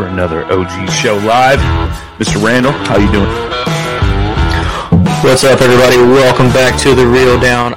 for 0.00 0.06
another 0.06 0.44
OG 0.46 0.90
show 0.90 1.16
live. 1.26 1.58
Mr. 2.18 2.42
Randall, 2.42 2.72
how 2.72 2.96
you 2.96 3.10
doing? 3.12 3.28
What's 5.22 5.44
up, 5.44 5.60
everybody? 5.60 5.98
Welcome 5.98 6.48
back 6.54 6.80
to 6.80 6.94
the 6.94 7.06
Reel 7.06 7.38
Down. 7.38 7.72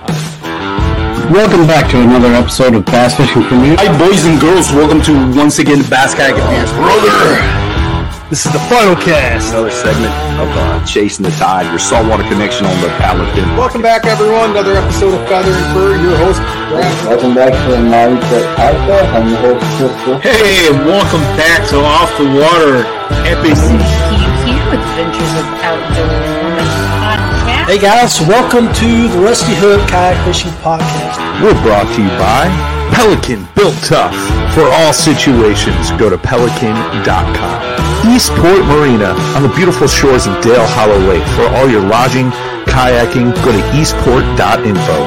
Welcome 1.33 1.67
back 1.67 1.91
to 1.91 2.01
another 2.01 2.29
episode 2.29 2.75
of 2.75 2.85
Bass 2.85 3.17
Fishing 3.17 3.43
Community. 3.47 3.85
Hi, 3.85 3.97
boys 3.99 4.23
and 4.25 4.39
girls. 4.39 4.71
Welcome 4.71 5.01
to 5.01 5.37
once 5.37 5.59
again 5.59 5.81
Bass 5.89 6.15
Kayak 6.15 6.37
Advance. 6.37 6.71
Brother! 6.71 7.62
This 8.29 8.47
is 8.47 8.51
the 8.53 8.63
final 8.65 8.95
cast. 8.97 9.53
Another 9.53 9.69
segment 9.69 10.09
of 10.41 10.49
uh, 10.57 10.81
Chasing 10.85 11.21
the 11.21 11.29
Tide, 11.37 11.69
your 11.69 11.77
saltwater 11.77 12.23
connection 12.25 12.65
on 12.65 12.73
the 12.81 12.89
Paladin. 12.97 13.45
Welcome 13.53 13.83
back, 13.85 14.05
everyone. 14.09 14.51
Another 14.57 14.73
episode 14.73 15.13
of 15.13 15.21
Feather 15.29 15.53
and 15.53 15.67
Fur. 15.69 16.01
Your 16.01 16.17
host, 16.17 16.41
Grant. 16.73 16.89
Welcome 17.05 17.35
back 17.37 17.53
to 17.53 17.67
the 17.77 17.81
Mindset 17.85 18.45
Podcast. 18.57 19.09
I'm 19.13 19.29
your 19.29 19.37
host, 19.37 19.61
Crystal. 19.77 20.17
Hey, 20.25 20.65
and 20.65 20.81
welcome 20.89 21.21
back 21.37 21.61
to 21.69 21.77
Off 21.85 22.09
the 22.17 22.25
Water 22.33 22.89
episode. 23.29 23.77
Steve 23.85 24.33
here 24.49 24.65
with 24.73 24.81
Adventures 24.81 25.33
of 25.37 25.45
Outdoors 25.61 26.25
Women 26.41 26.69
Podcast. 27.05 27.69
Hey 27.69 27.77
guys, 27.77 28.17
welcome 28.25 28.65
to 28.81 28.89
the 29.13 29.19
Rusty 29.21 29.53
Hook 29.61 29.85
Kayak 29.93 30.17
Fishing 30.25 30.51
Podcast. 30.65 31.21
We're 31.37 31.53
brought 31.61 31.85
to 31.93 32.01
you 32.01 32.09
by 32.17 32.49
Pelican 32.97 33.45
Built 33.53 33.77
Tough. 33.85 34.17
For 34.57 34.65
all 34.73 34.89
situations, 34.93 35.91
go 36.01 36.09
to 36.09 36.17
pelican.com. 36.17 37.92
Eastport 38.05 38.65
Marina 38.65 39.13
on 39.35 39.43
the 39.43 39.49
beautiful 39.55 39.87
shores 39.87 40.25
of 40.27 40.41
Dale 40.43 40.65
Hollow 40.65 40.97
Lake. 40.99 41.23
For 41.35 41.47
all 41.55 41.69
your 41.69 41.81
lodging, 41.81 42.29
kayaking, 42.65 43.33
go 43.43 43.51
to 43.51 43.79
eastport.info. 43.79 44.97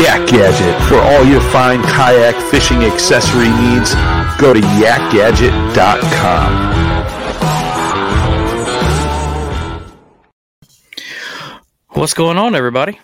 Yak 0.00 0.28
Gadget. 0.28 0.80
For 0.88 0.96
all 0.96 1.24
your 1.24 1.40
fine 1.52 1.82
kayak 1.82 2.34
fishing 2.50 2.84
accessory 2.84 3.48
needs, 3.48 3.94
go 4.40 4.52
to 4.54 4.60
yakgadget.com. 4.60 6.72
What's 11.88 12.14
going 12.14 12.38
on, 12.38 12.54
everybody? 12.54 12.98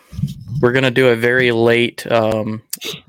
We're 0.60 0.72
going 0.72 0.84
to 0.84 0.90
do 0.90 1.08
a 1.08 1.16
very 1.16 1.52
late 1.52 2.10
um, 2.10 2.62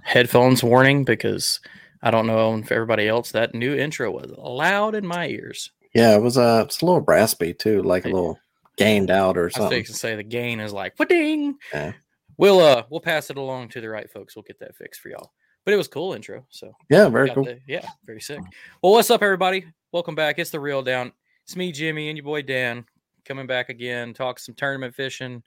headphones 0.03 0.61
warning 0.63 1.05
because 1.05 1.61
I 2.01 2.11
don't 2.11 2.27
know 2.27 2.55
if 2.57 2.71
everybody 2.71 3.07
else, 3.07 3.31
that 3.31 3.55
new 3.55 3.73
intro 3.73 4.11
was 4.11 4.31
loud 4.37 4.95
in 4.95 5.07
my 5.07 5.27
ears. 5.27 5.71
Yeah, 5.93 6.15
it 6.15 6.21
was 6.21 6.37
uh, 6.37 6.63
it's 6.65 6.81
a 6.81 6.85
little 6.85 7.01
raspy 7.01 7.53
too, 7.53 7.81
like 7.81 8.05
a 8.05 8.09
little 8.09 8.39
gained 8.77 9.11
out 9.11 9.37
or 9.37 9.43
I 9.43 9.45
was 9.45 9.53
something. 9.55 9.79
fixing 9.79 9.93
to 9.93 9.99
say 9.99 10.15
the 10.15 10.23
gain 10.23 10.59
is 10.59 10.71
like, 10.73 10.95
ding. 11.07 11.55
Yeah. 11.73 11.93
We'll 12.37 12.59
uh 12.61 12.83
we'll 12.89 13.01
pass 13.01 13.29
it 13.29 13.37
along 13.37 13.69
to 13.69 13.81
the 13.81 13.89
right 13.89 14.09
folks. 14.09 14.35
We'll 14.35 14.43
get 14.43 14.59
that 14.59 14.75
fixed 14.75 15.01
for 15.01 15.09
y'all. 15.09 15.33
But 15.65 15.73
it 15.73 15.77
was 15.77 15.89
cool 15.89 16.13
intro. 16.13 16.45
So 16.49 16.71
Yeah, 16.89 17.09
very 17.09 17.29
cool. 17.31 17.43
the- 17.43 17.59
yeah, 17.67 17.85
very 18.05 18.21
sick. 18.21 18.39
Well, 18.81 18.93
what's 18.93 19.11
up, 19.11 19.21
everybody? 19.21 19.65
Welcome 19.91 20.15
back. 20.15 20.39
It's 20.39 20.49
the 20.51 20.59
Reel 20.59 20.81
Down. 20.81 21.11
It's 21.43 21.57
me, 21.57 21.71
Jimmy, 21.71 22.07
and 22.07 22.17
your 22.17 22.23
boy 22.23 22.43
Dan, 22.43 22.85
coming 23.25 23.45
back 23.45 23.69
again. 23.69 24.13
Talk 24.13 24.39
some 24.39 24.55
tournament 24.55 24.95
fishing. 24.95 25.43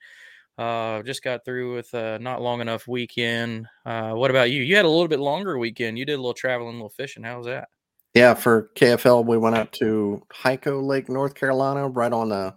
Uh, 0.58 1.02
just 1.02 1.22
got 1.22 1.44
through 1.46 1.74
with 1.76 1.94
uh, 1.94 2.18
not 2.18 2.42
long 2.42 2.60
enough 2.60 2.86
weekend. 2.86 3.66
Uh, 3.86 4.12
what 4.12 4.30
about 4.30 4.50
you? 4.50 4.62
You 4.62 4.76
had 4.76 4.84
a 4.84 4.88
little 4.88 5.08
bit 5.08 5.20
longer 5.20 5.56
weekend. 5.56 5.98
You 5.98 6.04
did 6.04 6.14
a 6.14 6.16
little 6.16 6.34
traveling, 6.34 6.70
a 6.70 6.72
little 6.72 6.90
fishing. 6.90 7.22
How 7.22 7.38
was 7.38 7.46
that? 7.46 7.68
Yeah, 8.14 8.34
for 8.34 8.70
KFL, 8.76 9.24
we 9.24 9.38
went 9.38 9.56
out 9.56 9.72
to 9.74 10.22
Hyco 10.30 10.82
Lake, 10.82 11.08
North 11.08 11.34
Carolina, 11.34 11.88
right 11.88 12.12
on 12.12 12.28
the. 12.28 12.54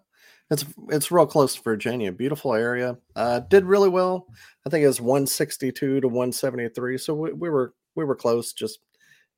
It's 0.52 0.66
it's 0.90 1.12
real 1.12 1.26
close 1.26 1.56
to 1.56 1.62
Virginia. 1.64 2.12
Beautiful 2.12 2.54
area. 2.54 2.98
Uh, 3.16 3.40
did 3.40 3.66
really 3.66 3.90
well. 3.90 4.28
I 4.66 4.70
think 4.70 4.84
it 4.84 4.88
was 4.88 5.02
162 5.02 6.02
to 6.02 6.08
173. 6.08 6.98
So 6.98 7.16
we, 7.16 7.34
we 7.34 7.50
were 7.50 7.74
we 7.96 8.04
were 8.04 8.16
close. 8.16 8.54
Just 8.54 8.80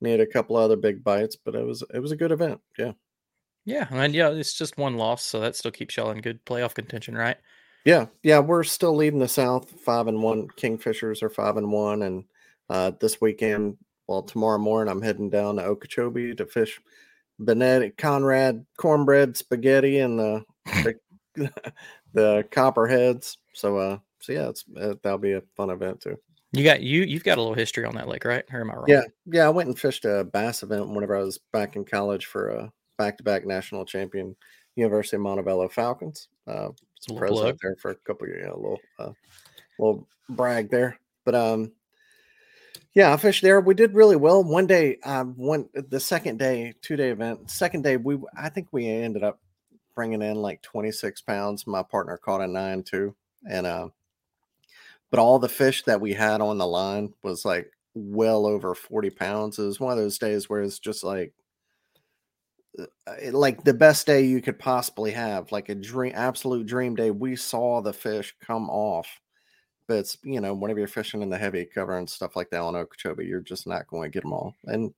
needed 0.02 0.22
a 0.22 0.32
couple 0.32 0.56
other 0.56 0.76
big 0.76 1.04
bites, 1.04 1.36
but 1.36 1.56
it 1.56 1.66
was 1.66 1.84
it 1.94 2.00
was 2.00 2.12
a 2.12 2.18
good 2.18 2.32
event. 2.32 2.60
Yeah. 2.78 2.94
Yeah, 3.68 3.86
and 3.92 4.16
yeah, 4.16 4.30
it's 4.30 4.54
just 4.54 4.78
one 4.78 4.96
loss, 4.96 5.24
so 5.24 5.42
that 5.42 5.54
still 5.58 5.72
keeps 5.72 5.98
y'all 5.98 6.12
in 6.12 6.22
good 6.22 6.46
playoff 6.46 6.74
contention, 6.74 7.18
right? 7.18 7.36
Yeah, 7.84 8.06
yeah, 8.24 8.40
we're 8.40 8.64
still 8.64 8.96
leading 8.96 9.20
the 9.20 9.28
South, 9.28 9.70
five 9.82 10.08
and 10.08 10.24
one. 10.24 10.48
Kingfishers 10.48 11.22
are 11.22 11.30
five 11.30 11.58
and 11.58 11.70
one, 11.70 12.02
and 12.04 12.24
uh, 12.70 12.92
this 13.02 13.20
weekend, 13.20 13.76
well, 14.08 14.24
tomorrow 14.24 14.58
morning, 14.58 14.92
I'm 14.92 15.02
heading 15.02 15.30
down 15.30 15.58
to 15.58 15.64
Okeechobee 15.64 16.36
to 16.36 16.46
fish 16.46 16.80
Benetti, 17.42 17.96
Conrad 17.98 18.66
cornbread 18.78 19.38
spaghetti 19.38 20.00
and 20.00 20.20
the 20.20 20.46
the, 21.36 21.52
the 22.14 22.48
copperheads. 22.52 23.38
So, 23.54 23.78
uh, 23.78 23.98
so 24.20 24.34
yeah, 24.34 24.50
it's 24.50 24.66
uh, 24.80 24.96
that'll 25.04 25.20
be 25.20 25.34
a 25.34 25.44
fun 25.56 25.70
event 25.70 26.02
too. 26.02 26.18
You 26.54 26.64
got 26.64 26.82
you 26.82 27.04
you've 27.04 27.24
got 27.24 27.38
a 27.38 27.42
little 27.42 27.56
history 27.56 27.86
on 27.86 27.96
that 27.96 28.08
lake, 28.08 28.26
right? 28.26 28.44
Or 28.52 28.62
am 28.62 28.72
I 28.72 28.76
wrong? 28.76 28.86
Yeah, 28.88 29.04
yeah, 29.26 29.46
I 29.46 29.50
went 29.50 29.68
and 29.68 29.78
fished 29.78 30.06
a 30.06 30.24
bass 30.24 30.64
event 30.64 30.88
whenever 30.90 31.16
I 31.16 31.22
was 31.22 31.40
back 31.52 31.76
in 31.76 31.84
college 31.84 32.26
for 32.26 32.50
a 32.50 32.72
back-to-back 32.98 33.46
national 33.46 33.86
champion, 33.86 34.36
University 34.76 35.18
of 35.18 35.22
Montevallo 35.22 35.72
Falcons. 35.72 36.30
Uh, 36.48 36.70
president 37.16 37.42
plug. 37.42 37.58
there 37.62 37.76
for 37.80 37.92
a 37.92 37.96
couple 37.96 38.26
of 38.26 38.30
years, 38.30 38.46
yeah, 38.48 38.54
a 38.54 38.56
little, 38.56 38.80
uh, 39.00 39.12
little 39.78 40.08
brag 40.30 40.70
there. 40.70 41.00
But 41.26 41.36
um, 41.36 41.72
yeah, 42.98 43.14
I 43.14 43.18
fished 43.18 43.44
there. 43.44 43.62
We 43.62 43.76
did 43.76 43.94
really 43.94 44.16
well. 44.16 44.44
One 44.44 44.66
day, 44.66 44.98
um, 45.04 45.36
one 45.38 45.70
the 45.72 46.00
second 46.00 46.40
day, 46.40 46.74
two-day 46.82 47.12
event. 47.12 47.52
Second 47.52 47.84
day, 47.84 47.96
we 47.96 48.18
I 48.36 48.50
think 48.50 48.70
we 48.72 48.88
ended 48.88 49.22
up 49.22 49.40
bringing 49.94 50.24
in 50.24 50.38
like 50.38 50.64
26 50.64 51.22
pounds. 51.22 51.68
My 51.68 51.84
partner 51.84 52.18
caught 52.18 52.42
a 52.42 52.48
nine 52.48 52.82
too, 52.82 53.16
and 53.48 53.68
uh, 53.68 53.90
but 55.12 55.20
all 55.20 55.38
the 55.38 55.48
fish 55.48 55.84
that 55.84 56.02
we 56.02 56.12
had 56.12 56.42
on 56.42 56.58
the 56.58 56.66
line 56.66 57.14
was 57.22 57.46
like 57.46 57.70
well 57.94 58.48
over 58.48 58.74
40 58.74 59.12
pounds. 59.12 59.60
It 59.60 59.66
was 59.66 59.80
one 59.80 59.92
of 59.92 60.00
those 60.00 60.18
days 60.18 60.50
where 60.50 60.64
it's 60.64 60.80
just 60.80 61.04
like 61.04 61.36
uh, 62.80 62.86
like 63.32 63.64
the 63.64 63.76
best 63.76 64.08
day 64.08 64.26
you 64.26 64.42
could 64.42 64.58
possibly 64.58 65.12
have, 65.12 65.52
like 65.52 65.70
a 65.70 65.76
dream 65.76 66.14
absolute 66.16 66.66
dream 66.66 66.96
day. 66.96 67.12
We 67.12 67.36
saw 67.36 67.80
the 67.80 67.94
fish 67.94 68.34
come 68.42 68.72
off 68.72 69.08
But 69.88 69.98
it's 69.98 70.18
you 70.24 70.42
know 70.42 70.54
whenever 70.54 70.80
you're 70.80 70.88
fishing 70.88 71.22
in 71.22 71.30
the 71.30 71.38
heavy 71.38 71.66
cover 71.66 71.98
and 71.98 72.10
stuff 72.10 72.36
like 72.36 72.50
that 72.52 72.62
on 72.62 72.76
Okeechobee, 72.76 73.26
you're 73.26 73.40
just 73.40 73.68
not 73.68 73.88
going 73.88 74.04
to 74.04 74.14
get 74.14 74.24
them 74.24 74.34
all. 74.34 74.54
And 74.66 74.94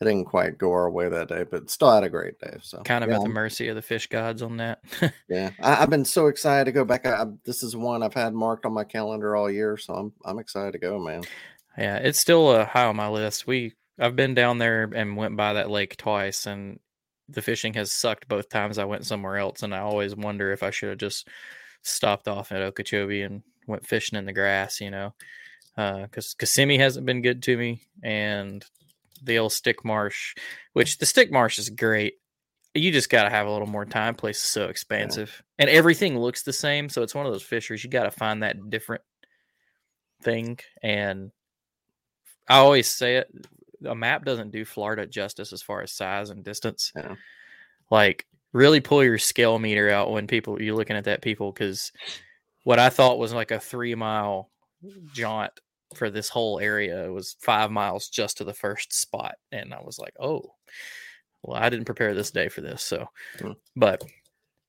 it 0.00 0.04
didn't 0.04 0.26
quite 0.26 0.58
go 0.58 0.70
our 0.72 0.88
way 0.90 1.08
that 1.08 1.28
day, 1.28 1.44
but 1.50 1.68
still 1.70 1.90
had 1.90 2.04
a 2.04 2.08
great 2.08 2.38
day. 2.38 2.56
So 2.62 2.82
Kind 2.84 3.02
of 3.02 3.10
yeah, 3.10 3.16
at 3.16 3.22
the 3.22 3.28
mercy 3.28 3.66
of 3.66 3.74
the 3.74 3.82
fish 3.82 4.06
gods 4.06 4.42
on 4.42 4.58
that. 4.58 4.80
yeah, 5.28 5.50
I, 5.60 5.82
I've 5.82 5.90
been 5.90 6.04
so 6.04 6.28
excited 6.28 6.66
to 6.66 6.72
go 6.72 6.84
back. 6.84 7.04
I, 7.04 7.22
I- 7.22 7.32
this 7.44 7.62
is 7.62 7.74
one 7.74 8.02
I've 8.02 8.14
had 8.14 8.32
marked 8.32 8.64
on 8.64 8.72
my 8.72 8.84
calendar 8.84 9.34
all 9.34 9.50
year, 9.50 9.76
so 9.76 9.94
I'm 9.94 10.12
I'm 10.24 10.38
excited 10.38 10.72
to 10.72 10.78
go, 10.78 10.98
man. 10.98 11.22
Yeah, 11.76 11.96
it's 11.96 12.18
still 12.18 12.48
uh, 12.48 12.64
high 12.64 12.84
on 12.86 12.96
my 12.96 13.08
list. 13.08 13.46
We 13.46 13.74
I've 13.98 14.16
been 14.16 14.34
down 14.34 14.58
there 14.58 14.88
and 14.94 15.16
went 15.16 15.36
by 15.36 15.54
that 15.54 15.70
lake 15.70 15.96
twice, 15.96 16.46
and 16.46 16.78
the 17.28 17.42
fishing 17.42 17.74
has 17.74 17.92
sucked 17.92 18.28
both 18.28 18.48
times 18.48 18.78
I 18.78 18.84
went 18.84 19.04
somewhere 19.04 19.36
else. 19.36 19.62
And 19.62 19.74
I 19.74 19.80
always 19.80 20.14
wonder 20.14 20.52
if 20.52 20.62
I 20.62 20.70
should 20.70 20.90
have 20.90 20.98
just 20.98 21.28
stopped 21.82 22.28
off 22.28 22.52
at 22.52 22.62
Okeechobee 22.62 23.22
and 23.22 23.42
went 23.68 23.86
fishing 23.86 24.18
in 24.18 24.24
the 24.24 24.32
grass, 24.32 24.80
you 24.80 24.90
know, 24.90 25.14
uh, 25.76 26.02
because 26.02 26.34
Kissimmee 26.34 26.78
hasn't 26.78 27.06
been 27.06 27.22
good 27.22 27.42
to 27.44 27.56
me, 27.56 27.82
and 28.02 28.64
the 29.22 29.38
old 29.38 29.52
stick 29.52 29.84
marsh, 29.84 30.34
which 30.72 30.98
the 30.98 31.06
stick 31.06 31.30
marsh 31.30 31.58
is 31.58 31.70
great. 31.70 32.14
You 32.74 32.92
just 32.92 33.10
got 33.10 33.24
to 33.24 33.30
have 33.30 33.46
a 33.46 33.50
little 33.50 33.66
more 33.66 33.84
time. 33.84 34.14
Place 34.14 34.38
is 34.38 34.50
so 34.50 34.66
expansive, 34.68 35.42
and 35.58 35.70
everything 35.70 36.18
looks 36.18 36.42
the 36.42 36.52
same. 36.52 36.88
So 36.88 37.02
it's 37.02 37.14
one 37.14 37.26
of 37.26 37.32
those 37.32 37.42
fisheries 37.42 37.82
you 37.82 37.90
got 37.90 38.04
to 38.04 38.10
find 38.10 38.42
that 38.42 38.70
different 38.70 39.02
thing. 40.22 40.58
And 40.82 41.32
I 42.48 42.58
always 42.58 42.88
say 42.88 43.16
it: 43.16 43.28
a 43.84 43.94
map 43.94 44.24
doesn't 44.24 44.52
do 44.52 44.64
Florida 44.64 45.06
justice 45.06 45.52
as 45.52 45.62
far 45.62 45.82
as 45.82 45.92
size 45.92 46.30
and 46.30 46.44
distance. 46.44 46.92
Yeah. 46.94 47.14
Like, 47.90 48.26
really 48.52 48.80
pull 48.80 49.04
your 49.04 49.18
scale 49.18 49.58
meter 49.58 49.90
out 49.90 50.10
when 50.10 50.26
people 50.26 50.60
you're 50.60 50.76
looking 50.76 50.96
at 50.96 51.04
that 51.04 51.22
people 51.22 51.52
because 51.52 51.92
what 52.68 52.78
I 52.78 52.90
thought 52.90 53.18
was 53.18 53.32
like 53.32 53.50
a 53.50 53.58
three 53.58 53.94
mile 53.94 54.50
jaunt 55.14 55.52
for 55.94 56.10
this 56.10 56.28
whole 56.28 56.60
area 56.60 57.10
was 57.10 57.34
five 57.40 57.70
miles 57.70 58.10
just 58.10 58.36
to 58.36 58.44
the 58.44 58.52
first 58.52 58.92
spot, 58.92 59.36
and 59.50 59.72
I 59.72 59.80
was 59.82 59.98
like, 59.98 60.12
oh. 60.20 60.52
Well, 61.42 61.56
I 61.56 61.70
didn't 61.70 61.86
prepare 61.86 62.12
this 62.12 62.30
day 62.30 62.50
for 62.50 62.60
this, 62.60 62.82
so. 62.82 63.06
Hmm. 63.40 63.52
But 63.74 64.04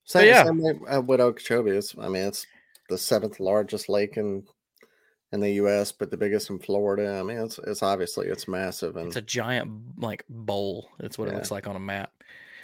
Same, 0.04 0.28
yeah. 0.28 0.44
same 0.44 0.80
uh, 0.90 1.02
with 1.02 1.20
Okeechobee. 1.20 1.72
It's, 1.72 1.94
I 2.00 2.08
mean, 2.08 2.22
it's 2.28 2.46
the 2.88 2.96
seventh 2.96 3.38
largest 3.38 3.90
lake 3.90 4.16
in 4.16 4.44
in 5.32 5.40
the 5.40 5.52
U.S., 5.64 5.92
but 5.92 6.10
the 6.10 6.16
biggest 6.16 6.48
in 6.48 6.58
Florida. 6.58 7.18
I 7.18 7.22
mean, 7.22 7.36
it's 7.36 7.58
it's 7.66 7.82
obviously 7.82 8.28
it's 8.28 8.48
massive, 8.48 8.96
and 8.96 9.08
it's 9.08 9.16
a 9.16 9.20
giant 9.20 10.00
like 10.00 10.24
bowl. 10.30 10.88
That's 10.98 11.18
what 11.18 11.28
it 11.28 11.34
looks 11.34 11.50
like 11.50 11.66
on 11.66 11.76
a 11.76 11.80
map. 11.80 12.12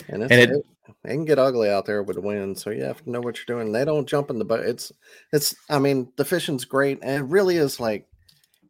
and, 0.08 0.22
it's, 0.22 0.32
and 0.32 0.40
it, 0.40 0.50
it- 0.50 0.66
it 1.04 1.08
can 1.08 1.24
get 1.24 1.38
ugly 1.38 1.70
out 1.70 1.86
there 1.86 2.02
with 2.02 2.16
the 2.16 2.22
wind. 2.22 2.58
So 2.58 2.70
you 2.70 2.84
have 2.84 3.02
to 3.04 3.10
know 3.10 3.20
what 3.20 3.36
you're 3.36 3.58
doing. 3.58 3.72
They 3.72 3.84
don't 3.84 4.08
jump 4.08 4.30
in 4.30 4.38
the 4.38 4.44
boat. 4.44 4.64
It's 4.64 4.92
it's. 5.32 5.54
I 5.68 5.78
mean, 5.78 6.12
the 6.16 6.24
fishing's 6.24 6.64
great, 6.64 6.98
and 7.02 7.24
it 7.24 7.28
really 7.28 7.56
is 7.56 7.80
like 7.80 8.06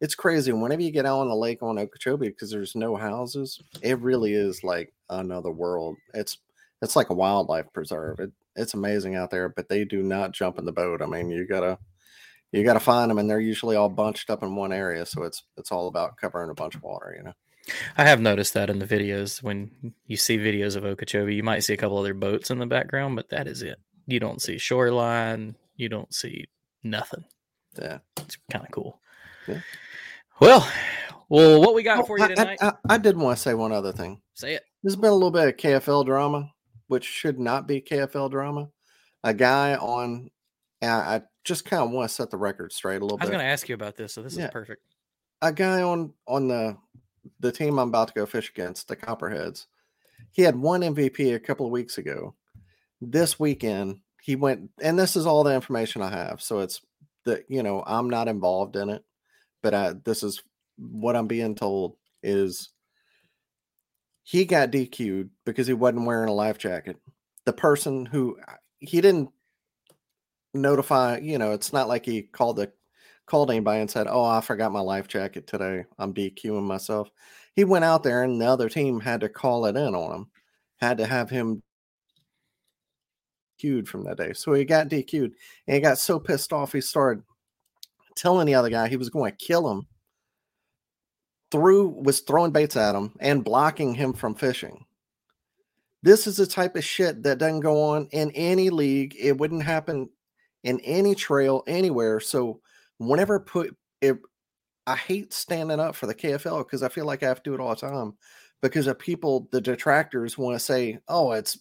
it's 0.01 0.15
crazy. 0.15 0.53
Whenever 0.53 0.83
you 0.83 0.91
get 0.91 1.07
out 1.07 1.21
on 1.21 1.29
the 1.29 1.37
lake 1.37 1.63
on 1.63 1.79
Okeechobee, 1.79 2.29
because 2.29 2.51
there's 2.51 2.75
no 2.75 2.97
houses, 2.97 3.61
it 3.83 3.99
really 4.01 4.35
is 4.35 4.63
like 4.63 4.93
another 5.09 5.51
world. 5.51 5.97
It's 6.15 6.39
it's 6.83 6.97
like 6.97 7.11
a 7.11 7.15
wildlife 7.15 7.73
preserve. 7.73 8.21
It, 8.21 8.33
it's 8.55 8.75
amazing 8.75 9.15
out 9.17 9.31
there, 9.31 9.49
but 9.49 9.69
they 9.69 9.85
do 9.85 10.03
not 10.03 10.33
jump 10.33 10.59
in 10.59 10.65
the 10.65 10.73
boat. 10.73 11.03
I 11.03 11.07
mean, 11.07 11.31
you 11.31 11.47
gotta 11.47 11.79
you 12.53 12.65
gotta 12.65 12.81
find 12.81 13.11
them, 13.11 13.19
and 13.19 13.29
they're 13.29 13.41
usually 13.41 13.77
all 13.77 13.89
bunched 13.89 14.31
up 14.31 14.43
in 14.43 14.57
one 14.57 14.73
area. 14.73 15.07
So 15.07 15.23
it's 15.23 15.43
it's 15.57 15.73
all 15.73 15.89
about 15.89 16.17
covering 16.17 16.51
a 16.51 16.55
bunch 16.55 16.75
of 16.75 16.83
water, 16.83 17.15
you 17.17 17.25
know. 17.25 17.33
I 17.97 18.05
have 18.05 18.21
noticed 18.21 18.55
that 18.55 18.71
in 18.71 18.79
the 18.79 18.87
videos. 18.87 19.43
When 19.43 19.95
you 20.07 20.17
see 20.17 20.39
videos 20.39 20.77
of 20.77 20.85
Okeechobee, 20.85 21.35
you 21.35 21.43
might 21.43 21.61
see 21.65 21.75
a 21.75 21.77
couple 21.77 21.99
other 21.99 22.15
boats 22.15 22.51
in 22.51 22.59
the 22.59 22.67
background, 22.67 23.17
but 23.17 23.29
that 23.31 23.47
is 23.47 23.63
it. 23.63 23.79
You 24.07 24.21
don't 24.21 24.41
see 24.41 24.59
shoreline. 24.59 25.57
You 25.77 25.89
don't 25.89 26.13
see 26.15 26.47
nothing. 26.85 27.25
Yeah. 27.81 27.99
It's 28.19 28.39
kind 28.51 28.65
of 28.65 28.71
cool. 28.71 29.01
Yeah. 29.49 29.61
Well, 30.41 30.69
well, 31.29 31.61
what 31.61 31.75
we 31.75 31.83
got 31.83 32.01
Oh, 32.01 32.05
for 32.05 32.19
you 32.19 32.25
I- 32.25 32.29
I- 32.29 32.35
tonight? 32.35 32.59
I, 32.61 32.73
I 32.89 32.99
did 32.99 33.17
want 33.17 33.37
to 33.37 33.43
say 33.43 33.55
one 33.55 33.73
other 33.73 33.93
thing. 33.93 34.21
Say 34.35 34.55
it. 34.55 34.63
There's 34.83 34.97
been 34.97 35.11
a 35.11 35.15
little 35.15 35.31
bit 35.31 35.49
of 35.49 35.57
KFL 35.57 36.05
drama, 36.07 36.53
which 36.89 37.05
should 37.05 37.39
not 37.41 37.67
be 37.67 37.81
KFL 37.81 38.31
drama. 38.31 38.69
A 39.25 39.35
guy 39.35 39.75
on, 39.75 40.31
I 40.83 41.23
just 41.43 41.65
kind 41.65 41.83
of 41.83 41.91
want 41.91 42.09
to 42.09 42.15
set 42.15 42.31
the 42.31 42.37
record 42.37 42.73
straight 42.73 43.01
a 43.01 43.05
little 43.05 43.19
bit. 43.19 43.25
I 43.25 43.27
was 43.27 43.31
going 43.33 43.45
to 43.45 43.51
ask 43.51 43.69
you 43.69 43.75
about 43.75 43.97
this, 43.97 44.13
so 44.15 44.23
this 44.23 44.37
Yeah. 44.37 44.45
is 44.45 44.51
perfect. 44.53 44.83
A 45.43 45.53
guy 45.53 45.83
on 45.83 46.13
on 46.29 46.49
the 46.49 46.77
the 47.41 47.53
team 47.53 47.79
I'm 47.79 47.89
about 47.89 48.09
to 48.09 48.15
go 48.15 48.27
fish 48.27 48.51
against, 48.51 48.89
the 48.89 48.97
Copperheads. 48.97 49.67
He 50.33 50.43
had 50.43 50.57
one 50.57 50.81
MVP 50.81 51.35
a 51.35 51.41
couple 51.41 51.67
of 51.67 51.73
weeks 51.73 51.99
ago. 51.99 52.35
This 53.01 53.39
weekend, 53.39 54.01
he 54.23 54.37
went, 54.37 54.71
and 54.83 54.99
this 54.99 55.17
is 55.17 55.27
all 55.27 55.45
the 55.45 55.55
information 55.55 56.03
I 56.03 56.11
have. 56.11 56.41
So 56.41 56.61
it's 56.61 56.81
that 57.25 57.45
you 57.49 57.63
know 57.63 57.83
I'm 57.87 58.09
not 58.09 58.29
involved 58.29 58.77
in 58.77 58.89
it, 58.89 59.05
but 59.63 59.75
I, 59.75 59.95
this 60.05 60.23
is 60.23 60.43
what 60.79 61.17
I'm 61.17 61.27
being 61.27 61.55
told 61.55 61.97
is 62.23 62.71
he 64.23 64.45
got 64.45 64.73
DQ'd 64.73 65.31
because 65.45 65.67
he 65.67 65.73
wasn't 65.73 66.07
wearing 66.07 66.29
a 66.29 66.35
life 66.35 66.59
jacket. 66.59 66.97
The 67.45 67.53
person 67.53 68.07
who 68.07 68.39
he 68.79 69.01
didn't 69.01 69.31
notify, 70.53 71.19
you 71.19 71.39
know, 71.39 71.53
it's 71.53 71.73
not 71.73 71.89
like 71.89 72.05
he 72.05 72.23
called 72.23 72.57
the 72.57 72.73
called 73.27 73.51
anybody 73.51 73.81
and 73.81 73.91
said, 73.91 74.07
"Oh, 74.09 74.25
I 74.25 74.41
forgot 74.41 74.73
my 74.73 74.81
life 74.81 75.09
jacket 75.09 75.47
today. 75.47 75.85
I'm 75.99 76.15
DQing 76.15 76.63
myself." 76.63 77.11
He 77.55 77.65
went 77.65 77.85
out 77.85 78.03
there 78.03 78.23
and 78.23 78.41
the 78.41 78.47
other 78.47 78.69
team 78.69 79.01
had 79.01 79.21
to 79.21 79.29
call 79.29 79.67
it 79.67 79.77
in 79.77 79.95
on 79.95 80.15
him. 80.15 80.31
Had 80.79 80.99
to 80.99 81.07
have 81.07 81.31
him 81.31 81.63
DQ'd 83.59 83.89
from 83.89 84.05
that 84.05 84.19
day. 84.19 84.33
So 84.33 84.53
he 84.53 84.65
got 84.65 84.89
DQ'd 84.89 85.35
and 85.67 85.75
he 85.75 85.81
got 85.81 85.99
so 85.99 86.19
pissed 86.19 86.53
off 86.53 86.73
he 86.73 86.81
started 86.81 87.23
telling 88.15 88.47
the 88.47 88.55
other 88.55 88.71
guy 88.71 88.89
he 88.89 88.97
was 88.97 89.11
going 89.11 89.31
to 89.33 89.37
kill 89.37 89.71
him. 89.71 89.87
Threw 91.51 91.89
was 91.89 92.21
throwing 92.21 92.51
baits 92.51 92.77
at 92.77 92.95
him 92.95 93.15
and 93.21 93.45
blocking 93.45 93.95
him 93.95 94.13
from 94.13 94.35
fishing. 94.35 94.85
This 96.03 96.27
is 96.27 96.37
the 96.37 96.47
type 96.47 96.77
of 96.77 96.85
shit 96.85 97.23
that 97.23 97.39
doesn't 97.39 97.61
go 97.61 97.83
on 97.83 98.09
in 98.13 98.31
any 98.33 98.71
league. 98.71 99.17
It 99.19 99.39
wouldn't 99.39 99.63
happen 99.63 100.09
in 100.65 100.81
any 100.81 101.15
trail 101.15 101.63
anywhere. 101.67 102.21
So 102.21 102.61
whenever 102.99 103.41
put 103.41 103.77
it, 104.01 104.19
I 104.87 104.97
hate 104.97 105.33
standing 105.33 105.81
up 105.81 105.97
for 105.97 106.07
the 106.07 106.15
KFL 106.15 106.59
because 106.59 106.83
I 106.83 106.89
feel 106.89 107.07
like 107.07 107.23
I 107.23 107.29
have 107.29 107.43
to 107.43 107.51
do 107.51 107.55
it 107.55 107.61
all 107.61 107.75
the 107.75 107.77
time 107.77 108.15
because 108.63 108.87
of 108.87 108.99
people, 108.99 109.49
the 109.53 109.61
detractors 109.61 110.39
want 110.39 110.55
to 110.55 110.65
say, 110.65 110.99
oh, 111.09 111.33
it's, 111.33 111.59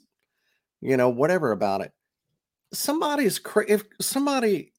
you 0.81 0.97
know, 0.97 1.09
whatever 1.09 1.51
about 1.51 1.81
it. 1.81 1.91
Somebody's, 2.73 3.39
cra- 3.39 3.69
if 3.69 3.83
somebody 3.99 4.73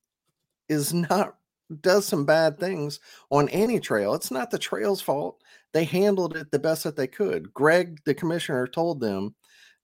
is 0.69 0.95
not, 0.95 1.37
does 1.81 2.07
some 2.07 2.25
bad 2.25 2.59
things 2.59 3.01
on 3.31 3.49
any 3.49 3.81
trail, 3.81 4.15
it's 4.15 4.31
not 4.31 4.51
the 4.51 4.59
trail's 4.59 5.01
fault. 5.01 5.43
They 5.73 5.85
handled 5.85 6.37
it 6.37 6.51
the 6.51 6.59
best 6.59 6.85
that 6.85 6.97
they 6.97 7.09
could. 7.09 7.53
Greg, 7.53 7.99
the 8.05 8.15
commissioner, 8.15 8.67
told 8.67 9.01
them 9.01 9.35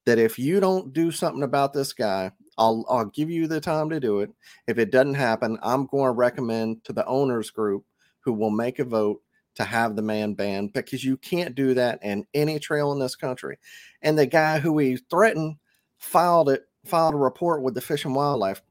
that 0.06 0.18
if 0.18 0.38
you 0.38 0.61
don't 0.61 0.92
do 0.92 1.11
something 1.11 1.42
about 1.42 1.73
this 1.73 1.92
guy, 1.92 2.30
I'll 2.59 2.85
I'll 2.88 3.06
give 3.06 3.30
you 3.30 3.47
the 3.47 3.61
time 3.61 3.90
to 3.90 4.00
do 4.00 4.21
it. 4.21 4.30
If 4.66 4.78
it 4.78 4.90
doesn't 4.90 5.14
happen, 5.14 5.59
I'm 5.62 5.87
going 5.87 6.06
to 6.06 6.12
recommend 6.12 6.85
to 6.85 6.92
the 6.92 7.06
owners 7.06 7.50
group 7.50 7.85
who 8.21 8.32
will 8.32 8.50
make 8.50 8.78
a 8.78 8.85
vote 8.85 9.23
to 9.54 9.64
have 9.64 9.97
the 9.97 10.02
man 10.02 10.35
banned 10.35 10.73
because 10.73 11.04
you 11.04 11.16
can't 11.16 11.54
do 11.54 11.75
that 11.75 11.99
in 12.02 12.26
any 12.35 12.59
trail 12.59 12.92
in 12.92 12.99
this 12.99 13.16
country. 13.16 13.59
And 14.00 14.18
the 14.18 14.26
guy 14.26 14.59
who 14.59 14.78
he 14.78 14.97
threatened 14.97 15.56
filed 15.99 16.49
it 16.49 16.62
filed 16.85 17.14
a 17.14 17.18
report 17.18 17.62
with 17.62 17.75
the 17.75 17.80
Fish 17.80 18.04
and 18.04 18.14
Wildlife 18.14 18.62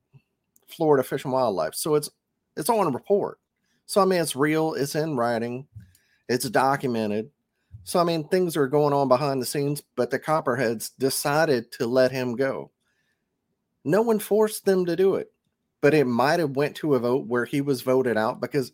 Florida 0.67 1.03
Fish 1.03 1.23
and 1.23 1.33
Wildlife. 1.33 1.75
So 1.75 1.95
it's 1.95 2.09
it's 2.57 2.69
on 2.69 2.87
a 2.87 2.91
report. 2.91 3.39
So 3.85 4.01
I 4.01 4.05
mean 4.05 4.21
it's 4.21 4.35
real, 4.35 4.73
it's 4.73 4.95
in 4.95 5.17
writing, 5.17 5.67
it's 6.29 6.49
documented. 6.49 7.29
So 7.83 7.99
I 7.99 8.03
mean 8.03 8.27
things 8.27 8.55
are 8.57 8.67
going 8.67 8.93
on 8.93 9.07
behind 9.07 9.41
the 9.41 9.45
scenes, 9.45 9.83
but 9.95 10.11
the 10.11 10.19
Copperheads 10.19 10.91
decided 10.97 11.71
to 11.73 11.87
let 11.87 12.11
him 12.11 12.35
go 12.35 12.71
no 13.83 14.01
one 14.01 14.19
forced 14.19 14.65
them 14.65 14.85
to 14.85 14.95
do 14.95 15.15
it 15.15 15.31
but 15.81 15.93
it 15.93 16.05
might 16.05 16.39
have 16.39 16.55
went 16.55 16.75
to 16.75 16.95
a 16.95 16.99
vote 16.99 17.25
where 17.27 17.45
he 17.45 17.61
was 17.61 17.81
voted 17.81 18.17
out 18.17 18.39
because 18.39 18.71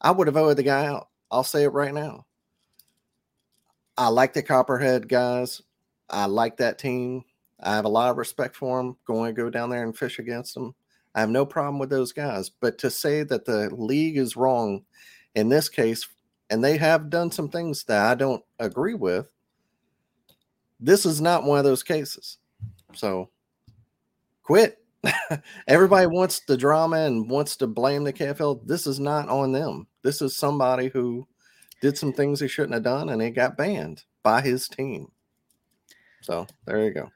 i 0.00 0.10
would 0.10 0.26
have 0.26 0.34
voted 0.34 0.56
the 0.56 0.62
guy 0.62 0.86
out. 0.86 1.08
I'll 1.30 1.44
say 1.44 1.62
it 1.62 1.68
right 1.68 1.94
now. 1.94 2.26
I 3.96 4.08
like 4.08 4.32
the 4.32 4.42
copperhead 4.42 5.08
guys. 5.08 5.62
I 6.08 6.26
like 6.26 6.56
that 6.56 6.78
team. 6.78 7.22
I 7.60 7.76
have 7.76 7.84
a 7.84 7.90
lot 7.90 8.10
of 8.10 8.16
respect 8.16 8.56
for 8.56 8.78
them 8.78 8.96
going 9.04 9.32
to 9.32 9.42
go 9.42 9.48
down 9.48 9.70
there 9.70 9.84
and 9.84 9.96
fish 9.96 10.18
against 10.18 10.54
them 10.54 10.74
i 11.14 11.20
have 11.20 11.28
no 11.28 11.44
problem 11.44 11.78
with 11.78 11.90
those 11.90 12.12
guys 12.12 12.48
but 12.48 12.78
to 12.78 12.88
say 12.88 13.22
that 13.24 13.44
the 13.44 13.68
league 13.74 14.16
is 14.16 14.36
wrong 14.36 14.82
in 15.34 15.48
this 15.48 15.68
case 15.68 16.08
and 16.48 16.64
they 16.64 16.78
have 16.78 17.10
done 17.10 17.30
some 17.30 17.48
things 17.48 17.84
that 17.84 18.10
i 18.10 18.14
don't 18.14 18.42
agree 18.60 18.94
with 18.94 19.28
this 20.80 21.04
is 21.04 21.20
not 21.20 21.44
one 21.44 21.58
of 21.58 21.64
those 21.64 21.82
cases. 21.82 22.38
So 22.94 23.30
quit. 24.42 24.78
Everybody 25.68 26.06
mm-hmm. 26.06 26.16
wants 26.16 26.40
the 26.40 26.56
drama 26.56 26.98
and 26.98 27.28
wants 27.30 27.56
to 27.56 27.66
blame 27.66 28.04
the 28.04 28.12
KFL. 28.12 28.66
This 28.66 28.86
is 28.86 29.00
not 29.00 29.28
on 29.28 29.52
them. 29.52 29.86
This 30.02 30.20
is 30.20 30.36
somebody 30.36 30.88
who 30.88 31.26
did 31.80 31.96
some 31.96 32.12
things 32.12 32.40
he 32.40 32.48
shouldn't 32.48 32.74
have 32.74 32.82
done 32.82 33.08
and 33.08 33.22
he 33.22 33.30
got 33.30 33.56
banned 33.56 34.04
by 34.22 34.40
his 34.42 34.68
team. 34.68 35.10
So 36.20 36.46
there 36.66 36.84
you 36.84 36.90
go. 36.90 37.10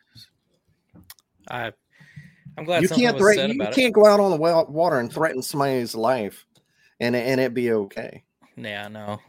I, 1.48 1.72
I'm 2.56 2.64
glad 2.64 2.82
You 2.82 2.88
can't 2.88 3.16
was 3.16 3.22
threat, 3.22 3.50
you 3.50 3.66
can't 3.72 3.92
go 3.92 4.06
out 4.06 4.20
on 4.20 4.30
the 4.30 4.36
water 4.38 4.98
and 4.98 5.12
threaten 5.12 5.42
somebody's 5.42 5.94
life 5.94 6.46
and 7.00 7.14
and 7.14 7.40
it 7.40 7.52
be 7.52 7.72
okay. 7.72 8.22
Yeah, 8.56 8.88
no, 8.88 9.20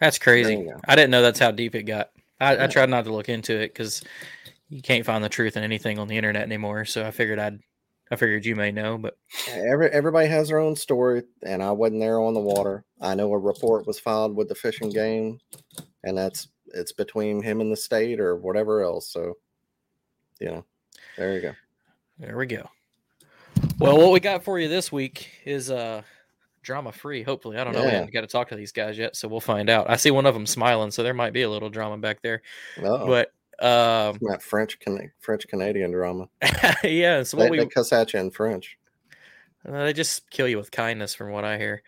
that's 0.00 0.18
crazy. 0.18 0.66
I 0.86 0.96
didn't 0.96 1.10
know 1.10 1.22
that's 1.22 1.38
how 1.38 1.50
deep 1.50 1.74
it 1.74 1.82
got. 1.82 2.10
I, 2.40 2.64
I 2.64 2.66
tried 2.66 2.88
not 2.88 3.04
to 3.04 3.12
look 3.12 3.28
into 3.28 3.54
it 3.54 3.68
because 3.68 4.02
you 4.68 4.82
can't 4.82 5.04
find 5.06 5.22
the 5.22 5.28
truth 5.28 5.56
in 5.56 5.62
anything 5.62 5.98
on 5.98 6.08
the 6.08 6.16
internet 6.16 6.42
anymore. 6.42 6.84
So 6.84 7.06
I 7.06 7.10
figured 7.10 7.38
I'd, 7.38 7.58
I 8.10 8.16
figured 8.16 8.44
you 8.44 8.56
may 8.56 8.70
know, 8.72 8.98
but 8.98 9.16
Every 9.50 9.88
everybody 9.90 10.28
has 10.28 10.48
their 10.48 10.58
own 10.58 10.76
story, 10.76 11.22
and 11.42 11.62
I 11.62 11.70
wasn't 11.72 12.00
there 12.00 12.20
on 12.20 12.34
the 12.34 12.40
water. 12.40 12.84
I 13.00 13.14
know 13.14 13.32
a 13.32 13.38
report 13.38 13.86
was 13.86 13.98
filed 14.00 14.36
with 14.36 14.48
the 14.48 14.54
fishing 14.54 14.90
game, 14.90 15.38
and 16.02 16.16
that's 16.16 16.48
it's 16.74 16.92
between 16.92 17.42
him 17.42 17.60
and 17.60 17.70
the 17.72 17.76
state 17.76 18.20
or 18.20 18.36
whatever 18.36 18.82
else. 18.82 19.08
So, 19.08 19.34
you 20.40 20.48
know, 20.48 20.64
there 21.16 21.34
you 21.34 21.40
go. 21.40 21.52
there 22.18 22.36
we 22.36 22.46
go. 22.46 22.68
Well, 23.78 23.96
what 23.98 24.12
we 24.12 24.20
got 24.20 24.42
for 24.44 24.58
you 24.58 24.68
this 24.68 24.90
week 24.92 25.28
is 25.44 25.70
uh 25.70 26.02
drama 26.62 26.92
free. 26.92 27.22
Hopefully, 27.22 27.56
I 27.58 27.64
don't 27.64 27.74
know. 27.74 27.84
We 27.84 27.90
haven't 27.90 28.12
got 28.12 28.22
to 28.22 28.26
talk 28.26 28.48
to 28.48 28.56
these 28.56 28.72
guys 28.72 28.98
yet, 28.98 29.16
so 29.16 29.28
we'll 29.28 29.40
find 29.40 29.68
out. 29.70 29.88
I 29.90 29.96
see 29.96 30.10
one 30.10 30.26
of 30.26 30.34
them 30.34 30.46
smiling, 30.46 30.90
so 30.90 31.02
there 31.02 31.14
might 31.14 31.32
be 31.32 31.42
a 31.42 31.50
little 31.50 31.70
drama 31.70 31.98
back 31.98 32.22
there. 32.22 32.42
Oh, 32.82 33.06
But 33.06 33.32
um, 33.60 34.18
that 34.22 34.42
French 34.42 34.78
Can- 34.80 35.12
French 35.20 35.46
Canadian 35.48 35.90
drama. 35.92 36.28
yeah. 36.84 37.22
So 37.22 37.36
They, 37.36 37.44
what 37.44 37.50
we 37.50 37.58
they 37.58 37.66
cuss 37.66 37.92
at 37.92 38.12
you 38.12 38.20
in 38.20 38.30
French. 38.30 38.78
Uh, 39.66 39.84
they 39.84 39.92
just 39.92 40.28
kill 40.30 40.48
you 40.48 40.58
with 40.58 40.70
kindness, 40.70 41.14
from 41.14 41.30
what 41.30 41.44
I 41.44 41.58
hear. 41.58 41.82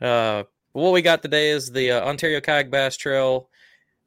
Uh, 0.00 0.44
what 0.72 0.92
we 0.92 1.02
got 1.02 1.22
today 1.22 1.50
is 1.50 1.70
the 1.70 1.92
uh, 1.92 2.04
Ontario 2.04 2.40
Kayak 2.40 2.70
Bass 2.70 2.96
Trail 2.96 3.48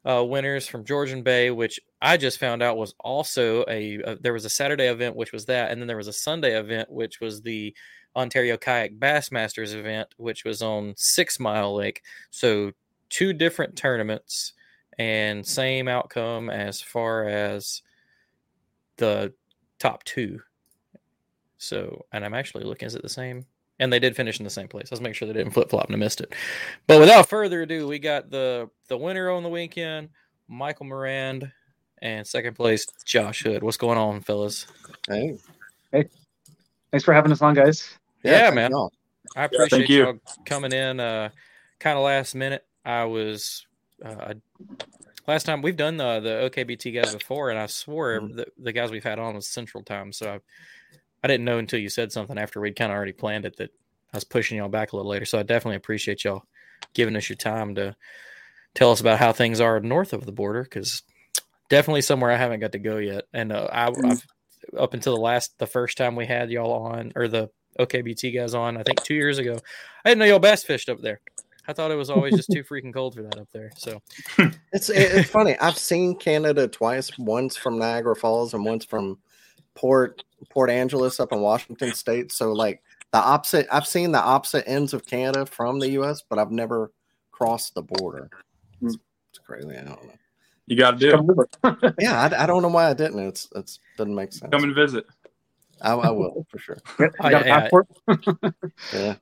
uh, 0.04 0.24
winners 0.24 0.68
from 0.68 0.86
Georgian 0.86 1.24
Bay, 1.24 1.50
which 1.52 1.80
I 2.02 2.18
just 2.18 2.40
found 2.40 2.62
out 2.62 2.78
was 2.78 2.94
also 3.00 3.66
a, 3.68 4.02
uh 4.04 4.16
there 4.22 4.34
was 4.34 4.46
a 4.46 4.50
Saturday 4.50 4.88
event, 4.88 5.16
which 5.16 5.32
was 5.32 5.46
that, 5.46 5.72
and 5.72 5.82
then 5.82 5.88
there 5.88 5.98
was 5.98 6.08
a 6.08 6.14
Sunday 6.14 6.58
event, 6.58 6.92
which 6.92 7.20
was 7.20 7.42
the 7.42 7.76
Ontario 8.16 8.58
Kayak 8.58 9.00
Bass 9.00 9.32
Masters 9.32 9.74
event, 9.74 10.10
which 10.18 10.46
was 10.46 10.62
on 10.62 10.94
Six 10.96 11.40
Mile 11.40 11.76
Lake. 11.76 12.02
So 12.30 12.72
two 13.10 13.34
different 13.34 13.76
tournaments 13.76 14.54
and 14.98 15.46
same 15.46 15.88
outcome 15.88 16.50
as 16.50 16.82
far 16.82 17.28
as 17.28 17.82
the 18.98 19.34
top 19.80 20.04
two. 20.04 20.40
So, 21.58 22.06
and 22.12 22.24
I'm 22.24 22.34
actually 22.34 22.64
looking, 22.64 22.86
is 22.86 22.96
it 22.96 23.02
the 23.02 23.10
same? 23.10 23.46
And 23.80 23.92
they 23.92 24.00
did 24.00 24.16
finish 24.16 24.40
in 24.40 24.46
the 24.46 24.50
same 24.50 24.68
place. 24.68 24.88
Let's 24.92 25.02
make 25.02 25.16
sure 25.16 25.28
they 25.28 25.34
didn't 25.34 25.54
flip 25.54 25.70
flop 25.70 25.88
and 25.88 25.96
I 25.96 26.00
missed 26.00 26.22
it. 26.22 26.34
But 26.88 27.00
without 27.00 27.28
further 27.28 27.64
ado, 27.64 27.88
we 27.88 28.00
got 28.00 28.30
the 28.30 28.70
the 28.88 28.98
winner 28.98 29.30
on 29.30 29.44
the 29.44 29.50
weekend, 29.50 30.10
Michael 30.48 30.86
Morand, 30.86 31.52
and 32.02 32.26
second 32.26 32.54
place, 32.54 32.88
Josh 33.04 33.44
Hood. 33.44 33.64
What's 33.64 33.76
going 33.76 33.98
on, 33.98 34.22
fellas? 34.22 34.66
Hey, 35.10 35.38
hey, 35.92 36.06
Thanks 36.92 37.04
for 37.04 37.14
having 37.14 37.34
us 37.34 37.42
on, 37.42 37.54
guys. 37.54 37.90
Yeah, 38.24 38.44
thank 38.52 38.56
man. 38.56 38.72
I 39.36 39.44
appreciate 39.44 39.70
thank 39.70 39.90
you. 39.90 40.22
coming 40.46 40.72
in 40.72 41.02
uh 41.02 41.30
kind 41.80 41.98
of 41.98 42.06
last 42.06 42.36
minute. 42.36 42.66
I 42.86 43.04
was 43.04 43.68
uh 44.04 44.34
last 45.28 45.46
time 45.46 45.62
we've 45.62 45.78
done 45.78 45.98
the 45.98 46.20
the 46.20 46.50
OKBT 46.50 46.94
guys 46.94 47.14
before 47.16 47.50
and 47.50 47.58
I 47.60 47.66
swore 47.68 48.20
Mhm. 48.22 48.36
the, 48.36 48.48
the 48.58 48.72
guys 48.72 48.92
we've 48.92 49.04
had 49.04 49.20
on 49.20 49.36
was 49.36 49.48
central 49.48 49.84
time. 49.84 50.12
So 50.12 50.34
I, 50.34 50.40
I 51.24 51.28
didn't 51.28 51.46
know 51.46 51.58
until 51.58 51.80
you 51.80 51.90
said 51.90 52.12
something 52.12 52.38
after 52.38 52.60
we'd 52.62 52.76
kind 52.76 52.92
of 52.92 52.96
already 52.96 53.14
planned 53.14 53.46
it 53.46 53.58
that 53.58 53.72
I 54.14 54.18
was 54.18 54.24
pushing 54.24 54.58
y'all 54.58 54.70
back 54.70 54.92
a 54.92 54.96
little 54.96 55.10
later. 55.10 55.26
So 55.26 55.40
I 55.40 55.44
definitely 55.44 55.78
appreciate 55.78 56.24
y'all 56.24 56.44
giving 56.94 57.16
us 57.16 57.28
your 57.30 57.38
time 57.38 57.76
to 57.76 57.96
tell 58.76 58.92
us 58.92 59.02
about 59.02 59.20
how 59.20 59.32
things 59.34 59.60
are 59.60 59.80
north 59.80 60.14
of 60.14 60.26
the 60.26 60.32
border 60.32 60.64
because 60.64 61.02
definitely 61.70 62.02
somewhere 62.02 62.32
I 62.32 62.38
haven't 62.38 62.60
got 62.60 62.74
to 62.74 62.80
go 62.80 62.98
yet. 62.98 63.24
And 63.34 63.52
uh, 63.52 63.68
I, 63.72 63.88
I've 63.88 64.26
up 64.78 64.94
until 64.94 65.16
the 65.16 65.22
last 65.22 65.58
the 65.58 65.68
first 65.68 65.98
time 65.98 66.16
we 66.16 66.26
had 66.26 66.52
y'all 66.52 66.72
on 66.74 67.14
or 67.16 67.28
the 67.28 67.50
OKBT 67.80 68.36
guys 68.36 68.54
on, 68.54 68.78
I 68.78 68.84
think 68.84 69.04
two 69.04 69.16
years 69.16 69.38
ago. 69.38 69.58
I 70.04 70.10
didn't 70.10 70.20
know 70.20 70.26
y'all 70.26 70.40
bass 70.40 70.64
fished 70.64 70.90
up 70.90 71.02
there. 71.02 71.20
I 71.68 71.74
thought 71.74 71.92
it 71.92 71.96
was 71.96 72.10
always 72.10 72.36
just 72.36 72.52
too 72.52 72.64
freaking 72.70 72.94
cold 72.94 73.16
for 73.16 73.24
that 73.24 73.38
up 73.38 73.48
there. 73.52 73.72
So 73.78 74.02
It's 74.74 74.90
it's 74.90 75.30
funny. 75.30 75.58
I've 75.60 75.78
seen 75.78 76.16
Canada 76.16 76.68
twice. 76.68 77.18
Once 77.18 77.58
from 77.58 77.80
Niagara 77.80 78.16
Falls 78.16 78.54
and 78.54 78.64
once 78.66 78.86
from 78.86 79.18
Port 79.76 80.24
Port 80.50 80.70
Angeles 80.70 81.20
up 81.20 81.32
in 81.32 81.42
Washington 81.42 81.94
State. 81.94 82.32
So 82.32 82.52
like 82.54 82.82
the 83.12 83.20
opposite. 83.20 83.68
I've 83.72 83.88
seen 83.88 84.12
the 84.12 84.22
opposite 84.22 84.68
ends 84.68 84.94
of 84.94 85.06
Canada 85.06 85.46
from 85.46 85.80
the 85.80 85.90
U.S., 85.92 86.22
but 86.30 86.38
I've 86.38 86.52
never 86.52 86.92
crossed 87.32 87.74
the 87.74 87.82
border. 87.82 88.30
It's, 88.82 88.96
hmm. 88.96 89.02
it's 89.30 89.40
crazy. 89.40 89.70
I 89.70 89.84
don't 89.84 90.04
know. 90.06 90.14
You 90.68 90.76
got 90.76 90.92
to 90.92 90.98
do 90.98 91.46
it. 91.64 91.96
Yeah, 92.00 92.22
I, 92.22 92.44
I 92.44 92.46
don't 92.46 92.62
know 92.62 92.68
why 92.70 92.90
I 92.90 92.94
didn't. 92.94 93.20
It's 93.20 93.48
it's 93.56 93.80
doesn't 93.98 94.16
make 94.16 94.34
sense. 94.34 94.52
Come 94.52 94.64
and 94.64 94.76
visit. 94.76 95.06
I, 95.82 95.94
I 95.94 96.10
will 96.10 96.46
for 96.50 96.58
sure. 96.58 96.78
You 97.00 97.10
Oh, 97.20 97.30
got 97.30 97.44
a 97.44 97.46
yeah, 97.46 97.46
yeah. 97.46 97.60
passport? 97.62 97.88
Yeah, 98.94 99.16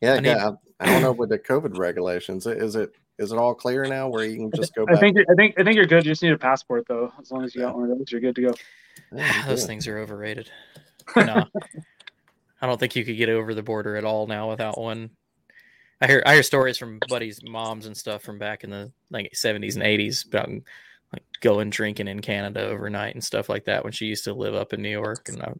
yeah. 0.00 0.14
I 0.14 0.20
need- 0.20 0.28
yeah, 0.28 0.50
I, 0.80 0.84
I 0.84 0.92
don't 0.92 1.02
know 1.02 1.12
with 1.12 1.28
the 1.28 1.38
COVID 1.38 1.78
regulations. 1.78 2.46
Is 2.46 2.74
it 2.76 2.92
is 3.18 3.30
it 3.30 3.38
all 3.38 3.54
clear 3.54 3.84
now 3.86 4.08
where 4.08 4.24
you 4.24 4.36
can 4.36 4.50
just 4.54 4.74
go 4.74 4.84
I 4.88 4.96
think 4.96 5.16
you're, 5.16 5.26
I 5.30 5.34
think 5.34 5.58
I 5.58 5.64
think 5.64 5.76
you're 5.76 5.86
good. 5.86 6.04
You 6.04 6.12
just 6.12 6.22
need 6.22 6.32
a 6.32 6.38
passport 6.38 6.86
though. 6.88 7.12
As 7.20 7.30
long 7.30 7.44
as 7.44 7.54
you 7.54 7.60
got 7.60 7.74
one 7.74 7.90
of 7.90 7.96
those, 7.96 8.10
you're 8.10 8.20
good 8.20 8.34
to 8.36 8.42
go. 8.42 8.54
Yeah, 9.14 9.30
ah, 9.30 9.44
those 9.46 9.60
good. 9.60 9.66
things 9.68 9.86
are 9.86 9.98
overrated. 9.98 10.50
No, 11.16 11.44
I 12.60 12.66
don't 12.66 12.78
think 12.78 12.94
you 12.94 13.04
could 13.04 13.16
get 13.16 13.28
over 13.28 13.54
the 13.54 13.62
border 13.62 13.96
at 13.96 14.04
all 14.04 14.28
now 14.28 14.48
without 14.48 14.78
one. 14.78 15.10
I 16.00 16.06
hear 16.06 16.22
I 16.24 16.34
hear 16.34 16.44
stories 16.44 16.78
from 16.78 17.00
buddies' 17.08 17.42
moms 17.42 17.86
and 17.86 17.96
stuff 17.96 18.22
from 18.22 18.38
back 18.38 18.62
in 18.62 18.70
the 18.70 18.92
like 19.10 19.34
seventies 19.34 19.74
and 19.74 19.84
eighties 19.84 20.24
about 20.26 20.48
like 20.48 21.24
going 21.40 21.70
drinking 21.70 22.08
in 22.08 22.20
Canada 22.20 22.64
overnight 22.66 23.14
and 23.14 23.22
stuff 23.22 23.48
like 23.48 23.64
that 23.64 23.82
when 23.82 23.92
she 23.92 24.06
used 24.06 24.24
to 24.24 24.32
live 24.32 24.54
up 24.54 24.72
in 24.72 24.80
New 24.80 24.90
York. 24.90 25.28
And 25.28 25.42
I, 25.42 25.52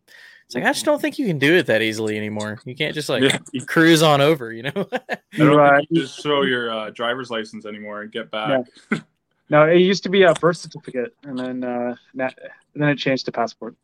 it's 0.53 0.57
like 0.57 0.65
I 0.65 0.73
just 0.73 0.85
don't 0.85 1.01
think 1.01 1.19
you 1.19 1.27
can 1.27 1.39
do 1.39 1.55
it 1.55 1.67
that 1.67 1.81
easily 1.81 2.19
anymore. 2.19 2.61
You 2.67 2.75
can't 2.75 2.95
just 2.95 3.09
like 3.09 3.23
Yeah, 3.23 3.39
cruise 3.67 4.03
on 4.03 4.21
over, 4.21 4.53
you 4.53 4.65
know? 4.65 4.73
I 4.93 5.17
You, 5.33 5.47
don't 5.47 5.77
think 5.77 5.89
you 5.91 6.03
just 6.03 6.23
show 6.23 6.43
your 6.43 6.71
uh, 6.71 6.91
driver's 6.91 7.31
license 7.31 7.65
anymore 7.65 8.03
and 8.03 8.13
get 8.13 8.31
back. 8.31 8.67
no, 9.49 9.65
it 9.67 9.79
used 9.79 10.03
to 10.03 10.11
be 10.11 10.25
a 10.25 10.35
birth 10.35 10.59
certificate, 10.59 11.17
and 11.23 11.39
then 11.39 11.65
uh, 11.65 11.95
na- 12.13 12.29
then 12.75 12.91
it 12.91 12.97
changed 12.97 13.25
to 13.27 13.33
passport. 13.33 13.77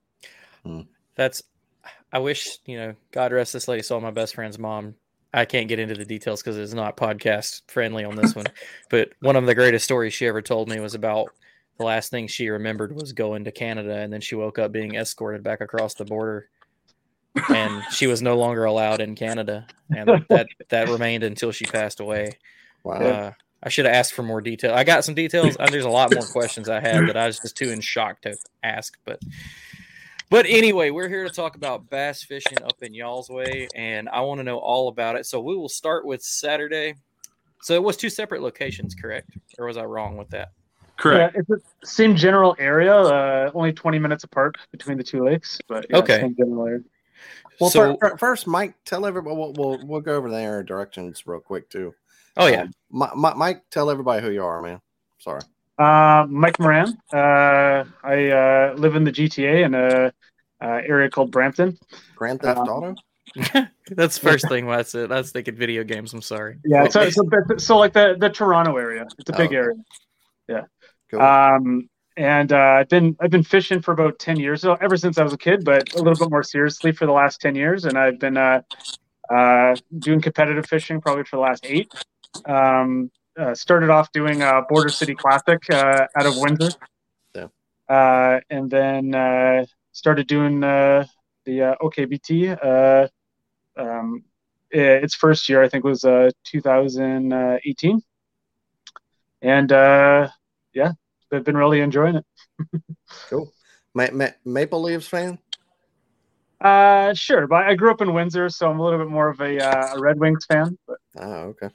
That's 1.14 1.42
I 2.12 2.18
wish, 2.18 2.58
you 2.66 2.76
know, 2.76 2.94
God 3.12 3.32
rest 3.32 3.54
this 3.54 3.66
lady 3.66 3.82
saw 3.82 3.98
my 3.98 4.10
best 4.10 4.34
friend's 4.34 4.58
mom. 4.58 4.94
I 5.32 5.46
can't 5.46 5.68
get 5.68 5.78
into 5.78 5.94
the 5.94 6.04
details 6.04 6.42
because 6.42 6.58
it's 6.58 6.74
not 6.74 6.96
podcast 6.96 7.62
friendly 7.68 8.04
on 8.04 8.14
this 8.14 8.34
one. 8.34 8.46
but 8.90 9.10
one 9.20 9.36
of 9.36 9.46
the 9.46 9.54
greatest 9.54 9.84
stories 9.84 10.12
she 10.12 10.26
ever 10.26 10.42
told 10.42 10.68
me 10.68 10.80
was 10.80 10.94
about 10.94 11.28
the 11.78 11.84
last 11.84 12.10
thing 12.10 12.26
she 12.26 12.48
remembered 12.48 12.94
was 12.94 13.12
going 13.12 13.44
to 13.44 13.52
Canada 13.52 13.96
and 13.98 14.12
then 14.12 14.20
she 14.20 14.34
woke 14.34 14.58
up 14.58 14.72
being 14.72 14.96
escorted 14.96 15.42
back 15.42 15.60
across 15.60 15.94
the 15.94 16.04
border. 16.04 16.48
And 17.50 17.82
she 17.90 18.06
was 18.06 18.22
no 18.22 18.36
longer 18.36 18.64
allowed 18.64 19.00
in 19.00 19.14
Canada. 19.14 19.66
And 19.94 20.24
that 20.28 20.48
that 20.68 20.88
remained 20.88 21.24
until 21.24 21.52
she 21.52 21.64
passed 21.64 22.00
away. 22.00 22.38
Wow. 22.84 22.94
Uh, 22.94 23.32
I 23.62 23.68
should 23.70 23.86
have 23.86 23.94
asked 23.94 24.12
for 24.12 24.22
more 24.22 24.40
detail. 24.40 24.72
I 24.72 24.84
got 24.84 25.04
some 25.04 25.14
details. 25.14 25.56
Uh, 25.58 25.66
there's 25.70 25.84
a 25.84 25.90
lot 25.90 26.14
more 26.14 26.24
questions 26.26 26.68
I 26.68 26.80
had 26.80 27.08
that 27.08 27.16
I 27.16 27.26
was 27.26 27.40
just 27.40 27.56
too 27.56 27.70
in 27.70 27.80
shock 27.80 28.20
to 28.22 28.36
ask. 28.62 28.96
But 29.04 29.20
but 30.30 30.46
anyway, 30.46 30.90
we're 30.90 31.08
here 31.08 31.24
to 31.24 31.34
talk 31.34 31.56
about 31.56 31.88
bass 31.88 32.22
fishing 32.22 32.62
up 32.62 32.82
in 32.82 32.92
y'all's 32.94 33.30
way, 33.30 33.66
and 33.74 34.08
I 34.10 34.20
want 34.20 34.38
to 34.38 34.44
know 34.44 34.58
all 34.58 34.88
about 34.88 35.16
it. 35.16 35.26
So 35.26 35.40
we 35.40 35.56
will 35.56 35.68
start 35.70 36.04
with 36.04 36.22
Saturday. 36.22 36.94
So 37.62 37.74
it 37.74 37.82
was 37.82 37.96
two 37.96 38.10
separate 38.10 38.42
locations, 38.42 38.94
correct? 38.94 39.30
Or 39.58 39.66
was 39.66 39.76
I 39.76 39.84
wrong 39.84 40.16
with 40.16 40.28
that? 40.30 40.50
Correct. 40.98 41.34
Yeah, 41.34 41.40
it's 41.40 41.48
the 41.48 41.60
same 41.86 42.14
general 42.14 42.54
area, 42.58 42.94
uh, 42.94 43.50
only 43.54 43.72
20 43.72 43.98
minutes 43.98 44.24
apart 44.24 44.56
between 44.70 44.98
the 44.98 45.04
two 45.04 45.24
lakes. 45.24 45.58
But 45.68 45.86
yeah, 45.88 45.98
Okay. 45.98 46.20
Same 47.18 47.30
general 47.34 47.50
area. 47.50 47.58
Well, 47.60 47.70
so, 47.70 47.96
fir- 48.00 48.10
fir- 48.10 48.16
first, 48.18 48.46
Mike, 48.46 48.74
tell 48.84 49.04
everybody. 49.06 49.36
We'll, 49.36 49.52
we'll 49.54 49.86
we'll 49.86 50.00
go 50.00 50.14
over 50.16 50.30
the 50.30 50.36
arrow 50.36 50.62
directions 50.62 51.26
real 51.26 51.40
quick 51.40 51.68
too. 51.70 51.94
oh 52.36 52.46
yeah, 52.46 52.62
Um, 52.62 52.72
Mi- 52.92 53.06
Mi- 53.16 53.34
Mike, 53.36 53.64
tell 53.70 53.90
everybody 53.90 54.22
who 54.24 54.30
you 54.30 54.44
are, 54.44 54.62
man. 54.62 54.80
Sorry. 55.18 55.40
Uh, 55.78 56.26
Mike 56.28 56.58
Morand. 56.58 56.96
Uh, 57.12 57.84
I 58.02 58.30
uh, 58.30 58.74
live 58.76 58.96
in 58.96 59.04
the 59.04 59.12
GTA 59.12 59.64
in 59.64 59.74
a 59.74 60.12
uh, 60.60 60.80
area 60.86 61.08
called 61.10 61.30
Brampton. 61.30 61.78
Grand 62.16 62.40
Theft 62.40 62.58
Um, 62.58 62.68
Auto. 62.68 62.94
that's 63.90 64.18
first 64.18 64.48
thing. 64.48 64.66
That's 64.66 64.94
it. 64.94 65.08
That's 65.08 65.30
thinking 65.30 65.54
video 65.54 65.84
games. 65.84 66.12
I'm 66.14 66.22
sorry. 66.22 66.58
Yeah, 66.64 66.88
so, 66.88 67.08
so, 67.10 67.22
so 67.58 67.78
like 67.78 67.92
the, 67.92 68.16
the 68.18 68.28
Toronto 68.28 68.76
area. 68.76 69.06
It's 69.18 69.30
a 69.30 69.32
big 69.32 69.40
Oh, 69.40 69.44
okay. 69.44 69.56
area. 69.56 69.74
Yeah. 70.48 70.62
Cool. 71.10 71.20
Um, 71.20 71.88
and 72.18 72.52
uh, 72.52 72.56
I've 72.80 72.88
been 72.88 73.16
I've 73.20 73.30
been 73.30 73.44
fishing 73.44 73.80
for 73.80 73.92
about 73.92 74.18
ten 74.18 74.38
years, 74.40 74.60
so 74.62 74.74
ever 74.74 74.96
since 74.96 75.18
I 75.18 75.22
was 75.22 75.32
a 75.32 75.38
kid, 75.38 75.64
but 75.64 75.94
a 75.94 75.98
little 75.98 76.16
bit 76.16 76.30
more 76.30 76.42
seriously 76.42 76.90
for 76.90 77.06
the 77.06 77.12
last 77.12 77.40
ten 77.40 77.54
years. 77.54 77.84
And 77.84 77.96
I've 77.96 78.18
been 78.18 78.36
uh, 78.36 78.62
uh, 79.30 79.76
doing 80.00 80.20
competitive 80.20 80.66
fishing 80.66 81.00
probably 81.00 81.22
for 81.22 81.36
the 81.36 81.42
last 81.42 81.64
eight. 81.64 81.94
Um, 82.44 83.12
uh, 83.38 83.54
started 83.54 83.88
off 83.88 84.10
doing 84.10 84.42
a 84.42 84.62
Border 84.68 84.88
City 84.88 85.14
Classic 85.14 85.62
uh, 85.70 86.06
out 86.16 86.26
of 86.26 86.36
Windsor, 86.38 86.70
Yeah. 87.36 87.46
uh, 87.88 88.40
and 88.50 88.68
then 88.68 89.14
uh, 89.14 89.64
started 89.92 90.26
doing 90.26 90.64
uh, 90.64 91.06
the 91.44 91.62
uh, 91.62 91.74
OKBT. 91.80 92.58
Uh, 92.60 93.08
um, 93.80 94.24
its 94.70 95.14
first 95.14 95.48
year, 95.48 95.62
I 95.62 95.68
think, 95.68 95.84
was 95.84 96.02
uh, 96.04 96.30
2018, 96.44 98.02
and 99.40 99.72
uh, 99.72 100.28
yeah, 100.74 100.92
I've 101.32 101.44
been 101.44 101.56
really 101.56 101.80
enjoying 101.80 102.16
it. 102.16 102.24
Cool. 103.28 103.52
Ma- 103.94 104.08
Ma- 104.12 104.28
Maple 104.44 104.82
Leaves 104.82 105.06
fan. 105.08 105.38
Uh, 106.60 107.14
sure, 107.14 107.46
but 107.46 107.64
I 107.66 107.74
grew 107.74 107.90
up 107.90 108.00
in 108.00 108.12
Windsor, 108.12 108.48
so 108.48 108.70
I'm 108.70 108.80
a 108.80 108.84
little 108.84 108.98
bit 108.98 109.08
more 109.08 109.28
of 109.28 109.40
a, 109.40 109.58
uh, 109.64 109.94
a 109.96 110.00
Red 110.00 110.18
Wings 110.18 110.44
fan. 110.46 110.76
But 110.86 110.98
Oh, 111.18 111.54
okay. 111.62 111.68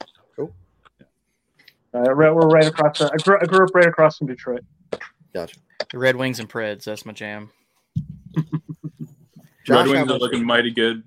uh, 1.95 1.99
right- 2.13 2.33
we're 2.33 2.49
right 2.49 2.65
across. 2.67 2.99
The, 2.99 3.05
I, 3.13 3.17
grew, 3.23 3.37
I 3.41 3.45
grew 3.45 3.65
up 3.65 3.75
right 3.75 3.85
across 3.87 4.17
from 4.17 4.27
Detroit. 4.27 4.61
Gotcha. 5.33 5.57
The 5.91 5.97
Red 5.99 6.15
Wings 6.15 6.39
and 6.39 6.49
Preds. 6.49 6.83
That's 6.85 7.05
my 7.05 7.13
jam. 7.13 7.51
Josh, 9.65 9.87
Red 9.87 9.87
Wings 9.87 10.11
are 10.11 10.17
looking 10.19 10.45
mighty 10.45 10.71
good. 10.71 11.03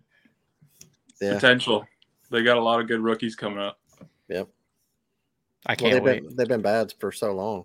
Yeah. 1.20 1.34
Potential. 1.34 1.84
They 2.30 2.42
got 2.42 2.56
a 2.56 2.62
lot 2.62 2.80
of 2.80 2.88
good 2.88 3.00
rookies 3.00 3.34
coming 3.36 3.58
up. 3.58 3.78
Yep. 4.28 4.48
I 5.66 5.74
can't 5.74 5.92
they've 5.94 6.02
wait. 6.02 6.22
been 6.26 6.36
they've 6.36 6.48
been 6.48 6.62
bad 6.62 6.92
for 7.00 7.10
so 7.12 7.32
long. 7.32 7.64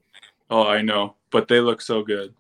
Oh, 0.52 0.68
I 0.68 0.82
know, 0.82 1.16
but 1.32 1.48
they 1.48 1.62
look 1.62 1.82
so 1.82 2.04
good. 2.04 2.34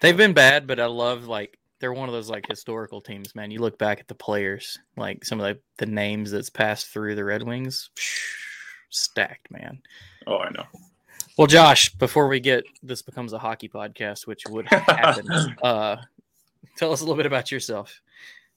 They've 0.00 0.16
been 0.16 0.32
bad, 0.32 0.66
but 0.66 0.80
I 0.80 0.86
love 0.86 1.28
like 1.28 1.58
they're 1.78 1.92
one 1.92 2.08
of 2.08 2.12
those 2.12 2.28
like 2.28 2.44
historical 2.48 3.00
teams, 3.00 3.36
man. 3.36 3.52
You 3.52 3.60
look 3.60 3.78
back 3.78 4.00
at 4.00 4.08
the 4.08 4.16
players, 4.16 4.80
like 4.96 5.24
some 5.24 5.40
of 5.40 5.46
the, 5.46 5.60
the 5.78 5.90
names 5.90 6.32
that's 6.32 6.50
passed 6.50 6.88
through 6.88 7.14
the 7.14 7.24
Red 7.24 7.44
Wings, 7.44 7.90
stacked, 8.90 9.48
man. 9.50 9.80
Oh, 10.26 10.38
I 10.38 10.50
know. 10.50 10.64
Well, 11.38 11.46
Josh, 11.46 11.94
before 11.94 12.26
we 12.26 12.40
get 12.40 12.64
this 12.82 13.00
becomes 13.00 13.32
a 13.32 13.38
hockey 13.38 13.68
podcast, 13.68 14.26
which 14.26 14.42
would 14.48 14.66
happen, 14.66 15.30
uh, 15.62 15.96
tell 16.76 16.92
us 16.92 17.00
a 17.00 17.04
little 17.04 17.16
bit 17.16 17.26
about 17.26 17.52
yourself. 17.52 18.00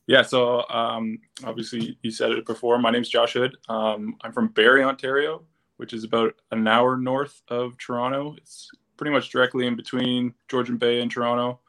Yeah, 0.07 0.23
so 0.23 0.67
um, 0.69 1.19
obviously 1.43 1.97
you 2.01 2.09
said 2.09 2.31
it 2.31 2.45
before. 2.45 2.79
My 2.79 2.89
name's 2.89 3.09
Josh 3.09 3.33
Hood. 3.33 3.55
Um, 3.69 4.15
I'm 4.21 4.33
from 4.33 4.47
Barrie, 4.49 4.83
Ontario, 4.83 5.43
which 5.77 5.93
is 5.93 6.03
about 6.03 6.33
an 6.51 6.67
hour 6.67 6.97
north 6.97 7.43
of 7.49 7.77
Toronto. 7.77 8.35
It's 8.37 8.69
pretty 8.97 9.11
much 9.11 9.29
directly 9.29 9.67
in 9.67 9.75
between 9.75 10.33
Georgian 10.47 10.77
Bay 10.77 11.01
and 11.01 11.11
Toronto. 11.11 11.59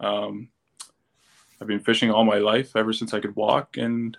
Um, 0.00 0.48
I've 1.60 1.68
been 1.68 1.80
fishing 1.80 2.10
all 2.10 2.24
my 2.24 2.38
life 2.38 2.76
ever 2.76 2.92
since 2.92 3.14
I 3.14 3.20
could 3.20 3.34
walk, 3.36 3.76
and 3.76 4.16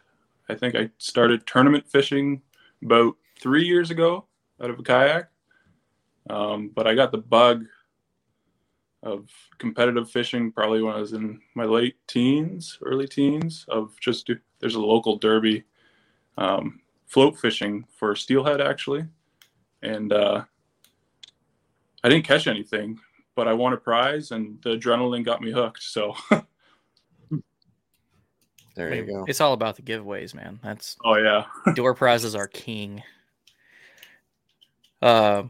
I 0.49 0.55
think 0.55 0.75
I 0.75 0.89
started 0.97 1.45
tournament 1.45 1.87
fishing 1.87 2.41
about 2.83 3.15
three 3.39 3.65
years 3.65 3.91
ago 3.91 4.25
out 4.61 4.69
of 4.69 4.79
a 4.79 4.83
kayak. 4.83 5.29
Um, 6.29 6.71
but 6.73 6.87
I 6.87 6.95
got 6.95 7.11
the 7.11 7.19
bug 7.19 7.65
of 9.03 9.29
competitive 9.59 10.09
fishing 10.09 10.51
probably 10.51 10.81
when 10.81 10.95
I 10.95 10.99
was 10.99 11.13
in 11.13 11.39
my 11.55 11.63
late 11.63 11.95
teens, 12.07 12.79
early 12.81 13.07
teens. 13.07 13.65
Of 13.69 13.97
just 13.99 14.29
there's 14.59 14.75
a 14.75 14.79
local 14.79 15.17
derby 15.17 15.63
um, 16.37 16.81
float 17.05 17.37
fishing 17.37 17.85
for 17.97 18.15
steelhead 18.15 18.61
actually, 18.61 19.05
and 19.83 20.11
uh, 20.11 20.43
I 22.03 22.09
didn't 22.09 22.25
catch 22.25 22.47
anything, 22.47 22.99
but 23.35 23.47
I 23.47 23.53
won 23.53 23.73
a 23.73 23.77
prize, 23.77 24.31
and 24.31 24.61
the 24.61 24.71
adrenaline 24.77 25.25
got 25.25 25.41
me 25.41 25.51
hooked. 25.51 25.83
So, 25.83 26.15
There 28.77 28.91
I 28.91 28.95
you 28.95 29.03
mean, 29.05 29.15
go. 29.15 29.25
It's 29.27 29.41
all 29.41 29.53
about 29.53 29.75
the 29.75 29.81
giveaways, 29.81 30.35
man. 30.35 30.59
That's 30.63 30.97
oh 31.03 31.15
yeah, 31.15 31.45
door 31.73 31.95
prizes 31.95 32.35
are 32.35 32.47
king. 32.47 33.01
Uh, 35.01 35.43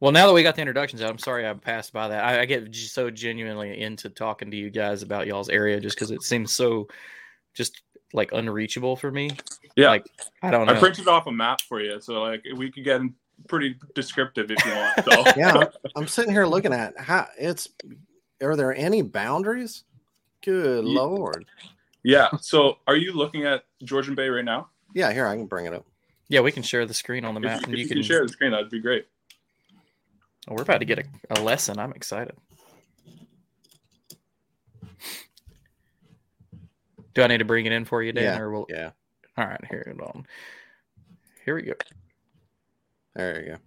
well, 0.00 0.12
now 0.12 0.26
that 0.26 0.32
we 0.32 0.42
got 0.42 0.56
the 0.56 0.62
introductions 0.62 1.00
out, 1.00 1.10
I'm 1.10 1.18
sorry 1.18 1.46
I 1.48 1.54
passed 1.54 1.92
by 1.92 2.08
that. 2.08 2.24
I, 2.24 2.40
I 2.40 2.44
get 2.44 2.74
so 2.74 3.08
genuinely 3.08 3.80
into 3.80 4.08
talking 4.08 4.50
to 4.50 4.56
you 4.56 4.68
guys 4.68 5.02
about 5.02 5.28
y'all's 5.28 5.48
area 5.48 5.78
just 5.78 5.96
because 5.96 6.10
it 6.10 6.22
seems 6.22 6.52
so 6.52 6.88
just 7.54 7.82
like 8.12 8.32
unreachable 8.32 8.96
for 8.96 9.12
me. 9.12 9.30
yeah. 9.76 9.88
Like 9.88 10.06
I 10.42 10.50
don't 10.50 10.66
know. 10.66 10.74
I 10.74 10.78
printed 10.78 11.06
off 11.06 11.28
a 11.28 11.32
map 11.32 11.60
for 11.60 11.80
you, 11.80 12.00
so 12.00 12.20
like 12.20 12.42
we 12.56 12.72
could 12.72 12.82
get 12.82 13.00
pretty 13.48 13.76
descriptive 13.94 14.50
if 14.50 14.64
you 14.64 14.72
want. 14.72 15.04
So. 15.04 15.32
Yeah, 15.36 15.52
I'm, 15.52 15.68
I'm 15.96 16.06
sitting 16.08 16.32
here 16.32 16.46
looking 16.46 16.72
at 16.72 16.98
how 16.98 17.26
it's. 17.38 17.68
Are 18.42 18.56
there 18.56 18.74
any 18.74 19.02
boundaries? 19.02 19.84
Good 20.44 20.84
Ye- 20.84 20.94
lord. 20.96 21.44
yeah. 22.02 22.28
So, 22.40 22.78
are 22.86 22.96
you 22.96 23.12
looking 23.12 23.44
at 23.44 23.64
Georgian 23.84 24.14
Bay 24.14 24.28
right 24.28 24.44
now? 24.44 24.68
Yeah, 24.94 25.12
here 25.12 25.26
I 25.26 25.36
can 25.36 25.46
bring 25.46 25.66
it 25.66 25.72
up. 25.72 25.86
yeah, 26.28 26.40
we 26.40 26.50
can 26.52 26.62
share 26.62 26.84
the 26.86 26.94
screen 26.94 27.24
on 27.24 27.34
the 27.34 27.40
map, 27.40 27.60
you, 27.60 27.64
and 27.66 27.72
if 27.74 27.78
you 27.78 27.82
you 27.84 27.88
can. 27.88 27.96
can 27.98 28.02
share 28.04 28.22
the 28.26 28.28
screen, 28.32 28.50
that'd 28.50 28.68
be 28.70 28.80
great. 28.80 29.06
Oh, 30.48 30.54
we're 30.54 30.62
about 30.62 30.78
to 30.78 30.84
get 30.84 30.98
a, 30.98 31.04
a 31.30 31.40
lesson. 31.40 31.78
I'm 31.78 31.92
excited. 31.92 32.34
Do 37.14 37.22
I 37.22 37.26
need 37.26 37.38
to 37.38 37.44
bring 37.44 37.66
it 37.66 37.72
in 37.72 37.84
for 37.84 38.02
you, 38.02 38.12
Dan, 38.12 38.24
Yeah, 38.24 38.38
or 38.38 38.50
will? 38.50 38.66
Yeah, 38.68 38.90
All 39.36 39.44
right, 39.46 39.60
here 39.70 39.80
it 39.80 40.00
on. 40.02 40.26
Here 41.44 41.54
we 41.54 41.62
go. 41.62 41.72
There 43.14 43.40
you 43.44 43.50
go. 43.52 43.58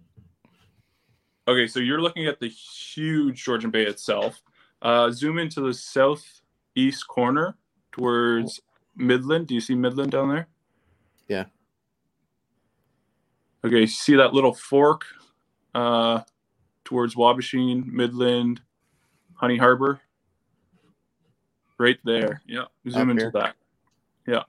Okay, 1.52 1.66
so 1.68 1.78
you're 1.78 2.00
looking 2.00 2.26
at 2.26 2.40
the 2.40 2.48
huge 2.48 3.44
Georgian 3.44 3.70
Bay 3.70 3.84
itself. 3.86 4.42
Uh, 4.82 5.10
zoom 5.10 5.38
into 5.38 5.60
the 5.60 5.72
southeast 5.72 7.06
corner 7.08 7.56
towards 7.92 8.60
Midland. 8.96 9.46
Do 9.46 9.54
you 9.54 9.60
see 9.60 9.74
Midland 9.74 10.10
down 10.10 10.28
there? 10.28 10.48
Yeah. 11.28 11.44
Okay, 13.64 13.86
see 13.86 14.16
that 14.16 14.32
little 14.34 14.54
fork 14.54 15.04
uh, 15.74 16.20
towards 16.84 17.14
Waubaushene, 17.14 17.86
Midland, 17.86 18.60
Honey 19.34 19.56
Harbor? 19.56 20.00
Right 21.78 21.98
there. 22.04 22.42
Yeah, 22.46 22.64
zoom 22.88 23.02
Up 23.02 23.08
into 23.10 23.22
here. 23.24 23.30
that. 23.34 23.54
Yeah. 24.26 24.42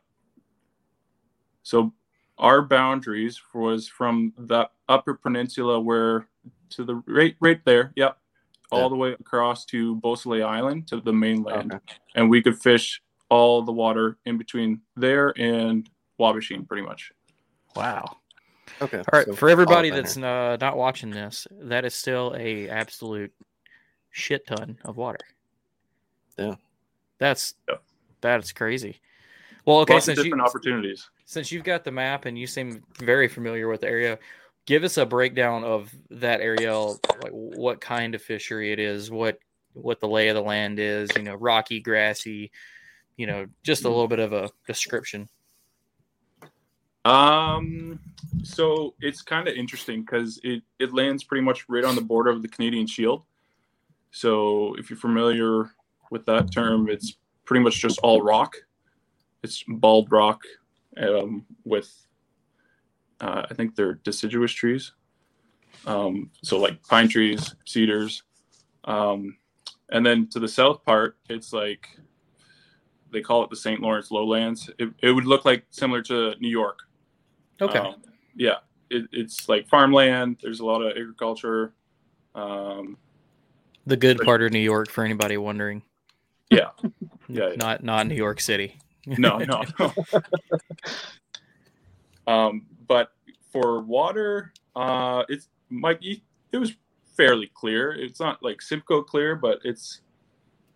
So 1.63 1.93
our 2.37 2.61
boundaries 2.61 3.41
was 3.53 3.87
from 3.87 4.33
the 4.37 4.69
upper 4.89 5.13
peninsula 5.15 5.79
where 5.79 6.27
to 6.69 6.83
the 6.83 6.95
right 7.07 7.35
right 7.39 7.63
there, 7.65 7.93
yep, 7.95 8.17
all 8.71 8.83
Yeah. 8.83 8.89
the 8.89 8.95
way 8.95 9.11
across 9.13 9.65
to 9.65 9.95
Beausoleil 9.97 10.45
Island 10.47 10.87
to 10.87 10.99
the 11.01 11.13
mainland, 11.13 11.73
Okay. 11.73 11.95
and 12.15 12.29
we 12.29 12.41
could 12.41 12.57
fish 12.61 13.01
all 13.29 13.61
the 13.61 13.71
water 13.71 14.17
in 14.25 14.37
between 14.37 14.81
there 14.95 15.33
and 15.39 15.89
Waubaushene, 16.19 16.67
pretty 16.67 16.83
much. 16.83 17.11
Wow. 17.75 18.17
Okay. 18.81 18.99
All 18.99 19.05
right, 19.13 19.25
so 19.25 19.33
for 19.35 19.49
everybody 19.49 19.89
all 19.89 19.95
up 19.95 19.97
in 19.99 20.03
that's 20.03 20.15
here. 20.15 20.25
uh, 20.25 20.57
not 20.59 20.77
watching 20.77 21.09
this, 21.09 21.47
that 21.51 21.85
is 21.85 21.93
still 21.95 22.35
a 22.37 22.69
absolute 22.69 23.33
shit 24.11 24.45
ton 24.47 24.77
of 24.83 24.97
water. 24.97 25.19
Yeah. 26.37 26.55
That's 27.17 27.55
Yeah. 27.67 27.75
that's 28.21 28.51
crazy. 28.51 28.99
Well, 29.65 29.79
okay, 29.79 29.93
Lots 29.93 30.07
of 30.07 30.15
since 30.15 30.17
you 30.19 30.23
different 30.25 30.47
opportunities. 30.47 31.09
Since 31.27 31.51
you've 31.51 31.65
got 31.65 31.83
the 31.83 31.91
map 31.91 32.23
and 32.23 32.39
you 32.39 32.47
seem 32.47 32.81
very 32.99 33.27
familiar 33.27 33.67
with 33.67 33.81
the 33.81 33.87
area, 33.87 34.17
give 34.65 34.85
us 34.85 34.95
a 34.97 35.05
breakdown 35.05 35.65
of 35.65 35.93
that 36.09 36.39
area, 36.39 36.73
like 36.73 37.31
what 37.31 37.81
kind 37.81 38.15
of 38.15 38.21
fishery 38.21 38.71
it 38.71 38.79
is, 38.79 39.11
what 39.11 39.37
what 39.73 39.99
the 39.99 40.07
lay 40.07 40.29
of 40.29 40.35
the 40.35 40.41
land 40.41 40.79
is, 40.79 41.09
you 41.15 41.21
know, 41.21 41.35
rocky, 41.35 41.81
grassy, 41.81 42.49
you 43.17 43.27
know, 43.27 43.45
just 43.61 43.83
a 43.83 43.89
little 43.89 44.07
bit 44.07 44.19
of 44.19 44.31
a 44.31 44.49
description. 44.67 45.27
Um, 47.03 47.99
so 48.41 48.95
it's 49.01 49.21
kind 49.21 49.49
of 49.49 49.53
interesting 49.53 50.03
because 50.03 50.39
it 50.45 50.63
it 50.79 50.93
lands 50.93 51.25
pretty 51.25 51.43
much 51.43 51.65
right 51.67 51.83
on 51.83 51.95
the 51.95 52.01
border 52.01 52.29
of 52.29 52.41
the 52.41 52.47
Canadian 52.47 52.87
Shield. 52.87 53.23
So 54.11 54.75
if 54.79 54.89
you're 54.89 54.97
familiar 54.97 55.71
with 56.09 56.25
that 56.27 56.53
term, 56.53 56.89
it's 56.89 57.17
pretty 57.43 57.61
much 57.65 57.81
just 57.81 57.99
all 57.99 58.21
rock. 58.21 58.55
It's 59.43 59.65
bald 59.67 60.09
rock 60.09 60.41
um, 60.99 61.45
with, 61.63 61.93
uh, 63.21 63.43
I 63.49 63.53
think 63.53 63.75
they're 63.75 63.95
deciduous 63.95 64.51
trees. 64.51 64.93
Um, 65.85 66.31
so 66.43 66.59
like 66.59 66.81
pine 66.83 67.07
trees, 67.07 67.55
cedars, 67.65 68.23
um, 68.85 69.37
and 69.89 70.05
then 70.05 70.27
to 70.29 70.39
the 70.39 70.47
south 70.47 70.83
part, 70.83 71.17
it's 71.29 71.53
like 71.53 71.87
they 73.11 73.21
call 73.21 73.43
it 73.43 73.49
the 73.49 73.55
St. 73.55 73.81
Lawrence 73.81 74.11
lowlands. 74.11 74.69
It, 74.79 74.89
it 75.01 75.11
would 75.11 75.25
look 75.25 75.45
like 75.45 75.65
similar 75.69 76.01
to 76.03 76.35
New 76.39 76.49
York. 76.49 76.79
Okay. 77.61 77.79
Um, 77.79 77.95
yeah, 78.35 78.57
it, 78.89 79.07
it's 79.11 79.47
like 79.47 79.67
farmland. 79.67 80.37
There's 80.41 80.59
a 80.59 80.65
lot 80.65 80.81
of 80.81 80.91
agriculture. 80.91 81.73
Um, 82.35 82.97
the 83.85 83.97
good 83.97 84.19
part 84.19 84.43
of 84.43 84.51
New 84.51 84.59
York 84.59 84.89
for 84.89 85.03
anybody 85.03 85.37
wondering. 85.37 85.83
Yeah. 86.49 86.69
Yeah, 87.29 87.49
yeah. 87.49 87.55
Not 87.57 87.83
not 87.83 88.07
New 88.07 88.15
York 88.15 88.39
City. 88.39 88.79
No, 89.17 89.37
no, 89.39 89.63
no. 89.79 89.93
um, 92.27 92.65
but 92.87 93.11
for 93.51 93.81
water, 93.81 94.53
uh, 94.75 95.23
it's 95.29 95.49
Mike. 95.69 95.99
It 96.03 96.57
was 96.57 96.73
fairly 97.15 97.49
clear. 97.53 97.91
It's 97.93 98.19
not 98.19 98.43
like 98.43 98.61
Simcoe 98.61 99.01
clear, 99.03 99.35
but 99.35 99.59
it's 99.63 100.01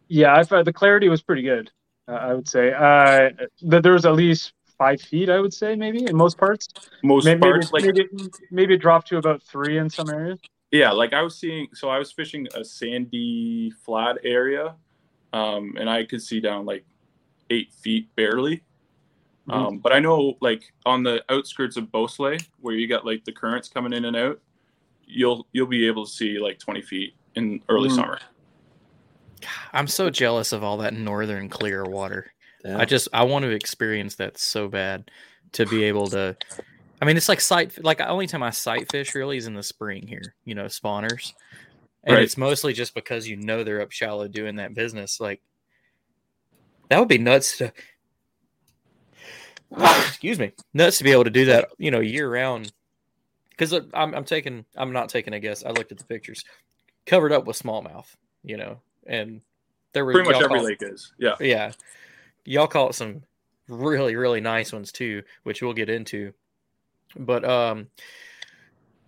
Yeah, 0.07 0.35
I 0.35 0.43
thought 0.43 0.65
the 0.65 0.73
clarity 0.73 1.09
was 1.09 1.21
pretty 1.21 1.43
good. 1.43 1.71
Uh, 2.07 2.13
I 2.13 2.33
would 2.33 2.47
say 2.47 2.73
uh, 2.73 3.29
that 3.63 3.83
there 3.83 3.93
was 3.93 4.05
at 4.05 4.13
least 4.13 4.53
five 4.77 4.99
feet. 5.01 5.29
I 5.29 5.39
would 5.39 5.53
say 5.53 5.75
maybe 5.75 6.05
in 6.05 6.15
most 6.15 6.37
parts. 6.37 6.67
most 7.03 7.25
Maybe 7.25 7.39
parts 7.39 7.71
maybe, 7.71 7.87
like 7.87 7.95
maybe 7.95 8.29
maybe 8.49 8.73
it 8.73 8.81
dropped 8.81 9.07
to 9.09 9.17
about 9.17 9.43
three 9.43 9.77
in 9.77 9.89
some 9.89 10.09
areas. 10.09 10.39
yeah 10.71 10.89
like 10.91 11.13
i 11.13 11.21
was 11.21 11.37
seeing 11.37 11.67
so 11.73 11.89
i 11.89 11.99
was 11.99 12.11
fishing 12.11 12.47
a 12.55 12.63
sandy 12.63 13.69
flat 13.85 14.17
area 14.23 14.73
um, 15.33 15.75
and 15.79 15.89
i 15.89 16.03
could 16.05 16.21
see 16.21 16.39
down 16.39 16.65
like 16.65 16.83
eight 17.51 17.71
feet 17.73 18.07
barely 18.15 18.63
Mhm. 19.47 19.53
um, 19.53 19.77
but 19.79 19.91
i 19.93 19.99
know 19.99 20.37
like 20.41 20.71
on 20.85 21.03
the 21.03 21.23
outskirts 21.29 21.75
of 21.77 21.91
Beausoleil, 21.91 22.39
where 22.59 22.75
you 22.75 22.87
got 22.87 23.05
like 23.05 23.23
the 23.25 23.31
currents 23.31 23.67
coming 23.69 23.93
in 23.93 24.05
and 24.05 24.15
out 24.15 24.39
you'll 25.05 25.47
you'll 25.51 25.67
be 25.67 25.85
able 25.87 26.05
to 26.05 26.11
see 26.11 26.39
like 26.39 26.57
20 26.59 26.81
feet 26.81 27.15
in 27.35 27.61
early 27.69 27.89
Mhm. 27.89 27.95
summer 27.95 28.19
I'm 29.73 29.87
so 29.87 30.09
jealous 30.11 30.51
of 30.53 30.63
all 30.63 30.77
that 30.77 30.93
northern 30.93 31.49
clear 31.49 31.83
water. 31.83 32.31
Yeah. 32.63 32.77
I 32.77 32.85
just 32.85 33.07
I 33.11 33.23
want 33.23 33.41
to 33.43 33.49
experience 33.49 34.13
that 34.17 34.37
so 34.37 34.67
bad 34.67 35.09
to 35.53 35.65
be 35.65 35.83
able 35.85 36.07
to. 36.09 36.37
I 37.01 37.05
mean, 37.05 37.17
it's 37.17 37.27
like 37.27 37.41
sight. 37.41 37.83
Like 37.83 38.01
only 38.01 38.27
time 38.27 38.43
I 38.43 38.51
sight 38.51 38.91
fish 38.91 39.15
really 39.15 39.37
is 39.37 39.47
in 39.47 39.55
the 39.55 39.63
spring 39.63 40.05
here. 40.05 40.35
You 40.45 40.53
know, 40.53 40.65
spawners, 40.65 41.33
and 42.03 42.15
Right. 42.17 42.23
it's 42.23 42.37
mostly 42.37 42.73
just 42.73 42.93
because 42.93 43.27
you 43.27 43.35
know 43.35 43.63
they're 43.63 43.81
up 43.81 43.91
shallow 43.91 44.27
doing 44.27 44.57
that 44.57 44.75
business. 44.75 45.19
Like 45.19 45.41
that 46.91 46.99
would 46.99 47.07
be 47.07 47.17
nuts 47.17 47.57
to. 47.59 47.71
excuse 49.71 50.37
me, 50.37 50.51
nuts 50.73 50.97
to 50.97 51.05
be 51.05 51.13
able 51.13 51.23
to 51.23 51.29
do 51.29 51.45
that. 51.45 51.69
You 51.77 51.89
know, 51.89 52.01
year 52.01 52.29
round. 52.29 52.73
Because 53.49 53.71
I'm 53.93 54.13
I'm 54.13 54.25
taking 54.25 54.65
I'm 54.75 54.91
not 54.91 55.07
taking 55.07 55.33
a 55.33 55.39
guess. 55.39 55.63
I 55.63 55.69
looked 55.69 55.93
at 55.93 55.97
the 55.97 56.03
pictures, 56.03 56.43
covered 57.05 57.31
up 57.31 57.45
with 57.45 57.57
smallmouth. 57.57 58.07
You 58.43 58.57
know, 58.57 58.81
and 59.07 59.41
there 59.93 60.03
were 60.03 60.11
Pretty 60.11 60.31
much 60.31 60.41
every 60.41 60.59
lake 60.59 60.79
is. 60.81 61.13
Yeah. 61.17 61.35
yeah. 61.39 61.71
Y'all 62.43 62.67
caught 62.67 62.93
some 62.93 63.21
really, 63.69 64.17
really 64.17 64.41
nice 64.41 64.73
ones 64.73 64.91
too, 64.91 65.23
which 65.43 65.61
we'll 65.61 65.73
get 65.73 65.89
into. 65.89 66.33
But 67.15 67.45
um 67.45 67.87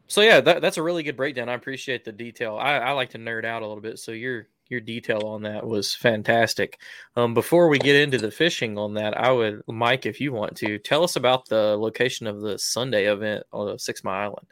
so 0.07 0.21
yeah, 0.21 0.39
that, 0.39 0.61
that's 0.61 0.77
a 0.77 0.83
really 0.83 1.03
good 1.03 1.17
breakdown. 1.17 1.49
I 1.49 1.53
appreciate 1.53 2.05
the 2.05 2.11
detail. 2.11 2.55
I, 2.57 2.77
I 2.77 2.91
like 2.91 3.09
to 3.11 3.17
nerd 3.17 3.45
out 3.45 3.61
a 3.61 3.67
little 3.67 3.81
bit, 3.81 3.99
so 3.99 4.11
your 4.11 4.47
your 4.73 4.81
detail 4.81 5.21
on 5.27 5.43
that 5.43 5.65
was 5.65 5.95
fantastic. 5.95 6.79
Um 7.15 7.33
before 7.33 7.69
we 7.69 7.79
get 7.79 7.95
into 7.95 8.17
the 8.17 8.31
fishing 8.31 8.77
on 8.77 8.95
that, 8.95 9.17
I 9.17 9.31
would 9.31 9.61
Mike, 9.67 10.05
if 10.05 10.19
you 10.19 10.33
want 10.33 10.57
to, 10.57 10.77
tell 10.79 11.03
us 11.03 11.15
about 11.15 11.47
the 11.47 11.77
location 11.77 12.27
of 12.27 12.41
the 12.41 12.59
Sunday 12.59 13.05
event 13.05 13.43
on 13.53 13.71
the 13.71 13.79
Six 13.79 14.03
Mile 14.03 14.31
Island. 14.31 14.47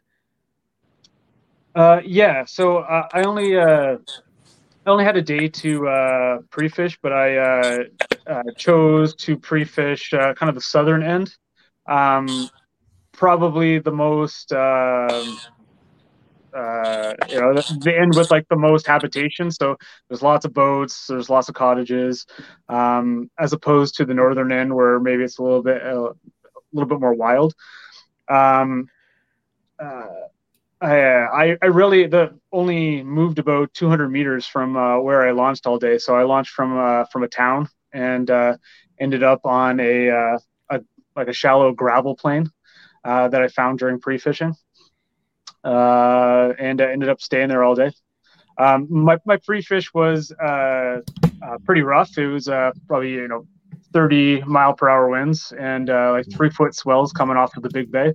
Uh, 1.73 2.01
yeah. 2.05 2.45
So 2.45 2.79
uh, 2.79 3.07
I 3.13 3.23
only 3.23 3.57
uh, 3.57 3.97
I 4.85 4.89
only 4.89 5.05
had 5.05 5.17
a 5.17 5.21
day 5.21 5.47
to 5.47 5.87
uh, 5.87 6.37
pre-fish, 6.49 6.97
but 7.01 7.13
I 7.13 7.37
uh, 7.37 7.83
uh, 8.27 8.43
chose 8.57 9.15
to 9.15 9.37
pre-fish 9.37 10.09
kind 10.11 10.49
of 10.49 10.55
the 10.55 10.61
southern 10.61 11.03
end. 11.03 11.35
Um, 11.87 12.49
probably 13.11 13.79
the 13.79 13.91
most 13.91 14.53
um 14.53 15.37
uh, 16.55 17.13
you 17.29 17.39
know 17.39 17.53
the, 17.53 17.95
end 17.97 18.15
with 18.15 18.31
like 18.31 18.47
the 18.49 18.57
most 18.57 18.87
habitation. 18.87 19.51
So 19.51 19.77
there's 20.07 20.21
lots 20.21 20.45
of 20.45 20.53
boats, 20.53 21.07
there's 21.07 21.29
lots 21.29 21.49
of 21.49 21.55
cottages, 21.55 22.25
um, 22.69 23.29
as 23.39 23.53
opposed 23.53 23.95
to 23.95 24.05
the 24.05 24.13
northern 24.13 24.51
end 24.51 24.73
where 24.75 24.99
maybe 24.99 25.23
it's 25.23 25.39
a 25.39 25.43
little 25.43 25.63
bit 25.63 25.81
uh, 25.81 26.09
a 26.09 26.73
little 26.73 26.89
bit 26.89 26.99
more 26.99 27.13
wild. 27.13 27.53
Um, 28.27 28.87
uh, 29.79 30.05
I, 30.81 31.57
I 31.61 31.67
really 31.67 32.07
the 32.07 32.39
only 32.51 33.03
moved 33.03 33.39
about 33.39 33.73
200 33.73 34.09
meters 34.09 34.47
from 34.47 34.75
uh, 34.75 34.99
where 34.99 35.27
I 35.27 35.31
launched 35.31 35.67
all 35.67 35.77
day. 35.77 35.97
So 35.97 36.15
I 36.15 36.23
launched 36.23 36.51
from 36.51 36.77
uh, 36.77 37.05
from 37.05 37.23
a 37.23 37.27
town 37.27 37.69
and 37.93 38.29
uh, 38.29 38.57
ended 38.99 39.23
up 39.23 39.45
on 39.45 39.79
a, 39.79 40.09
uh, 40.09 40.39
a 40.69 40.81
like 41.15 41.27
a 41.27 41.33
shallow 41.33 41.71
gravel 41.71 42.15
plain 42.15 42.49
uh, 43.03 43.27
that 43.27 43.41
I 43.41 43.47
found 43.47 43.79
during 43.79 43.99
pre-fishing, 43.99 44.55
uh, 45.63 46.53
and 46.57 46.81
I 46.81 46.91
ended 46.91 47.09
up 47.09 47.21
staying 47.21 47.49
there 47.49 47.63
all 47.63 47.75
day. 47.75 47.91
Um, 48.57 48.87
my 48.89 49.17
my 49.25 49.37
pre-fish 49.37 49.93
was 49.93 50.31
uh, 50.31 50.99
uh, 51.41 51.57
pretty 51.65 51.81
rough. 51.81 52.17
It 52.17 52.27
was 52.27 52.47
uh, 52.47 52.71
probably 52.87 53.11
you 53.11 53.27
know 53.27 53.47
30 53.93 54.41
mile 54.43 54.73
per 54.73 54.89
hour 54.89 55.09
winds 55.09 55.51
and 55.57 55.89
uh, 55.89 56.11
like 56.11 56.25
three 56.31 56.49
foot 56.49 56.75
swells 56.75 57.11
coming 57.11 57.37
off 57.37 57.55
of 57.57 57.63
the 57.63 57.69
big 57.69 57.91
bay. 57.91 58.13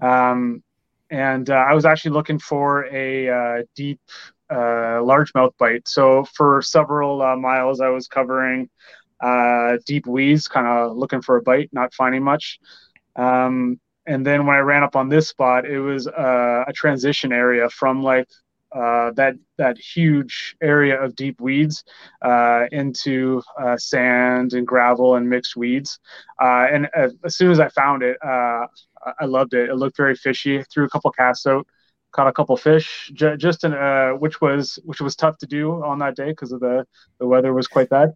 Um, 0.00 0.62
and 1.10 1.48
uh, 1.50 1.54
I 1.54 1.74
was 1.74 1.84
actually 1.84 2.12
looking 2.12 2.38
for 2.38 2.86
a 2.86 3.64
deep 3.76 4.00
largemouth 4.50 5.52
bite. 5.58 5.86
So 5.86 6.24
for 6.34 6.62
several 6.62 7.36
miles, 7.36 7.80
I 7.80 7.88
was 7.88 8.08
covering 8.08 8.68
deep 9.86 10.06
weeds, 10.06 10.48
kind 10.48 10.66
of 10.66 10.96
looking 10.96 11.22
for 11.22 11.36
a 11.36 11.42
bite, 11.42 11.70
not 11.72 11.94
finding 11.94 12.24
much. 12.24 12.58
Um, 13.14 13.78
and 14.06 14.24
then 14.26 14.46
when 14.46 14.56
I 14.56 14.60
ran 14.60 14.82
up 14.82 14.96
on 14.96 15.08
this 15.08 15.28
spot, 15.28 15.66
it 15.66 15.80
was 15.80 16.06
uh, 16.06 16.64
a 16.66 16.72
transition 16.72 17.32
area 17.32 17.68
from 17.70 18.02
like 18.02 18.28
uh, 18.74 19.10
that 19.12 19.34
that 19.58 19.78
huge 19.78 20.56
area 20.60 21.00
of 21.02 21.14
deep 21.16 21.40
weeds 21.40 21.84
uh, 22.22 22.66
into 22.72 23.42
uh, 23.58 23.76
sand 23.76 24.52
and 24.52 24.66
gravel 24.66 25.14
and 25.16 25.28
mixed 25.30 25.56
weeds. 25.56 25.98
Uh, 26.42 26.66
and 26.70 26.88
as, 26.94 27.14
as 27.24 27.36
soon 27.36 27.50
as 27.50 27.60
I 27.60 27.68
found 27.68 28.02
it, 28.02 28.16
uh, 28.22 28.66
I- 29.20 29.24
loved 29.24 29.54
it. 29.54 29.70
It 29.70 29.76
looked 29.76 29.96
very 29.96 30.14
fishy. 30.14 30.62
Threw 30.64 30.84
a 30.84 30.88
couple 30.90 31.10
casts 31.12 31.46
out, 31.46 31.66
caught 32.12 32.26
a 32.26 32.32
couple 32.32 32.56
fish. 32.56 33.10
J- 33.14 33.36
just 33.36 33.64
uh, 33.64 34.12
which 34.12 34.40
was 34.40 34.78
which 34.84 35.00
was 35.00 35.16
tough 35.16 35.38
to 35.38 35.46
do 35.46 35.82
on 35.84 35.98
that 36.00 36.16
day 36.16 36.30
because 36.30 36.52
of 36.52 36.60
the 36.60 36.84
the 37.18 37.26
weather 37.26 37.52
was 37.54 37.68
quite 37.68 37.88
bad. 37.88 38.12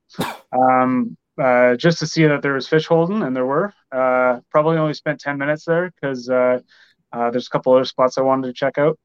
Um, 0.52 1.16
uh, 1.38 1.76
just 1.76 1.98
to 1.98 2.06
see 2.06 2.26
that 2.26 2.42
there 2.42 2.54
was 2.54 2.68
fish 2.68 2.86
holding, 2.86 3.22
and 3.22 3.34
there 3.34 3.46
were. 3.46 3.72
Uh, 3.92 4.40
probably 4.50 4.76
only 4.78 4.94
spent 4.94 5.20
ten 5.20 5.38
minutes 5.38 5.64
there 5.64 5.90
because 5.90 6.28
uh, 6.28 6.60
uh, 7.12 7.30
there's 7.30 7.46
a 7.46 7.50
couple 7.50 7.72
other 7.74 7.84
spots 7.84 8.18
I 8.18 8.22
wanted 8.22 8.48
to 8.48 8.52
check 8.52 8.78
out. 8.78 8.98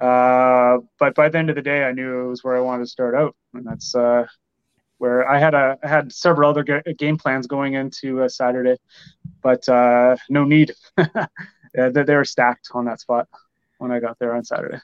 Uh, 0.00 0.78
but 0.98 1.14
by 1.14 1.28
the 1.28 1.38
end 1.38 1.50
of 1.50 1.56
the 1.56 1.62
day, 1.62 1.84
I 1.84 1.92
knew 1.92 2.26
it 2.26 2.28
was 2.28 2.44
where 2.44 2.56
I 2.56 2.60
wanted 2.60 2.84
to 2.84 2.90
start 2.90 3.14
out, 3.14 3.34
and 3.54 3.66
that's 3.66 3.94
uh, 3.94 4.26
where 4.98 5.28
I 5.28 5.38
had 5.38 5.54
a 5.54 5.78
I 5.82 5.88
had 5.88 6.12
several 6.12 6.50
other 6.50 6.62
ga- 6.62 6.94
game 6.96 7.16
plans 7.16 7.46
going 7.46 7.74
into 7.74 8.22
uh, 8.22 8.28
Saturday, 8.28 8.76
but 9.42 9.68
uh, 9.68 10.16
no 10.28 10.44
need. 10.44 10.72
yeah, 10.98 11.26
they, 11.74 12.02
they 12.02 12.14
were 12.14 12.24
stacked 12.24 12.70
on 12.74 12.84
that 12.84 13.00
spot 13.00 13.28
when 13.78 13.90
I 13.90 14.00
got 14.00 14.18
there 14.18 14.34
on 14.34 14.44
Saturday, 14.44 14.78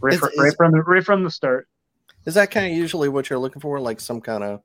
right, 0.00 0.14
is- 0.14 0.20
right 0.38 0.54
from 0.56 0.72
the 0.72 0.82
right 0.82 1.04
from 1.04 1.24
the 1.24 1.30
start. 1.30 1.66
Is 2.26 2.34
that 2.34 2.50
kind 2.50 2.70
of 2.70 2.76
usually 2.76 3.08
what 3.08 3.30
you're 3.30 3.38
looking 3.38 3.62
for, 3.62 3.80
like 3.80 3.98
some 3.98 4.20
kind 4.20 4.44
of 4.44 4.60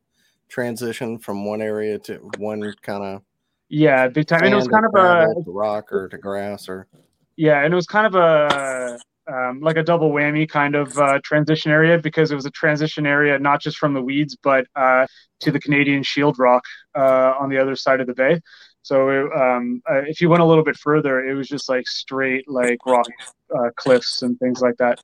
transition 0.50 1.18
from 1.18 1.46
one 1.46 1.62
area 1.62 2.00
to 2.00 2.16
one 2.38 2.74
kind 2.82 3.04
of 3.04 3.22
Yeah, 3.70 4.08
big 4.08 4.28
time. 4.28 4.44
And 4.44 4.54
it 4.54 4.58
was 4.58 4.68
kind 4.68 4.86
of 4.86 4.96
a 4.96 5.34
rock 5.48 5.92
or 5.92 6.08
to 6.10 6.18
grass 6.18 6.70
or 6.70 6.88
Yeah, 7.36 7.64
and 7.64 7.74
it 7.74 7.76
was 7.76 7.88
kind 7.88 8.08
of 8.08 8.16
a 8.16 9.00
um, 9.28 9.60
like 9.60 9.78
a 9.78 9.84
double 9.84 10.12
whammy 10.12 10.48
kind 10.48 10.76
of 10.76 10.96
uh, 10.98 11.20
transition 11.24 11.72
area 11.72 11.98
because 11.98 12.32
it 12.32 12.36
was 12.36 12.46
a 12.46 12.52
transition 12.52 13.08
area 13.08 13.40
not 13.40 13.60
just 13.60 13.78
from 13.78 13.96
the 13.96 14.02
weeds 14.02 14.38
but 14.42 14.68
uh, 14.76 15.08
to 15.40 15.52
the 15.52 15.60
Canadian 15.60 16.04
Shield 16.04 16.38
Rock 16.38 16.64
uh, 16.96 17.34
on 17.40 17.50
the 17.50 17.58
other 17.58 17.76
side 17.76 18.02
of 18.02 18.08
the 18.08 18.14
bay. 18.14 18.40
So 18.86 19.10
it, 19.10 19.32
um, 19.36 19.82
uh, 19.90 20.04
if 20.06 20.22
you 20.22 20.30
went 20.30 20.44
a 20.44 20.46
little 20.46 20.64
bit 20.64 20.78
further, 20.78 21.26
it 21.26 21.34
was 21.34 21.48
just 21.48 21.68
like 21.68 21.88
straight 21.88 22.48
like 22.48 22.86
rock 22.86 23.08
uh, 23.50 23.70
cliffs 23.76 24.22
and 24.22 24.38
things 24.38 24.62
like 24.62 24.78
that. 24.78 25.00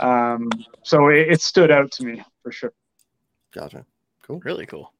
Um, 0.00 0.48
so 0.82 1.08
it, 1.08 1.32
it 1.32 1.42
stood 1.42 1.70
out 1.70 1.92
to 1.92 2.04
me 2.04 2.22
for 2.42 2.52
sure. 2.52 2.72
Gotcha. 3.54 3.84
Cool. 4.28 4.40
Really 4.44 4.66
cool. 4.66 4.92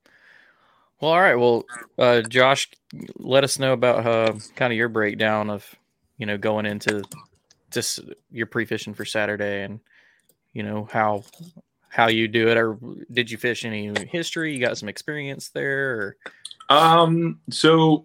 Well, 1.00 1.12
all 1.12 1.20
right. 1.20 1.36
Well, 1.36 1.64
uh, 1.98 2.22
Josh, 2.22 2.68
let 3.16 3.44
us 3.44 3.60
know 3.60 3.72
about 3.72 4.04
uh, 4.04 4.32
kind 4.56 4.72
of 4.72 4.76
your 4.76 4.88
breakdown 4.88 5.48
of, 5.50 5.64
you 6.16 6.26
know, 6.26 6.36
going 6.36 6.66
into 6.66 7.04
just 7.70 8.00
your 8.32 8.46
pre-fishing 8.46 8.94
for 8.94 9.04
Saturday 9.04 9.62
and, 9.62 9.78
you 10.54 10.64
know, 10.64 10.88
how 10.90 11.22
how 11.90 12.08
you 12.08 12.26
do 12.28 12.48
it, 12.48 12.56
or 12.56 12.78
did 13.12 13.30
you 13.30 13.38
fish 13.38 13.64
any 13.64 13.92
history? 14.08 14.52
You 14.52 14.60
got 14.60 14.76
some 14.76 14.88
experience 14.88 15.50
there, 15.50 15.90
or 15.90 16.16
Um, 16.68 17.40
so 17.50 18.04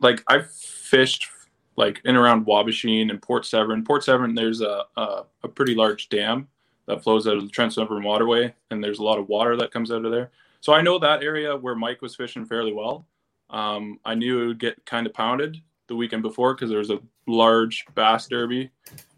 like 0.00 0.22
I've 0.28 0.50
fished 0.50 1.28
like 1.76 2.00
in 2.04 2.16
around 2.16 2.46
Waubaushene 2.46 3.10
and 3.10 3.20
Port 3.22 3.44
Severn. 3.46 3.84
Port 3.84 4.04
Severn, 4.04 4.34
there's 4.34 4.60
a, 4.60 4.84
a 4.96 5.24
a 5.42 5.48
pretty 5.48 5.74
large 5.74 6.08
dam 6.08 6.48
that 6.86 7.02
flows 7.02 7.26
out 7.26 7.36
of 7.36 7.42
the 7.42 7.48
Trent 7.50 7.72
Severn 7.72 8.02
Waterway, 8.02 8.54
and 8.70 8.82
there's 8.82 8.98
a 8.98 9.04
lot 9.04 9.18
of 9.18 9.28
water 9.28 9.56
that 9.56 9.72
comes 9.72 9.90
out 9.90 10.04
of 10.04 10.12
there. 10.12 10.30
So 10.60 10.72
I 10.72 10.82
know 10.82 10.98
that 10.98 11.22
area 11.22 11.56
where 11.56 11.74
Mike 11.74 12.02
was 12.02 12.16
fishing 12.16 12.44
fairly 12.44 12.72
well. 12.72 13.06
Um, 13.50 14.00
I 14.04 14.14
knew 14.14 14.42
it 14.42 14.46
would 14.46 14.58
get 14.58 14.84
kind 14.86 15.06
of 15.06 15.14
pounded 15.14 15.60
the 15.86 15.96
weekend 15.96 16.22
before 16.22 16.54
because 16.54 16.70
there 16.70 16.80
was 16.80 16.90
a 16.90 16.98
large 17.26 17.84
bass 17.94 18.26
derby, 18.26 18.70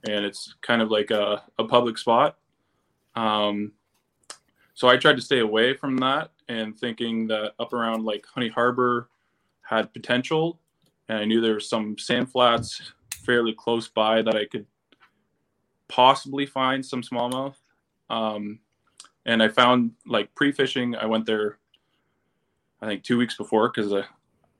and 0.07 0.25
it's 0.25 0.55
kind 0.61 0.83
of 0.83 0.91
like 0.91 1.11
a, 1.11 1.43
a 1.59 1.65
public 1.65 1.99
spot. 1.99 2.37
Um, 3.15 3.73
so 4.75 4.89
I 4.89 4.97
tried 4.97 5.17
to 5.17 5.23
stay 5.23 5.41
away 5.41 5.75
from 5.75 5.97
that 5.99 6.31
and 6.49 6.79
thinking 6.79 7.27
that 7.29 7.55
up 7.59 7.73
around 7.73 8.05
like 8.05 8.25
Honey 8.27 8.49
Harbor 8.49 9.09
had 9.63 9.93
potential. 9.93 10.61
And 11.09 11.19
I 11.19 11.25
knew 11.25 11.41
there 11.41 11.55
were 11.55 11.61
some 11.61 11.99
sand 11.99 12.31
flats 12.31 12.93
fairly 13.25 13.53
close 13.53 13.89
by 13.89 14.23
that 14.23 14.37
I 14.37 14.45
could 14.47 14.67
possibly 15.89 16.47
find 16.47 16.85
some 16.85 17.03
smallmouth. 17.03 17.57
Um, 18.09 18.61
and 19.29 19.43
I 19.43 19.49
found 19.49 19.93
like 20.07 20.35
pre 20.35 20.51
fishing, 20.53 20.97
I 20.97 21.05
went 21.05 21.27
there, 21.27 21.59
I 22.81 22.87
think 22.87 23.05
two 23.05 23.19
weeks 23.19 23.37
before 23.37 23.69
because 23.69 23.93
I, 23.93 24.03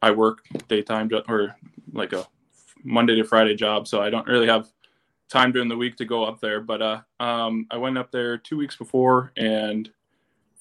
I 0.03 0.11
work 0.11 0.45
daytime 0.69 1.11
or 1.27 1.57
like 1.95 2.13
a 2.13 2.27
Monday 2.85 3.17
to 3.17 3.25
Friday 3.25 3.55
job. 3.55 3.89
So 3.89 4.03
I 4.03 4.11
don't 4.11 4.27
really 4.27 4.47
have 4.47 4.69
time 5.31 5.53
during 5.53 5.69
the 5.69 5.77
week 5.77 5.97
to 5.97 6.05
go 6.05 6.23
up 6.23 6.41
there. 6.41 6.61
But 6.61 6.83
uh, 6.83 7.01
um, 7.19 7.67
I 7.71 7.79
went 7.79 7.97
up 7.97 8.13
there 8.13 8.37
two 8.37 8.59
weeks 8.59 8.77
before 8.77 9.33
and 9.39 9.91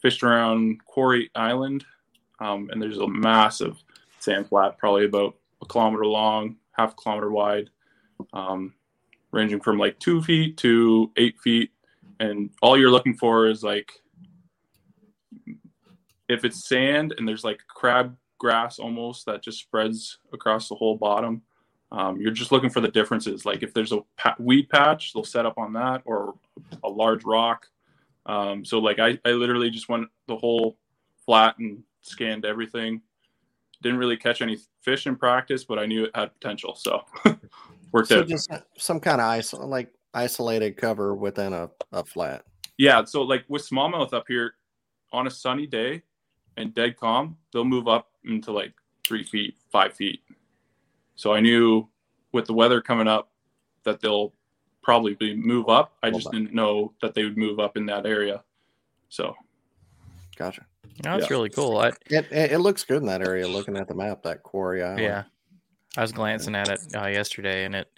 fished 0.02 0.24
around 0.24 0.86
Quarry 0.86 1.30
Island, 1.36 1.84
um, 2.40 2.70
and 2.72 2.82
there's 2.82 3.00
a 3.00 3.08
massive 3.08 3.78
sand 4.20 4.48
flat, 4.48 4.78
probably 4.78 5.04
about 5.04 5.36
a 5.62 5.66
kilometer 5.66 6.06
long, 6.06 6.56
half 6.72 6.94
a 6.94 6.96
kilometer 6.96 7.30
wide, 7.30 7.70
um, 8.32 8.74
ranging 9.32 9.60
from 9.60 9.78
like 9.78 10.00
two 10.00 10.22
feet 10.22 10.56
to 10.58 11.12
eight 11.18 11.38
feet. 11.42 11.72
And 12.20 12.50
all 12.62 12.78
you're 12.78 12.92
looking 12.92 13.16
for 13.16 13.48
is 13.48 13.64
like, 13.64 13.92
if 16.30 16.44
it's 16.44 16.68
sand 16.68 17.14
and 17.18 17.28
there's 17.28 17.44
like 17.44 17.60
crab 17.68 18.16
grass 18.38 18.80
almost 18.80 19.26
that 19.26 19.42
just 19.44 19.60
spreads 19.60 20.20
across 20.34 20.70
the 20.70 20.76
whole 20.76 20.98
bottom. 20.98 21.42
Um, 21.92 22.20
you're 22.20 22.32
just 22.32 22.52
looking 22.52 22.70
for 22.70 22.82
the 22.82 22.90
differences. 22.90 23.46
Like 23.46 23.64
if 23.64 23.74
there's 23.74 23.94
a 23.94 24.02
pa- 24.18 24.36
weed 24.40 24.70
patch, 24.70 25.14
they'll 25.14 25.24
set 25.24 25.46
up 25.46 25.58
on 25.58 25.74
that, 25.74 26.02
or 26.06 26.36
a 26.84 26.90
large 26.90 27.24
rock. 27.24 27.66
Um, 28.26 28.66
so 28.66 28.80
like 28.80 29.00
I, 29.00 29.18
I 29.24 29.32
literally 29.32 29.70
just 29.70 29.88
went 29.88 30.08
the 30.28 30.36
whole 30.36 30.78
flat 31.26 31.58
and 31.60 31.82
scanned 32.02 32.44
everything. 32.46 33.02
Didn't 33.82 34.00
really 34.00 34.18
catch 34.18 34.42
any 34.42 34.58
fish 34.82 35.08
in 35.08 35.16
practice, 35.16 35.64
but 35.64 35.80
I 35.80 35.86
knew 35.86 36.06
it 36.06 36.12
had 36.16 36.34
potential, 36.34 36.76
so 36.76 37.06
worked 37.94 38.10
So 38.10 38.20
out. 38.20 38.28
just 38.28 38.52
some 38.78 39.00
kind 39.00 39.22
of 39.22 39.28
ice 39.28 39.54
like 39.54 39.94
isolated 40.18 40.78
cover 40.78 41.14
within 41.16 41.54
a, 41.54 41.70
a 41.92 42.04
flat. 42.04 42.44
Yeah, 42.78 43.04
so 43.06 43.22
like 43.22 43.46
with 43.48 43.68
smallmouth 43.68 44.14
up 44.14 44.26
here, 44.28 44.56
on 45.14 45.28
a 45.28 45.30
sunny 45.32 45.66
day 45.68 46.02
and 46.58 46.74
dead 46.74 46.98
calm, 46.98 47.38
they'll 47.54 47.64
move 47.64 47.88
up 47.88 48.10
into 48.26 48.52
like 48.52 48.74
three 49.06 49.24
feet, 49.24 49.56
five 49.72 49.94
feet. 49.94 50.22
So 51.16 51.34
I 51.34 51.40
knew 51.40 51.88
with 52.34 52.46
the 52.46 52.54
weather 52.54 52.82
coming 52.82 53.08
up 53.08 53.32
that 53.84 54.02
they'll 54.02 54.34
probably 54.84 55.14
be 55.14 55.36
move 55.36 55.70
up. 55.70 55.94
I 56.04 56.10
just 56.10 56.32
didn't 56.32 56.54
know 56.54 56.94
that 57.02 57.14
they 57.14 57.24
would 57.24 57.38
move 57.38 57.60
up 57.60 57.78
in 57.78 57.86
that 57.88 58.06
area. 58.06 58.44
So 59.10 59.36
Gotcha. 60.36 60.66
That's 61.04 61.24
Yeah. 61.24 61.28
really 61.30 61.50
cool. 61.50 61.78
I, 61.78 61.90
It, 62.10 62.32
it 62.32 62.52
it 62.54 62.60
looks 62.60 62.84
good 62.84 62.98
in 63.02 63.08
that 63.08 63.22
area. 63.22 63.48
Looking 63.48 63.78
at 63.78 63.88
the 63.88 63.96
map, 63.96 64.24
that 64.24 64.44
quarry 64.44 64.84
island. 64.84 65.00
yeah, 65.02 65.24
I 65.96 66.02
was 66.02 66.12
glancing 66.12 66.56
at 66.56 66.70
it 66.70 66.80
uh, 66.96 67.08
yesterday, 67.08 67.66
and 67.66 67.76
it. 67.76 67.97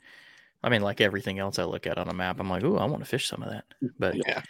I 0.62 0.70
mean, 0.70 0.82
like 0.82 1.02
everything 1.02 1.40
else 1.40 1.58
I 1.58 1.64
look 1.64 1.88
at 1.88 1.98
on 1.98 2.10
a 2.10 2.14
map, 2.14 2.40
I'm 2.40 2.50
like, 2.50 2.64
"Ooh, 2.64 2.78
I 2.78 2.86
want 2.86 3.02
to 3.04 3.10
fish 3.10 3.28
some 3.28 3.44
of 3.44 3.50
that." 3.50 3.66
But 3.98 4.16
Yeah. 4.16 4.42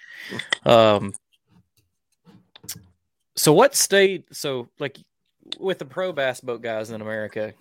Um. 0.65 1.13
So 3.35 3.53
what 3.53 3.75
state? 3.75 4.25
So 4.31 4.69
like 4.79 4.97
with 5.59 5.79
the 5.79 5.85
pro 5.85 6.11
bass 6.11 6.41
boat 6.41 6.61
guys 6.61 6.91
in 6.91 7.01
America 7.01 7.53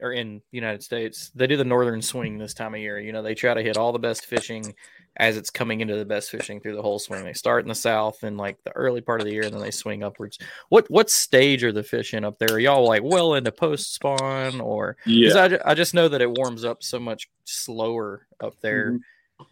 or 0.00 0.12
in 0.12 0.36
the 0.50 0.56
United 0.56 0.82
States, 0.82 1.30
they 1.34 1.46
do 1.46 1.56
the 1.56 1.64
northern 1.64 2.02
swing 2.02 2.36
this 2.36 2.54
time 2.54 2.74
of 2.74 2.80
year. 2.80 2.98
You 2.98 3.12
know, 3.12 3.22
they 3.22 3.34
try 3.34 3.54
to 3.54 3.62
hit 3.62 3.76
all 3.76 3.92
the 3.92 3.98
best 3.98 4.26
fishing 4.26 4.74
as 5.16 5.36
it's 5.36 5.50
coming 5.50 5.80
into 5.80 5.96
the 5.96 6.04
best 6.04 6.30
fishing 6.30 6.60
through 6.60 6.74
the 6.74 6.82
whole 6.82 6.98
swing. 6.98 7.24
They 7.24 7.32
start 7.32 7.64
in 7.64 7.68
the 7.68 7.74
south 7.74 8.24
in 8.24 8.36
like 8.36 8.58
the 8.64 8.72
early 8.72 9.00
part 9.00 9.20
of 9.20 9.26
the 9.26 9.32
year, 9.32 9.44
and 9.44 9.54
then 9.54 9.60
they 9.60 9.70
swing 9.70 10.02
upwards. 10.02 10.38
What 10.68 10.90
what 10.90 11.10
stage 11.10 11.62
are 11.62 11.72
the 11.72 11.82
fish 11.82 12.14
in 12.14 12.24
up 12.24 12.38
there? 12.38 12.52
Are 12.52 12.58
y'all 12.60 12.86
like 12.86 13.02
well 13.02 13.34
into 13.34 13.52
post 13.52 13.94
spawn 13.94 14.60
or? 14.60 14.96
yeah, 15.06 15.58
I, 15.64 15.70
I 15.70 15.74
just 15.74 15.94
know 15.94 16.08
that 16.08 16.22
it 16.22 16.30
warms 16.30 16.64
up 16.64 16.82
so 16.82 16.98
much 16.98 17.28
slower 17.44 18.26
up 18.40 18.54
there. 18.60 18.92
Mhm. 18.92 19.00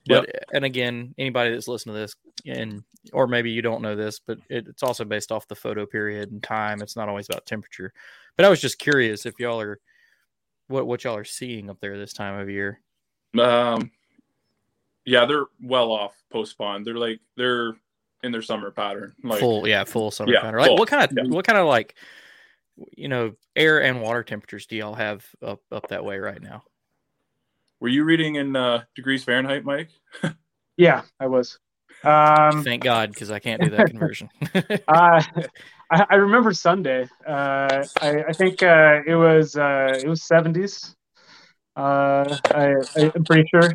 But 0.07 0.29
and 0.53 0.65
again, 0.65 1.15
anybody 1.19 1.51
that's 1.51 1.69
listening 1.69 1.95
to 1.95 2.01
this, 2.01 2.15
and 2.47 2.83
or 3.13 3.27
maybe 3.27 3.51
you 3.51 3.63
don't 3.63 3.83
know 3.83 3.97
this, 3.97 4.21
but 4.21 4.39
it, 4.49 4.67
it's 4.69 4.83
also 4.83 5.05
based 5.05 5.33
off 5.33 5.49
the 5.49 5.55
photo 5.57 5.87
period 5.87 6.31
and 6.31 6.43
time. 6.43 6.83
It's 6.83 6.97
not 6.97 7.09
always 7.09 7.29
about 7.29 7.47
temperature. 7.47 7.93
But 8.37 8.47
I 8.47 8.49
was 8.49 8.61
just 8.61 8.79
curious 8.79 9.27
if 9.27 9.39
y'all 9.39 9.61
are 9.61 9.79
what 10.69 10.87
what 10.87 11.05
y'all 11.05 11.17
are 11.17 11.25
seeing 11.25 11.69
up 11.69 11.79
there 11.81 11.99
this 11.99 12.13
time 12.13 12.39
of 12.39 12.49
year. 12.49 12.81
um, 13.39 13.91
yeah, 15.05 15.25
they're 15.27 15.47
well 15.63 15.91
off 15.91 16.15
post 16.31 16.53
spawn. 16.53 16.85
They're 16.85 16.95
like 16.95 17.21
they're 17.37 17.75
in 18.23 18.33
their 18.33 18.43
summer 18.43 18.71
pattern. 18.71 19.15
Like 19.23 19.41
full, 19.41 19.67
yeah, 19.67 19.85
full 19.85 20.11
summer 20.11 20.33
Yeah, 20.33 20.41
pattern. 20.41 20.61
Like 20.61 20.69
full, 20.69 20.77
what 20.77 20.89
kind 20.89 21.05
of 21.05 21.17
yeah. 21.17 21.25
what 21.33 21.47
kind 21.47 21.59
of 21.59 21.67
like 21.67 21.95
you 22.97 23.09
know 23.09 23.35
air 23.55 23.83
and 23.83 24.01
water 24.01 24.23
temperatures 24.23 24.67
do 24.67 24.77
y'all 24.77 24.95
have 24.95 25.27
up 25.43 25.61
up 25.71 25.89
that 25.89 26.05
way 26.05 26.19
right 26.19 26.41
now? 26.41 26.63
were 27.83 27.89
you 27.89 28.05
reading 28.05 28.37
in 28.37 28.55
uh, 28.55 28.85
degrees 28.95 29.25
Fahrenheit, 29.25 29.65
Mike? 29.65 29.91
Yeah, 30.79 31.03
I 31.21 31.27
was. 31.27 31.59
Um, 32.03 32.65
Thank 32.65 32.83
God, 32.83 33.11
because 33.11 33.31
I 33.31 33.41
can't 33.41 33.61
do 33.61 33.71
that 33.71 33.89
conversion. 33.89 34.31
uh, 34.55 35.23
I, 35.91 36.07
I 36.09 36.15
remember 36.15 36.55
Sunday. 36.55 37.07
Uh, 37.29 37.85
I, 38.01 38.25
I 38.29 38.33
think 38.33 38.63
uh, 38.63 39.01
it 39.07 39.15
was 39.15 39.55
uh, 39.55 40.01
it 40.03 40.09
was 40.09 40.23
seventies. 40.23 40.97
Uh, 41.77 42.39
I, 42.47 42.73
I'm 42.97 43.25
pretty 43.25 43.47
sure. 43.51 43.75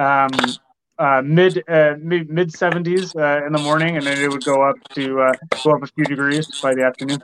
Um, 0.00 0.30
uh, 0.98 1.22
mid 1.24 1.62
uh, 1.68 1.94
mid 1.98 2.28
mid 2.28 2.52
seventies 2.52 3.14
uh, 3.16 3.40
in 3.46 3.52
the 3.52 3.58
morning, 3.58 3.96
and 3.96 4.06
then 4.06 4.18
it 4.18 4.30
would 4.30 4.44
go 4.44 4.62
up 4.62 4.76
to 4.94 5.20
uh, 5.20 5.32
go 5.64 5.72
up 5.72 5.82
a 5.82 5.86
few 5.86 6.04
degrees 6.04 6.60
by 6.60 6.74
the 6.74 6.84
afternoon. 6.84 7.22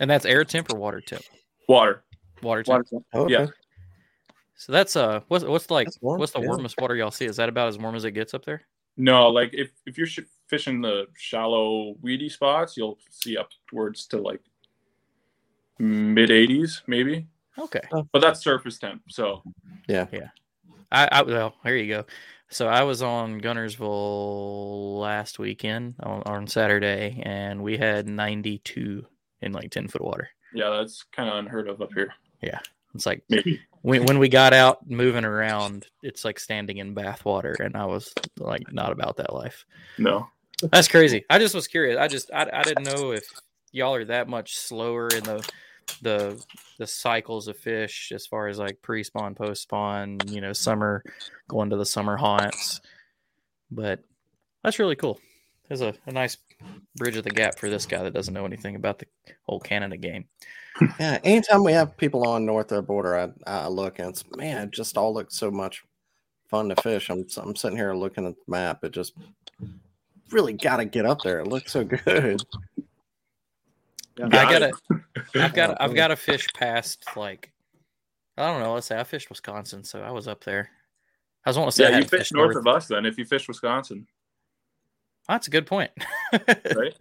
and 0.00 0.08
that's 0.10 0.24
air 0.24 0.44
temp 0.44 0.72
or 0.72 0.76
water 0.76 1.00
temp? 1.00 1.22
Water. 1.68 2.04
Water 2.42 2.62
temp. 2.62 2.86
Water. 2.90 3.04
Oh, 3.12 3.22
Okay. 3.24 3.32
Yeah. 3.32 3.46
So 4.54 4.72
that's 4.72 4.94
uh, 4.94 5.20
what's 5.26 5.44
what's 5.44 5.70
like 5.70 5.88
warm, 6.00 6.20
what's 6.20 6.32
the 6.32 6.40
yeah. 6.40 6.46
warmest 6.46 6.80
water 6.80 6.94
y'all 6.94 7.10
see? 7.10 7.24
Is 7.24 7.36
that 7.36 7.48
about 7.48 7.68
as 7.68 7.78
warm 7.78 7.96
as 7.96 8.04
it 8.04 8.12
gets 8.12 8.34
up 8.34 8.44
there? 8.44 8.62
No, 8.96 9.28
like 9.28 9.50
if 9.52 9.70
if 9.86 9.98
you're 9.98 10.06
sh- 10.06 10.20
fishing 10.48 10.80
the 10.80 11.06
shallow 11.16 11.96
weedy 12.00 12.28
spots, 12.28 12.76
you'll 12.76 12.98
see 13.10 13.36
upwards 13.36 14.06
to 14.08 14.18
like 14.18 14.40
mid 15.80 16.30
80s 16.30 16.82
maybe. 16.86 17.26
Okay. 17.58 17.80
But 17.90 18.20
that's 18.20 18.40
surface 18.40 18.78
temp. 18.78 19.02
So 19.08 19.42
I, 20.92 21.08
I 21.10 21.22
well, 21.22 21.54
here 21.64 21.76
you 21.76 21.92
go. 21.92 22.04
So 22.50 22.68
I 22.68 22.82
was 22.82 23.02
on 23.02 23.40
Guntersville 23.40 25.00
last 25.00 25.38
weekend 25.38 25.94
on, 26.00 26.22
on 26.26 26.46
Saturday, 26.46 27.22
and 27.24 27.62
we 27.62 27.78
had 27.78 28.06
92 28.06 29.04
in 29.40 29.52
like 29.52 29.70
10 29.70 29.88
foot 29.88 30.02
water. 30.02 30.28
yeah, 30.54 30.68
that's 30.68 31.02
kind 31.12 31.30
of 31.30 31.36
unheard 31.36 31.66
of 31.66 31.80
up 31.80 31.94
here. 31.94 32.12
Yeah, 32.42 32.58
it's 32.94 33.06
like 33.06 33.24
when 33.80 34.04
when 34.04 34.18
we 34.18 34.28
got 34.28 34.52
out 34.52 34.88
moving 34.88 35.24
around, 35.24 35.86
it's 36.02 36.24
like 36.24 36.38
standing 36.38 36.76
in 36.76 36.92
bath 36.94 37.24
water, 37.24 37.56
and 37.58 37.76
I 37.76 37.86
was 37.86 38.12
like 38.38 38.70
not 38.72 38.92
about 38.92 39.16
that 39.16 39.32
life. 39.32 39.64
No. 39.98 40.28
That's 40.70 40.88
crazy. 40.88 41.24
I 41.28 41.38
just 41.38 41.54
was 41.54 41.66
curious. 41.66 41.98
I 41.98 42.06
just 42.06 42.30
I, 42.32 42.48
I 42.52 42.62
didn't 42.62 42.84
know 42.84 43.12
if 43.12 43.24
y'all 43.72 43.94
are 43.94 44.04
that 44.04 44.28
much 44.28 44.56
slower 44.56 45.08
in 45.08 45.24
the 45.24 45.48
the 46.02 46.42
the 46.78 46.86
cycles 46.86 47.48
of 47.48 47.56
fish 47.56 48.12
as 48.14 48.26
far 48.26 48.48
as 48.48 48.58
like 48.58 48.80
pre 48.82 49.02
spawn, 49.02 49.34
post 49.34 49.62
spawn, 49.62 50.18
you 50.26 50.40
know, 50.40 50.52
summer 50.52 51.02
going 51.48 51.70
to 51.70 51.76
the 51.76 51.86
summer 51.86 52.16
haunts. 52.16 52.80
But 53.70 54.00
that's 54.62 54.78
really 54.78 54.96
cool. 54.96 55.20
There's 55.68 55.80
a, 55.80 55.94
a 56.06 56.12
nice 56.12 56.36
bridge 56.96 57.16
of 57.16 57.24
the 57.24 57.30
gap 57.30 57.58
for 57.58 57.70
this 57.70 57.86
guy 57.86 58.02
that 58.02 58.12
doesn't 58.12 58.34
know 58.34 58.44
anything 58.44 58.76
about 58.76 58.98
the 58.98 59.06
whole 59.42 59.60
Canada 59.60 59.96
game. 59.96 60.26
Yeah. 60.98 61.18
Anytime 61.22 61.64
we 61.64 61.72
have 61.72 61.98
people 61.98 62.26
on 62.26 62.46
north 62.46 62.72
of 62.72 62.76
the 62.76 62.82
border, 62.82 63.14
I, 63.14 63.28
I 63.46 63.68
look 63.68 63.98
and 63.98 64.08
it's 64.08 64.24
man, 64.34 64.68
it 64.68 64.70
just 64.70 64.96
all 64.96 65.12
looks 65.12 65.36
so 65.36 65.50
much 65.50 65.84
fun 66.48 66.70
to 66.70 66.82
fish. 66.82 67.10
I'm 67.10 67.26
I'm 67.36 67.54
sitting 67.54 67.76
here 67.76 67.94
looking 67.94 68.26
at 68.26 68.34
the 68.34 68.50
map. 68.50 68.82
It 68.82 68.92
just 68.92 69.12
really 70.30 70.54
got 70.54 70.78
to 70.78 70.84
get 70.84 71.06
up 71.06 71.20
there. 71.22 71.40
It 71.40 71.48
looks 71.48 71.72
so 71.72 71.84
good. 72.04 72.42
I 74.18 74.28
Got 74.28 74.50
gotta 74.50 74.68
it. 74.68 74.74
I've 75.36 75.54
got 75.54 75.70
Yeah, 75.70 75.76
I've 75.80 75.94
got 75.94 76.08
to 76.08 76.16
fish 76.16 76.46
past 76.54 77.04
like 77.16 77.52
I 78.36 78.46
don't 78.50 78.60
know. 78.60 78.74
Let's 78.74 78.86
say 78.86 78.98
I 78.98 79.04
fished 79.04 79.28
Wisconsin, 79.28 79.84
so 79.84 80.00
I 80.00 80.10
was 80.10 80.26
up 80.28 80.44
there. 80.44 80.70
I 81.44 81.50
was 81.50 81.56
wanting 81.58 81.70
to 81.70 81.76
say 81.76 81.90
Yeah, 81.90 81.98
you 81.98 82.04
fish 82.04 82.10
fished 82.10 82.34
north 82.34 82.54
north. 82.54 82.66
of 82.66 82.66
us 82.66 82.88
then 82.88 83.04
if 83.06 83.18
you 83.18 83.24
fish 83.24 83.48
Wisconsin, 83.48 84.06
That's 85.28 85.46
a 85.46 85.50
good 85.50 85.66
point. 85.66 85.90
right? 86.32 86.94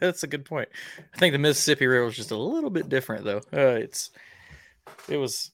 That's 0.00 0.22
a 0.22 0.26
good 0.26 0.44
point. 0.44 0.68
I 1.14 1.18
think 1.18 1.32
the 1.32 1.38
Mississippi 1.38 1.86
River 1.86 2.06
was 2.06 2.16
just 2.16 2.30
a 2.30 2.36
little 2.36 2.70
bit 2.70 2.88
different, 2.88 3.24
though. 3.24 3.42
Uh, 3.52 3.76
it's 3.76 4.10
it 5.08 5.18
was 5.18 5.50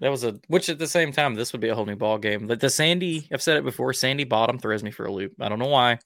that 0.00 0.10
was 0.10 0.24
a 0.24 0.38
which 0.48 0.68
at 0.68 0.78
the 0.78 0.86
same 0.86 1.10
time 1.12 1.34
this 1.34 1.52
would 1.52 1.60
be 1.62 1.68
a 1.68 1.74
whole 1.74 1.86
new 1.86 1.96
ball 1.96 2.18
game. 2.18 2.46
But 2.46 2.60
the 2.60 2.68
sandy, 2.70 3.26
I've 3.32 3.42
said 3.42 3.56
it 3.56 3.64
before, 3.64 3.92
sandy 3.94 4.24
bottom 4.24 4.58
throws 4.58 4.82
me 4.82 4.90
for 4.90 5.06
a 5.06 5.12
loop. 5.12 5.32
I 5.40 5.48
don't 5.48 5.58
know 5.58 5.68
why. 5.68 5.98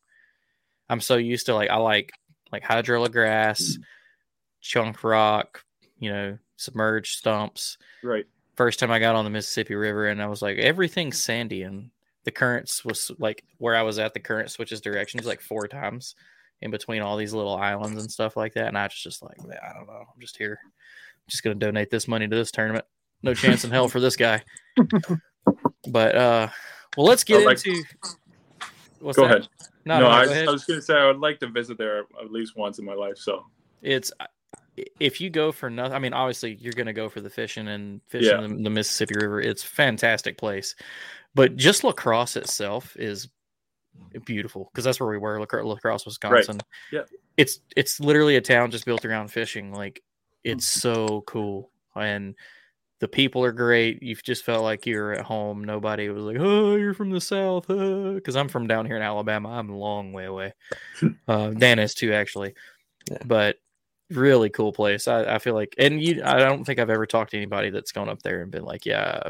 I'm 0.88 1.00
so 1.00 1.16
used 1.16 1.46
to 1.46 1.54
like 1.54 1.70
I 1.70 1.76
like 1.76 2.10
like 2.52 2.62
hydrilla 2.62 3.10
grass, 3.10 3.78
chunk 4.62 5.04
rock, 5.04 5.62
you 5.98 6.10
know, 6.10 6.38
submerged 6.56 7.18
stumps. 7.18 7.76
Right. 8.02 8.24
First 8.56 8.78
time 8.78 8.90
I 8.90 8.98
got 8.98 9.14
on 9.16 9.24
the 9.24 9.30
Mississippi 9.30 9.74
River, 9.74 10.06
and 10.08 10.22
I 10.22 10.26
was 10.26 10.40
like, 10.40 10.56
everything's 10.58 11.22
sandy, 11.22 11.62
and 11.62 11.90
the 12.24 12.30
currents 12.30 12.84
was 12.84 13.10
like 13.18 13.44
where 13.58 13.74
I 13.76 13.82
was 13.82 13.98
at. 13.98 14.14
The 14.14 14.20
current 14.20 14.50
switches 14.50 14.80
directions 14.80 15.26
like 15.26 15.40
four 15.40 15.68
times 15.68 16.14
in 16.60 16.70
between 16.70 17.02
all 17.02 17.16
these 17.16 17.34
little 17.34 17.56
islands 17.56 18.00
and 18.00 18.10
stuff 18.10 18.36
like 18.36 18.54
that. 18.54 18.68
And 18.68 18.78
I 18.78 18.84
was 18.84 18.94
just 18.94 19.22
like, 19.22 19.42
"Man, 19.44 19.58
I 19.62 19.72
don't 19.74 19.86
know. 19.86 20.04
I'm 20.14 20.20
just 20.20 20.36
here. 20.36 20.58
I'm 20.64 20.70
just 21.28 21.42
gonna 21.42 21.56
donate 21.56 21.90
this 21.90 22.06
money 22.06 22.28
to 22.28 22.36
this 22.36 22.50
tournament. 22.52 22.84
No 23.22 23.34
chance 23.34 23.64
in 23.64 23.70
hell 23.70 23.88
for 23.88 24.00
this 24.00 24.16
guy. 24.16 24.42
but 25.88 26.14
uh 26.14 26.48
well 26.96 27.06
let's 27.06 27.24
get 27.24 27.44
like- 27.44 27.64
into 27.66 27.82
what's 29.00 29.16
Go 29.16 29.26
that? 29.26 29.38
ahead. 29.38 29.48
No, 29.84 29.98
No, 29.98 30.00
no, 30.02 30.08
I, 30.08 30.24
ahead. 30.24 30.48
I 30.48 30.52
was 30.52 30.64
going 30.64 30.78
to 30.78 30.84
say 30.84 30.94
I 30.94 31.06
would 31.06 31.18
like 31.18 31.40
to 31.40 31.48
visit 31.48 31.76
there 31.76 32.04
at 32.20 32.30
least 32.30 32.56
once 32.56 32.78
in 32.78 32.84
my 32.84 32.94
life. 32.94 33.16
So 33.16 33.44
it's 33.82 34.12
if 34.76 35.20
you 35.20 35.28
go 35.30 35.52
for 35.52 35.68
nothing, 35.70 35.94
I 35.94 35.98
mean, 35.98 36.12
obviously 36.14 36.54
you're 36.54 36.72
going 36.72 36.86
to 36.86 36.92
go 36.92 37.08
for 37.08 37.20
the 37.20 37.30
fishing 37.30 37.68
and 37.68 38.00
fishing 38.08 38.40
Yeah. 38.40 38.46
the, 38.46 38.54
the 38.62 38.70
Mississippi 38.70 39.14
River. 39.20 39.40
It's 39.40 39.62
a 39.62 39.66
fantastic 39.66 40.38
place, 40.38 40.74
but 41.34 41.56
just 41.56 41.84
La 41.84 41.92
Crosse 41.92 42.36
itself 42.36 42.96
is 42.96 43.28
beautiful 44.24 44.70
because 44.72 44.84
that's 44.84 44.98
where 45.00 45.08
we 45.10 45.18
were, 45.18 45.38
Lac- 45.40 45.52
La 45.52 45.76
Crosse, 45.76 46.06
Wisconsin. 46.06 46.58
Yeah. 46.90 47.02
it's 47.36 47.60
it's 47.76 48.00
literally 48.00 48.36
a 48.36 48.40
town 48.40 48.70
just 48.70 48.84
built 48.86 49.04
around 49.04 49.28
fishing. 49.28 49.72
Like 49.72 50.02
it's 50.44 50.66
Mm-hmm. 50.68 51.06
so 51.06 51.20
cool, 51.26 51.70
and 51.94 52.34
the 53.00 53.08
people 53.08 53.44
are 53.44 53.52
great. 53.52 54.02
You've 54.02 54.22
just 54.22 54.44
felt 54.44 54.62
like 54.62 54.86
you're 54.86 55.12
at 55.12 55.24
home. 55.24 55.64
Nobody 55.64 56.08
was 56.08 56.24
like, 56.24 56.36
"Oh, 56.40 56.76
you're 56.76 56.94
from 56.94 57.10
the 57.10 57.20
south," 57.20 57.66
because 57.68 58.36
I'm 58.36 58.48
from 58.48 58.66
down 58.66 58.86
here 58.86 58.96
in 58.96 59.02
Alabama. 59.02 59.50
I'm 59.50 59.70
a 59.70 59.76
long 59.76 60.12
way 60.12 60.24
away. 60.24 60.54
uh, 61.28 61.50
Dan 61.50 61.78
is 61.78 61.94
too, 61.94 62.12
actually, 62.12 62.54
Yeah. 63.10 63.18
but 63.26 63.56
really 64.14 64.50
cool 64.50 64.72
place. 64.72 65.08
I, 65.08 65.34
I 65.34 65.38
feel 65.38 65.54
like, 65.54 65.74
and 65.78 66.02
you, 66.02 66.22
I 66.24 66.38
don't 66.38 66.64
think 66.64 66.78
I've 66.78 66.90
ever 66.90 67.06
talked 67.06 67.32
to 67.32 67.36
anybody 67.36 67.70
that's 67.70 67.92
gone 67.92 68.08
up 68.08 68.22
there 68.22 68.42
and 68.42 68.50
been 68.50 68.64
like, 68.64 68.86
yeah, 68.86 69.20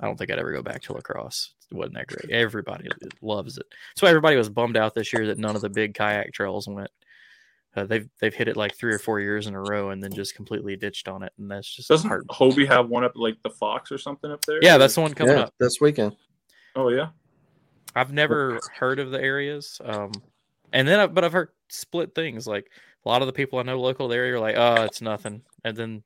I 0.00 0.06
don't 0.06 0.16
think 0.16 0.30
I'd 0.30 0.38
ever 0.38 0.52
go 0.52 0.62
back 0.62 0.82
to 0.82 0.92
La 0.92 1.00
Crosse. 1.00 1.54
It 1.70 1.76
wasn't 1.76 1.94
that 1.94 2.06
great. 2.08 2.30
Everybody 2.30 2.88
loves 3.22 3.56
it. 3.56 3.66
That's 3.90 4.02
why 4.02 4.08
everybody 4.08 4.36
was 4.36 4.48
bummed 4.48 4.76
out 4.76 4.94
this 4.94 5.12
year 5.12 5.26
that 5.28 5.38
none 5.38 5.56
of 5.56 5.62
the 5.62 5.70
big 5.70 5.94
kayak 5.94 6.32
trails 6.32 6.68
went. 6.68 6.90
Uh, 7.74 7.84
they've 7.84 8.06
they've 8.20 8.34
hit 8.34 8.48
it 8.48 8.56
like 8.56 8.76
three 8.76 8.92
or 8.92 8.98
four 8.98 9.18
years 9.18 9.46
in 9.46 9.54
a 9.54 9.60
row 9.60 9.90
and 9.90 10.02
then 10.02 10.12
just 10.12 10.34
completely 10.34 10.76
ditched 10.76 11.08
on 11.08 11.22
it, 11.22 11.32
and 11.38 11.50
that's 11.50 11.74
just 11.74 11.88
Doesn't 11.88 12.08
hard. 12.08 12.26
Hobie 12.28 12.68
have 12.68 12.90
one 12.90 13.02
up 13.02 13.12
like 13.14 13.42
the 13.42 13.48
Fox 13.48 13.90
or 13.90 13.96
something 13.96 14.30
up 14.30 14.44
there? 14.44 14.58
Yeah, 14.60 14.76
that's 14.76 14.94
the 14.94 15.00
one 15.00 15.14
coming 15.14 15.36
yeah, 15.36 15.44
up. 15.44 15.54
this 15.58 15.80
weekend. 15.80 16.14
Oh 16.76 16.90
yeah. 16.90 17.08
I've 17.94 18.12
never 18.12 18.60
heard 18.78 18.98
of 18.98 19.10
the 19.10 19.20
areas, 19.20 19.80
um, 19.84 20.12
and 20.72 20.86
then 20.86 21.00
I, 21.00 21.06
but 21.06 21.24
I've 21.24 21.32
heard 21.32 21.48
split 21.68 22.14
things. 22.14 22.46
Like 22.46 22.70
a 23.04 23.08
lot 23.08 23.22
of 23.22 23.26
the 23.26 23.32
people 23.32 23.58
I 23.58 23.62
know 23.62 23.80
local 23.80 24.08
there 24.08 24.34
are 24.34 24.40
like, 24.40 24.56
"Oh, 24.56 24.82
it's 24.84 25.00
nothing," 25.00 25.42
and 25.64 25.76
then 25.76 26.02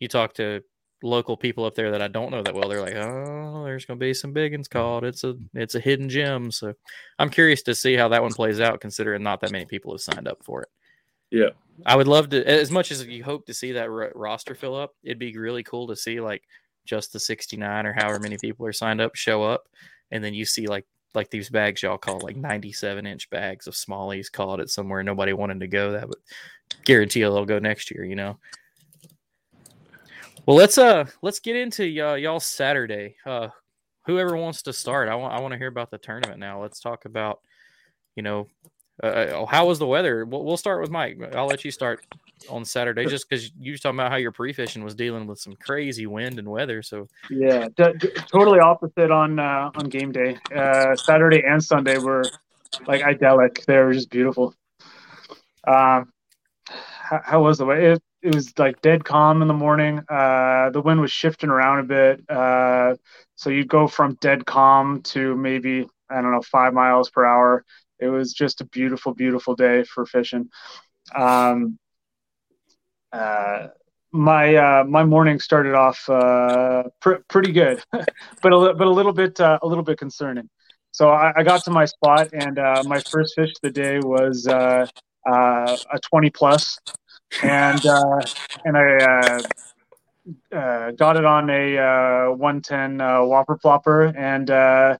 you 0.00 0.08
talk 0.08 0.34
to 0.34 0.62
local 1.02 1.36
people 1.36 1.64
up 1.64 1.74
there 1.74 1.90
that 1.90 2.02
I 2.02 2.08
don't 2.08 2.30
know 2.30 2.42
that 2.42 2.54
well. 2.54 2.68
They're 2.68 2.80
like, 2.80 2.94
"Oh, 2.94 3.64
there's 3.64 3.84
going 3.84 3.98
to 3.98 4.04
be 4.04 4.14
some 4.14 4.32
big 4.32 4.52
ones 4.52 4.68
called. 4.68 5.04
It's 5.04 5.24
a 5.24 5.34
it's 5.54 5.74
a 5.74 5.80
hidden 5.80 6.08
gem." 6.08 6.50
So 6.50 6.74
I'm 7.18 7.30
curious 7.30 7.62
to 7.64 7.74
see 7.74 7.94
how 7.94 8.08
that 8.08 8.22
one 8.22 8.32
plays 8.32 8.60
out, 8.60 8.80
considering 8.80 9.22
not 9.22 9.40
that 9.40 9.52
many 9.52 9.66
people 9.66 9.92
have 9.92 10.00
signed 10.00 10.28
up 10.28 10.44
for 10.44 10.62
it. 10.62 10.68
Yeah. 11.30 11.50
I 11.86 11.96
would 11.96 12.08
love 12.08 12.28
to, 12.30 12.46
as 12.46 12.70
much 12.70 12.92
as 12.92 13.04
you 13.06 13.24
hope 13.24 13.46
to 13.46 13.54
see 13.54 13.72
that 13.72 13.90
ro- 13.90 14.12
roster 14.14 14.54
fill 14.54 14.76
up. 14.76 14.92
It'd 15.02 15.18
be 15.18 15.36
really 15.36 15.62
cool 15.62 15.88
to 15.88 15.96
see 15.96 16.20
like 16.20 16.42
just 16.84 17.12
the 17.12 17.20
69 17.20 17.86
or 17.86 17.94
however 17.94 18.18
many 18.20 18.36
people 18.36 18.66
are 18.66 18.72
signed 18.72 19.00
up 19.00 19.14
show 19.14 19.42
up, 19.42 19.62
and 20.10 20.22
then 20.22 20.34
you 20.34 20.44
see 20.44 20.66
like 20.66 20.86
like 21.14 21.30
these 21.30 21.50
bags 21.50 21.82
y'all 21.82 21.98
call 21.98 22.18
like 22.20 22.36
97 22.36 23.06
inch 23.06 23.28
bags 23.30 23.66
of 23.66 23.74
smallies 23.74 24.30
called 24.30 24.60
it 24.60 24.70
somewhere 24.70 25.02
nobody 25.02 25.32
wanted 25.32 25.60
to 25.60 25.68
go 25.68 25.92
that 25.92 26.08
would 26.08 26.18
guarantee 26.84 27.20
they'll 27.20 27.44
go 27.44 27.58
next 27.58 27.90
year 27.90 28.04
you 28.04 28.16
know? 28.16 28.38
Well 30.46 30.56
let's 30.56 30.78
uh 30.78 31.06
let's 31.22 31.38
get 31.38 31.56
into 31.56 31.84
uh, 32.00 32.14
y'all 32.14 32.40
saturday. 32.40 33.16
Uh 33.24 33.48
whoever 34.06 34.36
wants 34.36 34.62
to 34.62 34.72
start 34.72 35.08
i 35.08 35.14
want 35.14 35.32
i 35.32 35.40
want 35.40 35.52
to 35.52 35.58
hear 35.58 35.68
about 35.68 35.90
the 35.90 35.98
tournament 35.98 36.40
now. 36.40 36.60
Let's 36.60 36.80
talk 36.80 37.04
about 37.04 37.40
you 38.16 38.22
know 38.22 38.48
uh, 39.02 39.46
how 39.46 39.66
was 39.66 39.78
the 39.78 39.86
weather? 39.86 40.24
We'll, 40.24 40.44
we'll 40.44 40.56
start 40.56 40.80
with 40.80 40.90
mike 40.90 41.18
i'll 41.34 41.46
let 41.46 41.64
you 41.64 41.70
start 41.70 42.04
on 42.48 42.64
saturday 42.64 43.06
just 43.06 43.28
because 43.28 43.50
you 43.58 43.72
were 43.72 43.78
talking 43.78 43.98
about 43.98 44.10
how 44.10 44.16
your 44.16 44.32
pre-fishing 44.32 44.84
was 44.84 44.94
dealing 44.94 45.26
with 45.26 45.38
some 45.38 45.54
crazy 45.56 46.06
wind 46.06 46.38
and 46.38 46.48
weather 46.48 46.82
so 46.82 47.08
Yeah, 47.30 47.68
d- 47.76 47.92
d- 47.98 48.10
totally 48.30 48.60
opposite 48.60 49.10
on 49.10 49.38
uh, 49.38 49.70
on 49.74 49.88
game 49.88 50.12
day. 50.12 50.38
Uh, 50.54 50.94
Saturday 50.96 51.42
and 51.46 51.62
Sunday 51.62 51.98
were 51.98 52.22
like 52.86 53.02
idyllic. 53.02 53.64
They 53.66 53.78
were 53.78 53.92
just 53.92 54.10
beautiful. 54.10 54.54
Um, 55.66 56.12
how, 56.68 57.20
how 57.24 57.42
was 57.42 57.58
the 57.58 57.66
way? 57.66 57.92
It, 57.92 58.02
it 58.22 58.34
was 58.34 58.56
like 58.58 58.80
dead 58.82 59.04
calm 59.04 59.42
in 59.42 59.48
the 59.48 59.54
morning. 59.54 60.00
Uh, 60.08 60.70
the 60.70 60.80
wind 60.80 61.00
was 61.00 61.10
shifting 61.10 61.50
around 61.50 61.80
a 61.80 61.82
bit, 61.84 62.30
uh, 62.30 62.96
so 63.34 63.50
you'd 63.50 63.68
go 63.68 63.88
from 63.88 64.16
dead 64.20 64.46
calm 64.46 65.02
to 65.02 65.36
maybe 65.36 65.86
I 66.10 66.20
don't 66.20 66.32
know 66.32 66.42
five 66.42 66.74
miles 66.74 67.10
per 67.10 67.24
hour. 67.24 67.64
It 67.98 68.08
was 68.08 68.32
just 68.32 68.60
a 68.60 68.64
beautiful, 68.66 69.14
beautiful 69.14 69.54
day 69.54 69.84
for 69.84 70.04
fishing. 70.06 70.50
Um, 71.14 71.78
uh, 73.12 73.68
my 74.12 74.54
uh, 74.54 74.84
my 74.84 75.04
morning 75.04 75.38
started 75.40 75.74
off 75.74 76.08
uh, 76.08 76.84
pr- 77.00 77.22
pretty 77.28 77.52
good, 77.52 77.82
but 78.42 78.52
a 78.52 78.58
li- 78.58 78.74
but 78.76 78.86
a 78.86 78.90
little 78.90 79.12
bit 79.12 79.40
uh, 79.40 79.58
a 79.62 79.66
little 79.66 79.84
bit 79.84 79.98
concerning. 79.98 80.48
So 80.92 81.10
I, 81.10 81.32
I 81.36 81.42
got 81.42 81.64
to 81.64 81.70
my 81.70 81.86
spot, 81.86 82.28
and 82.34 82.58
uh, 82.58 82.82
my 82.84 83.00
first 83.10 83.34
fish 83.34 83.50
of 83.50 83.60
the 83.62 83.70
day 83.70 84.00
was 84.00 84.46
uh, 84.46 84.86
uh, 85.26 85.76
a 85.92 85.98
twenty 86.10 86.30
plus, 86.30 86.78
and 87.42 87.84
uh, 87.86 88.22
and 88.64 88.76
I 88.76 89.42
uh, 90.52 90.56
uh, 90.56 90.90
got 90.92 91.16
it 91.16 91.24
on 91.24 91.48
a 91.48 91.78
uh, 91.78 92.32
one 92.32 92.60
ten 92.60 93.00
uh, 93.00 93.24
whopper 93.24 93.56
plopper, 93.56 94.14
and 94.16 94.50
uh, 94.50 94.98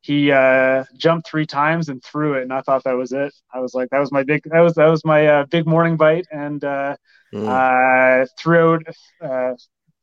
he 0.00 0.30
uh, 0.30 0.84
jumped 0.96 1.26
three 1.28 1.46
times 1.46 1.88
and 1.88 2.02
threw 2.04 2.34
it, 2.34 2.42
and 2.42 2.52
I 2.52 2.60
thought 2.60 2.84
that 2.84 2.92
was 2.96 3.12
it. 3.12 3.34
I 3.52 3.58
was 3.58 3.74
like, 3.74 3.90
that 3.90 3.98
was 3.98 4.12
my 4.12 4.22
big 4.22 4.42
that 4.44 4.60
was 4.60 4.74
that 4.74 4.86
was 4.86 5.04
my 5.04 5.44
big 5.44 5.66
morning 5.66 5.96
bite, 5.96 6.26
and. 6.30 6.64
Mm. 7.34 7.48
uh, 7.48 8.26
threw 8.38 8.74
out 8.74 8.82
uh, 9.20 9.54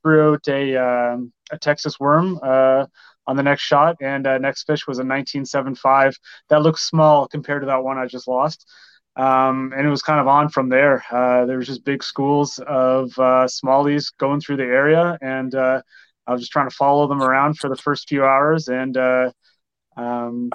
threw 0.03 0.33
out 0.33 0.47
a 0.49 0.75
um, 0.75 1.31
a 1.49 1.57
Texas 1.57 1.97
worm 1.97 2.37
uh, 2.43 2.85
on 3.25 3.37
the 3.37 3.43
next 3.43 3.61
shot, 3.61 3.95
and 4.01 4.23
next 4.41 4.63
fish 4.63 4.85
was 4.85 4.97
a 4.97 5.07
1975. 5.07 6.17
That 6.49 6.61
looks 6.61 6.85
small 6.87 7.27
compared 7.27 7.61
to 7.61 7.67
that 7.67 7.83
one 7.83 7.97
I 7.97 8.05
just 8.05 8.27
lost. 8.27 8.69
Um, 9.15 9.73
and 9.75 9.85
it 9.85 9.89
was 9.89 10.01
kind 10.01 10.19
of 10.19 10.27
on 10.27 10.49
from 10.49 10.69
there. 10.69 11.03
Uh, 11.11 11.45
there 11.45 11.57
was 11.57 11.67
just 11.67 11.85
big 11.85 12.03
schools 12.03 12.59
of 12.67 13.11
uh, 13.17 13.47
smallies 13.47 14.11
going 14.17 14.41
through 14.41 14.57
the 14.57 14.63
area, 14.63 15.17
and 15.21 15.55
uh, 15.55 15.81
I 16.27 16.31
was 16.33 16.41
just 16.41 16.51
trying 16.51 16.69
to 16.69 16.75
follow 16.75 17.07
them 17.07 17.21
around 17.21 17.59
for 17.59 17.69
the 17.69 17.77
first 17.77 18.09
few 18.09 18.25
hours. 18.25 18.67
And 18.67 18.97
um, 19.95 20.49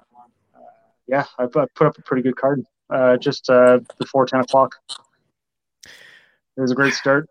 yeah, 1.06 1.24
I 1.38 1.46
put, 1.46 1.64
I 1.64 1.66
put 1.74 1.86
up 1.86 1.98
a 1.98 2.02
pretty 2.02 2.22
good 2.22 2.36
card 2.36 2.66
just 3.20 3.50
before 3.98 4.26
10 4.26 4.40
o'clock. 4.40 4.74
It 6.56 6.60
was 6.60 6.72
a 6.72 6.74
great 6.74 6.94
start. 6.94 7.28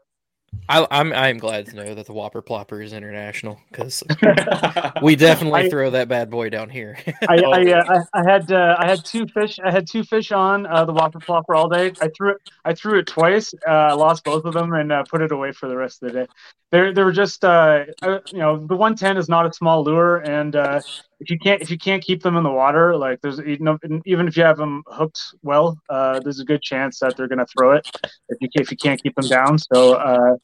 I, 0.69 0.87
I'm 0.89 1.11
I'm 1.13 1.37
glad 1.37 1.67
to 1.67 1.75
know 1.75 1.95
that 1.95 2.05
the 2.05 2.13
Whopper 2.13 2.41
Plopper 2.41 2.83
is 2.83 2.93
international 2.93 3.59
because 3.69 4.03
we 5.03 5.15
definitely 5.15 5.61
I- 5.61 5.69
throw 5.69 5.89
that 5.91 6.07
bad 6.07 6.29
boy 6.29 6.49
down 6.49 6.69
here. 6.69 6.97
I, 7.29 7.35
I, 7.35 7.71
uh, 7.71 8.01
I, 8.13 8.19
I 8.19 8.31
had 8.31 8.51
uh, 8.51 8.75
I 8.79 8.87
had 8.87 9.03
two 9.03 9.27
fish 9.27 9.59
I 9.63 9.71
had 9.71 9.87
two 9.87 10.03
fish 10.03 10.31
on 10.31 10.65
uh, 10.65 10.85
the 10.85 10.93
whopper 10.93 11.19
plopper 11.19 11.55
all 11.55 11.67
day. 11.69 11.91
I 12.01 12.09
threw 12.15 12.31
it 12.31 12.37
I 12.63 12.73
threw 12.73 12.99
it 12.99 13.07
twice, 13.07 13.53
uh, 13.67 13.95
lost 13.95 14.23
both 14.23 14.45
of 14.45 14.53
them, 14.53 14.73
and 14.73 14.91
uh, 14.91 15.03
put 15.09 15.21
it 15.21 15.31
away 15.31 15.51
for 15.51 15.67
the 15.67 15.75
rest 15.75 16.01
of 16.01 16.13
the 16.13 16.19
day. 16.21 16.27
They 16.71 16.93
they 16.93 17.03
were 17.03 17.11
just 17.11 17.43
uh, 17.43 17.85
uh, 18.01 18.19
you 18.31 18.39
know 18.39 18.57
the 18.57 18.75
110 18.75 19.17
is 19.17 19.29
not 19.29 19.45
a 19.45 19.53
small 19.53 19.83
lure, 19.83 20.17
and 20.17 20.55
uh, 20.55 20.81
if 21.25 21.31
you 21.31 21.39
can't 21.39 21.61
if 21.61 21.71
you 21.71 21.77
can't 21.77 22.03
keep 22.03 22.21
them 22.21 22.37
in 22.37 22.43
the 22.43 22.51
water, 22.51 22.95
like 22.95 23.19
there's 23.21 23.39
you 23.39 23.57
know 23.59 23.79
even 24.05 24.27
if 24.27 24.37
you 24.37 24.43
have 24.43 24.57
them 24.57 24.83
hooked 24.87 25.19
well, 25.41 25.77
uh, 25.89 26.19
there's 26.19 26.39
a 26.39 26.45
good 26.45 26.61
chance 26.61 26.99
that 26.99 27.17
they're 27.17 27.27
gonna 27.27 27.47
throw 27.47 27.71
it 27.71 27.87
if 28.29 28.37
you 28.41 28.47
if 28.53 28.69
you 28.69 28.77
can't 28.77 29.01
keep 29.01 29.15
them 29.15 29.27
down. 29.27 29.57
So. 29.57 29.93
Uh, 29.93 30.35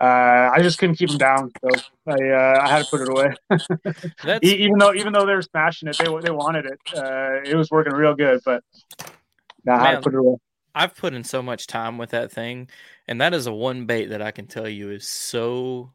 uh, 0.00 0.50
I 0.52 0.62
just 0.62 0.78
couldn't 0.78 0.96
keep 0.96 1.10
them 1.10 1.18
down, 1.18 1.52
so 1.62 1.80
I 2.08 2.30
uh, 2.30 2.60
I 2.60 2.68
had 2.68 2.84
to 2.84 2.90
put 2.90 3.02
it 3.02 3.08
away. 3.08 3.34
That's 4.24 4.42
even 4.42 4.78
though 4.78 4.92
even 4.94 5.12
though 5.12 5.24
they 5.24 5.34
were 5.34 5.42
smashing 5.42 5.88
it, 5.88 5.96
they 5.96 6.06
they 6.06 6.32
wanted 6.32 6.66
it. 6.66 6.78
Uh, 6.92 7.48
it 7.48 7.54
was 7.54 7.70
working 7.70 7.92
real 7.92 8.12
good, 8.16 8.40
but 8.44 8.64
nah, 9.64 9.76
I 9.76 9.90
had 9.90 9.94
to 9.96 10.00
put 10.00 10.14
it 10.14 10.18
away. 10.18 10.38
I've 10.74 10.96
put 10.96 11.14
in 11.14 11.22
so 11.22 11.40
much 11.40 11.68
time 11.68 11.98
with 11.98 12.10
that 12.10 12.32
thing, 12.32 12.68
and 13.06 13.20
that 13.20 13.32
is 13.32 13.46
a 13.46 13.52
one 13.52 13.86
bait 13.86 14.06
that 14.06 14.20
I 14.20 14.32
can 14.32 14.48
tell 14.48 14.68
you 14.68 14.90
is 14.90 15.08
so 15.08 15.92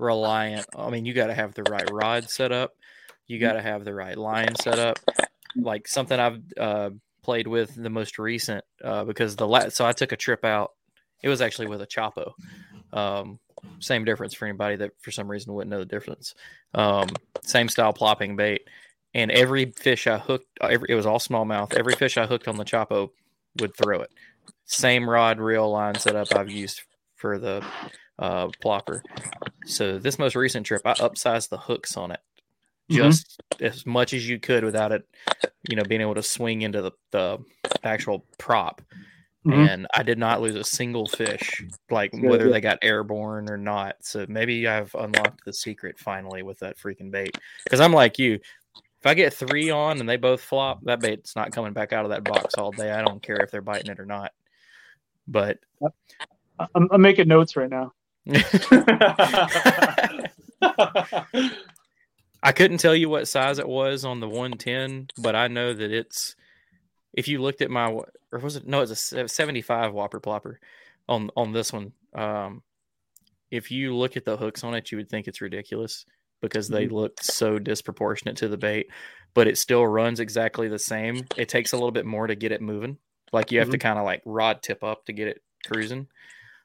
reliant. 0.00 0.66
I 0.76 0.90
mean, 0.90 1.04
you 1.04 1.12
got 1.12 1.28
to 1.28 1.34
have 1.34 1.54
the 1.54 1.62
right 1.64 1.88
rod 1.90 2.28
set 2.30 2.52
up, 2.52 2.72
you 3.30 3.38
got 3.38 3.52
to 3.52 3.62
have 3.62 3.84
the 3.84 3.94
right 3.94 4.18
line 4.18 4.56
set 4.56 4.80
up. 4.80 4.98
Like 5.54 5.86
something 5.86 6.18
I've 6.18 6.42
uh, 6.58 6.90
played 7.22 7.46
with 7.46 7.80
the 7.80 7.88
most 7.88 8.18
recent 8.18 8.64
uh, 8.82 9.04
because 9.04 9.36
the 9.36 9.46
last 9.46 9.76
so 9.76 9.86
I 9.86 9.92
took 9.92 10.10
a 10.12 10.16
trip 10.16 10.44
out. 10.44 10.72
It 11.22 11.28
was 11.28 11.40
actually 11.40 11.68
with 11.68 11.80
a 11.80 11.86
Choppo. 11.86 12.32
Um, 12.92 13.38
same 13.78 14.04
difference 14.04 14.34
for 14.34 14.46
anybody 14.46 14.76
that 14.76 14.92
for 15.00 15.12
some 15.12 15.30
reason 15.30 15.54
wouldn't 15.54 15.70
know 15.70 15.78
the 15.78 15.84
difference. 15.84 16.34
Um, 16.74 17.08
same 17.42 17.68
style 17.68 17.92
plopping 17.92 18.34
bait, 18.34 18.62
and 19.14 19.30
every 19.30 19.66
fish 19.72 20.06
I 20.06 20.18
hooked, 20.18 20.46
every, 20.60 20.88
it 20.90 20.94
was 20.94 21.06
all 21.06 21.18
smallmouth. 21.18 21.74
Every 21.74 21.94
fish 21.94 22.16
I 22.16 22.26
hooked 22.26 22.48
on 22.48 22.56
the 22.56 22.64
Choppo 22.64 23.10
would 23.60 23.76
throw 23.76 24.00
it. 24.00 24.10
Same 24.64 25.08
rod, 25.08 25.38
reel 25.38 25.70
line 25.70 25.94
setup 25.94 26.34
I've 26.34 26.50
used 26.50 26.82
for 27.14 27.38
the 27.38 27.64
uh, 28.18 28.48
plopper. 28.64 29.02
So 29.66 29.98
this 29.98 30.18
most 30.18 30.34
recent 30.34 30.66
trip, 30.66 30.82
I 30.84 30.94
upsized 30.94 31.50
the 31.50 31.58
hooks 31.58 31.96
on 31.96 32.10
it 32.12 32.20
Mhm. 32.90 32.96
just 32.96 33.40
as 33.60 33.86
much 33.86 34.12
as 34.12 34.28
you 34.28 34.38
could 34.40 34.64
without 34.64 34.90
it, 34.92 35.06
you 35.68 35.76
know, 35.76 35.84
being 35.84 36.00
able 36.00 36.14
to 36.16 36.22
swing 36.22 36.62
into 36.62 36.82
the, 36.82 36.90
the 37.12 37.38
actual 37.84 38.24
prop. 38.38 38.82
Mhm. 39.46 39.68
And 39.68 39.86
I 39.94 40.02
did 40.02 40.18
not 40.18 40.42
lose 40.42 40.54
a 40.54 40.64
single 40.64 41.06
fish, 41.06 41.64
like 41.90 42.10
Good, 42.12 42.22
whether 42.22 42.44
good. 42.44 42.52
they 42.54 42.60
got 42.60 42.78
airborne 42.82 43.48
or 43.48 43.56
not. 43.56 43.96
So 44.02 44.26
maybe 44.28 44.68
I've 44.68 44.94
unlocked 44.94 45.44
the 45.46 45.52
secret 45.52 45.98
finally 45.98 46.42
with 46.42 46.58
that 46.58 46.76
freaking 46.76 47.10
bait. 47.10 47.38
Because 47.64 47.80
I'm 47.80 47.92
like 47.94 48.18
you, 48.18 48.34
if 48.34 49.06
I 49.06 49.14
get 49.14 49.32
three 49.32 49.70
on 49.70 49.98
and 49.98 50.06
they 50.08 50.18
both 50.18 50.42
flop, 50.42 50.80
that 50.84 51.00
bait's 51.00 51.34
not 51.36 51.52
coming 51.52 51.72
back 51.72 51.94
out 51.94 52.04
of 52.04 52.10
that 52.10 52.24
box 52.24 52.54
all 52.56 52.70
day. 52.70 52.90
I 52.92 53.00
don't 53.02 53.22
care 53.22 53.36
if 53.36 53.50
they're 53.50 53.62
biting 53.62 53.90
it 53.90 53.98
or 53.98 54.04
not. 54.04 54.32
But 55.26 55.58
I'm, 56.74 56.86
I'm 56.90 57.00
making 57.00 57.28
notes 57.28 57.56
right 57.56 57.70
now. 57.70 57.92
I 62.42 62.52
couldn't 62.52 62.78
tell 62.78 62.94
you 62.94 63.08
what 63.08 63.28
size 63.28 63.58
it 63.58 63.68
was 63.68 64.04
on 64.04 64.20
the 64.20 64.28
110, 64.28 65.08
but 65.18 65.34
I 65.36 65.48
know 65.48 65.72
that 65.72 65.92
it's. 65.92 66.36
If 67.12 67.28
you 67.28 67.42
looked 67.42 67.60
at 67.60 67.70
my, 67.70 67.88
or 67.90 68.38
was 68.38 68.56
it 68.56 68.66
no? 68.66 68.80
It's 68.82 69.12
a 69.12 69.28
75 69.28 69.92
Whopper 69.92 70.20
Plopper 70.20 70.56
on 71.08 71.30
on 71.36 71.52
this 71.52 71.72
one. 71.72 71.92
Um, 72.14 72.62
if 73.50 73.70
you 73.70 73.96
look 73.96 74.16
at 74.16 74.24
the 74.24 74.36
hooks 74.36 74.62
on 74.64 74.74
it, 74.74 74.90
you 74.92 74.98
would 74.98 75.08
think 75.10 75.26
it's 75.26 75.40
ridiculous 75.40 76.06
because 76.40 76.68
they 76.68 76.86
look 76.88 77.20
so 77.22 77.58
disproportionate 77.58 78.36
to 78.38 78.48
the 78.48 78.56
bait, 78.56 78.88
but 79.34 79.46
it 79.46 79.58
still 79.58 79.86
runs 79.86 80.20
exactly 80.20 80.68
the 80.68 80.78
same. 80.78 81.26
It 81.36 81.48
takes 81.48 81.72
a 81.72 81.76
little 81.76 81.90
bit 81.90 82.06
more 82.06 82.26
to 82.26 82.34
get 82.34 82.52
it 82.52 82.62
moving. 82.62 82.96
Like 83.32 83.52
you 83.52 83.58
have 83.58 83.70
to 83.70 83.78
kind 83.78 83.98
of 83.98 84.04
like 84.04 84.22
rod 84.24 84.62
tip 84.62 84.82
up 84.82 85.04
to 85.06 85.12
get 85.12 85.28
it 85.28 85.42
cruising. 85.66 86.06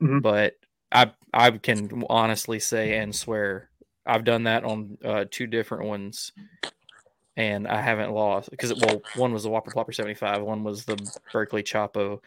Mhm. 0.02 0.22
but 0.22 0.56
I 0.92 1.12
I 1.34 1.52
can 1.52 2.04
honestly 2.10 2.60
say 2.60 2.98
and 2.98 3.16
swear 3.16 3.70
I've 4.06 4.24
done 4.24 4.44
that 4.44 4.64
on 4.64 4.98
uh, 5.04 5.26
two 5.30 5.48
different 5.48 5.86
ones, 5.86 6.32
and 7.36 7.68
I 7.68 7.82
haven't 7.82 8.12
lost 8.12 8.50
because 8.52 8.74
well, 8.74 9.02
one 9.16 9.34
was 9.34 9.44
the 9.44 9.50
Whopper 9.50 9.72
Plopper 9.72 9.94
seventy 9.94 10.16
five, 10.16 10.42
one 10.42 10.64
was 10.64 10.86
the 10.86 10.98
Berkley 11.32 11.64
Choppo, 11.64 12.22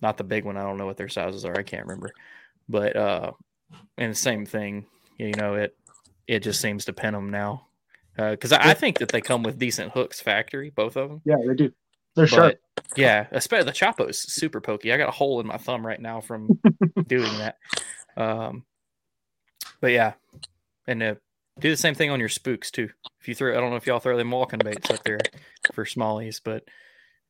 not 0.00 0.16
the 0.16 0.24
big 0.24 0.44
one. 0.44 0.56
I 0.56 0.62
don't 0.62 0.76
know 0.76 0.86
what 0.86 0.96
their 0.96 1.08
sizes 1.08 1.44
are. 1.44 1.58
I 1.58 1.62
can't 1.62 1.86
remember, 1.86 2.10
but 2.68 2.96
uh, 2.96 3.32
and 3.96 4.10
the 4.10 4.16
same 4.16 4.46
thing. 4.46 4.86
You 5.18 5.32
know 5.32 5.54
it 5.54 5.76
it 6.26 6.40
just 6.40 6.60
seems 6.60 6.84
to 6.86 6.92
pin 6.92 7.14
them 7.14 7.30
now 7.30 7.66
because 8.16 8.52
I, 8.52 8.70
I 8.70 8.74
think 8.74 8.98
that 8.98 9.10
they 9.10 9.20
come 9.20 9.42
with 9.42 9.58
decent 9.58 9.92
hooks 9.92 10.20
factory, 10.20 10.70
both 10.70 10.96
of 10.96 11.08
them. 11.08 11.20
Yeah, 11.24 11.36
they 11.46 11.54
do. 11.54 11.72
They're 12.14 12.26
sharp. 12.26 12.58
Yeah, 12.96 13.26
especially 13.30 13.64
the 13.64 13.72
Choppo's 13.72 14.18
super 14.32 14.60
pokey. 14.60 14.92
I 14.92 14.98
got 14.98 15.08
a 15.08 15.12
hole 15.12 15.40
in 15.40 15.46
my 15.46 15.56
thumb 15.56 15.86
right 15.86 16.00
now 16.00 16.20
from 16.20 16.60
doing 17.06 17.32
that. 17.38 17.56
Um, 18.16 18.64
but 19.80 19.92
yeah, 19.92 20.12
and 20.86 21.02
uh, 21.02 21.14
do 21.60 21.70
the 21.70 21.76
same 21.76 21.94
thing 21.94 22.10
on 22.10 22.20
your 22.20 22.28
spooks 22.28 22.70
too. 22.70 22.88
If 23.20 23.28
you 23.28 23.34
throw, 23.34 23.56
I 23.56 23.60
don't 23.60 23.70
know 23.70 23.76
if 23.76 23.86
y'all 23.86 24.00
throw 24.00 24.16
them 24.16 24.30
walking 24.30 24.60
baits 24.60 24.90
up 24.90 25.02
there 25.04 25.18
for 25.74 25.84
smallies, 25.84 26.40
but 26.42 26.64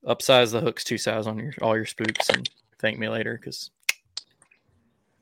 upsize 0.07 0.53
the 0.53 0.61
hooks 0.61 0.85
two 0.85 0.99
size 0.99 1.27
on 1.27 1.39
your 1.39 1.53
all 1.63 1.77
your 1.77 1.87
spooks 1.87 2.29
and 2.29 2.49
thank 2.81 2.99
me 2.99 3.09
later 3.09 3.39
because 3.39 3.71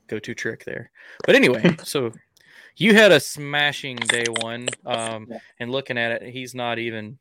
go 0.09 0.18
to 0.18 0.35
trick 0.35 0.64
there. 0.64 0.91
But 1.24 1.37
anyway, 1.37 1.76
so 1.85 2.12
you 2.76 2.95
had 2.95 3.12
a 3.12 3.20
smashing 3.20 3.97
day 3.97 4.24
one, 4.41 4.68
um, 4.87 5.28
and 5.59 5.70
looking 5.70 5.99
at 5.99 6.22
it, 6.22 6.33
he's 6.33 6.55
not 6.55 6.78
even 6.78 7.18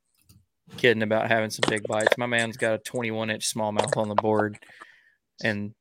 kidding 0.78 1.03
about 1.03 1.30
having 1.30 1.49
some 1.49 1.70
big 1.70 1.84
bites. 1.88 2.18
My 2.18 2.26
man's 2.26 2.57
got 2.57 2.74
a 2.74 2.78
21 2.80 3.30
inch 3.30 3.53
smallmouth 3.53 3.97
on 3.97 4.10
the 4.10 4.16
board, 4.16 4.57
and 5.43 5.74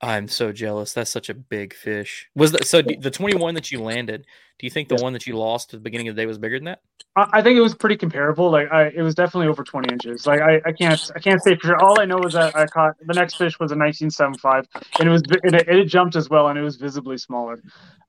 I'm 0.00 0.28
so 0.28 0.52
jealous. 0.52 0.92
That's 0.92 1.10
such 1.10 1.28
a 1.28 1.34
big 1.34 1.74
fish. 1.74 2.28
Was 2.36 2.52
that 2.52 2.66
so? 2.66 2.82
The 2.82 3.10
21 3.10 3.54
that 3.54 3.72
you 3.72 3.82
landed, 3.82 4.26
do 4.58 4.66
you 4.66 4.70
think 4.70 4.88
the 4.88 4.96
one 4.96 5.12
that 5.12 5.26
you 5.26 5.36
lost 5.36 5.74
at 5.74 5.80
the 5.80 5.82
beginning 5.82 6.08
of 6.08 6.14
the 6.14 6.22
day 6.22 6.26
was 6.26 6.38
bigger 6.38 6.58
than 6.58 6.66
that? 6.66 6.82
I 7.16 7.26
I 7.32 7.42
think 7.42 7.56
it 7.56 7.60
was 7.60 7.74
pretty 7.74 7.96
comparable. 7.96 8.50
Like 8.50 8.70
I, 8.70 8.88
it 8.88 9.02
was 9.02 9.16
definitely 9.16 9.48
over 9.48 9.64
20 9.64 9.92
inches. 9.92 10.24
Like 10.24 10.40
I, 10.40 10.60
I 10.64 10.72
can't, 10.72 11.10
I 11.16 11.18
can't 11.18 11.42
say 11.42 11.56
for 11.56 11.68
sure. 11.68 11.82
All 11.82 12.00
I 12.00 12.04
know 12.04 12.18
is 12.20 12.34
that 12.34 12.54
I 12.54 12.66
caught 12.66 12.94
the 13.04 13.14
next 13.14 13.34
fish 13.34 13.58
was 13.58 13.72
a 13.72 13.76
1975, 13.76 14.68
and 15.00 15.08
it 15.08 15.12
was, 15.12 15.22
vi- 15.28 15.40
it, 15.42 15.68
it 15.68 15.84
jumped 15.86 16.14
as 16.14 16.30
well, 16.30 16.48
and 16.48 16.58
it 16.58 16.62
was 16.62 16.76
visibly 16.76 17.18
smaller. 17.18 17.60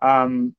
Um, 0.01 0.55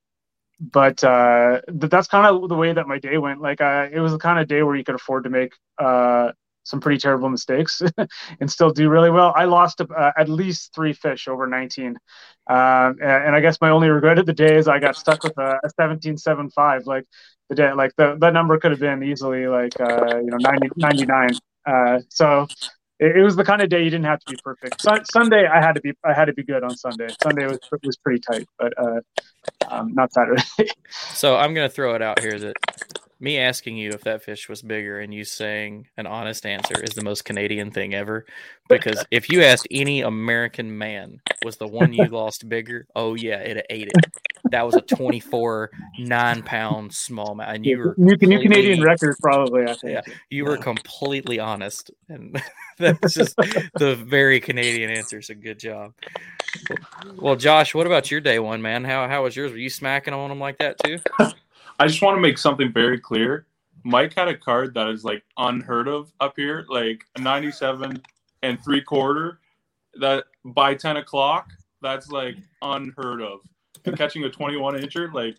but 0.61 1.03
uh, 1.05 1.61
th- 1.69 1.91
that's 1.91 2.09
kind 2.09 2.27
of 2.27 2.49
the 2.49 2.57
way 2.57 2.73
that 2.73 2.87
my 2.89 2.99
day 2.99 3.19
went. 3.19 3.41
Like 3.41 3.61
uh, 3.61 3.87
it 3.91 4.01
was 4.01 4.13
the 4.13 4.19
kind 4.19 4.41
of 4.41 4.49
day 4.49 4.63
where 4.63 4.75
you 4.75 4.85
could 4.85 4.97
afford 4.97 5.25
to 5.25 5.31
make 5.31 5.55
uh, 5.79 6.33
some 6.71 6.81
pretty 6.81 6.99
terrible 6.99 7.29
mistakes 7.29 7.83
and 8.41 8.51
still 8.51 8.71
do 8.71 8.89
really 8.89 9.11
well. 9.11 9.33
I 9.37 9.45
lost 9.45 9.81
uh, 9.81 10.13
at 10.17 10.29
least 10.29 10.75
three 10.75 10.93
fish 10.93 11.29
over 11.29 11.47
19, 11.47 11.89
um, 11.89 11.97
and, 12.49 13.03
and 13.03 13.37
I 13.37 13.41
guess 13.41 13.61
my 13.61 13.71
only 13.71 13.89
regret 13.89 14.19
of 14.19 14.27
the 14.27 14.33
day 14.33 14.57
is 14.57 14.69
I 14.69 14.79
got 14.79 14.97
stuck 14.97 15.23
with 15.23 15.37
a, 15.39 15.59
a 15.65 15.69
17.75. 15.79 16.87
Like 16.87 17.05
the 17.49 17.57
day, 17.57 17.73
like 17.73 17.93
the 17.97 18.17
that 18.21 18.33
number 18.33 18.59
could 18.59 18.71
have 18.71 18.81
been 18.81 19.03
easily 19.03 19.47
like 19.47 19.79
uh, 19.81 20.19
you 20.19 20.31
know 20.31 20.39
90, 20.39 20.69
99. 20.77 21.31
Uh, 21.67 21.99
so 22.09 22.47
it, 23.01 23.17
it 23.17 23.23
was 23.23 23.35
the 23.35 23.45
kind 23.45 23.61
of 23.61 23.69
day 23.69 23.83
you 23.83 23.91
didn't 23.91 24.05
have 24.05 24.21
to 24.21 24.31
be 24.31 24.39
perfect. 24.43 24.81
Sun, 24.81 25.05
Sunday 25.07 25.47
I 25.47 25.61
had 25.61 25.75
to 25.75 25.81
be 25.81 25.93
I 26.05 26.13
had 26.13 26.27
to 26.27 26.33
be 26.33 26.45
good 26.45 26.63
on 26.63 26.77
Sunday. 26.77 27.09
Sunday 27.23 27.47
was 27.47 27.59
was 27.83 27.97
pretty 27.97 28.21
tight, 28.21 28.47
but 28.59 28.73
uh, 28.79 29.01
um, 29.69 29.93
not 29.95 30.13
Saturday. 30.13 30.43
So 31.13 31.37
I'm 31.37 31.55
gonna 31.55 31.69
throw 31.69 31.95
it 31.95 32.03
out 32.03 32.19
here 32.21 32.39
that 32.39 32.57
me 33.21 33.39
asking 33.39 33.77
you 33.77 33.91
if 33.91 34.03
that 34.05 34.23
fish 34.23 34.49
was 34.49 34.63
bigger 34.63 34.99
and 34.99 35.13
you 35.13 35.25
saying 35.25 35.87
an 35.97 36.07
honest 36.07 36.47
answer 36.47 36.83
is 36.83 36.95
the 36.95 37.05
most 37.05 37.25
Canadian 37.25 37.71
thing 37.71 37.95
ever. 37.95 38.25
Because 38.69 39.05
if 39.11 39.29
you 39.29 39.43
asked 39.43 39.69
any 39.71 40.01
American 40.01 40.79
man, 40.79 41.21
was 41.45 41.59
the 41.59 41.67
one 41.67 41.93
you 41.93 42.07
lost 42.11 42.49
bigger? 42.49 42.87
Oh 42.97 43.15
yeah, 43.15 43.39
it 43.39 43.67
ate 43.69 43.89
it. 43.89 44.07
That 44.51 44.65
was 44.65 44.75
a 44.75 44.81
24 44.81 45.71
nine 45.99 46.43
pound 46.43 46.93
smallmouth, 46.93 47.55
and 47.55 47.67
you 47.67 47.79
were 47.79 47.95
new, 47.99 48.17
new 48.21 48.41
Canadian 48.41 48.83
record 48.83 49.17
probably. 49.21 49.65
I 49.65 49.75
think. 49.75 49.93
Yeah, 49.93 50.15
you 50.31 50.45
were 50.45 50.57
completely 50.57 51.39
honest, 51.39 51.91
and 52.09 52.41
that's 52.79 53.15
just 53.15 53.37
the 53.37 53.97
very 53.97 54.41
Canadian 54.41 54.91
answer. 54.91 55.21
So 55.21 55.35
good 55.35 55.59
job. 55.59 55.93
Well, 57.17 57.37
Josh, 57.37 57.75
what 57.75 57.87
about 57.87 58.11
your 58.11 58.21
day 58.21 58.39
one, 58.39 58.63
man? 58.63 58.85
How 58.85 59.07
how 59.09 59.25
was 59.25 59.37
yours? 59.37 59.53
Were 59.53 59.59
you 59.59 59.71
smacking 59.71 60.15
on 60.15 60.31
them 60.31 60.41
like 60.41 60.59
that 60.59 60.79
too? 60.79 60.99
I 61.81 61.87
just 61.87 62.03
want 62.03 62.15
to 62.15 62.21
make 62.21 62.37
something 62.37 62.71
very 62.71 63.01
clear. 63.01 63.47
Mike 63.85 64.13
had 64.13 64.29
a 64.29 64.37
card 64.37 64.75
that 64.75 64.89
is 64.89 65.03
like 65.03 65.25
unheard 65.39 65.89
of 65.89 66.13
up 66.21 66.35
here, 66.37 66.67
like 66.69 67.07
a 67.17 67.23
97 67.23 68.03
and 68.43 68.63
three 68.63 68.83
quarter. 68.83 69.41
That 69.95 70.25
by 70.45 70.75
10 70.75 70.99
o'clock, 70.99 71.49
that's 71.81 72.11
like 72.11 72.37
unheard 72.61 73.23
of. 73.23 73.41
Catching 73.97 74.25
a 74.25 74.31
21 74.31 74.75
incher, 74.75 75.11
like 75.15 75.37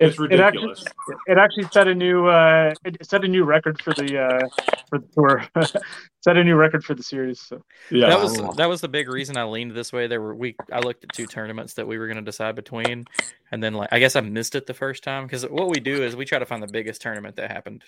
it's 0.00 0.18
It- 0.18 0.32
it 0.32 0.40
actually- 0.40 0.68
ridiculous. 0.68 0.84
It 1.26 1.38
actually 1.38 1.64
set 1.72 1.88
a 1.88 1.94
new 1.94 2.26
uh, 2.26 2.72
it 2.84 3.04
set 3.06 3.24
a 3.24 3.28
new 3.28 3.44
record 3.44 3.80
for 3.82 3.92
the 3.94 4.18
uh, 4.18 4.48
for 4.88 4.98
the 4.98 5.06
tour. 5.14 5.44
set 6.20 6.36
a 6.36 6.44
new 6.44 6.54
record 6.56 6.84
for 6.84 6.94
the 6.94 7.02
series. 7.02 7.40
So 7.40 7.62
yeah, 7.90 8.08
that 8.08 8.20
was 8.20 8.56
that 8.56 8.68
was 8.68 8.80
the 8.80 8.88
big 8.88 9.08
reason 9.08 9.36
I 9.36 9.44
leaned 9.44 9.72
this 9.72 9.92
way. 9.92 10.06
There 10.06 10.20
were 10.20 10.34
we 10.34 10.54
I 10.72 10.80
looked 10.80 11.04
at 11.04 11.12
two 11.12 11.26
tournaments 11.26 11.74
that 11.74 11.86
we 11.86 11.98
were 11.98 12.06
going 12.06 12.16
to 12.18 12.22
decide 12.22 12.54
between, 12.54 13.04
and 13.50 13.62
then 13.62 13.74
like 13.74 13.88
I 13.92 13.98
guess 13.98 14.14
I 14.16 14.20
missed 14.20 14.54
it 14.54 14.66
the 14.66 14.74
first 14.74 15.02
time 15.02 15.24
because 15.26 15.44
what 15.44 15.68
we 15.68 15.80
do 15.80 16.02
is 16.04 16.14
we 16.16 16.24
try 16.24 16.38
to 16.38 16.46
find 16.46 16.62
the 16.62 16.68
biggest 16.68 17.00
tournament 17.02 17.36
that 17.36 17.50
happened, 17.50 17.84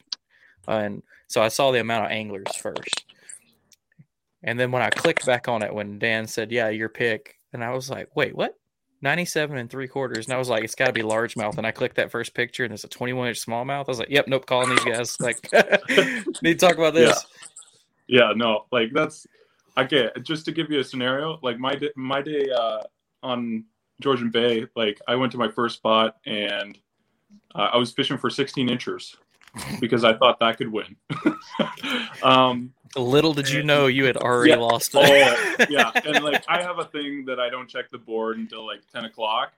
uh, 0.66 0.72
and 0.72 1.02
so 1.28 1.40
I 1.42 1.48
saw 1.48 1.70
the 1.70 1.80
amount 1.80 2.06
of 2.06 2.10
anglers 2.10 2.54
first, 2.56 3.04
and 4.42 4.58
then 4.58 4.72
when 4.72 4.82
I 4.82 4.90
clicked 4.90 5.26
back 5.26 5.48
on 5.48 5.62
it 5.62 5.72
when 5.72 5.98
Dan 5.98 6.26
said, 6.26 6.50
"Yeah, 6.50 6.68
your 6.70 6.88
pick," 6.88 7.38
and 7.52 7.62
I 7.62 7.70
was 7.70 7.88
like, 7.90 8.08
"Wait, 8.16 8.34
what?" 8.34 8.54
97 9.02 9.56
and 9.56 9.70
three 9.70 9.88
quarters. 9.88 10.26
And 10.26 10.34
I 10.34 10.38
was 10.38 10.48
like, 10.48 10.64
it's 10.64 10.74
got 10.74 10.86
to 10.86 10.92
be 10.92 11.02
largemouth. 11.02 11.56
And 11.58 11.66
I 11.66 11.70
clicked 11.70 11.96
that 11.96 12.10
first 12.10 12.34
picture 12.34 12.64
and 12.64 12.70
there's 12.70 12.84
a 12.84 12.88
21 12.88 13.28
inch 13.28 13.44
smallmouth. 13.44 13.84
I 13.86 13.88
was 13.88 13.98
like, 13.98 14.10
yep, 14.10 14.28
nope, 14.28 14.46
calling 14.46 14.70
these 14.70 14.84
guys. 14.84 15.20
Like, 15.20 15.40
need 16.42 16.58
to 16.58 16.66
talk 16.66 16.76
about 16.76 16.94
this. 16.94 17.24
yeah 18.08 18.32
no 18.34 18.66
like 18.72 18.90
that's 18.92 19.24
okay 19.78 20.10
just 20.22 20.44
to 20.44 20.50
give 20.52 20.68
you 20.70 20.80
a 20.80 20.84
scenario 20.84 21.38
like 21.42 21.58
my 21.58 21.74
day, 21.76 21.90
my 21.94 22.20
day 22.20 22.44
uh 22.50 22.80
on 23.22 23.64
georgian 24.00 24.30
bay 24.30 24.66
like 24.74 25.00
i 25.06 25.14
went 25.14 25.30
to 25.30 25.38
my 25.38 25.48
first 25.48 25.76
spot 25.76 26.16
and 26.26 26.76
uh, 27.54 27.68
i 27.72 27.76
was 27.76 27.92
fishing 27.92 28.18
for 28.18 28.28
16 28.28 28.68
inchers 28.68 29.16
because 29.80 30.04
i 30.04 30.12
thought 30.16 30.38
that 30.40 30.56
could 30.58 30.70
win. 30.72 30.96
Um 32.22 32.72
Little 32.96 33.32
did 33.34 33.48
you 33.48 33.62
know 33.62 33.86
you 33.86 34.04
had 34.04 34.16
already 34.16 34.50
yeah. 34.50 34.56
lost 34.56 34.90
oh 34.96 35.00
yeah. 35.68 35.92
And 36.04 36.24
like 36.24 36.44
i 36.48 36.60
have 36.60 36.78
a 36.80 36.84
thing 36.84 37.24
that 37.26 37.38
i 37.38 37.48
don't 37.48 37.68
check 37.68 37.88
the 37.90 37.98
board 37.98 38.36
until 38.38 38.66
like 38.66 38.80
10 38.92 39.04
o'clock. 39.04 39.52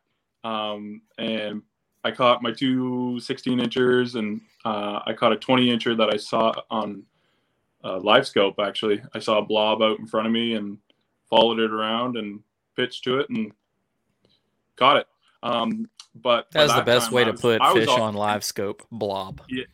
Um 0.44 1.00
and 1.18 1.62
i 2.04 2.10
caught 2.10 2.42
my 2.42 2.52
two 2.52 3.18
16 3.20 3.58
inchers 3.60 4.16
and 4.16 4.40
uh, 4.64 5.00
i 5.06 5.12
caught 5.12 5.32
a 5.32 5.36
20 5.36 5.68
incher 5.68 5.96
that 5.96 6.12
i 6.12 6.16
saw 6.16 6.52
on 6.70 7.04
uh, 7.84 7.98
live 7.98 8.26
scope 8.28 8.56
actually. 8.60 9.02
I 9.14 9.18
saw 9.18 9.38
a 9.38 9.42
blob 9.44 9.82
out 9.82 9.98
in 9.98 10.06
front 10.06 10.26
of 10.26 10.32
me 10.32 10.54
and 10.54 10.78
followed 11.28 11.58
it 11.58 11.70
around 11.72 12.16
and 12.16 12.40
pitched 12.76 13.02
to 13.04 13.18
it 13.18 13.28
and 13.30 13.50
caught 14.76 14.98
it. 14.98 15.06
Um 15.42 15.88
but 16.14 16.48
That's 16.52 16.74
the 16.74 16.82
best 16.82 17.06
time, 17.06 17.14
way 17.14 17.22
I 17.22 17.24
to 17.26 17.32
put 17.32 17.60
fish 17.72 17.88
all- 17.88 18.02
on 18.02 18.14
live 18.14 18.44
scope. 18.44 18.86
Blob. 18.92 19.40
yeah 19.48 19.64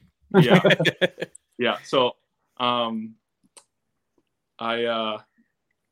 yeah 0.40 0.62
yeah 1.58 1.76
so 1.84 2.12
um 2.58 3.14
i 4.58 4.84
uh 4.84 5.18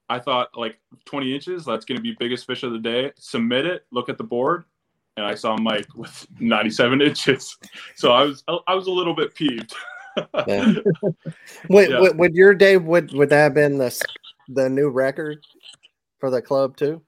i 0.09 0.19
thought 0.19 0.49
like 0.57 0.79
20 1.05 1.35
inches 1.35 1.65
that's 1.65 1.85
going 1.85 1.97
to 1.97 2.03
be 2.03 2.15
biggest 2.19 2.47
fish 2.47 2.63
of 2.63 2.73
the 2.73 2.79
day 2.79 3.13
submit 3.17 3.65
it 3.67 3.87
look 3.93 4.09
at 4.09 4.19
the 4.19 4.25
board 4.25 4.65
and 5.17 5.25
i 5.25 5.35
saw 5.35 5.57
mike 5.57 5.87
with 5.95 6.27
97 6.41 7.01
inches 7.01 7.57
so 7.95 8.13
i 8.13 8.23
was 8.23 8.45
i 8.67 8.75
was 8.75 8.87
a 8.87 8.91
little 8.91 9.15
bit 9.15 9.35
peeved 9.35 9.75
Yeah. 10.47 10.75
Would, 11.69 11.91
Yeah. 11.91 12.01
would, 12.01 12.19
would 12.19 12.35
your 12.35 12.55
day 12.55 12.79
would 12.79 13.13
would 13.13 13.29
that 13.29 13.37
have 13.43 13.55
been 13.55 13.77
the 13.77 13.95
the 14.49 14.69
new 14.71 14.89
record 14.89 15.45
for 16.19 16.31
the 16.31 16.41
club 16.41 16.77
too? 16.77 17.03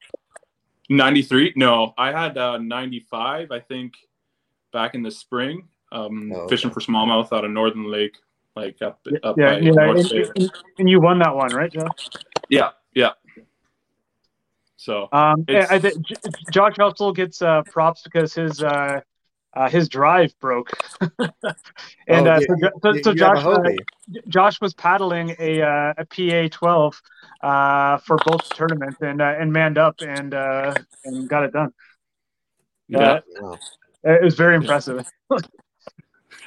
93 0.91 1.53
no 1.57 1.93
i 1.99 2.11
had 2.13 2.37
uh 2.37 2.59
95 2.59 3.51
i 3.51 3.61
think 3.61 3.95
back 4.73 4.95
in 4.95 5.03
the 5.03 5.11
spring 5.11 5.69
um 5.93 6.33
Oh, 6.35 6.49
fishing 6.49 6.71
for 6.71 6.81
smallmouth 6.81 7.33
out 7.33 7.45
of 7.45 7.51
northern 7.51 7.91
lake 7.91 8.17
like 8.57 8.81
up 8.83 9.01
up 9.23 9.37
yeah, 9.39 9.55
by 9.55 9.61
yeah, 9.61 9.71
North 9.73 10.11
and, 10.11 10.31
and- 10.37 10.51
and 10.79 10.89
you 10.89 11.01
won 11.01 11.19
that 11.21 11.35
one, 11.35 11.53
right, 11.53 11.73
Joe? 11.73 11.89
yeah 12.49 12.71
yeah 12.95 13.13
so 14.77 15.09
Um, 15.13 15.45
I, 15.49 15.67
I 15.71 15.79
think 15.81 16.05
Josh 16.51 16.79
also 16.79 17.13
gets 17.13 17.43
uh, 17.43 17.63
props 17.71 18.03
because 18.03 18.33
his 18.35 18.63
uh, 18.63 19.01
uh, 19.55 19.69
his 19.71 19.89
drive 19.89 20.33
broke, 20.41 20.71
and 21.01 21.11
Oh, 22.11 22.27
uh, 22.27 22.39
you- 22.41 22.47
so, 22.47 22.71
so, 22.83 22.91
you- 22.95 23.03
so 23.03 23.11
you 23.11 23.17
Josh 23.17 23.45
uh, 23.45 23.63
Josh 24.29 24.61
was 24.61 24.75
paddling 24.75 25.35
a 25.39 25.63
uh, 25.63 25.95
a 25.99 26.05
PA 26.07 26.49
twelve 26.57 27.01
uh, 27.43 27.99
for 27.99 28.19
both 28.19 28.53
tournaments 28.53 29.01
and 29.03 29.21
uh, 29.21 29.35
and 29.39 29.53
manned 29.53 29.79
up 29.79 29.97
and 30.01 30.33
uh, 30.35 30.75
and 31.05 31.29
got 31.29 31.43
it 31.45 31.53
done. 31.53 31.73
yeah 32.89 33.01
Uh, 33.01 33.21
Wow. 33.41 33.59
it 34.05 34.23
was 34.23 34.37
very 34.37 34.55
impressive. 34.57 35.05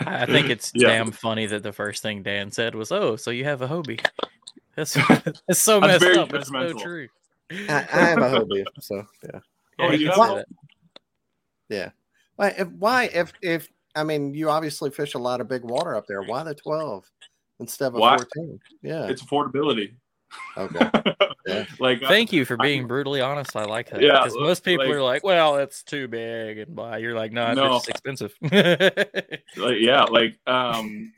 I 0.08 0.26
think 0.26 0.50
it's 0.50 0.72
Yeah. 0.76 0.90
damn 0.90 1.12
funny 1.12 1.46
that 1.48 1.64
the 1.64 1.72
first 1.72 2.02
thing 2.02 2.24
Dan 2.24 2.52
said 2.52 2.76
was, 2.76 2.92
"Oh, 2.92 3.16
so 3.16 3.32
you 3.32 3.44
have 3.46 3.62
a 3.62 3.68
Hobie." 3.68 4.06
That's 4.76 4.94
that's 5.48 5.60
so 5.60 5.82
messed 5.82 6.04
up, 6.06 6.30
but 6.30 6.42
it's 6.42 6.50
so 6.50 6.74
true. 6.74 7.08
I, 7.52 7.86
I 7.92 8.00
have 8.06 8.18
a 8.20 8.40
Hobie, 8.40 8.64
so 8.80 8.96
yeah. 9.24 9.32
Oh, 9.34 9.40
yeah, 9.80 9.86
Oh, 9.88 9.92
you 9.92 9.98
you 10.06 10.12
can 10.12 10.20
have 10.22 10.38
say. 10.38 10.44
Yeah. 11.70 11.90
Why? 12.38 12.48
If, 12.58 12.68
why? 12.70 13.04
If 13.14 13.34
if 13.42 13.70
I 13.96 14.04
mean, 14.06 14.34
you 14.34 14.50
obviously 14.50 14.90
fish 14.90 15.14
a 15.14 15.20
lot 15.20 15.42
of 15.42 15.50
big 15.50 15.64
water 15.66 15.96
up 15.96 16.08
there. 16.08 16.22
Why 16.24 16.44
the 16.44 16.56
twelve 16.56 17.04
instead 17.60 17.88
of 17.88 17.96
a 17.96 18.00
Why? 18.00 18.16
fourteen? 18.18 18.60
Yeah. 18.82 19.08
It's 19.08 19.22
affordability. 19.22 19.94
Okay. 20.58 20.90
Yeah. 21.48 21.66
like 21.80 22.04
uh, 22.04 22.08
Thank 22.08 22.32
you 22.32 22.46
for 22.46 22.56
I- 22.60 22.64
being 22.64 22.86
brutally 22.88 23.20
honest. 23.20 23.56
I 23.56 23.66
like 23.66 23.90
that. 23.90 24.00
Yeah, 24.00 24.20
because 24.20 24.36
most 24.38 24.64
people 24.64 24.86
like- 24.86 24.94
are 24.96 25.02
like, 25.02 25.24
"Well, 25.24 25.56
it's 25.58 25.82
too 25.82 26.08
big," 26.08 26.60
and 26.60 26.76
blah. 26.76 26.98
You're 26.98 27.16
like, 27.16 27.32
"No, 27.32 27.52
No. 27.54 27.78
it's 27.78 27.88
expensive." 27.88 28.32
like 29.58 29.80
yeah 29.80 30.04
like 30.04 30.38
um 30.48 31.12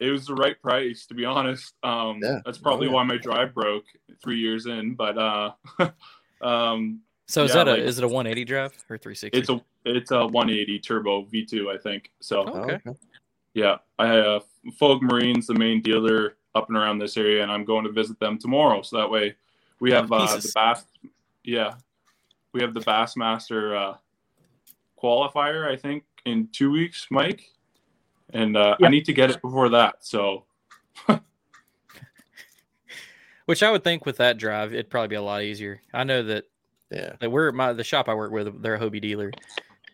it 0.00 0.10
was 0.10 0.26
the 0.26 0.34
right 0.34 0.60
price 0.62 1.06
to 1.06 1.14
be 1.14 1.24
honest 1.24 1.74
um 1.82 2.20
Yeah. 2.22 2.38
that's 2.44 2.58
probably 2.58 2.86
Oh, 2.86 2.90
yeah. 2.90 2.94
why 2.96 3.02
my 3.02 3.16
drive 3.18 3.52
broke 3.52 3.84
three 4.22 4.38
years 4.38 4.66
in 4.66 4.94
but 4.94 5.18
uh 5.18 5.50
um 6.40 7.00
so 7.26 7.44
is 7.44 7.50
Yeah, 7.50 7.64
that 7.64 7.68
a 7.68 7.70
like- 7.72 7.80
is 7.80 7.98
it 7.98 8.04
a 8.04 8.08
180 8.08 8.44
drive 8.44 8.72
or 8.88 8.96
360? 8.96 9.36
it's 9.38 9.48
a 9.50 9.60
it's 9.84 10.10
a 10.12 10.24
180 10.26 10.78
turbo 10.78 11.24
v2 11.24 11.74
i 11.74 11.78
think 11.78 12.10
so 12.20 12.42
Oh. 12.46 12.52
Oh, 12.54 12.58
Okay. 12.60 12.74
okay. 12.86 12.98
yeah 13.54 13.76
i 13.98 14.08
uh 14.18 14.40
Fogue 14.78 15.02
marines 15.02 15.46
the 15.48 15.54
main 15.54 15.80
dealer 15.82 16.36
up 16.54 16.68
and 16.68 16.76
around 16.76 16.98
this 16.98 17.16
area 17.16 17.42
and 17.42 17.50
i'm 17.52 17.64
going 17.64 17.84
to 17.84 17.92
visit 17.92 18.18
them 18.20 18.38
tomorrow 18.38 18.82
so 18.82 18.96
that 18.96 19.10
way 19.10 19.34
we 19.80 19.90
have 19.92 20.10
uh, 20.12 20.36
the 20.36 20.52
bass 20.54 20.84
yeah 21.44 21.74
we 22.52 22.60
have 22.62 22.74
the 22.74 22.80
bassmaster 22.80 23.76
uh 23.76 23.96
qualifier 25.02 25.68
i 25.70 25.76
think 25.76 26.02
in 26.26 26.48
two 26.52 26.70
weeks 26.70 27.06
mike 27.10 27.50
and 28.32 28.56
uh, 28.56 28.76
Yeah. 28.80 28.86
i 28.86 28.90
need 28.90 29.04
to 29.04 29.12
get 29.12 29.30
it 29.30 29.40
before 29.42 29.68
that 29.70 29.96
so 30.04 30.44
Which 33.46 33.62
I 33.62 33.70
would 33.70 33.82
think 33.82 34.04
with 34.04 34.18
that 34.18 34.36
drive, 34.36 34.74
it'd 34.74 34.90
probably 34.90 35.08
be 35.08 35.14
a 35.14 35.22
lot 35.22 35.42
easier. 35.42 35.80
I 35.94 36.04
know 36.04 36.22
that 36.24 36.44
Yeah. 36.90 37.14
like 37.18 37.30
we're 37.30 37.50
my 37.52 37.72
the 37.72 37.82
shop 37.82 38.06
I 38.10 38.14
work 38.14 38.30
with, 38.30 38.60
they're 38.62 38.74
a 38.74 38.78
Hobie 38.78 39.00
dealer, 39.00 39.30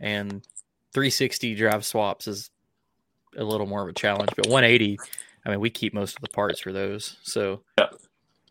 and 0.01 0.45
360 0.93 1.55
drive 1.55 1.85
swaps 1.85 2.27
is 2.27 2.51
a 3.37 3.45
little 3.45 3.67
more 3.69 3.83
of 3.83 3.89
a 3.89 3.93
challenge. 3.93 4.31
But 4.37 4.49
180, 4.49 4.99
I 5.45 5.51
mean, 5.51 5.61
we 5.61 5.71
keep 5.71 5.93
most 5.95 6.17
of 6.17 6.23
the 6.23 6.29
parts 6.29 6.61
for 6.61 6.73
those. 6.73 7.19
So, 7.23 7.63
Yeah. 7.79 7.89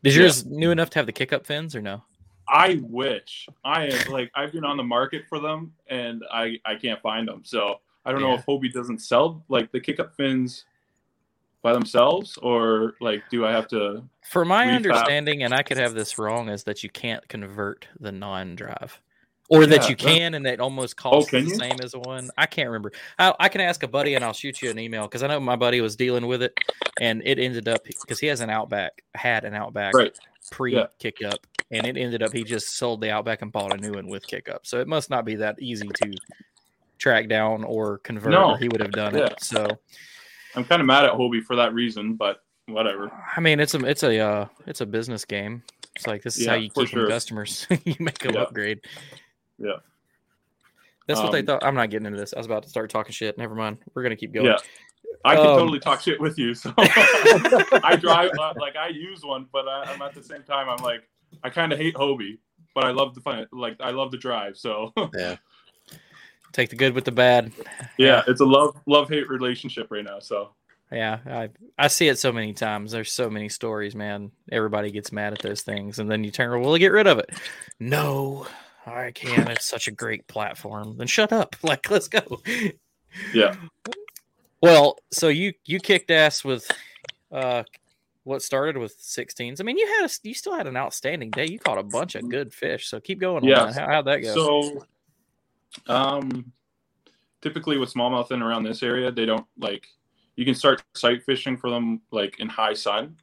is 0.04 0.16
Yeah. 0.16 0.24
yours 0.24 0.46
new 0.46 0.72
enough 0.72 0.90
to 0.92 1.00
have 1.00 1.06
the 1.06 1.12
kick 1.12 1.34
up 1.34 1.46
fins 1.46 1.76
or 1.76 1.82
no? 1.82 2.04
I 2.48 2.82
wish 2.84 3.48
I 3.64 3.88
am 3.88 4.12
like 4.12 4.30
I've 4.36 4.52
been 4.52 4.66
on 4.66 4.76
the 4.76 4.84
market 4.84 5.24
for 5.30 5.40
them 5.40 5.74
and 5.88 6.24
I 6.32 6.60
I 6.66 6.76
can't 6.76 7.02
find 7.02 7.26
them. 7.28 7.42
So 7.46 7.80
I 8.06 8.12
don't 8.12 8.22
know 8.22 8.34
if 8.34 8.46
Hobie 8.46 8.72
doesn't 8.74 9.00
sell 9.00 9.44
like 9.48 9.72
the 9.72 9.80
kick 9.80 10.00
up 10.02 10.14
fins 10.18 10.66
by 11.62 11.72
themselves 11.72 12.38
or 12.42 12.96
like 13.00 13.24
do 13.30 13.46
I 13.46 13.52
have 13.52 13.70
to 13.70 14.04
For 14.30 14.44
my 14.44 14.66
Refab. 14.66 14.76
understanding, 14.76 15.44
and 15.44 15.54
I 15.54 15.64
could 15.64 15.78
have 15.78 15.94
this 15.94 16.18
wrong, 16.20 16.50
is 16.50 16.66
that 16.66 16.84
you 16.84 16.90
can't 16.90 17.26
convert 17.30 17.88
the 18.00 18.12
non-drive, 18.12 19.00
or 19.50 19.66
that 19.66 19.84
Yeah, 19.84 19.90
you 19.90 19.96
that- 19.96 20.04
can, 20.06 20.34
and 20.36 20.48
it 20.48 20.60
almost 20.60 20.96
costs 20.98 21.30
can 21.30 21.44
the 21.46 21.50
you? 21.52 21.56
same 21.56 21.80
as 21.84 21.96
one. 21.96 22.30
I 22.38 22.46
can't 22.46 22.68
remember. 22.70 22.92
I, 23.20 23.34
I 23.40 23.50
can 23.50 23.62
ask 23.62 23.84
a 23.84 23.88
buddy, 23.88 24.16
and 24.16 24.24
I'll 24.24 24.34
shoot 24.34 24.62
you 24.62 24.70
an 24.72 24.80
email 24.80 25.04
because 25.04 25.22
I 25.24 25.28
know 25.28 25.40
my 25.40 25.56
buddy 25.56 25.82
was 25.82 25.96
dealing 25.96 26.28
with 26.28 26.42
it, 26.42 26.58
and 27.02 27.22
it 27.26 27.40
ended 27.40 27.68
up 27.68 27.84
because 27.84 28.20
he 28.20 28.28
has 28.28 28.40
an 28.42 28.50
Outback, 28.50 29.04
had 29.16 29.44
an 29.44 29.54
Outback 29.54 29.94
right? 29.94 30.18
pre 30.52 30.74
Yeah. 30.76 30.88
kick 31.00 31.18
up, 31.24 31.40
and 31.72 31.86
it 31.86 31.98
ended 31.98 32.24
up 32.24 32.32
he 32.34 32.44
just 32.44 32.78
sold 32.78 33.02
the 33.02 33.12
Outback 33.12 33.42
and 33.42 33.52
bought 33.52 33.74
a 33.74 33.78
new 33.78 33.94
one 33.94 34.08
with 34.08 34.26
kick 34.26 34.48
up. 34.50 34.66
So 34.66 34.80
it 34.80 34.88
must 34.88 35.10
not 35.10 35.26
be 35.26 35.36
that 35.36 35.58
easy 35.62 35.88
to 35.88 36.14
track 36.98 37.28
down 37.28 37.64
or 37.66 37.98
convert, 38.00 38.32
No. 38.32 38.52
or 38.52 38.58
he 38.58 38.70
would 38.70 38.80
have 38.82 38.92
done 38.92 39.16
Yeah. 39.16 39.26
it. 39.26 39.44
So 39.44 39.68
I'm 40.56 40.64
kind 40.64 40.80
of 40.82 40.86
mad 40.86 41.04
at 41.06 41.14
Hobie 41.14 41.42
for 41.44 41.56
that 41.58 41.74
reason, 41.74 42.14
but 42.16 42.44
whatever. 42.68 43.12
I 43.36 43.42
mean, 43.42 43.60
it's 43.60 43.74
a 43.74 43.86
it's 43.86 44.04
a 44.04 44.18
uh, 44.20 44.46
it's 44.68 44.80
a 44.82 44.86
business 44.86 45.26
game. 45.26 45.64
It's 45.96 46.08
like 46.08 46.24
this 46.24 46.38
is 46.40 46.48
how 46.48 46.56
you 46.56 46.70
keep 46.70 46.92
your 46.94 47.04
sure. 47.04 47.08
customers. 47.08 47.68
you 47.84 47.96
make 48.00 48.20
them 48.20 48.36
Yeah. 48.36 48.42
upgrade. 48.44 48.80
Yeah. 49.58 49.78
That's 51.08 51.20
what 51.20 51.32
they 51.32 51.40
Um, 51.40 51.46
thought. 51.46 51.64
I'm 51.64 51.76
not 51.76 51.90
getting 51.90 52.06
into 52.06 52.18
this. 52.20 52.34
I 52.34 52.38
was 52.38 52.46
about 52.46 52.64
to 52.64 52.70
start 52.70 52.90
talking 52.90 53.12
shit. 53.12 53.38
Never 53.38 53.56
mind. 53.56 53.78
We're 53.94 54.04
gonna 54.04 54.16
keep 54.16 54.34
going. 54.34 54.46
Yeah. 54.48 54.58
I 55.26 55.36
can 55.36 55.46
Um, 55.48 55.58
totally 55.60 55.80
talk 55.80 56.02
shit 56.02 56.20
with 56.20 56.38
you. 56.38 56.54
So 56.54 56.74
I 56.78 57.98
drive 58.00 58.32
uh, 58.40 58.54
like 58.58 58.76
I 58.76 58.88
use 58.88 59.24
one, 59.24 59.48
but 59.52 59.68
I, 59.68 59.84
I'm 59.84 60.02
at 60.02 60.14
the 60.16 60.24
same 60.24 60.44
time 60.44 60.70
I'm 60.70 60.84
like 60.84 61.08
I 61.44 61.50
kind 61.50 61.72
of 61.74 61.80
hate 61.80 61.96
Hobie, 61.96 62.40
but 62.74 62.84
I 62.86 62.92
love 62.92 63.16
the 63.16 63.22
fun. 63.22 63.46
Like 63.52 63.78
I 63.80 63.92
love 63.92 64.12
the 64.12 64.18
drive. 64.18 64.58
So 64.58 64.94
Yeah. 65.16 65.36
Take 66.52 66.70
the 66.70 66.76
good 66.76 66.94
with 66.94 67.04
the 67.06 67.12
bad. 67.12 67.52
yeah, 67.98 68.22
it's 68.28 68.40
a 68.42 68.46
love 68.46 68.80
love 68.86 69.10
hate 69.10 69.28
relationship 69.30 69.88
right 69.92 70.04
now. 70.06 70.20
So 70.20 70.54
Yeah, 70.92 71.20
I 71.26 71.50
I 71.78 71.88
see 71.88 72.08
it 72.08 72.18
so 72.20 72.32
many 72.32 72.54
times. 72.54 72.92
There's 72.92 73.12
so 73.12 73.30
many 73.30 73.50
stories, 73.50 73.96
man. 73.96 74.32
Everybody 74.52 74.92
gets 74.92 75.12
mad 75.12 75.34
at 75.34 75.40
those 75.40 75.62
things, 75.64 76.00
and 76.00 76.10
then 76.10 76.24
you 76.24 76.32
turn, 76.32 76.62
well, 76.62 76.78
get 76.78 76.92
rid 76.92 77.08
of 77.08 77.18
it. 77.20 77.30
No, 77.80 78.46
I 78.86 79.12
can't. 79.12 79.50
It's 79.50 79.66
such 79.66 79.88
a 79.88 79.92
great 79.92 80.28
platform. 80.28 80.98
Then 80.98 81.08
shut 81.08 81.32
up. 81.32 81.56
Like, 81.64 81.90
let's 81.90 82.08
go. 82.08 82.42
yeah, 83.34 83.56
Well, 84.62 84.98
so 85.12 85.30
you 85.30 85.54
you 85.66 85.80
kicked 85.80 86.12
ass 86.12 86.44
with 86.44 86.70
uh 87.32 87.64
what 88.26 88.42
started 88.42 88.78
with 88.78 88.98
16s. 89.02 89.60
I 89.60 89.64
mean, 89.64 89.78
you 89.78 89.86
had 89.86 90.10
a 90.10 90.10
you 90.24 90.34
still 90.34 90.56
had 90.56 90.68
an 90.68 90.78
outstanding 90.78 91.30
day. 91.30 91.46
You 91.46 91.60
caught 91.60 91.78
a 91.78 91.84
bunch 91.84 92.16
of 92.16 92.30
good 92.30 92.54
fish. 92.54 92.88
So 92.88 93.00
keep 93.00 93.20
going 93.20 93.44
Yeah. 93.44 93.66
that. 93.66 93.76
How, 93.76 93.88
how'd 93.88 94.06
that 94.06 94.22
go? 94.22 94.34
So, 94.36 94.86
um, 95.88 96.52
typically 97.42 97.78
with 97.78 97.94
smallmouth 97.94 98.32
in 98.32 98.42
around 98.42 98.64
this 98.64 98.84
area, 98.84 99.12
they 99.12 99.26
don't 99.26 99.46
like. 99.58 99.88
You 100.36 100.46
can 100.46 100.56
start 100.56 100.82
sight 100.96 101.24
fishing 101.24 101.58
for 101.58 101.70
them 101.70 102.02
like 102.12 102.40
in 102.40 102.48
high 102.50 102.74
sun. 102.74 103.18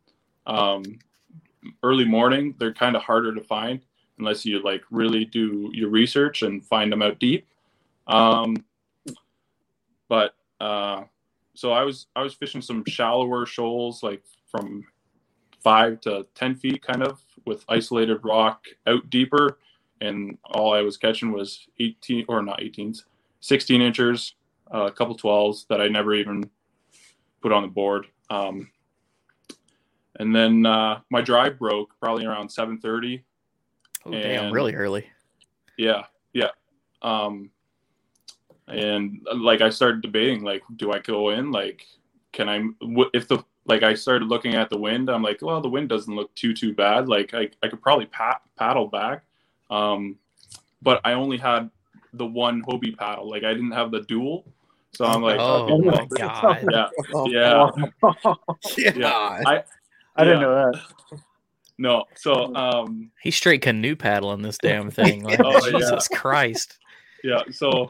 Um, 0.46 0.98
early 1.82 2.04
morning, 2.04 2.54
they're 2.58 2.74
kind 2.74 2.94
of 2.94 3.02
harder 3.02 3.34
to 3.34 3.40
find 3.40 3.80
unless 4.20 4.44
you 4.44 4.62
like 4.62 4.82
really 4.90 5.24
do 5.24 5.70
your 5.72 5.88
research 5.88 6.42
and 6.42 6.64
find 6.64 6.92
them 6.92 7.02
out 7.02 7.18
deep. 7.18 7.46
Um, 8.06 8.56
but 10.08 10.34
uh, 10.60 11.04
so 11.54 11.72
I 11.72 11.82
was 11.82 12.06
I 12.14 12.22
was 12.22 12.34
fishing 12.34 12.62
some 12.62 12.84
shallower 12.86 13.46
shoals 13.46 14.02
like 14.02 14.22
from 14.50 14.84
five 15.62 16.00
to 16.02 16.26
ten 16.34 16.54
feet, 16.54 16.82
kind 16.82 17.02
of 17.02 17.20
with 17.44 17.64
isolated 17.68 18.20
rock 18.22 18.66
out 18.86 19.10
deeper 19.10 19.58
and 20.00 20.38
all 20.44 20.72
I 20.72 20.82
was 20.82 20.96
catching 20.96 21.32
was 21.32 21.66
18 21.78 22.24
or 22.28 22.42
not 22.42 22.60
18s, 22.60 23.04
16 23.40 23.82
inchers, 23.82 24.34
uh, 24.72 24.86
a 24.86 24.92
couple 24.92 25.16
12s 25.16 25.66
that 25.68 25.80
I 25.80 25.88
never 25.88 26.14
even 26.14 26.48
put 27.42 27.52
on 27.52 27.62
the 27.62 27.68
board. 27.68 28.06
Um, 28.30 28.70
and 30.18 30.34
then 30.34 30.66
uh, 30.66 31.00
my 31.10 31.20
drive 31.20 31.58
broke 31.58 31.98
probably 32.00 32.26
around 32.26 32.48
7:30. 32.48 33.22
Oh, 34.06 34.10
damn, 34.10 34.52
really 34.52 34.74
early. 34.74 35.06
Yeah, 35.76 36.04
yeah. 36.32 36.50
Um, 37.02 37.50
and 38.68 39.26
like 39.34 39.60
I 39.60 39.70
started 39.70 40.02
debating, 40.02 40.42
like, 40.42 40.62
do 40.76 40.92
I 40.92 40.98
go 41.00 41.30
in? 41.30 41.50
Like, 41.50 41.86
can 42.32 42.48
I? 42.48 42.62
If 43.12 43.28
the 43.28 43.44
like 43.66 43.82
I 43.82 43.94
started 43.94 44.28
looking 44.28 44.54
at 44.54 44.70
the 44.70 44.78
wind, 44.78 45.08
I'm 45.08 45.22
like, 45.22 45.38
well, 45.42 45.60
the 45.60 45.68
wind 45.68 45.88
doesn't 45.88 46.14
look 46.14 46.34
too 46.34 46.54
too 46.54 46.74
bad. 46.74 47.08
Like 47.08 47.34
I, 47.34 47.48
I 47.62 47.68
could 47.68 47.82
probably 47.82 48.06
pat, 48.06 48.42
paddle 48.58 48.88
back. 48.88 49.22
Um, 49.70 50.18
but 50.82 51.00
I 51.04 51.12
only 51.12 51.36
had 51.36 51.70
the 52.14 52.26
one 52.26 52.62
Hobie 52.64 52.96
paddle. 52.96 53.28
Like 53.28 53.44
I 53.44 53.52
didn't 53.52 53.72
have 53.72 53.90
the 53.90 54.00
dual. 54.00 54.44
So 54.92 55.04
I'm 55.04 55.22
like, 55.22 55.38
oh 55.38 55.68
okay, 55.78 55.88
my 55.88 56.06
god. 56.16 56.66
yeah, 56.72 56.88
Oh, 57.14 57.28
yeah, 57.28 57.68
yeah. 58.76 58.92
yeah. 58.96 59.42
I 59.46 59.62
I 60.16 60.24
didn't 60.24 60.40
yeah. 60.40 60.46
know 60.46 60.72
that. 60.72 61.20
No. 61.80 62.04
So 62.14 62.54
um, 62.54 63.10
He's 63.22 63.34
straight 63.34 63.62
canoe 63.62 63.96
paddling 63.96 64.42
this 64.42 64.58
damn 64.58 64.90
thing. 64.90 65.24
Like, 65.24 65.40
Oh, 65.44 65.66
yeah. 65.66 65.78
Jesus 65.78 66.06
Christ. 66.08 66.78
yeah. 67.24 67.42
So 67.50 67.88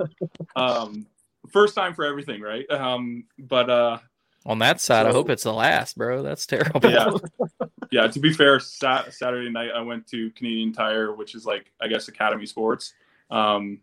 um, 0.57 1.07
first 1.53 1.75
time 1.75 1.93
for 1.95 2.05
everything, 2.05 2.41
right? 2.41 2.65
Um, 2.71 3.25
but 3.39 3.69
uh, 3.69 3.99
On 4.47 4.61
that 4.61 4.81
side, 4.81 5.07
I 5.07 5.11
hope 5.13 5.29
it's 5.29 5.43
the 5.43 5.53
last, 5.53 5.99
bro. 5.99 6.23
That's 6.23 6.47
terrible. 6.47 6.89
yeah 6.91 7.11
yeah 7.93 8.07
to 8.07 8.21
be 8.21 8.33
fair 8.33 8.61
sat- 8.61 9.13
saturday 9.13 9.51
night 9.51 9.71
i 9.75 9.81
went 9.81 10.07
to 10.07 10.31
canadian 10.31 10.73
tire 10.73 11.13
which 11.13 11.35
is 11.35 11.45
like 11.45 11.73
i 11.81 11.89
guess 11.89 12.07
academy 12.07 12.47
sports 12.47 12.95
um 13.33 13.81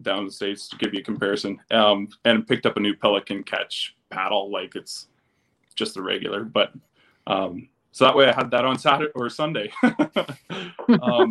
down 0.00 0.20
in 0.20 0.24
the 0.24 0.30
states 0.30 0.66
to 0.68 0.76
give 0.78 0.94
you 0.94 1.00
a 1.00 1.02
comparison 1.02 1.58
um 1.70 2.08
and 2.24 2.46
picked 2.46 2.64
up 2.64 2.78
a 2.78 2.80
new 2.80 2.94
pelican 2.94 3.42
catch 3.42 3.94
paddle 4.08 4.50
like 4.50 4.76
it's 4.76 5.08
just 5.74 5.92
the 5.92 6.00
regular 6.00 6.42
but 6.42 6.72
um 7.26 7.68
so 7.92 8.04
that 8.04 8.14
way 8.16 8.28
i 8.28 8.34
had 8.34 8.50
that 8.50 8.64
on 8.64 8.78
saturday 8.78 9.10
or 9.14 9.28
sunday 9.30 9.70
um 11.02 11.30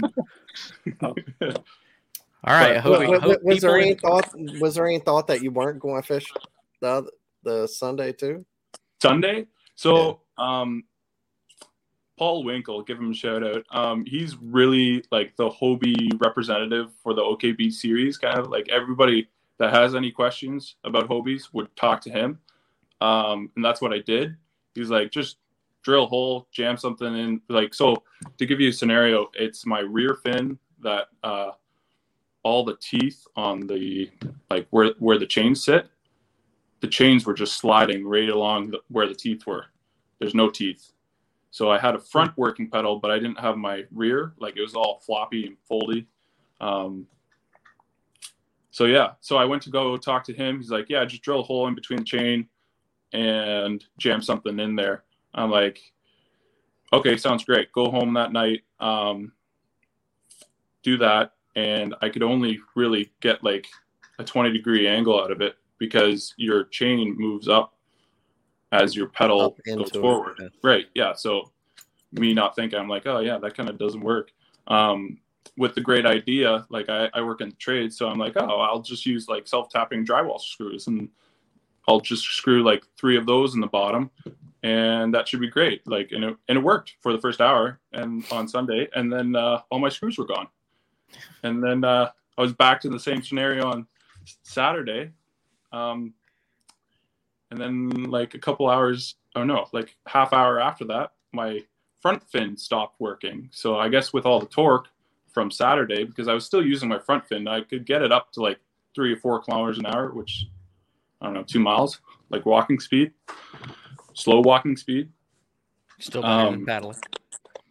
All 2.43 2.53
right. 2.53 2.75
But- 2.75 2.81
hope, 2.83 3.09
Was, 3.09 3.21
was- 3.21 3.37
was 3.43 3.61
there 3.61 3.77
any 3.77 3.93
thought? 3.95 4.29
Was 4.59 4.75
there 4.75 4.87
any 4.87 4.99
thought 4.99 5.27
that 5.27 5.41
you 5.41 5.51
weren't 5.51 5.79
going 5.79 6.01
to 6.01 6.07
fish 6.07 6.25
the 6.81 7.09
the 7.43 7.67
Sunday 7.67 8.11
too? 8.13 8.45
Sunday. 9.01 9.47
So, 9.75 10.21
um, 10.37 10.83
Paul 12.17 12.43
Winkle, 12.43 12.81
give 12.83 12.97
him 12.99 13.11
a 13.11 13.13
shout 13.13 13.43
out. 13.43 13.63
Um, 13.71 14.05
he's 14.05 14.37
really 14.37 15.03
like 15.11 15.35
the 15.35 15.49
Hobie 15.49 16.09
representative 16.21 16.91
for 17.03 17.13
the 17.13 17.21
OKB 17.21 17.71
series. 17.71 18.17
Kind 18.17 18.39
of 18.39 18.49
like 18.49 18.69
everybody 18.69 19.27
that 19.59 19.73
has 19.73 19.93
any 19.95 20.11
questions 20.11 20.75
about 20.83 21.07
Hobies 21.09 21.49
would 21.53 21.75
talk 21.75 22.01
to 22.01 22.09
him, 22.09 22.39
um, 23.01 23.51
and 23.55 23.63
that's 23.65 23.81
what 23.81 23.93
I 23.93 23.99
did. 23.99 24.35
He's 24.73 24.89
like, 24.89 25.11
just 25.11 25.37
drill 25.87 26.05
hole, 26.05 26.49
jam 26.51 26.75
something 26.75 27.15
in. 27.17 27.41
Like 27.47 27.73
so, 27.73 28.03
to 28.37 28.45
give 28.45 28.59
you 28.59 28.69
a 28.69 28.73
scenario, 28.73 29.31
it's 29.33 29.65
my 29.65 29.79
rear 29.79 30.15
fin 30.15 30.59
that 30.83 31.07
uh, 31.23 31.51
all 32.43 32.65
the 32.65 32.75
teeth 32.81 33.25
on 33.37 33.65
the 33.65 34.11
like 34.49 34.67
where 34.71 34.91
where 34.99 35.17
the 35.17 35.25
chains 35.25 35.63
sit, 35.63 35.87
the 36.81 36.89
chains 36.89 37.25
were 37.25 37.33
just 37.33 37.57
sliding 37.57 38.05
right 38.05 38.27
along 38.27 38.71
the, 38.71 38.79
where 38.89 39.07
the 39.07 39.15
teeth 39.15 39.47
were. 39.47 39.67
There's 40.19 40.35
no 40.35 40.49
teeth. 40.49 40.91
So 41.51 41.71
I 41.71 41.79
had 41.79 41.95
a 41.95 41.99
front 41.99 42.37
working 42.37 42.69
pedal, 42.69 42.99
but 42.99 43.09
I 43.09 43.17
didn't 43.17 43.39
have 43.39 43.55
my 43.55 43.85
rear. 43.91 44.33
Like 44.39 44.57
it 44.57 44.61
was 44.61 44.75
all 44.75 45.01
floppy 45.05 45.47
and 45.47 45.55
foldy. 45.71 46.05
Um, 46.59 47.07
so 48.71 48.83
yeah, 48.83 49.11
so 49.21 49.37
I 49.37 49.45
went 49.45 49.61
to 49.63 49.69
go 49.69 49.95
talk 49.95 50.25
to 50.25 50.33
him. 50.33 50.57
He's 50.57 50.69
like, 50.69 50.89
"Yeah, 50.89 51.05
just 51.05 51.23
drill 51.23 51.39
a 51.39 51.43
hole 51.43 51.65
in 51.69 51.75
between 51.75 51.99
the 51.99 52.05
chain 52.05 52.49
and 53.13 53.85
jam 53.97 54.21
something 54.21 54.59
in 54.59 54.75
there." 54.75 55.05
I'm 55.37 55.51
like, 55.51 55.79
"Okay, 56.91 57.17
sounds 57.17 57.45
great." 57.45 57.71
Go 57.71 57.89
home 57.89 58.13
that 58.15 58.33
night, 58.33 58.63
um, 58.79 59.31
do 60.83 60.97
that, 60.97 61.33
and 61.55 61.95
I 62.01 62.09
could 62.09 62.23
only 62.23 62.59
really 62.75 63.11
get 63.19 63.43
like 63.43 63.67
a 64.19 64.23
20 64.23 64.51
degree 64.51 64.87
angle 64.87 65.21
out 65.21 65.31
of 65.31 65.41
it 65.41 65.55
because 65.77 66.33
your 66.37 66.65
chain 66.65 67.15
moves 67.17 67.47
up 67.47 67.75
as 68.71 68.95
your 68.95 69.07
pedal 69.07 69.55
goes 69.65 69.73
into 69.73 69.97
it, 69.97 70.01
forward. 70.01 70.51
Right. 70.63 70.85
Yeah. 70.93 71.13
So 71.13 71.51
me 72.11 72.33
not 72.33 72.55
thinking, 72.55 72.79
I'm 72.79 72.89
like, 72.89 73.05
oh 73.05 73.19
yeah, 73.19 73.37
that 73.37 73.55
kind 73.55 73.69
of 73.69 73.77
doesn't 73.77 74.01
work. 74.01 74.31
Um, 74.67 75.19
with 75.57 75.75
the 75.75 75.81
great 75.81 76.05
idea, 76.05 76.65
like 76.69 76.89
I, 76.89 77.09
I 77.13 77.21
work 77.21 77.41
in 77.41 77.53
trade, 77.57 77.93
so 77.93 78.07
I'm 78.07 78.19
like, 78.19 78.33
oh, 78.35 78.59
I'll 78.59 78.81
just 78.81 79.05
use 79.05 79.27
like 79.27 79.47
self-tapping 79.47 80.05
drywall 80.05 80.39
screws 80.39 80.87
and 80.87 81.09
I'll 81.87 82.01
just 82.01 82.23
screw 82.23 82.63
like 82.63 82.83
three 82.97 83.17
of 83.17 83.25
those 83.25 83.55
in 83.55 83.61
the 83.61 83.67
bottom 83.67 84.11
and 84.63 85.13
that 85.13 85.27
should 85.27 85.39
be 85.39 85.49
great. 85.49 85.87
Like, 85.87 86.11
and 86.11 86.23
it, 86.23 86.37
and 86.47 86.57
it 86.57 86.61
worked 86.61 86.95
for 87.01 87.13
the 87.13 87.19
first 87.19 87.41
hour 87.41 87.79
and 87.93 88.25
on 88.31 88.47
Sunday 88.47 88.87
and 88.95 89.11
then 89.11 89.35
uh, 89.35 89.61
all 89.69 89.79
my 89.79 89.89
screws 89.89 90.17
were 90.17 90.25
gone. 90.25 90.47
And 91.43 91.63
then 91.63 91.83
uh, 91.83 92.09
I 92.37 92.41
was 92.41 92.53
back 92.53 92.81
to 92.81 92.89
the 92.89 92.99
same 92.99 93.21
scenario 93.21 93.69
on 93.69 93.87
Saturday. 94.43 95.11
Um, 95.71 96.13
and 97.51 97.59
then 97.59 97.89
like 98.03 98.33
a 98.33 98.39
couple 98.39 98.69
hours, 98.69 99.15
oh 99.35 99.43
no, 99.43 99.67
like 99.71 99.95
half 100.05 100.33
hour 100.33 100.59
after 100.59 100.85
that, 100.85 101.13
my 101.31 101.63
front 102.01 102.23
fin 102.29 102.57
stopped 102.57 102.99
working. 102.99 103.49
So 103.51 103.77
I 103.77 103.89
guess 103.89 104.13
with 104.13 104.25
all 104.25 104.39
the 104.39 104.47
torque 104.47 104.87
from 105.33 105.51
Saturday, 105.51 106.03
because 106.03 106.27
I 106.27 106.33
was 106.33 106.45
still 106.45 106.65
using 106.65 106.89
my 106.89 106.99
front 106.99 107.27
fin, 107.27 107.47
I 107.47 107.61
could 107.61 107.85
get 107.85 108.01
it 108.01 108.11
up 108.11 108.31
to 108.33 108.41
like 108.41 108.59
three 108.95 109.13
or 109.13 109.17
four 109.17 109.39
kilometers 109.39 109.77
an 109.77 109.85
hour, 109.85 110.11
which 110.11 110.47
I 111.21 111.25
don't 111.25 111.33
know, 111.33 111.43
two 111.43 111.59
miles, 111.59 111.99
like 112.29 112.45
walking 112.45 112.79
speed, 112.79 113.13
slow 114.17 114.41
walking 114.41 114.75
speed. 114.75 115.09
Still 115.99 116.21
better 116.21 116.47
Um, 116.47 116.65
paddling. 116.65 116.97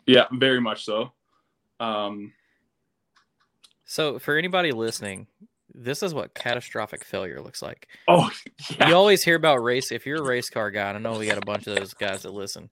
Yeah, 0.07 0.27
very 0.33 0.61
much 0.61 0.85
so. 0.85 1.13
Um, 1.81 2.33
So 3.85 4.19
for 4.19 4.37
anybody 4.37 4.73
listening, 4.73 5.27
this 5.75 6.03
is 6.03 6.15
what 6.15 6.35
catastrophic 6.35 7.05
failure 7.05 7.41
looks 7.41 7.63
like. 7.63 7.87
oh, 8.09 8.31
yeah. 8.79 8.89
You 8.89 8.95
always 8.95 9.23
hear 9.23 9.37
about 9.37 9.63
race. 9.63 9.93
If 9.93 10.07
you're 10.07 10.23
a 10.23 10.27
race 10.27 10.51
car 10.51 10.71
guy, 10.71 10.89
and 10.89 10.97
I 10.99 11.01
know 11.01 11.19
we 11.19 11.27
got 11.27 11.39
a 11.39 11.47
bunch 11.47 11.67
of 11.67 11.77
those 11.77 11.95
guys 11.95 12.23
that 12.23 12.33
listen. 12.33 12.71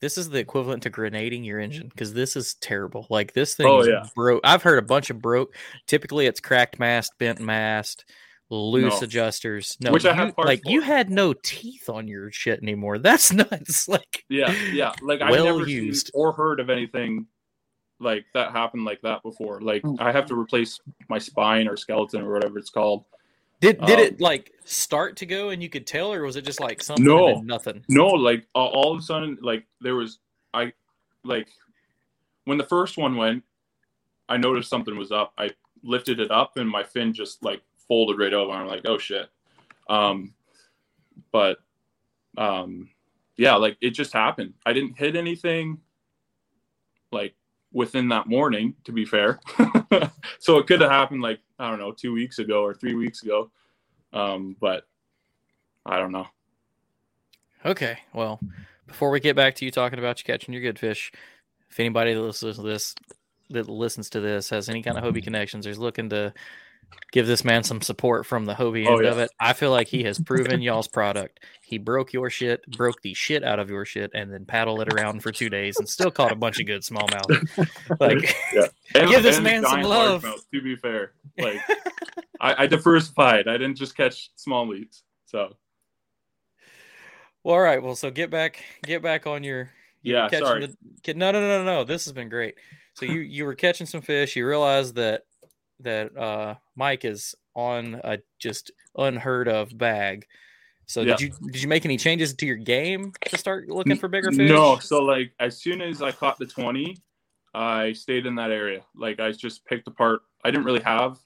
This 0.00 0.18
is 0.18 0.28
the 0.28 0.40
equivalent 0.40 0.82
to 0.82 0.90
grenading 0.90 1.44
your 1.44 1.60
engine 1.60 1.88
because 1.88 2.12
this 2.12 2.34
is 2.34 2.54
terrible. 2.54 3.06
Like 3.08 3.32
this 3.32 3.54
thing 3.54 3.66
Oh, 3.68 3.84
yeah. 3.84 4.04
broke. 4.16 4.40
I've 4.42 4.62
heard 4.62 4.80
a 4.80 4.86
bunch 4.86 5.10
of 5.10 5.22
broke. 5.22 5.54
Typically, 5.86 6.26
it's 6.26 6.40
cracked 6.40 6.80
mast, 6.80 7.12
bent 7.18 7.38
mast, 7.38 8.04
loose 8.52 9.00
No. 9.00 9.04
adjusters. 9.06 9.76
No, 9.80 9.92
Which 9.92 10.04
I 10.04 10.12
have 10.14 10.34
parts 10.36 10.46
like 10.46 10.62
you 10.66 10.80
had 10.80 11.10
no 11.10 11.32
teeth 11.32 11.88
on 11.88 12.06
your 12.08 12.30
shit 12.32 12.60
anymore. 12.62 12.98
That's 12.98 13.32
nuts. 13.32 13.88
Like 13.88 14.24
Yeah, 14.28 14.52
yeah. 14.72 14.92
Like 15.02 15.20
I've 15.22 15.32
never 15.44 15.66
used. 15.68 16.06
seen 16.08 16.10
or 16.14 16.32
heard 16.32 16.60
of 16.60 16.68
anything 16.70 17.26
like 18.00 18.24
that 18.34 18.52
happened 18.52 18.84
like 18.84 19.00
that 19.02 19.22
before. 19.22 19.60
Like 19.60 19.82
I 19.98 20.12
have 20.12 20.26
to 20.26 20.38
replace 20.38 20.80
my 21.08 21.18
spine 21.18 21.68
or 21.68 21.76
skeleton 21.76 22.22
or 22.22 22.32
whatever 22.32 22.58
it's 22.58 22.70
called. 22.70 23.04
Did 23.60 23.80
did 23.86 23.98
Um, 23.98 24.04
it 24.06 24.20
like 24.20 24.52
start 24.64 25.16
to 25.18 25.26
go 25.26 25.50
and 25.50 25.62
you 25.62 25.68
could 25.68 25.86
tell, 25.86 26.12
or 26.12 26.22
was 26.24 26.34
it 26.36 26.44
just 26.44 26.60
like 26.60 26.82
something 26.82 27.04
No. 27.04 27.28
and 27.36 27.46
nothing? 27.46 27.84
No, 27.88 28.06
like 28.08 28.46
all, 28.54 28.68
all 28.70 28.92
of 28.92 28.98
a 28.98 29.02
sudden, 29.02 29.38
like 29.40 29.64
there 29.80 29.94
was 29.94 30.18
I 30.52 30.72
like 31.24 31.48
when 32.44 32.58
the 32.58 32.64
first 32.64 32.98
one 32.98 33.16
went, 33.16 33.44
I 34.28 34.36
noticed 34.36 34.68
something 34.68 34.96
was 34.98 35.12
up. 35.12 35.32
I 35.38 35.50
lifted 35.84 36.18
it 36.20 36.30
up 36.32 36.56
and 36.56 36.68
my 36.68 36.82
fin 36.82 37.12
just 37.12 37.44
like 37.44 37.62
folded 37.92 38.18
right 38.18 38.32
over. 38.32 38.50
I'm 38.52 38.66
like, 38.66 38.86
oh 38.86 38.96
shit. 38.96 39.28
Um, 39.86 40.32
but 41.30 41.58
um, 42.38 42.88
yeah, 43.36 43.56
like 43.56 43.76
it 43.82 43.90
just 43.90 44.14
happened. 44.14 44.54
I 44.64 44.72
didn't 44.72 44.98
hit 44.98 45.14
anything 45.14 45.78
like 47.10 47.34
within 47.70 48.08
that 48.08 48.28
morning, 48.28 48.76
to 48.84 48.92
be 48.92 49.04
fair. 49.04 49.40
so 50.38 50.56
it 50.56 50.66
could 50.66 50.80
have 50.80 50.90
happened 50.90 51.20
like 51.20 51.40
I 51.58 51.68
don't 51.68 51.78
know, 51.78 51.92
two 51.92 52.14
weeks 52.14 52.38
ago 52.38 52.64
or 52.64 52.72
three 52.72 52.94
weeks 52.94 53.22
ago. 53.22 53.50
Um, 54.14 54.56
but 54.58 54.84
I 55.84 55.98
don't 55.98 56.12
know. 56.12 56.28
Okay, 57.66 57.98
well, 58.14 58.40
before 58.86 59.10
we 59.10 59.20
get 59.20 59.36
back 59.36 59.54
to 59.56 59.66
you 59.66 59.70
talking 59.70 59.98
about 59.98 60.18
you 60.18 60.24
catching 60.24 60.54
your 60.54 60.62
good 60.62 60.78
fish, 60.78 61.12
if 61.68 61.78
anybody 61.78 62.14
that 62.14 62.22
listens 62.22 62.56
to 62.56 62.62
this 62.62 62.94
that 63.50 63.68
listens 63.68 64.08
to 64.08 64.20
this 64.20 64.48
has 64.48 64.70
any 64.70 64.82
kind 64.82 64.96
of 64.96 65.04
Hobie 65.04 65.22
connections 65.22 65.66
or 65.66 65.70
is 65.70 65.78
looking 65.78 66.08
to 66.08 66.32
give 67.12 67.26
this 67.26 67.44
man 67.44 67.62
some 67.62 67.80
support 67.80 68.26
from 68.26 68.46
the 68.46 68.54
Hobie 68.54 68.86
Oh, 68.86 68.96
end 68.96 69.06
of 69.06 69.18
it, 69.18 69.30
I 69.38 69.52
feel 69.52 69.70
like 69.70 69.86
he 69.86 70.02
has 70.04 70.18
proven 70.18 70.62
y'all's 70.62 70.88
product. 70.88 71.40
He 71.62 71.78
broke 71.78 72.12
your 72.12 72.30
shit, 72.30 72.66
broke 72.66 73.00
the 73.02 73.14
shit 73.14 73.44
out 73.44 73.58
of 73.58 73.70
your 73.70 73.84
shit, 73.84 74.10
and 74.14 74.32
then 74.32 74.44
paddled 74.44 74.80
it 74.80 74.92
around 74.92 75.22
for 75.22 75.30
two 75.30 75.48
days 75.48 75.78
and 75.78 75.88
still 75.88 76.10
caught 76.10 76.32
a 76.32 76.36
bunch 76.36 76.58
of 76.58 76.66
good 76.66 76.82
smallmouth. 76.82 77.46
Like, 78.00 78.34
yeah. 78.52 78.66
And, 78.94 79.10
Give 79.10 79.22
this 79.22 79.40
man 79.40 79.64
some 79.64 79.82
love. 79.82 80.22
largemouth, 80.22 80.40
to 80.52 80.62
be 80.62 80.76
fair, 80.76 81.12
like 81.38 81.60
I, 82.40 82.64
I 82.64 82.66
diversified. 82.66 83.46
I 83.46 83.52
didn't 83.52 83.76
just 83.76 83.96
catch 83.96 84.30
small 84.36 84.66
meats. 84.66 85.04
So 85.26 85.56
well, 87.44 87.56
all 87.56 87.60
right, 87.60 87.82
well, 87.82 87.94
so 87.94 88.10
get 88.10 88.30
back, 88.30 88.62
get 88.84 89.02
back 89.02 89.26
on 89.26 89.44
your 89.44 89.70
Yeah, 90.02 90.28
catching 90.28 90.46
sorry. 90.46 90.66
The, 91.04 91.14
no, 91.14 91.30
no, 91.32 91.40
no, 91.40 91.58
no, 91.58 91.64
no. 91.64 91.84
This 91.84 92.04
has 92.06 92.12
been 92.12 92.28
great. 92.28 92.56
So 92.94 93.06
you 93.06 93.20
you 93.20 93.44
were 93.44 93.54
catching 93.54 93.86
some 93.86 94.00
fish. 94.00 94.36
You 94.36 94.46
realized 94.46 94.96
that 94.96 95.22
that 95.82 96.16
uh, 96.16 96.54
Mike 96.76 97.04
is 97.04 97.34
on 97.54 98.00
a 98.04 98.18
just 98.38 98.70
unheard 98.96 99.48
of 99.48 99.76
bag. 99.76 100.26
So 100.86 101.02
Yeah. 101.02 101.16
did 101.16 101.20
you 101.20 101.32
did 101.50 101.62
you 101.62 101.68
make 101.68 101.84
any 101.84 101.96
changes 101.96 102.34
to 102.34 102.46
your 102.46 102.56
game 102.56 103.12
to 103.28 103.38
start 103.38 103.68
looking 103.68 103.96
for 103.96 104.08
bigger 104.08 104.30
fish? 104.30 104.50
no. 104.50 104.78
So 104.78 105.02
like 105.02 105.32
as 105.40 105.60
soon 105.60 105.80
as 105.80 106.02
I 106.02 106.12
caught 106.12 106.38
the 106.38 106.46
twenty, 106.46 106.96
I 107.54 107.92
stayed 107.92 108.26
in 108.26 108.34
that 108.36 108.50
area. 108.50 108.82
Like 108.94 109.20
I 109.20 109.30
just 109.32 109.64
picked 109.64 109.86
apart. 109.88 110.22
I 110.44 110.50
didn't 110.50 110.64
really 110.64 110.80
have 110.82 111.18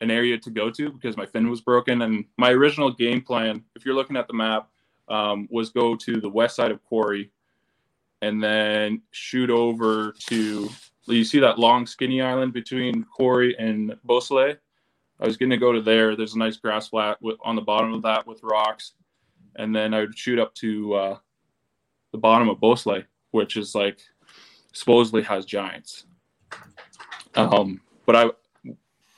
an 0.00 0.10
area 0.10 0.36
to 0.38 0.50
go 0.50 0.70
to 0.70 0.90
because 0.90 1.16
my 1.16 1.24
fin 1.26 1.48
was 1.48 1.60
broken. 1.60 2.02
And 2.02 2.24
my 2.36 2.50
original 2.50 2.90
game 2.92 3.22
plan, 3.22 3.64
if 3.74 3.84
you're 3.86 3.94
looking 3.94 4.16
at 4.16 4.26
the 4.26 4.34
map, 4.34 4.68
um, 5.08 5.48
was 5.50 5.70
go 5.70 5.96
to 5.96 6.20
the 6.20 6.28
west 6.28 6.56
side 6.56 6.70
of 6.70 6.82
Quarry 6.84 7.30
and 8.22 8.42
then 8.42 9.02
shoot 9.12 9.50
over 9.50 10.12
to 10.28 10.68
you 11.12 11.24
see 11.24 11.40
that 11.40 11.58
long 11.58 11.86
skinny 11.86 12.22
island 12.22 12.52
between 12.52 13.04
Quarry 13.04 13.56
and 13.58 13.94
Beausoleil. 14.04 14.56
I 15.20 15.26
was 15.26 15.36
going 15.36 15.50
to 15.50 15.56
go 15.56 15.72
to 15.72 15.80
there. 15.80 16.16
There's 16.16 16.34
a 16.34 16.38
nice 16.38 16.56
grass 16.56 16.88
flat 16.88 17.20
with, 17.22 17.36
on 17.44 17.56
the 17.56 17.62
bottom 17.62 17.92
of 17.92 18.02
that 18.02 18.26
with 18.26 18.42
rocks, 18.42 18.92
and 19.56 19.74
then 19.74 19.94
I 19.94 20.00
would 20.00 20.18
shoot 20.18 20.38
up 20.38 20.54
to 20.56 20.94
uh, 20.94 21.18
the 22.12 22.18
bottom 22.18 22.48
of 22.48 22.60
Beausoleil, 22.60 23.04
which 23.30 23.56
is 23.56 23.74
like 23.74 24.00
supposedly 24.72 25.22
has 25.22 25.44
giants. 25.44 26.04
Um, 27.34 27.80
but 28.06 28.16
I 28.16 28.30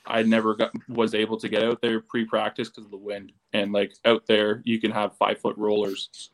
I 0.07 0.23
never 0.23 0.55
got 0.55 0.71
was 0.89 1.15
able 1.15 1.39
to 1.39 1.49
get 1.49 1.65
out 1.65 1.81
there 1.83 2.01
pre-practice 2.01 2.69
because 2.69 2.85
of 2.85 2.91
the 2.91 2.97
wind, 2.97 3.33
and 3.53 3.73
like 3.73 3.95
out 4.05 4.27
there 4.27 4.63
you 4.65 4.81
can 4.81 4.91
have 4.91 5.17
five 5.17 5.41
foot 5.41 5.57
rollers 5.57 6.31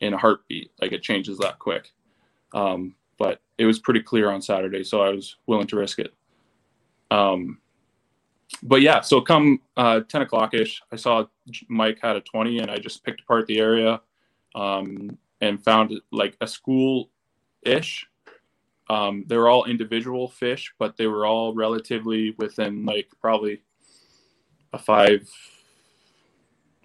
in 0.00 0.14
a 0.14 0.18
heartbeat. 0.18 0.72
Like 0.80 0.92
it 0.92 1.02
changes 1.02 1.38
that 1.38 1.58
quick. 1.58 1.92
Um, 2.52 2.94
but 3.18 3.40
it 3.58 3.66
was 3.66 3.78
pretty 3.78 4.00
clear 4.00 4.30
on 4.30 4.42
Saturday, 4.42 4.84
so 4.84 5.02
I 5.02 5.10
was 5.10 5.36
willing 5.46 5.66
to 5.68 5.76
risk 5.76 5.98
it. 5.98 6.14
Um, 7.10 7.58
but 8.62 8.80
yeah, 8.80 9.00
so 9.00 9.20
come 9.20 9.60
uh, 9.76 10.00
10 10.00 10.22
o'clock 10.22 10.54
ish, 10.54 10.82
I 10.92 10.96
saw 10.96 11.24
Mike 11.68 11.98
had 12.00 12.16
a 12.16 12.20
20 12.20 12.58
and 12.58 12.70
I 12.70 12.78
just 12.78 13.04
picked 13.04 13.22
apart 13.22 13.46
the 13.46 13.58
area 13.58 14.00
um, 14.54 15.18
and 15.40 15.62
found 15.62 15.92
like 16.12 16.36
a 16.40 16.46
school 16.46 17.10
ish. 17.62 18.06
Um, 18.88 19.24
they 19.26 19.36
were 19.36 19.48
all 19.48 19.64
individual 19.64 20.28
fish, 20.28 20.72
but 20.78 20.96
they 20.96 21.08
were 21.08 21.26
all 21.26 21.54
relatively 21.54 22.34
within 22.38 22.84
like 22.86 23.08
probably 23.20 23.62
a 24.72 24.78
five, 24.78 25.28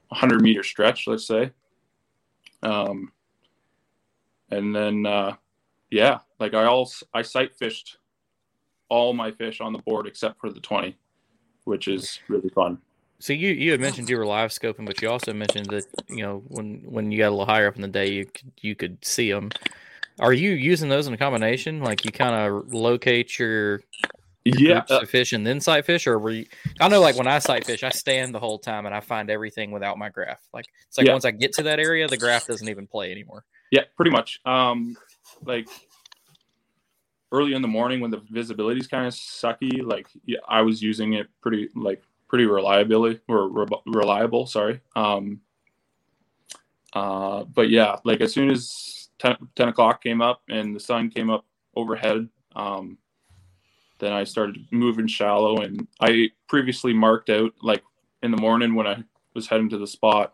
100 0.10 0.42
meter 0.42 0.64
stretch, 0.64 1.06
let's 1.06 1.28
say. 1.28 1.52
Um, 2.64 3.12
and 4.50 4.76
then, 4.76 5.06
uh, 5.06 5.36
yeah, 5.92 6.20
like 6.40 6.54
I 6.54 6.66
all 6.66 6.90
I 7.14 7.22
sight 7.22 7.56
fished 7.56 7.98
all 8.90 9.14
my 9.14 9.32
fish 9.32 9.62
on 9.62 9.72
the 9.74 9.80
board 9.80 10.08
except 10.08 10.40
for 10.40 10.50
the 10.50 10.60
20 10.60 10.98
which 11.66 11.88
is 11.88 12.20
really 12.28 12.50
fun. 12.50 12.78
So 13.20 13.34
you 13.34 13.50
you 13.50 13.72
had 13.72 13.80
mentioned 13.80 14.10
you 14.10 14.18
were 14.18 14.26
live 14.26 14.50
scoping, 14.50 14.86
but 14.86 15.02
you 15.02 15.10
also 15.10 15.32
mentioned 15.34 15.70
that 15.70 15.86
you 16.10 16.24
know 16.24 16.44
when 16.48 16.82
when 16.86 17.12
you 17.12 17.20
got 17.20 17.30
a 17.30 17.32
little 17.32 17.46
higher 17.46 17.68
up 17.68 17.76
in 17.76 17.82
the 17.82 17.88
day, 17.88 18.12
you 18.12 18.26
could, 18.26 18.52
you 18.62 18.76
could 18.76 19.04
see 19.06 19.32
them. 19.32 19.52
Are 20.20 20.34
you 20.34 20.52
using 20.52 20.90
those 20.90 21.08
in 21.08 21.14
a 21.14 21.18
combination? 21.18 21.82
Like 21.82 22.04
you 22.04 22.12
kind 22.12 22.36
of 22.36 22.74
locate 22.74 23.38
your 23.38 23.82
Yeah, 24.44 24.84
uh, 24.90 25.06
fish 25.06 25.34
and 25.34 25.46
then 25.46 25.60
sight 25.62 25.86
fish, 25.86 26.08
or 26.08 26.18
were 26.18 26.32
you? 26.32 26.46
I 26.80 26.88
know, 26.88 27.00
like 27.00 27.16
when 27.16 27.28
I 27.28 27.38
sight 27.40 27.66
fish, 27.66 27.84
I 27.84 27.92
stand 27.92 28.34
the 28.34 28.40
whole 28.40 28.58
time 28.58 28.88
and 28.88 28.96
I 28.96 29.02
find 29.02 29.30
everything 29.30 29.72
without 29.72 30.00
my 30.00 30.10
graph. 30.10 30.42
Like 30.52 30.66
it's 30.88 30.98
like 30.98 31.06
Yeah. 31.06 31.14
once 31.14 31.26
I 31.26 31.32
get 31.32 31.54
to 31.54 31.64
that 31.64 31.80
area, 31.80 32.08
the 32.08 32.18
graph 32.18 32.48
doesn't 32.48 32.68
even 32.68 32.88
play 32.88 33.12
anymore. 33.12 33.46
Yeah, 33.72 33.84
pretty 33.96 34.12
much. 34.12 34.42
Um, 34.46 34.98
like 35.44 35.68
early 37.32 37.54
in 37.54 37.62
the 37.62 37.68
morning 37.68 38.00
when 38.00 38.12
the 38.12 38.22
visibility 38.30 38.80
is 38.80 38.88
kind 38.88 39.08
of 39.08 39.14
sucky, 39.14 39.84
like 39.84 40.08
yeah, 40.26 40.40
I 40.48 40.62
was 40.62 40.82
using 40.82 41.14
it 41.14 41.28
pretty 41.42 41.70
like 41.76 42.04
pretty 42.28 42.46
reliably 42.46 43.20
or 43.28 43.50
re- 43.50 43.68
reliable. 43.86 44.48
Sorry. 44.48 44.80
Um, 44.96 45.42
uh, 46.94 47.44
but 47.44 47.70
yeah, 47.70 47.98
like 48.04 48.22
as 48.22 48.34
soon 48.34 48.50
as 48.50 49.10
10, 49.20 49.36
10 49.56 49.68
o'clock 49.70 50.04
came 50.04 50.22
up 50.22 50.42
and 50.50 50.76
the 50.76 50.80
sun 50.80 51.10
came 51.10 51.30
up 51.30 51.46
overhead, 51.76 52.28
um, 52.56 52.98
then 54.00 54.14
I 54.14 54.24
started 54.24 54.66
moving 54.72 55.08
shallow. 55.08 55.62
And 55.62 55.88
I 56.00 56.30
previously 56.48 56.94
marked 56.94 57.30
out 57.30 57.54
like 57.62 57.84
in 58.24 58.32
the 58.32 58.42
morning 58.42 58.76
when 58.76 58.88
I 58.88 59.04
was 59.34 59.48
heading 59.48 59.70
to 59.70 59.78
the 59.78 59.88
spot, 59.88 60.34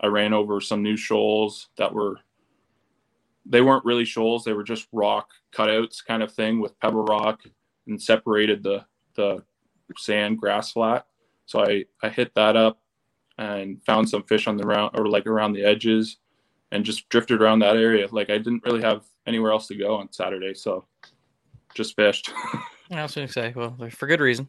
I 0.00 0.06
ran 0.06 0.32
over 0.32 0.60
some 0.60 0.82
new 0.82 0.96
shoals 0.96 1.68
that 1.76 1.92
were 1.92 2.18
they 3.46 3.60
weren't 3.60 3.84
really 3.84 4.04
shoals 4.04 4.44
they 4.44 4.52
were 4.52 4.64
just 4.64 4.86
rock 4.92 5.30
cutouts 5.54 6.04
kind 6.04 6.22
of 6.22 6.32
thing 6.32 6.60
with 6.60 6.78
pebble 6.80 7.04
rock 7.04 7.42
and 7.86 8.00
separated 8.00 8.62
the 8.62 8.84
the 9.14 9.42
sand 9.96 10.38
grass 10.38 10.72
flat 10.72 11.06
so 11.46 11.64
i 11.64 11.84
i 12.02 12.08
hit 12.08 12.34
that 12.34 12.56
up 12.56 12.80
and 13.38 13.82
found 13.84 14.08
some 14.08 14.22
fish 14.22 14.46
on 14.46 14.56
the 14.56 14.66
round 14.66 14.90
or 14.94 15.06
like 15.06 15.26
around 15.26 15.52
the 15.52 15.64
edges 15.64 16.18
and 16.72 16.84
just 16.84 17.08
drifted 17.08 17.40
around 17.40 17.58
that 17.58 17.76
area 17.76 18.08
like 18.10 18.30
i 18.30 18.38
didn't 18.38 18.64
really 18.64 18.82
have 18.82 19.04
anywhere 19.26 19.52
else 19.52 19.66
to 19.66 19.74
go 19.74 19.96
on 19.96 20.10
saturday 20.12 20.54
so 20.54 20.84
just 21.74 21.94
fished 21.96 22.32
I 22.90 23.02
was 23.02 23.14
to 23.14 23.26
say, 23.28 23.52
well, 23.56 23.76
for 23.90 24.06
good 24.06 24.20
reason. 24.20 24.48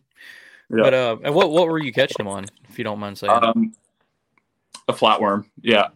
Yeah. 0.69 0.83
But 0.83 0.93
uh, 0.93 1.15
what 1.31 1.51
what 1.51 1.67
were 1.67 1.79
you 1.79 1.93
catching 1.93 2.17
them 2.17 2.27
on, 2.27 2.45
if 2.69 2.77
you 2.77 2.83
don't 2.83 2.99
mind 2.99 3.17
saying? 3.17 3.31
um 3.31 3.73
a 4.87 4.93
flatworm 4.93 5.45
yeah 5.61 5.87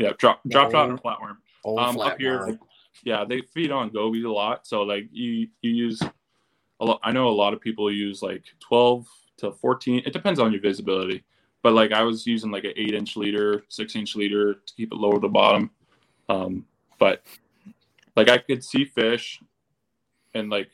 yeah 0.00 0.10
drop 0.18 0.40
drop 0.48 0.72
shot 0.72 0.90
and 0.90 0.98
a 0.98 1.02
flatworm 1.02 1.36
Old 1.64 1.78
um, 1.78 1.94
flat 1.94 2.12
up 2.12 2.20
here, 2.20 2.46
like, 2.46 2.58
yeah, 3.04 3.24
they 3.24 3.42
feed 3.42 3.70
on 3.70 3.90
gobies 3.90 4.24
a 4.24 4.30
lot. 4.30 4.66
So 4.66 4.82
like 4.82 5.08
you 5.12 5.48
you 5.60 5.70
use 5.72 6.02
a 6.80 6.84
lot. 6.84 7.00
I 7.02 7.12
know 7.12 7.28
a 7.28 7.30
lot 7.30 7.52
of 7.52 7.60
people 7.60 7.90
use 7.92 8.22
like 8.22 8.44
twelve 8.60 9.06
to 9.38 9.52
fourteen. 9.52 10.02
It 10.06 10.12
depends 10.12 10.40
on 10.40 10.52
your 10.52 10.60
visibility, 10.62 11.22
but 11.62 11.74
like 11.74 11.92
I 11.92 12.02
was 12.02 12.26
using 12.26 12.50
like 12.50 12.64
an 12.64 12.72
eight 12.76 12.94
inch 12.94 13.16
leader, 13.16 13.64
six 13.68 13.94
inch 13.94 14.16
leader 14.16 14.54
to 14.54 14.74
keep 14.74 14.92
it 14.92 14.96
lower 14.96 15.14
to 15.14 15.20
the 15.20 15.28
bottom. 15.28 15.70
Um, 16.28 16.64
but 16.98 17.22
like 18.16 18.30
I 18.30 18.38
could 18.38 18.64
see 18.64 18.86
fish, 18.86 19.40
and 20.34 20.48
like 20.48 20.70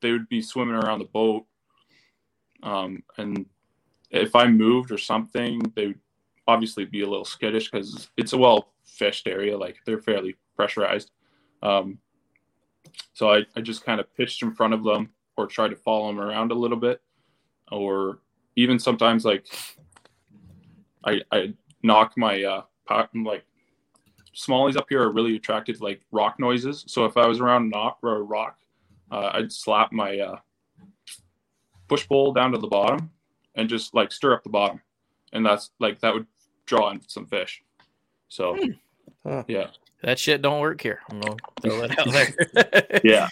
they 0.00 0.12
would 0.12 0.28
be 0.28 0.40
swimming 0.40 0.76
around 0.76 1.00
the 1.00 1.06
boat. 1.06 1.46
Um, 2.62 3.02
and 3.16 3.46
if 4.10 4.36
I 4.36 4.46
moved 4.46 4.92
or 4.92 4.98
something, 4.98 5.60
they 5.74 5.88
would 5.88 6.00
obviously 6.48 6.86
be 6.86 7.02
a 7.02 7.08
little 7.08 7.26
skittish 7.26 7.70
because 7.70 8.08
it's 8.16 8.32
a 8.32 8.38
well 8.38 8.72
fished 8.84 9.28
area. 9.28 9.56
Like 9.56 9.76
they're 9.84 10.00
fairly 10.00 10.34
pressurized. 10.56 11.12
Um, 11.62 11.98
so 13.12 13.30
I, 13.30 13.44
I 13.54 13.60
just 13.60 13.84
kind 13.84 14.00
of 14.00 14.12
pitched 14.16 14.42
in 14.42 14.52
front 14.52 14.74
of 14.74 14.82
them 14.82 15.10
or 15.36 15.46
tried 15.46 15.68
to 15.68 15.76
follow 15.76 16.08
them 16.08 16.18
around 16.18 16.50
a 16.50 16.54
little 16.54 16.78
bit. 16.78 17.00
Or 17.70 18.20
even 18.56 18.78
sometimes 18.78 19.24
like 19.24 19.46
I, 21.04 21.20
I 21.30 21.52
knock 21.82 22.14
my, 22.16 22.42
uh, 22.42 22.62
po- 22.86 23.08
like 23.14 23.44
smallies 24.34 24.76
up 24.76 24.86
here 24.88 25.02
are 25.02 25.12
really 25.12 25.36
attracted 25.36 25.76
to 25.76 25.84
like 25.84 26.00
rock 26.10 26.40
noises. 26.40 26.84
So 26.88 27.04
if 27.04 27.16
I 27.16 27.26
was 27.26 27.40
around 27.40 27.68
knock 27.68 27.98
or 28.02 28.16
a 28.16 28.22
rock, 28.22 28.58
uh, 29.10 29.30
I'd 29.34 29.52
slap 29.52 29.92
my, 29.92 30.18
uh, 30.18 30.38
push 31.88 32.08
pole 32.08 32.32
down 32.32 32.52
to 32.52 32.58
the 32.58 32.66
bottom 32.66 33.10
and 33.54 33.68
just 33.68 33.94
like 33.94 34.12
stir 34.12 34.34
up 34.34 34.44
the 34.44 34.50
bottom. 34.50 34.80
And 35.32 35.44
that's 35.44 35.70
like, 35.78 36.00
that 36.00 36.14
would 36.14 36.26
draw 36.68 36.90
in 36.90 37.00
some 37.08 37.26
fish. 37.26 37.62
So 38.28 38.56
Huh. 39.24 39.42
yeah, 39.48 39.68
that 40.02 40.18
shit 40.18 40.42
don't 40.42 40.60
work 40.60 40.80
here. 40.80 41.00
I'm 41.10 41.20
gonna 41.20 41.36
throw 41.60 41.80
that 41.80 41.98
out 41.98 42.12
there. 42.12 43.00
yeah, 43.04 43.28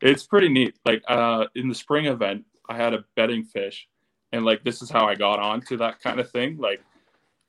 it's 0.00 0.24
pretty 0.24 0.48
neat. 0.48 0.74
Like 0.84 1.02
uh, 1.06 1.46
in 1.54 1.68
the 1.68 1.74
spring 1.74 2.06
event, 2.06 2.44
I 2.68 2.76
had 2.76 2.94
a 2.94 3.04
bedding 3.14 3.44
fish, 3.44 3.88
and 4.32 4.44
like 4.44 4.64
this 4.64 4.82
is 4.82 4.90
how 4.90 5.06
I 5.06 5.14
got 5.14 5.38
onto 5.38 5.76
that 5.76 6.00
kind 6.00 6.18
of 6.18 6.30
thing. 6.30 6.56
Like, 6.58 6.82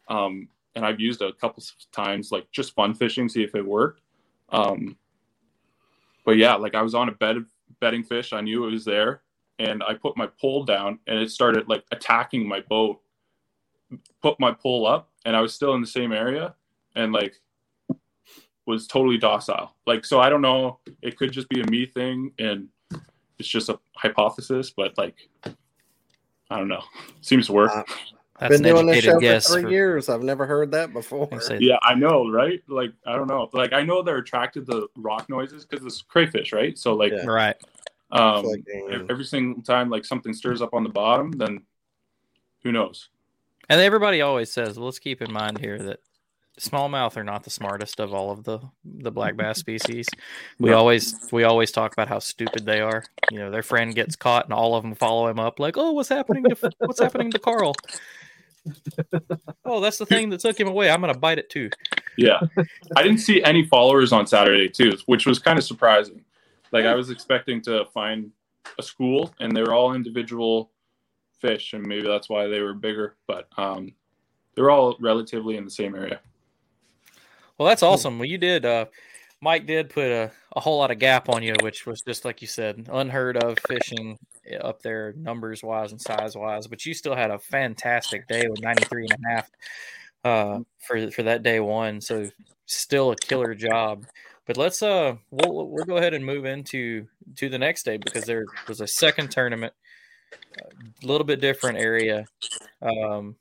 um, 0.08 0.48
and 0.76 0.86
I've 0.86 1.00
used 1.00 1.22
it 1.22 1.30
a 1.30 1.34
couple 1.34 1.64
of 1.64 1.92
times, 1.92 2.32
like 2.32 2.52
just 2.52 2.76
fun 2.76 2.94
fishing, 2.94 3.28
see 3.28 3.44
if 3.44 3.56
it 3.56 3.66
worked. 3.66 4.02
Um, 4.50 4.98
but 6.26 6.38
yeah, 6.38 6.56
like 6.56 6.76
I 6.76 6.82
was 6.82 6.94
on 6.94 7.10
a 7.10 7.14
bed 7.14 7.38
of 7.38 7.46
bedding 7.80 8.04
fish. 8.04 8.34
I 8.34 8.42
knew 8.42 8.68
it 8.68 8.72
was 8.72 8.86
there, 8.86 9.22
and 9.60 9.82
I 9.84 9.94
put 9.96 10.16
my 10.16 10.28
pole 10.40 10.64
down, 10.64 11.00
and 11.08 11.18
it 11.18 11.32
started 11.32 11.68
like 11.68 11.84
attacking 11.92 12.48
my 12.48 12.60
boat. 12.62 13.00
Put 14.22 14.40
my 14.40 14.52
pole 14.52 14.86
up, 14.88 15.10
and 15.26 15.36
I 15.36 15.42
was 15.42 15.54
still 15.54 15.74
in 15.74 15.82
the 15.82 15.88
same 15.88 16.12
area, 16.12 16.56
and 16.96 17.12
like 17.14 17.36
was 18.66 18.88
totally 18.88 19.18
docile. 19.18 19.76
Like, 19.86 20.06
so 20.06 20.20
I 20.22 20.30
don't 20.30 20.42
know. 20.42 20.80
It 21.02 21.18
could 21.18 21.32
just 21.32 21.50
be 21.50 21.62
a 21.62 21.66
me 21.70 21.86
thing, 21.86 22.32
and 22.40 22.70
it's 23.38 23.50
just 23.50 23.68
a 23.70 23.78
hypothesis. 23.96 24.70
But 24.76 24.98
like, 24.98 25.16
I 25.46 26.58
don't 26.58 26.70
know. 26.70 26.84
Seems 27.22 27.48
to 27.48 27.54
work. 27.54 27.72
Uh, 27.76 27.84
That's 28.40 28.58
Been 28.62 28.66
an 28.66 28.76
doing 28.76 28.86
this 28.88 29.04
show 29.04 29.20
for 29.20 29.40
three 29.42 29.64
for- 29.64 29.70
years. 29.70 30.08
I've 30.10 30.24
never 30.24 30.46
heard 30.46 30.72
that 30.72 30.94
before. 30.94 31.28
I 31.32 31.58
yeah, 31.60 31.78
I 31.82 31.94
know, 31.96 32.30
right? 32.32 32.62
Like, 32.68 32.94
I 33.06 33.16
don't 33.16 33.28
know. 33.28 33.50
Like, 33.54 33.74
I 33.74 33.84
know 33.84 34.02
they're 34.02 34.18
attracted 34.18 34.66
to 34.68 34.90
rock 34.98 35.30
noises 35.30 35.66
because 35.66 35.86
it's 35.86 36.02
crayfish, 36.02 36.54
right? 36.54 36.78
So 36.78 36.94
like, 36.94 37.12
Yeah. 37.12 37.26
Right. 37.26 37.56
um, 38.12 38.44
Clicking 38.46 38.88
ev- 38.92 39.02
and- 39.02 39.12
every 39.12 39.26
single 39.26 39.62
time 39.62 39.90
like 39.90 40.06
something 40.06 40.34
stirs 40.34 40.62
up 40.62 40.74
on 40.74 40.84
the 40.84 40.90
bottom, 40.90 41.32
then 41.34 41.64
who 42.64 42.72
knows? 42.72 43.10
And 43.70 43.80
everybody 43.82 44.22
always 44.22 44.52
says, 44.52 44.78
well, 44.78 44.86
let's 44.86 45.00
keep 45.00 45.22
in 45.22 45.32
mind 45.32 45.58
here 45.58 45.80
that 45.80 46.00
smallmouth 46.60 47.18
are 47.18 47.24
not 47.24 47.44
the 47.44 47.50
smartest 47.50 48.00
of 48.00 48.14
all 48.14 48.30
of 48.30 48.44
the 48.44 48.60
the 48.86 49.12
black 49.12 49.36
bass 49.36 49.58
species. 49.58 50.08
We 50.60 50.70
Yeah. 50.70 50.76
always 50.76 51.28
we 51.32 51.44
always 51.44 51.72
talk 51.72 51.94
about 51.94 52.08
how 52.08 52.20
stupid 52.20 52.66
they 52.66 52.80
are. 52.80 53.04
You 53.32 53.40
know, 53.40 53.50
their 53.52 53.64
friend 53.64 53.96
gets 53.96 54.16
caught 54.16 54.46
and 54.46 54.54
all 54.54 54.76
of 54.76 54.84
them 54.84 54.94
follow 54.94 55.28
him 55.28 55.40
up 55.40 55.60
like, 55.60 55.78
"Oh, 55.78 55.94
what's 55.94 56.10
happening 56.10 56.44
to 56.44 56.72
what's 56.80 57.00
happening 57.00 57.32
to 57.32 57.40
Carl?" 57.40 57.74
oh, 59.66 59.80
that's 59.80 59.98
the 59.98 60.06
thing 60.06 60.30
that 60.30 60.40
took 60.42 60.60
him 60.60 60.68
away. 60.68 60.90
I'm 60.92 61.02
gonna 61.02 61.18
bite 61.18 61.40
it 61.40 61.50
too. 61.50 61.70
Yeah, 62.18 62.40
I 62.96 63.02
didn't 63.02 63.18
see 63.20 63.42
any 63.44 63.66
followers 63.66 64.12
on 64.14 64.28
Saturday 64.28 64.70
too, 64.70 64.96
which 65.08 65.26
was 65.26 65.40
kind 65.40 65.58
of 65.58 65.66
surprising. 65.66 66.24
Like 66.72 66.86
I 66.86 66.94
was 66.94 67.10
expecting 67.10 67.62
to 67.64 67.86
find 67.94 68.32
a 68.78 68.84
school, 68.84 69.34
and 69.40 69.56
they're 69.56 69.74
all 69.74 69.94
individual 69.96 70.70
fish, 71.44 71.74
and 71.74 71.86
maybe 71.86 72.08
that's 72.08 72.30
why 72.30 72.48
they 72.48 72.62
were 72.62 72.74
bigger. 72.74 73.16
But 73.28 73.48
um, 73.58 73.94
they 74.56 74.62
were 74.62 74.72
all 74.72 74.96
relatively 75.00 75.58
in 75.58 75.66
the 75.66 75.72
same 75.72 75.94
area. 75.94 76.20
Well, 77.58 77.68
that's 77.68 77.84
awesome. 77.84 78.18
Well, 78.18 78.28
you 78.28 78.38
did. 78.40 78.66
Uh, 78.66 78.86
Mike 79.42 79.68
did 79.68 79.90
put 79.90 80.10
a, 80.10 80.32
a 80.56 80.60
whole 80.62 80.78
lot 80.80 80.90
of 80.90 81.00
gap 81.00 81.28
on 81.28 81.44
you, 81.44 81.54
which 81.62 81.86
was 81.86 82.02
just 82.02 82.24
like 82.24 82.42
you 82.42 82.48
said, 82.48 82.88
unheard 82.92 83.38
of 83.44 83.58
fishing 83.68 84.18
up 84.62 84.82
there, 84.82 85.14
numbers 85.18 85.62
wise 85.62 85.92
and 85.92 86.02
size 86.02 86.36
wise. 86.36 86.66
But 86.66 86.86
you 86.86 86.94
still 86.94 87.16
had 87.16 87.30
a 87.30 87.38
fantastic 87.38 88.28
day 88.28 88.48
with 88.50 88.62
93 88.62 89.08
and 89.10 89.26
a 89.26 89.30
half 89.30 89.52
uh, 90.24 90.60
for 90.80 91.12
for 91.12 91.24
that 91.24 91.44
day 91.44 91.60
one. 91.60 92.00
So 92.00 92.30
still 92.66 93.12
a 93.12 93.16
killer 93.18 93.54
job. 93.54 94.06
But 94.46 94.58
let's 94.58 94.82
uh 94.82 95.16
we'll 95.32 95.70
we'll 95.70 95.86
go 95.86 95.98
ahead 95.98 96.14
and 96.14 96.26
move 96.26 96.46
into 96.46 97.08
to 97.36 97.50
the 97.50 97.60
next 97.60 97.84
day 97.84 97.98
because 97.98 98.26
there 98.26 98.46
was 98.68 98.82
a 98.82 98.88
second 98.88 99.32
tournament, 99.32 99.74
a 101.04 101.06
little 101.06 101.26
bit 101.26 101.42
different 101.42 101.80
area. 101.80 102.26
Um, 102.82 103.36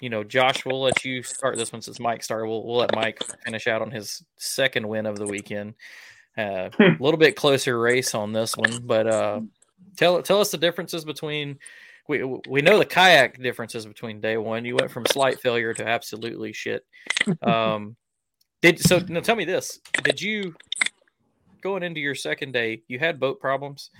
you 0.00 0.08
know, 0.08 0.24
Josh, 0.24 0.64
we'll 0.64 0.80
let 0.80 1.04
you 1.04 1.22
start 1.22 1.56
this 1.56 1.72
one 1.72 1.82
since 1.82 2.00
Mike 2.00 2.22
started. 2.22 2.46
We'll, 2.46 2.64
we'll 2.64 2.78
let 2.78 2.94
Mike 2.94 3.22
finish 3.44 3.66
out 3.66 3.82
on 3.82 3.90
his 3.90 4.22
second 4.38 4.88
win 4.88 5.06
of 5.06 5.18
the 5.18 5.26
weekend. 5.26 5.74
Uh, 6.38 6.70
a 6.80 6.96
little 7.00 7.18
bit 7.18 7.36
closer 7.36 7.78
race 7.78 8.14
on 8.14 8.32
this 8.32 8.56
one, 8.56 8.80
but 8.84 9.06
uh, 9.06 9.40
tell 9.96 10.22
tell 10.22 10.40
us 10.40 10.50
the 10.50 10.58
differences 10.58 11.04
between. 11.04 11.58
We 12.08 12.24
we 12.48 12.62
know 12.62 12.78
the 12.78 12.86
kayak 12.86 13.40
differences 13.40 13.86
between 13.86 14.20
day 14.20 14.36
one. 14.36 14.64
You 14.64 14.76
went 14.76 14.90
from 14.90 15.06
slight 15.06 15.40
failure 15.40 15.74
to 15.74 15.86
absolutely 15.86 16.52
shit. 16.52 16.84
Um, 17.42 17.96
did 18.62 18.80
so? 18.80 19.00
Now 19.08 19.20
tell 19.20 19.36
me 19.36 19.44
this: 19.44 19.80
Did 20.02 20.20
you 20.20 20.54
going 21.62 21.82
into 21.82 22.00
your 22.00 22.14
second 22.14 22.52
day? 22.52 22.82
You 22.88 22.98
had 22.98 23.20
boat 23.20 23.40
problems. 23.40 23.90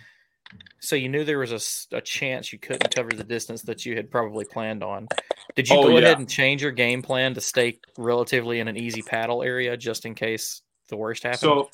So 0.81 0.97
you 0.97 1.09
knew 1.09 1.25
there 1.25 1.39
was 1.39 1.87
a 1.93 2.01
chance 2.01 2.53
you 2.53 2.59
couldn't 2.59 2.95
cover 2.95 3.11
the 3.11 3.25
distance 3.25 3.63
that 3.63 3.85
you 3.85 3.95
had 3.97 4.11
probably 4.11 4.45
planned 4.45 4.83
on. 4.83 5.09
Did 5.55 5.69
you 5.69 5.77
Oh, 5.77 5.83
go 5.83 5.97
yeah. 5.97 6.05
ahead 6.05 6.19
and 6.19 6.29
change 6.29 6.63
your 6.63 6.71
game 6.71 7.03
plan 7.03 7.35
to 7.35 7.41
stay 7.41 7.79
relatively 7.99 8.61
in 8.61 8.69
an 8.69 8.77
easy 8.77 9.03
paddle 9.03 9.43
area 9.43 9.77
just 9.77 10.07
in 10.07 10.15
case 10.15 10.63
the 10.89 10.97
worst 10.97 11.23
happened? 11.23 11.41
So, 11.41 11.71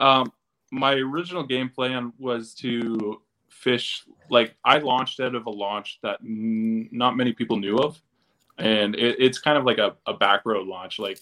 um, 0.00 0.32
my 0.70 0.94
original 0.94 1.44
game 1.44 1.68
plan 1.68 2.12
was 2.18 2.54
to 2.56 3.22
fish 3.48 4.04
like 4.30 4.54
I 4.64 4.78
launched 4.78 5.20
out 5.20 5.34
of 5.34 5.46
a 5.46 5.50
launch 5.50 5.98
that 6.02 6.20
n- 6.20 6.88
not 6.92 7.16
many 7.16 7.32
people 7.32 7.56
knew 7.56 7.76
of, 7.78 8.00
and 8.58 8.94
it, 8.94 9.16
it's 9.18 9.38
kind 9.38 9.56
of 9.56 9.64
like 9.64 9.78
a, 9.78 9.96
a 10.06 10.14
back 10.14 10.42
road 10.44 10.66
launch. 10.66 10.98
Like 10.98 11.20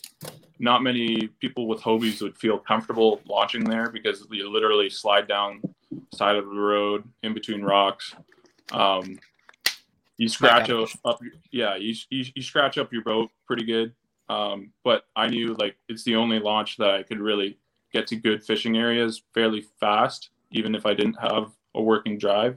not 0.58 0.82
many 0.82 1.28
people 1.40 1.68
with 1.68 1.80
Hobies 1.80 2.22
would 2.22 2.36
feel 2.36 2.58
comfortable 2.58 3.20
launching 3.26 3.64
there 3.64 3.90
because 3.90 4.26
you 4.30 4.50
literally 4.50 4.88
slide 4.88 5.28
down 5.28 5.60
side 6.14 6.36
of 6.36 6.46
the 6.46 6.58
road 6.58 7.04
in 7.22 7.34
between 7.34 7.62
rocks. 7.62 8.14
Um, 8.72 9.18
you 10.16 10.28
scratch 10.28 10.70
up, 10.70 10.88
up 11.04 11.20
yeah, 11.50 11.76
you, 11.76 11.94
you, 12.10 12.24
you 12.34 12.42
scratch 12.42 12.78
up 12.78 12.92
your 12.92 13.02
boat 13.02 13.30
pretty 13.46 13.64
good. 13.64 13.94
Um, 14.28 14.72
but 14.82 15.04
I 15.14 15.28
knew 15.28 15.54
like 15.54 15.76
it's 15.88 16.04
the 16.04 16.16
only 16.16 16.38
launch 16.38 16.78
that 16.78 16.90
I 16.90 17.02
could 17.02 17.20
really 17.20 17.58
get 17.92 18.06
to 18.08 18.16
good 18.16 18.42
fishing 18.42 18.76
areas 18.76 19.22
fairly 19.34 19.64
fast, 19.78 20.30
even 20.50 20.74
if 20.74 20.86
I 20.86 20.94
didn't 20.94 21.20
have 21.20 21.52
a 21.74 21.82
working 21.82 22.18
drive. 22.18 22.56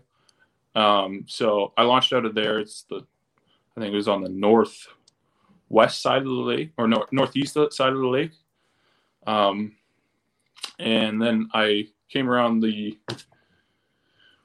Um, 0.75 1.25
so 1.27 1.73
I 1.77 1.83
launched 1.83 2.13
out 2.13 2.25
of 2.25 2.33
there. 2.33 2.59
It's 2.59 2.83
the, 2.89 3.05
I 3.75 3.81
think 3.81 3.93
it 3.93 3.97
was 3.97 4.07
on 4.07 4.23
the 4.23 4.29
northwest 5.69 6.01
side 6.01 6.21
of 6.21 6.25
the 6.25 6.31
lake 6.31 6.71
or 6.77 6.87
nor- 6.87 7.07
northeast 7.11 7.57
side 7.71 7.93
of 7.93 7.99
the 7.99 8.07
lake. 8.07 8.31
Um, 9.27 9.75
and 10.79 11.21
then 11.21 11.49
I 11.53 11.87
came 12.09 12.29
around 12.29 12.61
the 12.61 12.97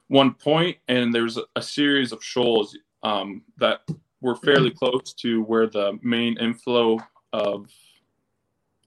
one 0.07 0.33
point, 0.33 0.77
and 0.87 1.13
there's 1.13 1.37
a, 1.37 1.43
a 1.55 1.61
series 1.61 2.11
of 2.11 2.23
shoals 2.23 2.77
um, 3.03 3.43
that 3.57 3.81
were 4.21 4.35
fairly 4.35 4.71
close 4.71 5.13
to 5.13 5.43
where 5.43 5.67
the 5.67 5.97
main 6.01 6.37
inflow 6.37 6.99
of 7.33 7.69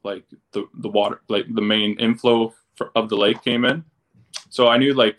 like 0.05 0.25
the 0.53 0.65
the 0.75 0.89
water 0.89 1.21
like 1.29 1.45
the 1.55 1.61
main 1.61 1.99
inflow 1.99 2.55
for, 2.77 2.91
of 2.95 3.09
the 3.09 3.17
lake 3.17 3.43
came 3.43 3.65
in 3.65 3.85
so 4.49 4.69
i 4.69 4.79
knew 4.79 4.95
like 4.95 5.19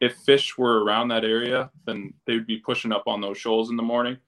if 0.00 0.16
fish 0.26 0.58
were 0.58 0.84
around 0.84 1.08
that 1.08 1.24
area 1.24 1.70
then 1.86 2.12
they 2.26 2.34
would 2.34 2.46
be 2.46 2.58
pushing 2.58 2.92
up 2.92 3.04
on 3.06 3.20
those 3.20 3.38
shoals 3.38 3.70
in 3.70 3.76
the 3.76 3.82
morning 3.82 4.18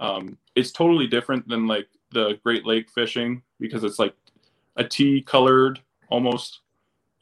um, 0.00 0.36
it's 0.56 0.72
totally 0.72 1.06
different 1.06 1.46
than 1.48 1.66
like 1.66 1.86
the 2.12 2.38
great 2.42 2.66
lake 2.66 2.90
fishing 2.90 3.42
because 3.60 3.84
it's 3.84 3.98
like 3.98 4.14
a 4.76 4.84
tea 4.84 5.22
colored 5.22 5.80
almost 6.08 6.60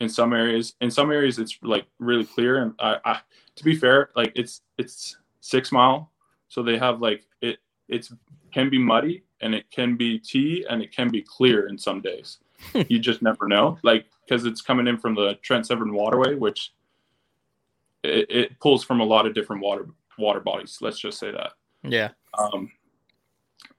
in 0.01 0.09
some 0.09 0.33
areas 0.33 0.74
in 0.81 0.91
some 0.91 1.11
areas 1.11 1.39
it's 1.39 1.59
like 1.62 1.85
really 1.99 2.24
clear 2.24 2.62
and 2.62 2.72
I, 2.79 2.97
I 3.05 3.20
to 3.57 3.64
be 3.64 3.74
fair 3.74 4.11
like 4.16 4.33
it's 4.35 4.62
it's 4.79 5.18
six 5.41 5.72
mile 5.72 6.11
so 6.49 6.62
they 6.62 6.79
have 6.79 7.03
like 7.03 7.26
it 7.43 7.59
it's 7.89 8.12
can 8.53 8.70
be 8.70 8.79
muddy 8.79 9.24
and 9.41 9.55
it 9.55 9.70
can 9.70 9.97
be 9.97 10.18
tea 10.18 10.64
and 10.68 10.83
it 10.83 10.95
can 10.95 11.11
be 11.11 11.22
clear 11.22 11.68
in 11.68 11.79
some 11.79 12.01
days. 12.01 12.39
you 12.89 12.99
just 12.99 13.22
never 13.22 13.47
know, 13.47 13.79
like 13.85 14.07
because 14.26 14.45
it's 14.45 14.61
coming 14.61 14.89
in 14.89 14.99
from 14.99 15.14
the 15.14 15.35
Trent 15.43 15.66
Severn 15.66 15.93
Waterway, 15.93 16.35
which 16.35 16.72
it, 18.03 18.26
it, 18.29 18.61
pulls 18.61 18.83
from 18.83 19.01
a 19.01 19.05
lot 19.05 19.26
of 19.26 19.35
different 19.35 19.62
water 19.62 19.87
water 20.18 20.41
bodies. 20.41 20.79
Let's 20.81 20.99
just 20.99 21.20
say 21.20 21.31
that. 21.31 21.53
Yeah. 21.85 22.11
Um, 22.37 22.70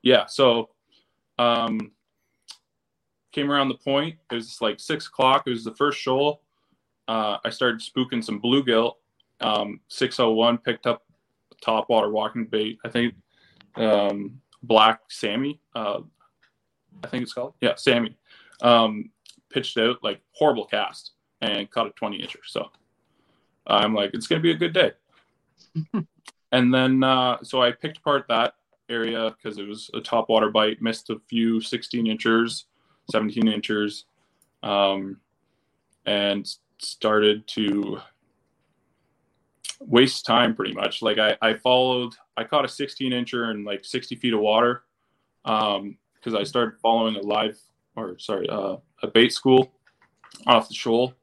yeah. 0.02 0.26
So, 0.26 0.70
um, 1.38 1.92
came 3.32 3.52
around 3.52 3.70
the 3.70 3.76
point. 3.76 4.18
It 4.32 4.36
was 4.36 4.62
like 4.62 4.80
six 4.80 5.08
o'clock. 5.08 5.44
It 5.46 5.52
was 5.52 5.64
the 5.64 5.76
first 5.76 6.00
shoal. 6.00 6.42
Uh, 7.08 7.38
I 7.44 7.50
started 7.50 7.82
spooking 7.82 8.24
some 8.24 8.42
bluegill. 8.42 8.94
Um, 9.42 9.80
601 9.88 10.60
picked 10.60 10.86
up 10.86 11.04
top 11.62 11.90
water 11.90 12.10
walking 12.10 12.46
bait. 12.46 12.78
I 12.84 12.90
think 12.90 13.16
um, 13.76 14.42
black 14.64 15.02
Sammy. 15.10 15.60
Uh, 15.76 16.02
I 17.04 17.08
think 17.08 17.24
it's 17.24 17.34
called. 17.34 17.54
Yeah, 17.62 17.76
Sammy. 17.76 18.18
Um, 18.62 19.10
pitched 19.50 19.78
out 19.78 20.04
like 20.04 20.22
horrible 20.32 20.66
cast 20.66 21.12
and 21.42 21.70
caught 21.72 21.88
a 21.88 21.92
20 21.92 22.22
incher. 22.22 22.40
So 22.46 22.70
I'm 23.66 23.94
like, 23.94 24.12
it's 24.14 24.28
gonna 24.28 24.42
be 24.42 24.52
a 24.52 24.58
good 24.58 24.74
day. 24.74 24.92
and 26.52 26.74
then 26.74 27.04
uh, 27.04 27.38
so 27.44 27.62
I 27.62 27.72
picked 27.72 27.98
apart 27.98 28.26
that 28.30 28.56
area 28.90 29.36
because 29.36 29.58
it 29.58 29.68
was 29.68 29.90
a 29.94 30.02
top 30.02 30.30
water 30.30 30.50
bite. 30.50 30.82
Missed 30.82 31.10
a 31.10 31.20
few 31.28 31.62
16 31.62 32.08
inchers, 32.08 32.66
17 33.12 33.48
inchers, 33.48 34.06
um, 34.64 35.18
and 36.06 36.48
started 36.80 37.48
to 37.48 38.00
waste 39.80 40.26
time 40.26 40.56
pretty 40.56 40.74
much. 40.74 41.02
Like 41.02 41.18
I, 41.18 41.38
I 41.42 41.54
followed, 41.54 42.14
I 42.36 42.44
caught 42.44 42.66
a 42.66 42.70
16 42.70 43.12
incher 43.12 43.52
in 43.52 43.64
like 43.64 43.86
60 43.86 44.16
feet 44.16 44.34
of 44.34 44.40
water 44.40 44.84
because 45.44 45.78
um, 45.78 46.36
I 46.36 46.44
started 46.44 46.80
following 46.82 47.16
a 47.16 47.22
live 47.22 47.58
or 47.96 48.18
sorry, 48.18 48.48
uh, 48.50 48.78
a 49.04 49.08
bait 49.08 49.34
school 49.34 49.72
off 50.48 50.68
the 50.68 50.74
shoal. 50.74 51.14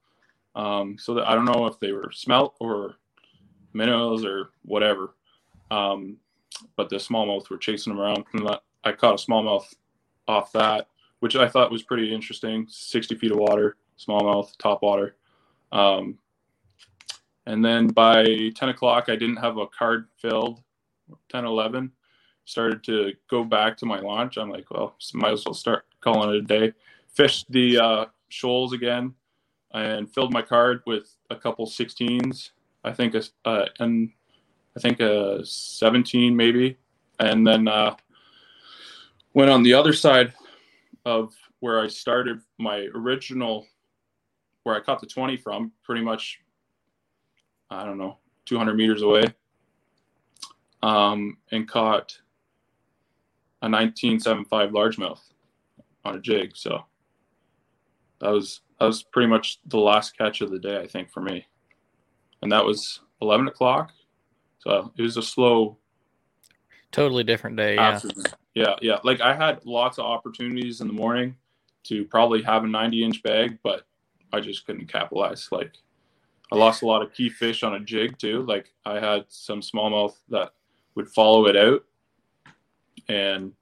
Um, 0.55 0.97
so 0.99 1.13
that 1.15 1.29
I 1.29 1.35
don't 1.35 1.45
know 1.45 1.67
if 1.67 1.79
they 1.79 1.93
were 1.93 2.11
smelt 2.13 2.57
or 2.61 2.97
minnows 3.77 4.25
or 4.25 4.51
whatever. 4.63 5.15
Um, 5.71 6.17
but 6.77 6.89
the 6.89 6.97
smallmouth 6.97 7.51
were 7.51 7.59
chasing 7.59 7.93
them 7.93 8.01
around. 8.01 8.25
And 8.33 8.49
I 8.85 8.93
caught 8.93 9.21
a 9.21 9.31
smallmouth 9.31 9.67
off 10.27 10.53
that, 10.53 10.89
which 11.21 11.37
I 11.37 11.49
thought 11.49 11.71
was 11.71 11.83
pretty 11.83 12.15
interesting. 12.15 12.67
60 12.69 13.17
feet 13.17 13.33
of 13.33 13.39
water, 13.39 13.77
smallmouth, 13.99 14.57
top 14.59 14.83
water. 14.83 15.17
Um, 15.73 16.19
and 17.47 17.65
then 17.65 17.89
by 17.89 18.51
10 18.55 18.69
o'clock, 18.71 19.09
I 19.09 19.17
didn't 19.17 19.37
have 19.37 19.57
a 19.57 19.67
card 19.67 20.09
filled. 20.17 20.63
10, 21.29 21.45
11, 21.45 21.93
started 22.45 22.83
to 22.85 23.13
go 23.29 23.45
back 23.45 23.77
to 23.77 23.87
my 23.87 24.01
launch. 24.01 24.37
I'm 24.37 24.51
like, 24.51 24.71
well, 24.71 24.97
might 25.15 25.33
as 25.33 25.45
well 25.45 25.55
start 25.55 25.85
calling 26.01 26.31
it 26.31 26.37
a 26.37 26.43
day. 26.43 26.73
Fished 27.09 27.51
the 27.51 27.79
uh, 27.79 28.05
shoals 28.29 28.73
again 28.73 29.15
and 29.73 30.13
filled 30.13 30.33
my 30.33 30.43
card 30.43 30.83
with 30.87 31.17
a 31.31 31.37
couple 31.37 31.67
16s. 31.67 32.51
I 32.87 32.93
think 32.93 33.15
a, 33.15 33.23
uh, 33.45 33.67
and 33.81 34.11
I 34.77 34.81
think 34.81 35.01
a 35.01 35.45
17 35.45 36.35
maybe, 36.35 36.79
and 37.19 37.47
then 37.47 37.67
uh, 37.67 37.97
went 39.35 39.51
on 39.51 39.63
the 39.63 39.75
other 39.75 39.93
side 39.93 40.33
of 41.05 41.35
where 41.61 41.81
I 41.81 41.89
started 41.89 42.41
my 42.59 42.87
original, 42.95 43.67
where 44.63 44.77
I 44.77 44.81
caught 44.81 45.01
the 45.01 45.07
20 45.07 45.37
from, 45.37 45.73
pretty 45.83 46.03
much 46.03 46.41
I 47.71 47.85
don't 47.85 47.99
know, 47.99 48.19
200 48.45 48.75
meters 48.75 49.03
away, 49.03 49.25
um, 50.83 51.39
and 51.51 51.69
caught 51.69 52.17
a 53.63 53.69
1975 53.69 54.71
largemouth 54.71 55.21
on 56.05 56.15
a 56.15 56.21
jig. 56.21 56.57
So 56.57 56.85
that 58.21 58.31
was 58.31 58.61
that 58.79 58.87
was 58.87 59.03
pretty 59.03 59.29
much 59.29 59.59
the 59.67 59.79
last 59.79 60.17
catch 60.17 60.41
of 60.41 60.51
the 60.51 60.59
day, 60.61 60.79
I 60.79 60.87
think, 60.87 61.11
for 61.11 61.21
me. 61.21 61.47
And 62.43 62.53
that 62.53 62.65
was 62.65 63.01
11 63.23 63.49
o'clock. 63.49 63.93
So 64.59 64.93
it 64.97 65.03
was 65.03 65.17
a 65.17 65.23
slow, 65.23 65.79
totally 66.93 67.25
different 67.25 67.57
day. 67.57 67.77
Yeah. 67.77 68.01
Yeah. 68.55 68.75
Yeah. 68.81 68.99
Like 69.05 69.21
I 69.21 69.35
had 69.35 69.65
lots 69.65 69.99
of 69.99 70.07
opportunities 70.07 70.81
in 70.81 70.87
the 70.87 70.93
morning 70.93 71.37
to 71.85 72.05
probably 72.07 72.43
have 72.43 72.65
a 72.65 72.67
90 72.67 73.05
inch 73.05 73.23
bag, 73.23 73.59
but 73.63 73.87
I 74.33 74.41
just 74.41 74.67
couldn't 74.67 74.91
capitalize. 74.91 75.49
Like 75.53 75.73
I 76.53 76.57
lost 76.57 76.83
a 76.83 76.87
lot 76.87 77.03
of 77.03 77.13
key 77.13 77.29
fish 77.29 77.63
on 77.63 77.75
a 77.75 77.81
jig 77.81 78.19
too. 78.19 78.43
Like 78.43 78.73
I 78.85 78.99
had 78.99 79.25
some 79.29 79.61
smallmouth 79.61 80.17
that 80.29 80.53
would 80.95 81.09
follow 81.09 81.47
it 81.47 81.57
out 81.57 81.85
and 83.09 83.53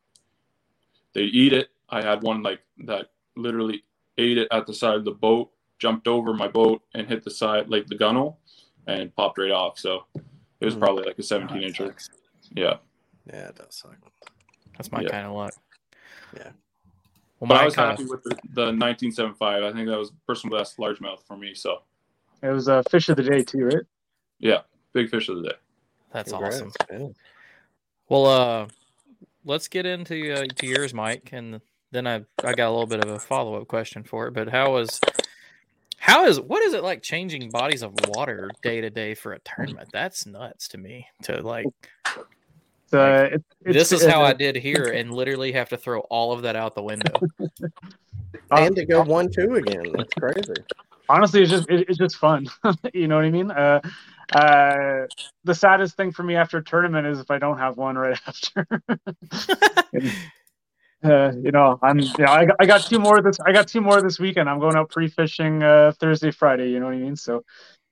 they 1.13 1.23
eat 1.23 1.53
it. 1.53 1.69
I 1.91 2.03
had 2.03 2.23
one 2.23 2.43
like 2.43 2.61
that 2.87 3.11
literally 3.37 3.85
ate 4.17 4.39
it 4.39 4.49
at 4.51 4.67
the 4.67 4.75
side 4.75 4.97
of 4.97 5.05
the 5.05 5.11
boat, 5.11 5.51
jumped 5.79 6.09
over 6.09 6.33
my 6.33 6.49
boat 6.49 6.83
and 6.95 7.07
hit 7.07 7.25
the 7.25 7.31
side 7.31 7.69
like 7.69 7.87
the 7.87 7.97
gunnel 7.97 8.39
and 8.87 9.15
popped 9.15 9.39
right 9.39 9.51
off. 9.51 9.79
So 9.79 10.05
it 10.61 10.65
was 10.65 10.75
hmm. 10.75 10.81
probably 10.81 11.05
like 11.05 11.19
a 11.19 11.23
17 11.23 11.57
oh, 11.57 11.67
incher. 11.67 12.09
Yeah. 12.55 12.77
Yeah, 13.27 13.49
it 13.49 13.57
does 13.57 13.75
suck. 13.75 13.97
That's 14.77 14.93
my 14.93 15.03
yeah. 15.03 15.09
kind 15.09 15.27
of 15.27 15.35
luck. 15.35 15.55
Yeah. 16.37 16.51
Well, 17.41 17.49
but 17.49 17.61
I 17.61 17.65
was 17.65 17.75
happy 17.75 18.03
of... 18.03 18.11
with 18.11 18.23
the, 18.25 18.31
the 18.31 18.73
1975. 18.73 19.63
I 19.63 19.73
think 19.73 19.89
that 19.89 19.99
was 19.99 20.13
personal 20.27 20.59
best 20.59 20.79
largemouth 20.79 21.23
for 21.27 21.37
me. 21.37 21.55
So 21.55 21.83
it 22.43 22.49
was 22.49 22.69
a 22.69 22.83
fish 22.91 23.09
of 23.09 23.17
the 23.17 23.23
day 23.23 23.43
too, 23.43 23.65
right? 23.67 23.85
Yeah, 24.39 24.61
big 24.93 25.11
fish 25.11 25.29
of 25.29 25.37
the 25.37 25.51
day. 25.51 25.55
That's 26.13 26.31
Congrats. 26.31 26.57
awesome. 26.57 26.73
Yeah. 26.91 27.09
Well, 28.09 28.27
uh, 28.27 28.67
let's 29.45 29.69
get 29.69 29.87
into 29.87 30.33
uh, 30.33 30.45
to 30.57 30.67
yours, 30.67 30.93
Mike, 30.95 31.31
and 31.33 31.61
then 31.91 32.07
I 32.07 32.25
I 32.43 32.55
got 32.55 32.69
a 32.69 32.71
little 32.71 32.87
bit 32.87 33.05
of 33.05 33.11
a 33.11 33.19
follow 33.19 33.55
up 33.55 33.69
question 33.69 34.05
for 34.05 34.29
it. 34.29 34.35
But 34.35 34.49
how 34.49 34.73
was 34.73 35.01
how 36.05 36.27
is 36.27 36.39
what 36.39 36.63
is 36.63 36.75
it 36.75 36.83
like 36.83 37.03
changing 37.03 37.49
bodies 37.49 37.83
of 37.83 37.95
water 38.09 38.51
day 38.63 38.81
to 38.81 38.91
day 38.91 39.15
for 39.15 39.33
a 39.33 39.39
tournament? 39.41 39.89
That's 39.93 40.27
nuts 40.27 40.69
to 40.69 40.79
me. 40.79 41.07
To 41.23 41.41
like, 41.41 41.67
uh, 42.93 43.29
it, 43.33 43.45
this 43.65 43.91
is 43.91 44.05
how 44.05 44.23
I 44.23 44.35
did 44.35 44.57
here, 44.57 44.93
and 44.95 45.13
literally 45.13 45.53
have 45.53 45.71
to 45.71 45.77
throw 45.77 46.01
all 46.01 46.33
of 46.33 46.43
that 46.43 46.57
out 46.57 46.75
the 46.75 46.83
window. 46.83 47.21
and 48.51 48.77
to 48.77 48.85
go 48.85 49.03
one 49.03 49.31
two 49.31 49.55
again. 49.55 49.85
That's 49.95 50.13
crazy 50.15 50.63
honestly, 51.09 51.43
it's 51.43 51.51
just 51.51 51.71
it, 51.71 51.89
it's 51.89 51.99
just 51.99 52.17
fun. 52.17 52.49
you 52.95 53.09
know 53.09 53.17
what 53.17 53.25
I 53.25 53.31
mean? 53.31 53.51
Uh, 53.51 53.81
uh, 54.33 55.07
the 55.45 55.55
saddest 55.55 55.97
thing 55.97 56.13
for 56.13 56.23
me 56.23 56.37
after 56.37 56.59
a 56.59 56.65
tournament 56.65 57.07
is 57.07 57.21
if 57.21 57.31
I 57.31 57.39
don't 57.39 57.59
have 57.59 57.77
one 57.77 57.97
right 57.97 58.19
after. 58.27 58.67
Uh, 61.05 61.33
you 61.41 61.51
know, 61.51 61.79
I'm 61.83 61.99
you 61.99 62.13
know, 62.19 62.33
I 62.33 62.45
got, 62.47 62.57
I 62.61 62.67
got 62.67 62.83
two 62.83 62.99
more 62.99 63.21
this 63.23 63.39
I 63.41 63.53
got 63.53 63.69
two 63.69 63.81
more 63.81 64.01
this 64.03 64.19
weekend. 64.19 64.49
I'm 64.49 64.59
going 64.61 64.77
out 64.77 64.91
pre 64.91 65.09
fishing 65.09 65.63
uh, 65.63 65.93
Thursday, 65.99 66.31
Friday. 66.31 66.71
You 66.71 66.81
know 66.81 66.87
what 66.87 66.95
I 66.95 66.99
mean? 66.99 67.17
So 67.17 67.45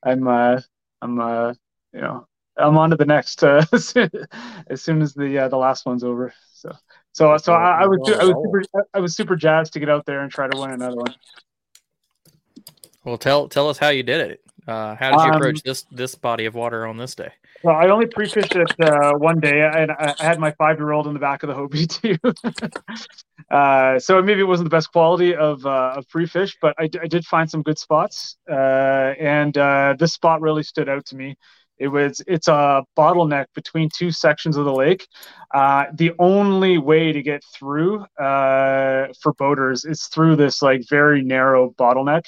I'm 0.03 0.27
uh, 0.27 0.59
I'm 1.01 1.19
uh, 1.19 1.53
you 1.93 2.01
know, 2.01 2.27
I'm 2.57 2.77
on 2.77 2.89
to 2.91 2.95
the 2.95 3.05
next 3.05 3.43
uh, 3.43 3.65
as 3.73 4.81
soon 4.81 5.01
as 5.01 5.13
the 5.13 5.37
uh, 5.39 5.47
the 5.47 5.57
last 5.57 5.85
one's 5.85 6.03
over. 6.03 6.33
So 6.53 6.71
so 7.11 7.37
so 7.37 7.53
I, 7.53 7.83
I 7.83 7.85
was 7.87 7.99
I 8.19 8.23
was 8.23 8.35
super, 8.43 8.85
I 8.93 8.99
was 8.99 9.15
super 9.15 9.35
jazzed 9.35 9.73
to 9.73 9.79
get 9.79 9.89
out 9.89 10.05
there 10.05 10.21
and 10.21 10.31
try 10.31 10.47
to 10.47 10.59
win 10.59 10.71
another 10.71 10.95
one. 10.97 11.15
Well, 13.03 13.17
tell 13.17 13.47
tell 13.47 13.69
us 13.69 13.77
how 13.77 13.89
you 13.89 14.03
did 14.03 14.31
it. 14.31 14.41
Uh, 14.67 14.95
how 14.95 15.11
did 15.11 15.25
you 15.25 15.31
Um, 15.31 15.35
approach 15.35 15.61
this 15.63 15.83
this 15.91 16.15
body 16.15 16.45
of 16.45 16.55
water 16.55 16.87
on 16.87 16.97
this 16.97 17.15
day? 17.15 17.31
Well, 17.63 17.77
I 17.77 17.87
only 17.87 18.07
pre-fished 18.07 18.57
it 18.57 18.73
uh, 18.81 19.13
one 19.13 19.39
day, 19.39 19.61
and 19.61 19.89
I, 19.89 20.13
had 20.19 20.37
my 20.37 20.51
five-year-old 20.51 21.07
in 21.07 21.13
the 21.13 21.19
back 21.19 21.43
of 21.43 21.47
the 21.47 21.55
Hobie 21.55 21.87
too. 22.01 22.17
uh, 23.49 23.99
so 23.99 24.21
maybe 24.21 24.41
it 24.41 24.45
wasn't 24.45 24.65
the 24.65 24.75
best 24.75 24.91
quality 24.91 25.33
of 25.33 25.65
uh, 25.65 25.93
of 25.95 26.09
pre-fish, 26.09 26.57
but 26.61 26.75
I, 26.77 26.89
I 27.01 27.07
did 27.07 27.23
find 27.25 27.49
some 27.49 27.63
good 27.63 27.79
spots, 27.79 28.35
uh, 28.51 28.53
and 29.17 29.57
uh, 29.57 29.95
this 29.97 30.11
spot 30.11 30.41
really 30.41 30.63
stood 30.63 30.89
out 30.89 31.05
to 31.07 31.15
me. 31.15 31.37
It 31.77 31.87
was 31.87 32.21
it's 32.27 32.49
a 32.49 32.83
bottleneck 32.97 33.45
between 33.55 33.89
two 33.95 34.11
sections 34.11 34.57
of 34.57 34.65
the 34.65 34.73
lake. 34.73 35.07
Uh, 35.53 35.85
the 35.93 36.11
only 36.19 36.77
way 36.77 37.13
to 37.13 37.21
get 37.21 37.43
through 37.57 38.05
for 38.17 39.33
boaters 39.37 39.85
is 39.85 40.03
through 40.07 40.35
this 40.35 40.61
like 40.61 40.81
very 40.89 41.23
narrow 41.23 41.71
bottleneck, 41.71 42.25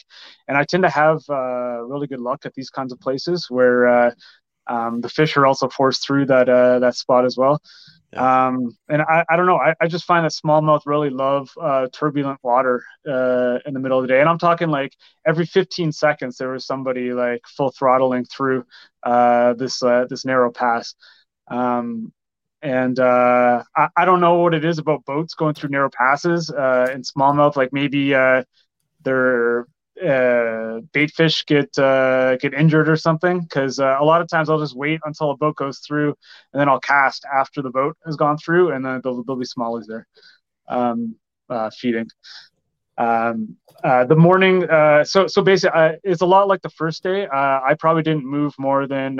and 0.48 0.58
I 0.58 0.64
tend 0.64 0.84
to 0.84 0.90
have 0.90 1.20
really 1.30 2.08
good 2.08 2.22
luck 2.22 2.46
at 2.46 2.54
these 2.54 2.70
kinds 2.70 2.94
of 2.94 3.02
places 3.02 3.48
where 3.50 4.14
um, 4.68 5.02
the 5.02 5.10
fish 5.10 5.38
are 5.38 5.46
also 5.46 5.70
forced 5.70 6.06
through 6.06 6.26
that 6.28 6.50
uh, 6.50 6.80
that 6.80 6.96
spot 6.96 7.26
as 7.26 7.38
well. 7.38 7.62
Um, 8.16 8.78
and 8.88 9.02
I, 9.02 9.26
I 9.30 9.36
don't 9.36 9.46
know. 9.46 9.58
I, 9.58 9.76
I 9.82 9.88
just 9.88 10.06
find 10.06 10.24
that 10.24 10.32
smallmouth 10.32 10.82
really 10.86 11.10
love 11.10 11.50
uh, 11.62 11.88
turbulent 11.92 12.40
water 12.44 12.84
uh, 13.08 13.60
in 13.66 13.74
the 13.74 13.80
middle 13.80 13.98
of 14.00 14.04
the 14.04 14.08
day. 14.08 14.22
And 14.22 14.30
I'm 14.30 14.38
talking 14.38 14.70
like 14.70 14.94
every 15.26 15.46
15 15.46 15.92
seconds 15.92 16.38
there 16.38 16.52
was 16.52 16.66
somebody 16.66 17.12
like 17.12 17.42
full 17.46 17.72
throttling 17.72 18.26
through 18.26 18.66
uh, 19.04 19.54
this 19.54 19.84
uh, 19.84 20.06
this 20.10 20.24
narrow 20.26 20.52
pass. 20.52 20.96
Um, 21.50 22.14
and 22.62 23.00
uh, 23.00 23.64
I, 23.76 23.90
I 23.98 24.06
don't 24.06 24.22
know 24.22 24.36
what 24.36 24.54
it 24.54 24.66
is 24.66 24.80
about 24.80 25.06
boats 25.06 25.34
going 25.34 25.54
through 25.54 25.70
narrow 25.70 25.90
passes 25.90 26.50
uh, 26.50 26.88
in 26.94 27.02
smallmouth. 27.02 27.56
Like 27.56 27.74
maybe 27.74 28.16
uh, 28.16 28.44
they're 29.04 29.68
uh, 30.04 30.82
bait 30.92 31.12
fish 31.12 31.46
get 31.46 31.78
uh, 31.78 32.36
get 32.38 32.54
injured 32.54 32.90
or 32.90 32.96
something 32.96 33.42
because 33.42 33.80
uh, 33.80 33.98
a 34.00 34.04
lot 34.04 34.22
of 34.22 34.28
times 34.28 34.50
I'll 34.50 34.60
just 34.60 34.76
wait 34.76 35.00
until 35.06 35.32
a 35.32 35.38
boat 35.38 35.56
goes 35.56 35.80
through 35.80 36.16
and 36.54 36.60
then 36.60 36.68
I'll 36.68 36.80
cast 36.80 37.26
after 37.34 37.62
the 37.62 37.70
boat 37.70 37.98
has 38.06 38.16
gone 38.16 38.38
through 38.38 38.72
and 38.72 38.86
then 38.86 39.00
there'll, 39.04 39.24
there'll 39.24 39.40
be 39.40 39.46
smallies 39.46 39.86
there 39.88 40.08
um, 40.68 41.16
uh, 41.50 41.70
feeding. 41.70 42.08
Um, 42.98 43.58
uh, 43.84 44.06
the 44.06 44.16
morning, 44.16 44.70
uh, 44.70 45.04
so 45.04 45.28
so 45.28 45.42
basically, 45.42 45.98
it's 46.04 46.22
a 46.22 46.26
lot 46.26 46.48
like 46.48 46.62
the 46.62 46.70
first 46.70 47.04
day. 47.04 47.28
I 47.32 47.76
probably 47.78 48.04
didn't 48.04 48.26
move 48.26 48.54
more 48.58 48.88
than 48.88 49.20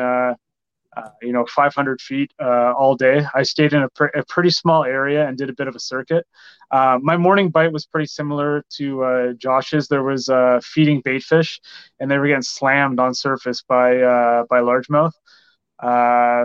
uh, 0.96 1.10
you 1.22 1.32
know 1.32 1.46
500 1.46 2.02
feet 2.02 2.32
uh, 2.42 2.74
all 2.74 2.96
day. 2.96 3.26
I 3.34 3.44
stayed 3.44 3.74
in 3.74 3.84
a, 3.84 3.90
pr- 3.90 4.16
a 4.16 4.24
pretty 4.28 4.50
small 4.50 4.84
area 4.84 5.28
and 5.28 5.38
did 5.38 5.50
a 5.50 5.54
bit 5.54 5.68
of 5.68 5.76
a 5.76 5.80
circuit. 5.80 6.26
Uh, 6.72 7.00
my 7.02 7.18
morning 7.18 7.50
bite 7.50 7.72
was 7.72 7.86
pretty 7.86 8.08
similar 8.08 8.64
to 8.78 9.04
uh, 9.04 9.34
Josh's. 9.34 9.88
There 9.88 10.04
was 10.04 10.30
uh, 10.30 10.60
feeding 10.64 11.02
bait 11.04 11.24
fish, 11.24 11.60
and 12.00 12.10
they 12.10 12.18
were 12.18 12.28
getting 12.28 12.42
slammed 12.42 13.00
on 13.00 13.14
surface 13.14 13.62
by 13.62 13.98
uh, 13.98 14.44
by 14.50 14.62
largemouth. 14.62 15.14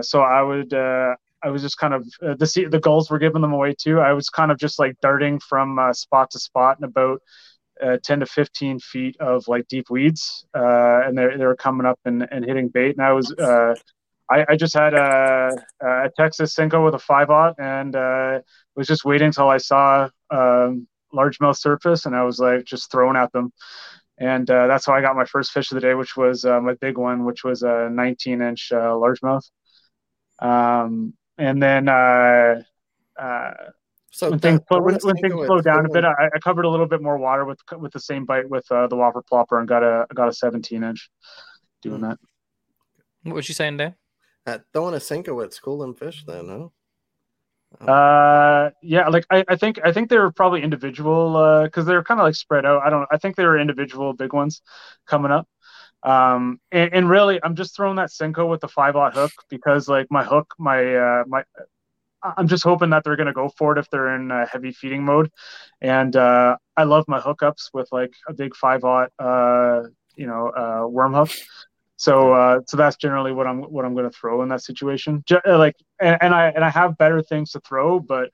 So 0.03 0.21
I 0.21 0.41
would 0.41 0.73
I 0.73 1.49
was 1.49 1.61
just 1.63 1.77
kind 1.77 1.93
of 1.93 2.07
the 2.39 2.45
sea- 2.45 2.67
the 2.67 2.79
gulls 2.79 3.09
were 3.09 3.19
giving 3.19 3.41
them 3.41 3.53
away 3.53 3.73
too. 3.77 3.99
I 3.99 4.13
was 4.13 4.29
kind 4.29 4.51
of 4.51 4.59
just 4.59 4.79
like 4.79 4.99
darting 5.01 5.39
from 5.39 5.79
spot 5.93 6.31
to 6.31 6.39
spot 6.39 6.77
in 6.77 6.83
about 6.83 7.21
uh, 7.81 7.97
10 8.03 8.19
to 8.19 8.25
15 8.25 8.79
feet 8.79 9.17
of 9.19 9.47
like 9.47 9.67
deep 9.67 9.89
weeds, 9.89 10.45
uh, 10.55 11.01
and 11.05 11.17
they 11.17 11.35
they 11.37 11.45
were 11.45 11.55
coming 11.55 11.85
up 11.85 11.99
and, 12.05 12.27
and 12.31 12.45
hitting 12.45 12.69
bait, 12.69 12.95
and 12.95 13.05
I 13.05 13.13
was 13.13 13.31
uh, 13.33 13.73
I, 14.31 14.45
I 14.49 14.55
just 14.55 14.73
had 14.73 14.93
a, 14.93 15.51
a 15.81 16.09
Texas 16.17 16.53
Cinco 16.53 16.83
with 16.85 16.95
a 16.95 16.99
five 16.99 17.29
aught 17.29 17.55
and 17.59 17.95
uh, 17.95 18.39
was 18.75 18.87
just 18.87 19.05
waiting 19.05 19.27
until 19.27 19.49
I 19.49 19.57
saw 19.57 20.09
um, 20.29 20.87
largemouth 21.13 21.57
surface, 21.57 22.05
and 22.05 22.15
I 22.15 22.23
was 22.23 22.39
like 22.39 22.63
just 22.65 22.91
throwing 22.91 23.17
at 23.17 23.31
them. 23.33 23.51
And 24.17 24.49
uh, 24.49 24.67
that's 24.67 24.85
how 24.85 24.93
I 24.93 25.01
got 25.01 25.15
my 25.15 25.25
first 25.25 25.51
fish 25.51 25.71
of 25.71 25.75
the 25.75 25.81
day, 25.81 25.95
which 25.95 26.15
was 26.15 26.45
uh, 26.45 26.61
my 26.61 26.75
big 26.75 26.97
one, 26.97 27.25
which 27.25 27.43
was 27.43 27.63
a 27.63 27.89
19 27.91 28.41
inch 28.41 28.71
uh, 28.71 28.75
largemouth. 28.93 29.49
Um, 30.39 31.13
and 31.37 31.61
then 31.61 31.89
uh, 31.89 32.61
uh, 33.19 33.51
So 34.11 34.29
when 34.29 34.39
things, 34.39 34.59
that- 34.59 34.67
slow, 34.67 34.81
when, 34.81 34.95
when 35.03 35.15
things 35.17 35.33
of 35.33 35.45
slowed 35.47 35.63
down 35.63 35.85
a 35.85 35.89
bit, 35.89 36.05
I, 36.05 36.29
I 36.35 36.39
covered 36.39 36.65
a 36.65 36.69
little 36.69 36.87
bit 36.87 37.01
more 37.01 37.17
water 37.17 37.45
with 37.45 37.59
with 37.77 37.91
the 37.93 37.99
same 37.99 38.25
bite 38.25 38.49
with 38.49 38.71
uh, 38.71 38.87
the 38.87 38.95
whopper 38.95 39.23
plopper 39.23 39.59
and 39.59 39.67
got 39.67 39.83
a 39.83 40.05
got 40.13 40.27
a 40.27 40.33
17 40.33 40.83
inch 40.83 41.09
doing 41.81 42.01
that. 42.01 42.19
What 43.23 43.35
was 43.35 43.47
you 43.49 43.55
saying, 43.55 43.77
Dan? 43.77 43.95
Uh, 44.45 44.57
throwing 44.73 44.95
a 44.95 44.99
Cinco 44.99 45.39
at 45.41 45.53
schooling 45.53 45.93
fish, 45.93 46.23
then, 46.25 46.47
huh? 46.47 46.67
Uh, 47.79 48.69
yeah, 48.81 49.07
like 49.07 49.25
I, 49.29 49.45
I 49.47 49.55
think 49.55 49.79
I 49.83 49.91
think 49.93 50.09
they 50.09 50.17
were 50.17 50.31
probably 50.31 50.61
individual 50.61 51.37
uh 51.37 51.63
because 51.63 51.85
they 51.85 51.93
were 51.93 52.03
kind 52.03 52.19
of 52.19 52.25
like 52.25 52.35
spread 52.35 52.65
out. 52.65 52.83
I 52.83 52.89
don't. 52.89 53.07
I 53.11 53.17
think 53.17 53.35
they 53.35 53.45
were 53.45 53.57
individual 53.57 54.13
big 54.13 54.33
ones 54.33 54.61
coming 55.07 55.31
up. 55.31 55.47
Um, 56.03 56.59
and, 56.71 56.93
and 56.93 57.09
really, 57.09 57.39
I'm 57.43 57.55
just 57.55 57.75
throwing 57.75 57.95
that 57.97 58.11
Cinco 58.11 58.45
with 58.47 58.61
the 58.61 58.67
five 58.67 58.95
aught 58.95 59.13
hook 59.13 59.31
because 59.49 59.87
like 59.87 60.07
my 60.09 60.23
hook, 60.23 60.53
my 60.59 60.95
uh, 60.95 61.23
my. 61.27 61.43
I'm 62.23 62.47
just 62.47 62.63
hoping 62.63 62.91
that 62.91 63.03
they're 63.03 63.15
gonna 63.15 63.33
go 63.33 63.49
for 63.57 63.71
it 63.71 63.79
if 63.79 63.89
they're 63.89 64.15
in 64.15 64.31
uh, 64.31 64.45
heavy 64.51 64.71
feeding 64.73 65.03
mode, 65.03 65.31
and 65.79 66.15
uh, 66.15 66.57
I 66.77 66.83
love 66.83 67.05
my 67.07 67.19
hookups 67.19 67.69
with 67.73 67.87
like 67.91 68.13
a 68.27 68.33
big 68.33 68.55
five 68.55 68.83
aught, 68.83 69.11
uh, 69.17 69.83
you 70.15 70.27
know, 70.27 70.49
uh, 70.49 70.87
worm 70.87 71.13
hook. 71.13 71.31
So 72.01 72.33
uh, 72.33 72.61
so 72.67 72.77
that's 72.77 72.95
generally 72.95 73.31
what 73.31 73.45
I'm 73.45 73.61
what 73.61 73.85
I'm 73.85 73.93
going 73.93 74.09
to 74.09 74.17
throw 74.17 74.41
in 74.41 74.49
that 74.49 74.63
situation. 74.63 75.23
Uh, 75.31 75.59
like 75.59 75.75
and, 76.01 76.17
and 76.19 76.33
I 76.33 76.47
and 76.49 76.65
I 76.65 76.71
have 76.71 76.97
better 76.97 77.21
things 77.21 77.51
to 77.51 77.59
throw, 77.59 77.99
but 77.99 78.31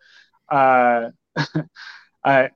uh, 0.49 1.09
I 2.24 2.51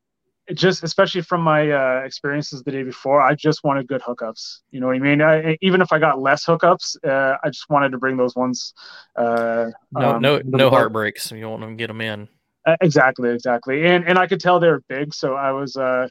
just 0.54 0.86
especially 0.86 1.20
from 1.20 1.42
my 1.42 1.70
uh, 1.70 2.04
experiences 2.06 2.64
the 2.64 2.72
day 2.72 2.84
before, 2.84 3.22
I 3.22 3.36
just 3.36 3.62
wanted 3.62 3.90
good 3.90 4.02
hookups. 4.02 4.60
You 4.72 4.80
know 4.80 4.88
what 4.88 4.96
I 4.96 5.00
mean? 5.00 5.22
I, 5.22 5.58
even 5.62 5.82
if 5.82 5.92
I 5.92 6.00
got 6.00 6.22
less 6.22 6.46
hookups, 6.46 6.96
uh, 7.06 7.36
I 7.44 7.50
just 7.50 7.70
wanted 7.70 7.92
to 7.92 7.98
bring 7.98 8.16
those 8.16 8.34
ones. 8.38 8.74
Uh, 9.14 9.72
No, 9.92 10.12
um, 10.12 10.22
no, 10.22 10.42
no 10.46 10.70
heartbreaks. 10.70 11.30
You 11.34 11.50
want 11.50 11.60
them 11.60 11.72
to 11.72 11.76
get 11.76 11.88
them 11.88 12.00
in. 12.00 12.30
Uh, 12.66 12.78
exactly, 12.80 13.32
exactly, 13.32 13.86
and 13.86 14.08
and 14.08 14.18
I 14.18 14.28
could 14.28 14.40
tell 14.40 14.62
they 14.62 14.70
were 14.70 14.84
big, 14.88 15.14
so 15.14 15.36
I 15.36 15.52
was 15.52 15.76
uh 15.76 16.08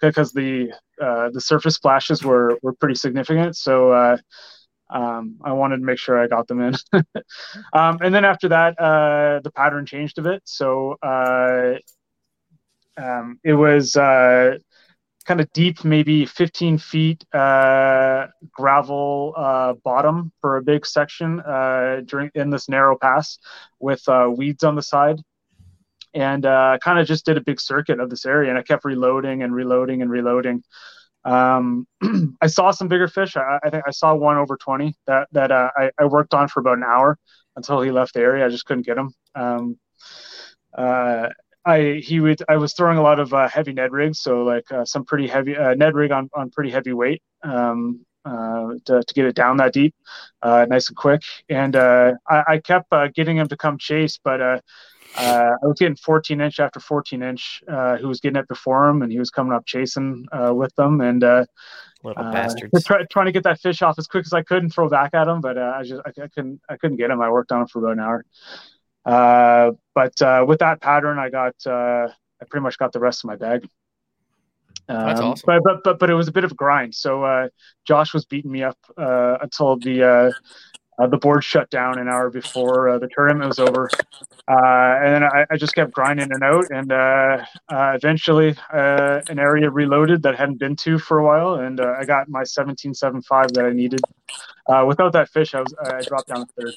because 0.00 0.32
the 0.32 0.72
uh 1.00 1.30
the 1.30 1.40
surface 1.40 1.74
splashes 1.76 2.22
were 2.22 2.58
were 2.62 2.72
pretty 2.74 2.94
significant, 2.94 3.56
so 3.56 3.92
uh 3.92 4.16
um 4.90 5.36
I 5.44 5.52
wanted 5.52 5.78
to 5.78 5.84
make 5.84 5.98
sure 5.98 6.18
I 6.18 6.26
got 6.28 6.46
them 6.46 6.60
in. 6.60 6.74
um 7.72 7.98
and 8.02 8.14
then 8.14 8.24
after 8.24 8.48
that 8.48 8.78
uh 8.78 9.40
the 9.42 9.50
pattern 9.50 9.86
changed 9.86 10.18
a 10.18 10.22
bit, 10.22 10.42
so 10.44 10.96
uh 11.02 11.74
um 12.96 13.38
it 13.44 13.54
was 13.54 13.96
uh 13.96 14.56
kind 15.24 15.40
of 15.40 15.50
deep, 15.52 15.84
maybe 15.84 16.26
15 16.26 16.76
feet 16.76 17.24
uh, 17.32 18.26
gravel 18.52 19.32
bottom 19.82 20.30
for 20.42 20.58
a 20.58 20.62
big 20.62 20.84
section 20.84 21.38
during 22.06 22.30
in 22.34 22.50
this 22.50 22.68
narrow 22.68 22.96
pass 22.96 23.38
with 23.80 24.02
weeds 24.36 24.64
on 24.64 24.74
the 24.74 24.82
side 24.82 25.18
and 26.14 26.46
uh, 26.46 26.78
kind 26.82 26.98
of 26.98 27.06
just 27.06 27.26
did 27.26 27.36
a 27.36 27.40
big 27.40 27.60
circuit 27.60 28.00
of 28.00 28.08
this 28.08 28.24
area 28.24 28.48
and 28.48 28.58
i 28.58 28.62
kept 28.62 28.84
reloading 28.84 29.42
and 29.42 29.54
reloading 29.54 30.02
and 30.02 30.10
reloading. 30.10 30.62
Um, 31.24 31.86
i 32.40 32.46
saw 32.46 32.70
some 32.70 32.88
bigger 32.88 33.08
fish. 33.08 33.36
I, 33.36 33.58
I 33.64 33.70
think 33.70 33.84
i 33.86 33.90
saw 33.90 34.14
one 34.14 34.36
over 34.36 34.56
20 34.56 34.94
that 35.06 35.28
that 35.32 35.50
uh, 35.50 35.70
I, 35.76 35.90
I 35.98 36.04
worked 36.04 36.34
on 36.34 36.48
for 36.48 36.60
about 36.60 36.78
an 36.78 36.84
hour 36.84 37.18
until 37.56 37.80
he 37.80 37.90
left 37.90 38.14
the 38.14 38.20
area. 38.20 38.44
I 38.44 38.48
just 38.48 38.66
couldn't 38.66 38.86
get 38.86 38.98
him. 38.98 39.14
Um, 39.34 39.78
uh, 40.76 41.28
I 41.64 42.02
he 42.04 42.20
would 42.20 42.42
I 42.48 42.56
was 42.56 42.74
throwing 42.74 42.98
a 42.98 43.02
lot 43.02 43.20
of 43.20 43.32
uh, 43.32 43.48
heavy 43.48 43.72
Ned 43.72 43.92
rigs, 43.92 44.20
so 44.20 44.42
like 44.42 44.70
uh, 44.70 44.84
some 44.84 45.04
pretty 45.04 45.26
heavy 45.26 45.56
uh, 45.56 45.74
Ned 45.74 45.94
rig 45.94 46.12
on, 46.12 46.28
on 46.34 46.50
pretty 46.50 46.70
heavy 46.70 46.92
weight 46.92 47.22
um, 47.42 48.04
uh, 48.24 48.74
to, 48.84 49.02
to 49.02 49.14
get 49.14 49.24
it 49.24 49.34
down 49.34 49.56
that 49.58 49.72
deep, 49.72 49.94
uh, 50.42 50.66
nice 50.68 50.88
and 50.88 50.96
quick. 50.96 51.22
And 51.48 51.74
uh, 51.74 52.12
I, 52.28 52.44
I 52.48 52.58
kept 52.58 52.92
getting 53.14 53.36
him 53.38 53.48
to 53.48 53.56
come 53.56 53.78
chase, 53.78 54.18
but 54.22 54.62
uh, 55.16 55.50
I 55.62 55.66
was 55.66 55.78
getting 55.78 55.96
14 55.96 56.40
inch 56.40 56.60
after 56.60 56.80
14 56.80 57.22
inch. 57.22 57.62
Uh, 57.68 57.96
who 57.96 58.08
was 58.08 58.20
getting 58.20 58.36
it 58.36 58.48
before 58.48 58.88
him, 58.88 59.02
and 59.02 59.12
he 59.12 59.18
was 59.18 59.30
coming 59.30 59.52
up 59.52 59.64
chasing 59.66 60.26
uh, 60.32 60.52
with 60.54 60.74
them, 60.76 61.00
and 61.00 61.22
uh, 61.22 61.44
Little 62.02 62.24
uh, 62.24 62.32
bastards. 62.32 62.84
Try, 62.84 63.04
trying 63.10 63.26
to 63.26 63.32
get 63.32 63.44
that 63.44 63.60
fish 63.60 63.80
off 63.80 63.98
as 63.98 64.06
quick 64.06 64.26
as 64.26 64.32
I 64.32 64.42
could 64.42 64.62
and 64.62 64.72
throw 64.72 64.88
back 64.88 65.14
at 65.14 65.26
him, 65.26 65.40
but 65.40 65.56
uh, 65.56 65.72
I 65.76 65.82
just 65.84 66.02
I, 66.04 66.10
I 66.22 66.28
couldn't 66.28 66.60
I 66.68 66.76
couldn't 66.76 66.98
get 66.98 67.10
him. 67.10 67.20
I 67.22 67.30
worked 67.30 67.50
on 67.52 67.62
him 67.62 67.66
for 67.68 67.78
about 67.78 67.92
an 67.92 68.00
hour. 68.00 68.24
Uh, 69.06 69.72
but 69.94 70.20
uh, 70.22 70.44
with 70.46 70.60
that 70.60 70.80
pattern, 70.80 71.18
I 71.18 71.30
got 71.30 71.54
uh, 71.66 72.08
I 72.40 72.44
pretty 72.50 72.62
much 72.62 72.78
got 72.78 72.92
the 72.92 73.00
rest 73.00 73.24
of 73.24 73.28
my 73.28 73.36
bag. 73.36 73.66
That's 74.86 75.20
Um, 75.20 75.26
awesome. 75.28 75.44
But, 75.46 75.62
but 75.64 75.84
but 75.84 75.98
but 75.98 76.10
it 76.10 76.14
was 76.14 76.28
a 76.28 76.32
bit 76.32 76.44
of 76.44 76.52
a 76.52 76.54
grind. 76.54 76.94
So 76.94 77.24
uh, 77.24 77.48
Josh 77.86 78.12
was 78.12 78.26
beating 78.26 78.50
me 78.50 78.62
up 78.62 78.78
uh, 78.98 79.38
until 79.40 79.76
the 79.76 80.34
uh, 80.98 81.06
the 81.06 81.16
board 81.16 81.42
shut 81.42 81.68
down 81.70 81.98
an 81.98 82.08
hour 82.08 82.30
before 82.30 82.88
uh, 82.88 82.98
the 82.98 83.08
tournament 83.08 83.48
was 83.48 83.58
over, 83.58 83.88
uh, 84.48 84.98
and 85.02 85.14
then 85.14 85.24
I, 85.24 85.46
I, 85.50 85.56
just 85.56 85.74
kept 85.74 85.92
grinding 85.92 86.30
it 86.30 86.42
out, 86.42 86.66
and 86.70 86.92
uh, 86.92 87.44
uh, 87.68 87.92
eventually 87.94 88.54
uh, 88.72 89.20
an 89.28 89.38
area 89.38 89.70
reloaded 89.70 90.22
that 90.22 90.34
I 90.34 90.36
hadn't 90.36 90.58
been 90.58 90.76
to 90.76 90.98
for 90.98 91.18
a 91.18 91.24
while, 91.24 91.54
and 91.54 91.80
I 91.80 92.04
got 92.04 92.28
my 92.28 92.42
17.75 92.42 93.52
that 93.52 93.64
I 93.64 93.72
needed. 93.72 94.00
without 94.86 95.12
that 95.12 95.28
fish, 95.30 95.54
I 95.54 95.60
was 95.60 95.74
I 95.80 96.00
dropped 96.02 96.28
down 96.28 96.46
third. 96.58 96.74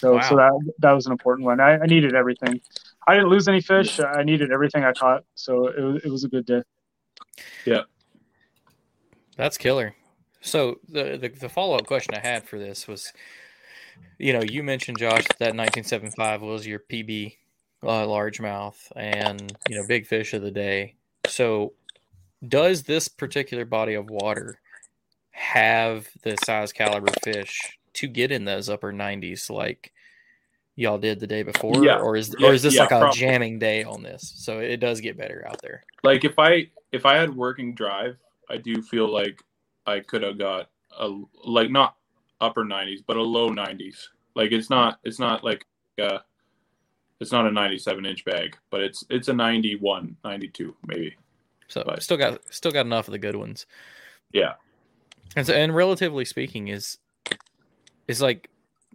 So, 0.00 0.14
wow. 0.14 0.20
so 0.28 0.36
that 0.36 0.72
that 0.80 0.92
was 0.92 1.06
an 1.06 1.12
important 1.12 1.46
one. 1.46 1.60
I, 1.60 1.78
I, 1.78 1.86
needed 1.86 2.14
everything. 2.14 2.60
I 3.06 3.14
didn't 3.14 3.28
lose 3.28 3.46
any 3.46 3.60
fish. 3.60 4.00
I 4.00 4.24
needed 4.24 4.50
everything 4.50 4.82
I 4.84 4.92
caught, 4.92 5.24
so 5.36 5.68
it 5.68 5.80
was, 5.80 6.02
it 6.04 6.10
was 6.10 6.24
a 6.24 6.28
good 6.28 6.44
day. 6.44 6.62
Yeah, 7.64 7.82
that's 9.36 9.56
killer. 9.56 9.94
So 10.42 10.80
the 10.88 11.16
the, 11.16 11.28
the 11.28 11.48
follow 11.48 11.76
up 11.76 11.86
question 11.86 12.14
I 12.14 12.20
had 12.20 12.44
for 12.44 12.58
this 12.58 12.86
was, 12.86 13.12
you 14.18 14.32
know, 14.32 14.42
you 14.42 14.62
mentioned 14.62 14.98
Josh 14.98 15.24
that 15.38 15.54
1975 15.54 16.42
was 16.42 16.66
your 16.66 16.80
PB 16.80 17.36
uh, 17.82 18.06
largemouth 18.06 18.90
and 18.94 19.56
you 19.68 19.76
know 19.76 19.86
big 19.86 20.06
fish 20.06 20.34
of 20.34 20.42
the 20.42 20.50
day. 20.50 20.94
So 21.26 21.72
does 22.46 22.82
this 22.82 23.08
particular 23.08 23.64
body 23.64 23.94
of 23.94 24.10
water 24.10 24.58
have 25.30 26.08
the 26.22 26.36
size 26.44 26.72
caliber 26.72 27.12
fish 27.22 27.78
to 27.94 28.06
get 28.06 28.30
in 28.30 28.44
those 28.44 28.68
upper 28.68 28.92
90s 28.92 29.50
like 29.50 29.92
y'all 30.76 30.98
did 30.98 31.20
the 31.20 31.26
day 31.26 31.42
before 31.42 31.84
yeah. 31.84 31.98
or 31.98 32.16
is 32.16 32.34
yeah, 32.38 32.48
or 32.48 32.52
is 32.52 32.62
this 32.62 32.74
yeah, 32.74 32.82
like 32.82 32.90
a 32.92 32.98
probably. 32.98 33.18
jamming 33.18 33.58
day 33.58 33.82
on 33.82 34.02
this 34.02 34.32
so 34.36 34.58
it 34.58 34.78
does 34.78 35.00
get 35.00 35.16
better 35.16 35.44
out 35.48 35.60
there 35.62 35.82
like 36.02 36.24
if 36.24 36.38
i 36.38 36.66
if 36.92 37.04
i 37.04 37.16
had 37.16 37.34
working 37.34 37.74
drive 37.74 38.16
i 38.48 38.56
do 38.56 38.80
feel 38.82 39.12
like 39.12 39.42
I 39.86 40.00
could 40.00 40.22
have 40.22 40.38
got 40.38 40.68
a 40.98 41.10
like 41.44 41.70
not 41.70 41.96
upper 42.40 42.64
90s, 42.64 43.02
but 43.06 43.16
a 43.16 43.22
low 43.22 43.50
90s. 43.50 44.08
Like 44.34 44.52
it's 44.52 44.70
not 44.70 44.98
it's 45.04 45.18
not 45.18 45.44
like 45.44 45.64
uh 46.00 46.18
it's 47.20 47.32
not 47.32 47.46
a 47.46 47.52
97 47.52 48.04
inch 48.04 48.24
bag, 48.24 48.56
but 48.70 48.80
it's 48.80 49.04
it's 49.08 49.28
a 49.28 49.32
91, 49.32 50.16
92 50.24 50.76
maybe. 50.86 51.16
So 51.68 51.82
but, 51.86 52.02
still 52.02 52.16
got 52.16 52.40
still 52.52 52.72
got 52.72 52.86
enough 52.86 53.08
of 53.08 53.12
the 53.12 53.18
good 53.18 53.36
ones. 53.36 53.66
Yeah. 54.32 54.54
And 55.36 55.46
so, 55.46 55.54
and 55.54 55.74
relatively 55.74 56.24
speaking, 56.24 56.68
is 56.68 56.98
is 58.08 58.20
like 58.20 58.50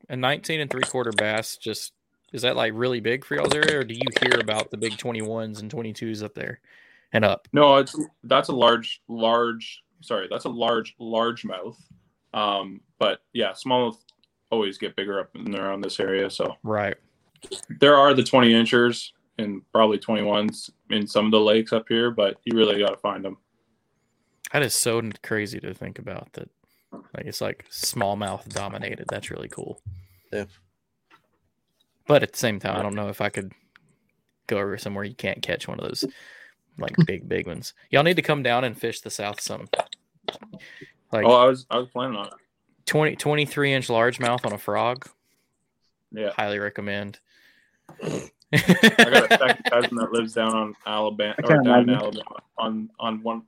a 0.10 0.16
19 0.16 0.60
and 0.60 0.70
three 0.70 0.84
quarter 0.84 1.12
bass 1.12 1.58
just 1.58 1.94
is 2.34 2.42
that 2.42 2.56
like 2.56 2.74
really 2.76 3.00
big 3.00 3.26
for 3.26 3.36
y'all's 3.36 3.54
area, 3.54 3.80
or 3.80 3.84
do 3.84 3.94
you 3.94 4.02
hear 4.22 4.40
about 4.40 4.70
the 4.70 4.78
big 4.78 4.94
21s 4.94 5.60
and 5.62 5.72
22s 5.72 6.22
up 6.22 6.34
there 6.34 6.60
and 7.14 7.24
up? 7.24 7.48
No, 7.54 7.78
it's 7.78 7.96
that's 8.24 8.50
a 8.50 8.56
large 8.56 9.02
large 9.08 9.84
sorry, 10.02 10.28
that's 10.30 10.46
a 10.46 10.50
large 10.50 10.96
largemouth. 11.00 11.78
Um, 12.34 12.82
but 13.00 13.20
yeah, 13.34 13.52
smallmouth 13.52 13.98
always 14.52 14.78
get 14.78 14.96
bigger 14.96 15.20
up 15.20 15.30
in 15.36 15.56
around 15.56 15.82
this 15.82 16.00
area. 16.00 16.30
So 16.30 16.56
right, 16.64 16.96
there 17.80 17.96
are 17.96 18.14
the 18.14 18.24
20 18.24 18.54
inchers 18.54 19.14
and 19.38 19.62
probably 19.72 20.00
21s 20.00 20.70
in 20.90 21.06
some 21.08 21.26
of 21.26 21.32
the 21.32 21.40
lakes 21.40 21.74
up 21.74 21.86
here, 21.88 22.12
but 22.12 22.38
you 22.46 22.58
really 22.58 22.80
got 22.80 22.90
to 22.90 22.98
find 22.98 23.24
them. 23.24 23.38
That 24.54 24.64
is 24.64 24.74
so 24.74 25.02
crazy 25.24 25.60
to 25.60 25.74
think 25.74 26.00
about. 26.00 26.32
That 26.34 26.50
like 26.92 27.26
it's 27.26 27.42
like 27.42 27.66
smallmouth 27.70 28.48
dominated. 28.50 29.06
That's 29.10 29.30
really 29.30 29.50
cool. 29.50 29.82
Yeah. 30.32 30.46
But 32.08 32.24
at 32.24 32.32
the 32.32 32.38
same 32.38 32.60
time, 32.60 32.78
I 32.78 32.82
don't 32.82 32.96
know 32.96 33.10
if 33.10 33.20
I 33.20 33.30
could 33.30 33.52
go 34.48 34.58
over 34.58 34.78
somewhere 34.78 35.04
you 35.04 35.14
can't 35.14 35.42
catch 35.42 35.68
one 35.68 35.78
of 35.80 35.86
those 35.86 36.06
like 36.78 36.96
big 37.06 37.28
big 37.28 37.48
ones. 37.48 37.74
Y'all 37.90 38.04
need 38.04 38.16
to 38.16 38.22
come 38.22 38.44
down 38.44 38.64
and 38.64 38.78
fish 38.78 39.02
the 39.02 39.10
south 39.10 39.42
some. 39.42 39.68
Like 41.12 41.26
oh, 41.26 41.34
I 41.34 41.46
was 41.46 41.66
I 41.70 41.78
was 41.78 41.88
planning 41.90 42.18
on 42.18 42.28
it. 42.28 42.34
20, 42.86 43.18
23 43.18 43.74
inch 43.74 43.88
largemouth 43.90 44.46
on 44.46 44.54
a 44.54 44.58
frog. 44.58 45.08
Yeah, 46.12 46.32
highly 46.32 46.60
recommend. 46.60 47.20
I 48.02 48.30
got 48.52 49.32
a 49.32 49.38
second 49.38 49.66
cousin 49.70 49.98
that 49.98 50.12
lives 50.12 50.34
down 50.34 50.56
on 50.56 50.76
Alabama 50.86 51.36
or 51.44 51.64
down 51.64 51.90
in 51.90 51.90
Alabama 51.90 52.42
on 52.58 52.90
on 53.00 53.22
one. 53.24 53.44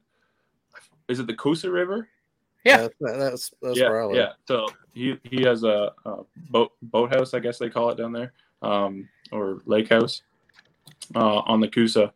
Is 1.07 1.19
it 1.19 1.27
the 1.27 1.35
Coosa 1.35 1.71
River? 1.71 2.07
Yeah, 2.65 2.77
that's 2.77 2.95
that's, 2.99 3.53
that's 3.61 3.79
yeah, 3.79 3.89
where 3.89 4.01
I 4.01 4.05
live. 4.05 4.15
Yeah, 4.15 4.31
so 4.45 4.67
he 4.93 5.17
he 5.23 5.43
has 5.43 5.63
a, 5.63 5.93
a 6.05 6.17
boat 6.49 6.73
boathouse, 6.81 7.33
I 7.33 7.39
guess 7.39 7.57
they 7.57 7.69
call 7.69 7.89
it 7.89 7.97
down 7.97 8.11
there, 8.11 8.33
um, 8.61 9.07
or 9.31 9.61
lake 9.65 9.89
house, 9.89 10.23
uh, 11.15 11.39
on 11.39 11.61
the 11.61 11.69
Coosa, 11.69 12.13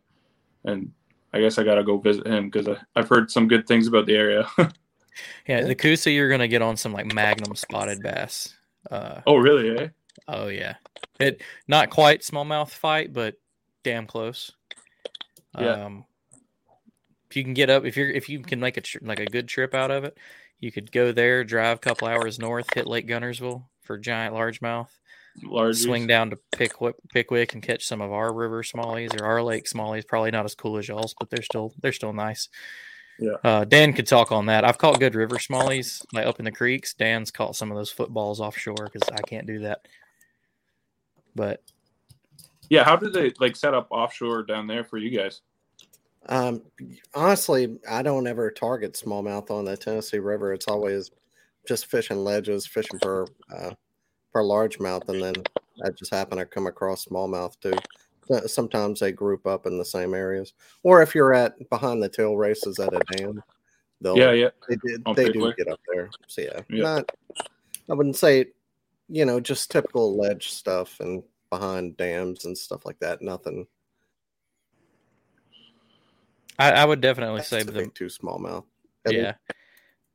and 0.64 0.92
I 1.34 1.40
guess 1.40 1.58
I 1.58 1.64
gotta 1.64 1.82
go 1.82 1.98
visit 1.98 2.28
him 2.28 2.48
because 2.48 2.78
I've 2.94 3.08
heard 3.08 3.28
some 3.28 3.48
good 3.48 3.66
things 3.66 3.88
about 3.88 4.06
the 4.06 4.14
area. 4.14 4.48
yeah, 5.48 5.62
the 5.62 5.74
Coosa, 5.74 6.12
you're 6.12 6.30
gonna 6.30 6.46
get 6.46 6.62
on 6.62 6.76
some 6.76 6.92
like 6.92 7.12
Magnum 7.12 7.56
spotted 7.56 8.00
bass. 8.00 8.54
Uh, 8.88 9.20
oh, 9.26 9.36
really? 9.36 9.76
Eh? 9.76 9.88
Oh 10.28 10.46
yeah, 10.46 10.76
it 11.18 11.42
not 11.66 11.90
quite 11.90 12.22
smallmouth 12.22 12.70
fight, 12.70 13.12
but 13.12 13.34
damn 13.82 14.06
close. 14.06 14.52
Yeah. 15.58 15.84
Um, 15.84 16.04
if 17.28 17.36
you 17.36 17.42
can 17.42 17.54
get 17.54 17.68
up, 17.68 17.84
if 17.84 17.96
you're 17.96 18.10
if 18.10 18.28
you 18.28 18.38
can 18.38 18.60
make 18.60 18.76
a 18.76 18.80
tr- 18.80 18.98
like 19.02 19.18
a 19.18 19.26
good 19.26 19.48
trip 19.48 19.74
out 19.74 19.90
of 19.90 20.04
it, 20.04 20.16
you 20.60 20.70
could 20.70 20.92
go 20.92 21.10
there, 21.10 21.42
drive 21.42 21.78
a 21.78 21.80
couple 21.80 22.06
hours 22.06 22.38
north, 22.38 22.72
hit 22.72 22.86
Lake 22.86 23.08
Guntersville 23.08 23.64
for 23.80 23.98
giant 23.98 24.36
largemouth, 24.36 24.88
Largies. 25.42 25.82
swing 25.82 26.06
down 26.06 26.30
to 26.30 26.38
Pickwick, 26.52 26.96
Pickwick 27.12 27.54
and 27.54 27.62
catch 27.62 27.86
some 27.86 28.00
of 28.00 28.12
our 28.12 28.32
river 28.32 28.62
smallies 28.62 29.18
or 29.20 29.24
our 29.24 29.42
lake 29.42 29.64
smallies. 29.66 30.06
Probably 30.06 30.30
not 30.30 30.44
as 30.44 30.54
cool 30.54 30.78
as 30.78 30.86
y'all's, 30.86 31.14
but 31.18 31.30
they're 31.30 31.42
still 31.42 31.74
they're 31.80 31.92
still 31.92 32.12
nice. 32.12 32.48
Yeah. 33.18 33.36
Uh, 33.44 33.64
Dan 33.64 33.92
could 33.92 34.06
talk 34.06 34.32
on 34.32 34.46
that. 34.46 34.64
I've 34.64 34.78
caught 34.78 34.98
good 34.98 35.14
river 35.14 35.36
smallies 35.36 36.04
like 36.12 36.26
up 36.26 36.38
in 36.38 36.44
the 36.44 36.52
creeks. 36.52 36.94
Dan's 36.94 37.30
caught 37.30 37.56
some 37.56 37.70
of 37.70 37.76
those 37.76 37.90
footballs 37.90 38.40
offshore 38.40 38.90
because 38.92 39.08
I 39.08 39.22
can't 39.22 39.46
do 39.46 39.60
that. 39.60 39.86
But 41.34 41.62
yeah, 42.68 42.84
how 42.84 42.96
do 42.96 43.10
they 43.10 43.32
like 43.40 43.56
set 43.56 43.74
up 43.74 43.88
offshore 43.90 44.44
down 44.44 44.66
there 44.66 44.84
for 44.84 44.98
you 44.98 45.16
guys? 45.16 45.42
Um, 46.26 46.62
honestly, 47.14 47.78
I 47.88 48.02
don't 48.02 48.26
ever 48.26 48.50
target 48.50 48.94
smallmouth 48.94 49.50
on 49.50 49.64
the 49.64 49.76
Tennessee 49.76 50.18
River. 50.18 50.52
It's 50.52 50.68
always 50.68 51.10
just 51.68 51.86
fishing 51.86 52.24
ledges, 52.24 52.66
fishing 52.66 52.98
for 52.98 53.26
uh, 53.54 53.72
for 54.34 54.42
largemouth, 54.42 55.08
and 55.08 55.22
then 55.22 55.34
I 55.84 55.90
just 55.90 56.12
happen 56.12 56.38
to 56.38 56.44
come 56.44 56.66
across 56.66 57.04
smallmouth 57.04 57.54
too. 57.60 57.72
Sometimes 58.48 58.98
they 58.98 59.12
group 59.12 59.46
up 59.46 59.64
in 59.64 59.78
the 59.78 59.84
same 59.84 60.12
areas, 60.12 60.54
or 60.82 61.02
if 61.02 61.14
you're 61.14 61.32
at 61.32 61.54
behind 61.70 62.02
the 62.02 62.08
tail 62.08 62.36
races 62.36 62.80
at 62.80 62.92
a 62.92 62.98
dam, 63.12 63.40
they'll 64.00 64.18
yeah, 64.18 64.32
yeah, 64.32 64.48
they 64.68 64.76
did 64.84 65.04
they 65.14 65.30
do 65.30 65.54
get 65.56 65.68
up 65.68 65.78
there. 65.92 66.10
So 66.26 66.42
yeah, 66.42 66.60
yeah, 66.68 66.82
not 66.82 67.12
I 67.88 67.94
wouldn't 67.94 68.16
say 68.16 68.46
you 69.08 69.24
know 69.24 69.38
just 69.38 69.70
typical 69.70 70.16
ledge 70.16 70.48
stuff 70.50 70.98
and 70.98 71.22
behind 71.48 71.96
dams 71.96 72.44
and 72.44 72.58
stuff 72.58 72.84
like 72.84 72.98
that. 72.98 73.22
Nothing. 73.22 73.68
I, 76.58 76.72
I 76.72 76.84
would 76.84 77.00
definitely 77.00 77.38
That's 77.38 77.50
say 77.50 77.62
the 77.62 77.86
too 77.94 78.06
smallmouth. 78.06 78.64
Yeah, 79.08 79.34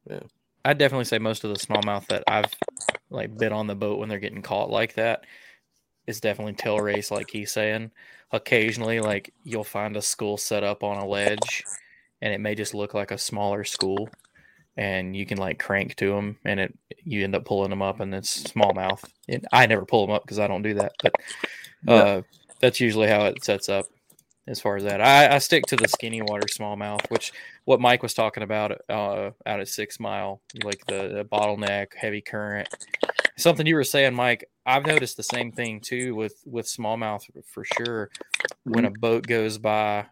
yeah. 0.09 0.19
I'd 0.65 0.77
definitely 0.77 1.05
say 1.05 1.19
most 1.19 1.45
of 1.45 1.51
the 1.51 1.59
smallmouth 1.59 2.07
that 2.07 2.23
I've 2.27 2.53
like 3.09 3.37
been 3.37 3.53
on 3.53 3.67
the 3.67 3.75
boat 3.75 3.99
when 3.99 4.09
they're 4.09 4.19
getting 4.19 4.41
caught 4.41 4.69
like 4.69 4.95
that 4.95 5.25
is 6.07 6.19
definitely 6.19 6.53
tail 6.53 6.79
race, 6.79 7.11
like 7.11 7.29
he's 7.29 7.51
saying. 7.51 7.91
Occasionally, 8.31 8.99
like 8.99 9.33
you'll 9.43 9.63
find 9.63 9.95
a 9.95 10.01
school 10.01 10.37
set 10.37 10.63
up 10.63 10.83
on 10.83 10.97
a 10.97 11.07
ledge, 11.07 11.63
and 12.21 12.33
it 12.33 12.39
may 12.39 12.55
just 12.55 12.73
look 12.73 12.93
like 12.93 13.11
a 13.11 13.17
smaller 13.17 13.63
school, 13.63 14.09
and 14.77 15.15
you 15.15 15.25
can 15.25 15.37
like 15.37 15.59
crank 15.59 15.95
to 15.95 16.09
them, 16.13 16.37
and 16.45 16.59
it 16.59 16.77
you 17.03 17.23
end 17.23 17.35
up 17.35 17.45
pulling 17.45 17.69
them 17.69 17.81
up, 17.81 17.99
and 17.99 18.13
it's 18.13 18.43
smallmouth. 18.43 19.03
And 19.27 19.47
I 19.51 19.65
never 19.65 19.85
pull 19.85 20.05
them 20.05 20.15
up 20.15 20.23
because 20.23 20.39
I 20.39 20.47
don't 20.47 20.61
do 20.61 20.75
that, 20.75 20.93
but 21.01 21.13
uh, 21.87 21.93
yeah. 21.93 22.21
that's 22.59 22.79
usually 22.79 23.07
how 23.07 23.25
it 23.25 23.43
sets 23.43 23.69
up 23.69 23.85
as 24.47 24.59
far 24.59 24.75
as 24.75 24.83
that. 24.83 25.01
I, 25.01 25.35
I 25.35 25.37
stick 25.37 25.65
to 25.67 25.75
the 25.75 25.87
skinny 25.87 26.21
water 26.21 26.47
smallmouth, 26.47 27.09
which 27.09 27.31
what 27.65 27.79
Mike 27.79 28.03
was 28.03 28.13
talking 28.13 28.43
about 28.43 28.71
uh, 28.89 29.31
out 29.45 29.59
at 29.59 29.67
Six 29.67 29.99
Mile, 29.99 30.41
like 30.63 30.85
the, 30.87 31.07
the, 31.09 31.25
bottleneck, 31.25 31.93
heavy 31.95 32.21
current. 32.21 32.67
Something 33.37 33.65
you 33.67 33.75
were 33.75 33.83
saying, 33.83 34.13
Mike. 34.13 34.49
I've 34.65 34.85
noticed 34.85 35.17
the 35.17 35.23
same 35.23 35.51
thing 35.51 35.79
too 35.79 36.13
with 36.13 36.43
with 36.45 36.67
smallmouth 36.67 37.23
for 37.45 37.63
sure. 37.63 38.09
When 38.65 38.85
a 38.85 38.91
boat 38.91 39.25
goes 39.25 39.57
by, 39.57 40.05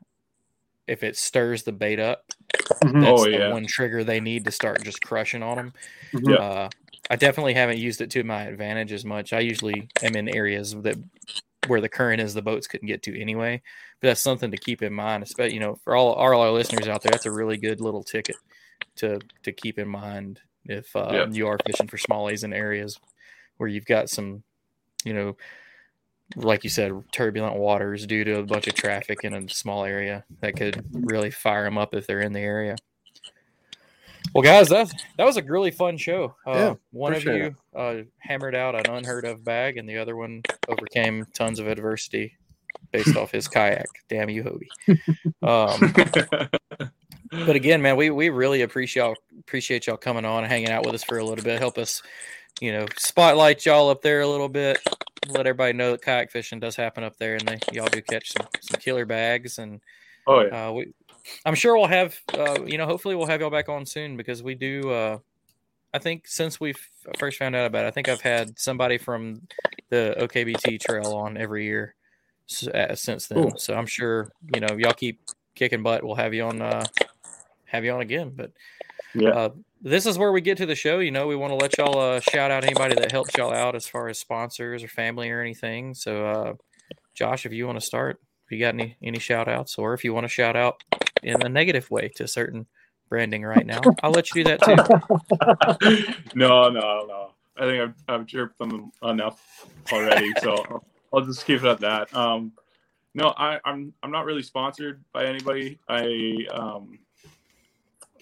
if 0.87 1.03
it 1.03 1.17
stirs 1.17 1.63
the 1.63 1.71
bait 1.71 1.99
up, 1.99 2.23
mm-hmm. 2.53 3.01
that's 3.01 3.21
oh, 3.21 3.25
the 3.25 3.31
yeah. 3.31 3.51
one 3.51 3.67
trigger 3.67 4.03
they 4.03 4.19
need 4.19 4.45
to 4.45 4.51
start 4.51 4.83
just 4.83 5.01
crushing 5.01 5.43
on 5.43 5.57
them. 5.57 5.73
Mm-hmm. 6.13 6.29
Yeah. 6.29 6.37
Uh, 6.37 6.69
I 7.09 7.15
definitely 7.15 7.53
haven't 7.53 7.77
used 7.77 8.01
it 8.01 8.09
to 8.11 8.23
my 8.23 8.43
advantage 8.43 8.91
as 8.91 9.05
much. 9.05 9.31
I 9.31 9.39
usually 9.39 9.87
am 10.01 10.15
in 10.15 10.27
areas 10.27 10.73
that 10.81 10.97
where 11.65 11.81
the 11.81 11.89
current 11.89 12.21
is 12.21 12.33
the 12.33 12.41
boats 12.41 12.67
couldn't 12.67 12.87
get 12.87 13.01
to 13.03 13.19
anyway. 13.19 13.61
But 13.99 14.09
that's 14.09 14.21
something 14.21 14.51
to 14.51 14.57
keep 14.57 14.81
in 14.83 14.93
mind, 14.93 15.23
especially 15.23 15.55
you 15.55 15.59
know 15.59 15.75
for 15.83 15.95
all, 15.95 16.13
all 16.13 16.41
our 16.41 16.51
listeners 16.51 16.87
out 16.87 17.01
there. 17.01 17.11
That's 17.11 17.25
a 17.25 17.31
really 17.31 17.57
good 17.57 17.81
little 17.81 18.03
ticket 18.03 18.35
to 18.97 19.19
to 19.43 19.51
keep 19.51 19.79
in 19.79 19.87
mind 19.87 20.39
if 20.65 20.95
uh, 20.95 21.09
Yep. 21.11 21.29
you 21.31 21.47
are 21.47 21.57
fishing 21.65 21.87
for 21.87 21.97
smallies 21.97 22.43
in 22.43 22.53
areas 22.53 22.99
where 23.57 23.69
you've 23.69 23.85
got 23.85 24.09
some, 24.09 24.43
you 25.03 25.13
know, 25.13 25.35
like 26.35 26.63
you 26.63 26.69
said, 26.69 26.91
turbulent 27.11 27.55
waters 27.55 28.05
due 28.05 28.23
to 28.25 28.39
a 28.39 28.43
bunch 28.43 28.67
of 28.67 28.73
traffic 28.75 29.23
in 29.23 29.33
a 29.33 29.49
small 29.49 29.85
area 29.85 30.25
that 30.41 30.55
could 30.55 30.85
really 30.91 31.31
fire 31.31 31.63
them 31.63 31.77
up 31.77 31.95
if 31.95 32.05
they're 32.05 32.19
in 32.21 32.33
the 32.33 32.39
area. 32.39 32.75
Well, 34.37 34.43
guys, 34.43 34.69
that 34.69 34.93
that 35.17 35.25
was 35.25 35.37
a 35.37 35.41
really 35.41 35.71
fun 35.71 35.97
show. 35.97 36.35
Uh, 36.45 36.51
Yeah, 36.51 36.73
one 36.91 37.13
of 37.13 37.23
appreciate 37.23 37.55
you 37.73 37.79
uh, 37.79 38.03
hammered 38.19 38.53
out 38.53 38.75
an 38.75 38.87
unheard 38.93 39.25
of 39.25 39.43
bag, 39.43 39.77
and 39.77 39.89
the 39.89 39.97
other 39.97 40.15
one 40.15 40.43
overcame 40.67 41.25
tons 41.33 41.57
of 41.57 41.67
adversity 41.67 42.37
based 42.91 43.17
off 43.17 43.31
his 43.31 43.47
kayak. 43.47 43.87
Damn 44.09 44.29
you, 44.29 44.43
Hobie. 44.43 44.99
Um, 45.41 46.49
but 47.47 47.55
again, 47.55 47.81
man, 47.81 47.95
we 47.95 48.11
we 48.11 48.29
really 48.29 48.61
appreciate 48.61 49.01
y'all 49.01 49.15
appreciate 49.39 49.87
y'all 49.87 49.97
coming 49.97 50.23
on 50.23 50.43
and 50.43 50.51
hanging 50.51 50.69
out 50.69 50.85
with 50.85 50.93
us 50.93 51.03
for 51.03 51.17
a 51.17 51.25
little 51.25 51.43
bit. 51.43 51.57
Help 51.57 51.79
us, 51.79 52.03
you 52.61 52.71
know, 52.71 52.85
spotlight 52.95 53.65
y'all 53.65 53.89
up 53.89 54.03
there 54.03 54.21
a 54.21 54.27
little 54.27 54.49
bit. 54.49 54.77
Let 55.29 55.47
everybody 55.47 55.73
know 55.73 55.93
that 55.93 56.03
kayak 56.03 56.29
fishing 56.29 56.59
does 56.59 56.75
happen 56.75 57.03
up 57.03 57.17
there, 57.17 57.37
and 57.37 57.47
they 57.47 57.57
y'all 57.73 57.87
do 57.87 58.03
catch 58.03 58.33
some 58.33 58.47
some 58.61 58.79
killer 58.79 59.07
bags. 59.07 59.57
And 59.57 59.81
oh 60.27 60.41
yeah, 60.41 60.67
uh, 60.67 60.71
we, 60.73 60.93
I'm 61.45 61.55
sure 61.55 61.77
we'll 61.77 61.87
have, 61.87 62.19
uh, 62.33 62.59
you 62.65 62.77
know, 62.77 62.85
hopefully 62.85 63.15
we'll 63.15 63.27
have 63.27 63.41
y'all 63.41 63.49
back 63.49 63.69
on 63.69 63.85
soon 63.85 64.17
because 64.17 64.43
we 64.43 64.55
do. 64.55 64.89
Uh, 64.89 65.17
I 65.93 65.99
think 65.99 66.27
since 66.27 66.59
we 66.59 66.73
first 67.17 67.39
found 67.39 67.55
out 67.55 67.65
about 67.65 67.85
it, 67.85 67.87
I 67.87 67.91
think 67.91 68.09
I've 68.09 68.21
had 68.21 68.59
somebody 68.59 68.97
from 68.97 69.41
the 69.89 70.15
OKBT 70.19 70.81
trail 70.81 71.13
on 71.13 71.37
every 71.37 71.65
year 71.65 71.95
uh, 72.73 72.95
since 72.95 73.27
then. 73.27 73.43
Cool. 73.43 73.57
So 73.57 73.73
I'm 73.73 73.85
sure 73.85 74.31
you 74.53 74.59
know 74.59 74.75
y'all 74.77 74.93
keep 74.93 75.21
kicking 75.55 75.83
butt. 75.83 76.03
We'll 76.03 76.15
have 76.15 76.33
you 76.33 76.43
on, 76.43 76.61
uh, 76.61 76.85
have 77.65 77.83
you 77.83 77.91
on 77.91 78.01
again. 78.01 78.33
But 78.35 78.51
yeah. 79.15 79.29
uh, 79.29 79.49
this 79.81 80.05
is 80.05 80.17
where 80.17 80.31
we 80.31 80.41
get 80.41 80.57
to 80.57 80.65
the 80.65 80.75
show. 80.75 80.99
You 80.99 81.11
know, 81.11 81.27
we 81.27 81.35
want 81.35 81.51
to 81.51 81.57
let 81.57 81.77
y'all 81.77 81.97
uh, 81.97 82.19
shout 82.19 82.51
out 82.51 82.63
anybody 82.63 82.95
that 82.95 83.11
helps 83.11 83.35
y'all 83.37 83.53
out 83.53 83.75
as 83.75 83.87
far 83.87 84.07
as 84.07 84.19
sponsors 84.19 84.83
or 84.83 84.87
family 84.87 85.29
or 85.29 85.41
anything. 85.41 85.93
So, 85.93 86.25
uh, 86.25 86.53
Josh, 87.13 87.45
if 87.45 87.53
you 87.53 87.65
want 87.65 87.79
to 87.79 87.85
start, 87.85 88.19
if 88.45 88.51
you 88.51 88.59
got 88.59 88.73
any 88.73 88.97
any 89.01 89.19
shout 89.19 89.47
outs, 89.47 89.77
or 89.77 89.93
if 89.93 90.03
you 90.03 90.13
want 90.13 90.25
to 90.25 90.29
shout 90.29 90.55
out 90.55 90.83
in 91.23 91.45
a 91.45 91.49
negative 91.49 91.89
way 91.91 92.09
to 92.15 92.27
certain 92.27 92.65
branding 93.09 93.43
right 93.43 93.65
now, 93.65 93.83
I'll 94.03 94.11
let 94.11 94.33
you 94.33 94.43
do 94.43 94.49
that 94.49 94.63
too. 94.63 94.75
no, 96.35 96.69
no, 96.69 97.05
no. 97.05 97.31
I 97.57 97.61
think 97.61 97.81
I've, 97.81 97.95
I've 98.07 98.27
chirped 98.27 98.57
them 98.59 98.91
enough 99.03 99.65
already, 99.91 100.35
so 100.35 100.83
I'll, 101.13 101.21
just 101.21 101.45
keep 101.45 101.63
it 101.63 101.67
at 101.67 101.79
that. 101.79 102.13
Um, 102.15 102.51
no, 103.15 103.33
I, 103.37 103.59
I'm 103.65 103.93
I'm 104.03 104.11
not 104.11 104.25
really 104.25 104.43
sponsored 104.43 105.03
by 105.11 105.25
anybody. 105.25 105.79
I 105.89 106.45
um, 106.53 106.99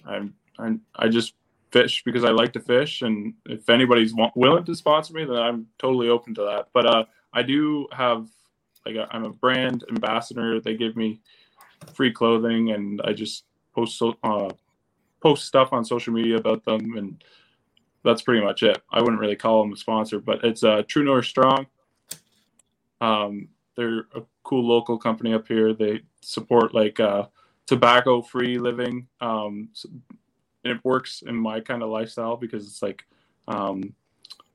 I'm, 0.06 0.34
I'm 0.58 0.82
I 0.96 1.10
just 1.10 1.34
fish 1.72 2.04
because 2.06 2.24
I 2.24 2.30
like 2.30 2.54
to 2.54 2.62
fish, 2.62 3.02
and 3.02 3.34
if 3.46 3.70
anybody's 3.70 4.14
wa- 4.14 4.32
willing 4.36 4.64
to 4.66 4.76
sponsor 4.76 5.14
me, 5.14 5.26
then 5.26 5.36
I'm 5.36 5.68
totally 5.80 6.08
open 6.08 6.34
to 6.36 6.42
that. 6.44 6.70
But 6.74 6.86
uh, 6.86 7.06
I 7.34 7.44
do 7.44 7.88
have 7.92 8.28
like 8.86 8.96
I'm 9.12 9.26
a 9.26 9.32
brand 9.32 9.84
ambassador. 9.90 10.62
They 10.62 10.76
give 10.76 10.96
me 10.96 11.20
free 11.94 12.12
clothing, 12.12 12.72
and 12.72 13.02
I 13.04 13.14
just 13.14 13.46
post 13.74 13.98
so, 13.98 14.16
uh, 14.24 14.50
post 15.22 15.46
stuff 15.46 15.74
on 15.74 15.86
social 15.86 16.14
media 16.14 16.38
about 16.38 16.64
them, 16.66 16.98
and 16.98 17.24
that's 18.04 18.22
pretty 18.22 18.44
much 18.44 18.64
it. 18.64 18.82
I 18.92 19.02
wouldn't 19.02 19.20
really 19.20 19.36
call 19.36 19.64
them 19.64 19.74
a 19.74 19.78
sponsor, 19.78 20.20
but 20.20 20.44
it's 20.44 20.64
uh, 20.64 20.84
True 20.88 21.04
North 21.04 21.26
Strong. 21.26 21.68
Um, 23.02 23.50
they're 23.76 24.08
a 24.16 24.22
cool 24.44 24.66
local 24.66 24.98
company 24.98 25.34
up 25.34 25.48
here. 25.48 25.74
They 25.74 26.02
support 26.22 26.74
like 26.74 27.00
uh, 27.00 27.26
tobacco 27.66 28.22
free 28.22 28.58
living. 28.58 29.08
Um, 29.22 29.70
and 30.64 30.74
it 30.74 30.84
works 30.84 31.24
in 31.26 31.36
my 31.36 31.60
kind 31.60 31.84
of 31.84 31.90
lifestyle 31.90 32.38
because 32.38 32.66
it's 32.68 32.82
like 32.82 33.06
um, 33.48 33.94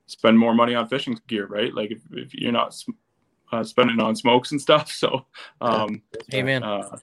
spend 0.07 0.39
more 0.39 0.55
money 0.55 0.74
on 0.74 0.89
fishing 0.89 1.19
gear, 1.27 1.47
right? 1.47 1.73
Like 1.74 1.90
if, 1.90 2.01
if 2.12 2.35
you're 2.35 2.52
not 2.52 2.74
uh, 3.52 3.65
spending 3.65 4.01
on 4.01 4.16
smokes 4.16 4.52
and 4.52 4.61
stuff. 4.61 4.90
So, 5.01 5.27
um, 5.61 6.02
Amen. 6.35 6.62
uh, 6.62 6.98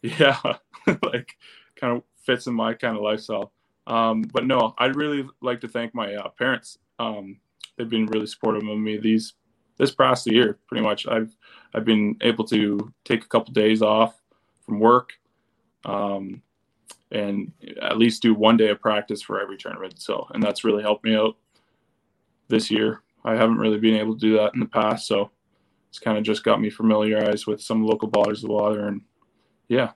yeah, 0.18 0.38
like 1.02 1.36
kind 1.76 1.96
of 1.96 2.02
fits 2.24 2.46
in 2.46 2.54
my 2.54 2.74
kind 2.74 2.96
of 2.96 3.02
lifestyle. 3.02 3.52
Um, 3.86 4.22
but 4.22 4.46
no, 4.46 4.74
I'd 4.78 4.96
really 4.96 5.26
like 5.40 5.60
to 5.62 5.68
thank 5.68 5.94
my 5.94 6.14
uh, 6.14 6.28
parents. 6.30 6.78
Um, 6.98 7.38
they've 7.76 7.88
been 7.88 8.06
really 8.06 8.26
supportive 8.26 8.66
of 8.68 8.78
me 8.78 8.98
these 8.98 9.34
this 9.78 9.94
past 9.94 10.30
year. 10.30 10.58
Pretty 10.68 10.82
much, 10.82 11.06
I've 11.06 11.34
I've 11.74 11.84
been 11.84 12.16
able 12.20 12.44
to 12.48 12.92
take 13.04 13.24
a 13.24 13.28
couple 13.28 13.52
days 13.52 13.82
off 13.82 14.20
from 14.64 14.80
work, 14.80 15.12
um, 15.84 16.42
and 17.10 17.52
at 17.82 17.98
least 17.98 18.22
do 18.22 18.34
one 18.34 18.56
day 18.56 18.68
of 18.68 18.80
practice 18.80 19.22
for 19.22 19.40
every 19.40 19.56
tournament. 19.56 20.00
So, 20.00 20.26
and 20.32 20.42
that's 20.42 20.64
really 20.64 20.82
helped 20.82 21.04
me 21.04 21.16
out 21.16 21.36
this 22.48 22.70
year. 22.70 23.02
I 23.24 23.34
haven't 23.34 23.58
really 23.58 23.78
been 23.78 23.96
able 23.96 24.14
to 24.14 24.20
do 24.20 24.36
that 24.36 24.54
in 24.54 24.60
the 24.60 24.66
past, 24.66 25.06
so 25.06 25.30
it's 25.88 25.98
kind 25.98 26.16
of 26.16 26.24
just 26.24 26.44
got 26.44 26.60
me 26.60 26.70
familiarized 26.70 27.46
with 27.46 27.60
some 27.60 27.84
local 27.84 28.08
bodies 28.08 28.44
of 28.44 28.50
water, 28.50 28.86
and 28.86 29.02
yeah, 29.70 29.92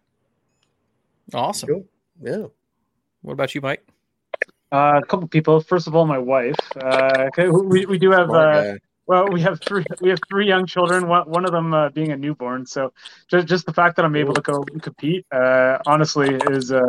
Awesome. 1.35 1.69
Cool. 1.69 1.85
Yeah. 2.23 2.47
What 3.23 3.33
about 3.33 3.55
you, 3.55 3.61
Mike? 3.61 3.85
Uh, 4.71 5.01
a 5.03 5.07
couple 5.07 5.27
people. 5.29 5.61
First 5.61 5.87
of 5.87 5.95
all, 5.95 6.07
my 6.07 6.19
wife. 6.19 6.57
Uh, 6.77 7.29
'kay, 7.35 7.49
we 7.49 7.87
we 7.87 7.99
do 7.99 8.11
have 8.11 8.31
uh, 8.31 8.75
well, 9.07 9.29
we 9.29 9.41
have 9.43 9.61
three 9.61 9.85
we 10.01 10.11
have 10.11 10.21
three 10.29 10.47
young 10.47 10.67
children. 10.67 11.09
One 11.09 11.29
one 11.29 11.45
of 11.45 11.53
them 11.53 11.75
uh, 11.75 11.89
being 11.91 12.13
a 12.13 12.17
newborn. 12.17 12.67
So 12.67 12.93
just 13.29 13.47
just 13.47 13.67
the 13.67 13.73
fact 13.73 13.97
that 13.97 14.05
I'm 14.05 14.17
able 14.17 14.35
to 14.35 14.41
go 14.41 14.63
compete, 14.81 15.27
uh, 15.33 15.79
honestly, 15.87 16.39
is 16.51 16.73
uh, 16.73 16.81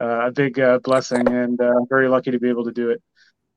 uh, 0.00 0.26
a 0.26 0.30
big 0.30 0.58
uh, 0.60 0.78
blessing, 0.82 1.26
and 1.28 1.60
uh, 1.60 1.64
I'm 1.64 1.88
very 1.88 2.08
lucky 2.08 2.30
to 2.30 2.38
be 2.38 2.48
able 2.48 2.64
to 2.64 2.72
do 2.72 2.90
it. 2.90 3.02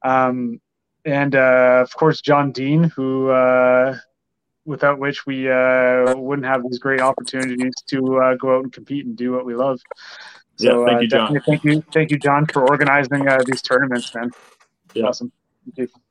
Um, 0.03 0.59
and 1.05 1.35
uh, 1.35 1.80
of 1.81 1.93
course, 1.95 2.21
John 2.21 2.51
Dean, 2.51 2.84
who 2.84 3.30
uh, 3.30 3.97
without 4.69 4.99
which 4.99 5.25
we 5.25 5.49
uh, 5.49 6.15
wouldn't 6.15 6.45
have 6.45 6.61
these 6.63 6.77
great 6.77 7.01
opportunities 7.01 7.73
to 7.87 8.19
uh, 8.19 8.35
go 8.35 8.57
out 8.57 8.63
and 8.63 8.71
compete 8.71 9.05
and 9.05 9.17
do 9.17 9.31
what 9.31 9.43
we 9.43 9.55
love. 9.55 9.81
So 10.57 10.81
Yeah, 10.81 10.85
thank 10.85 10.97
uh, 10.97 11.01
you, 11.01 11.07
John. 11.07 11.41
thank 11.45 11.63
you, 11.63 11.83
thank 11.91 12.11
you, 12.11 12.19
John, 12.19 12.45
for 12.45 12.69
organizing 12.69 13.27
uh, 13.27 13.39
these 13.45 13.63
tournaments, 13.63 14.13
man. 14.13 14.29
Yeah. 14.93 15.05
Awesome. 15.05 15.31
Thank 15.65 15.89
you. 15.89 16.01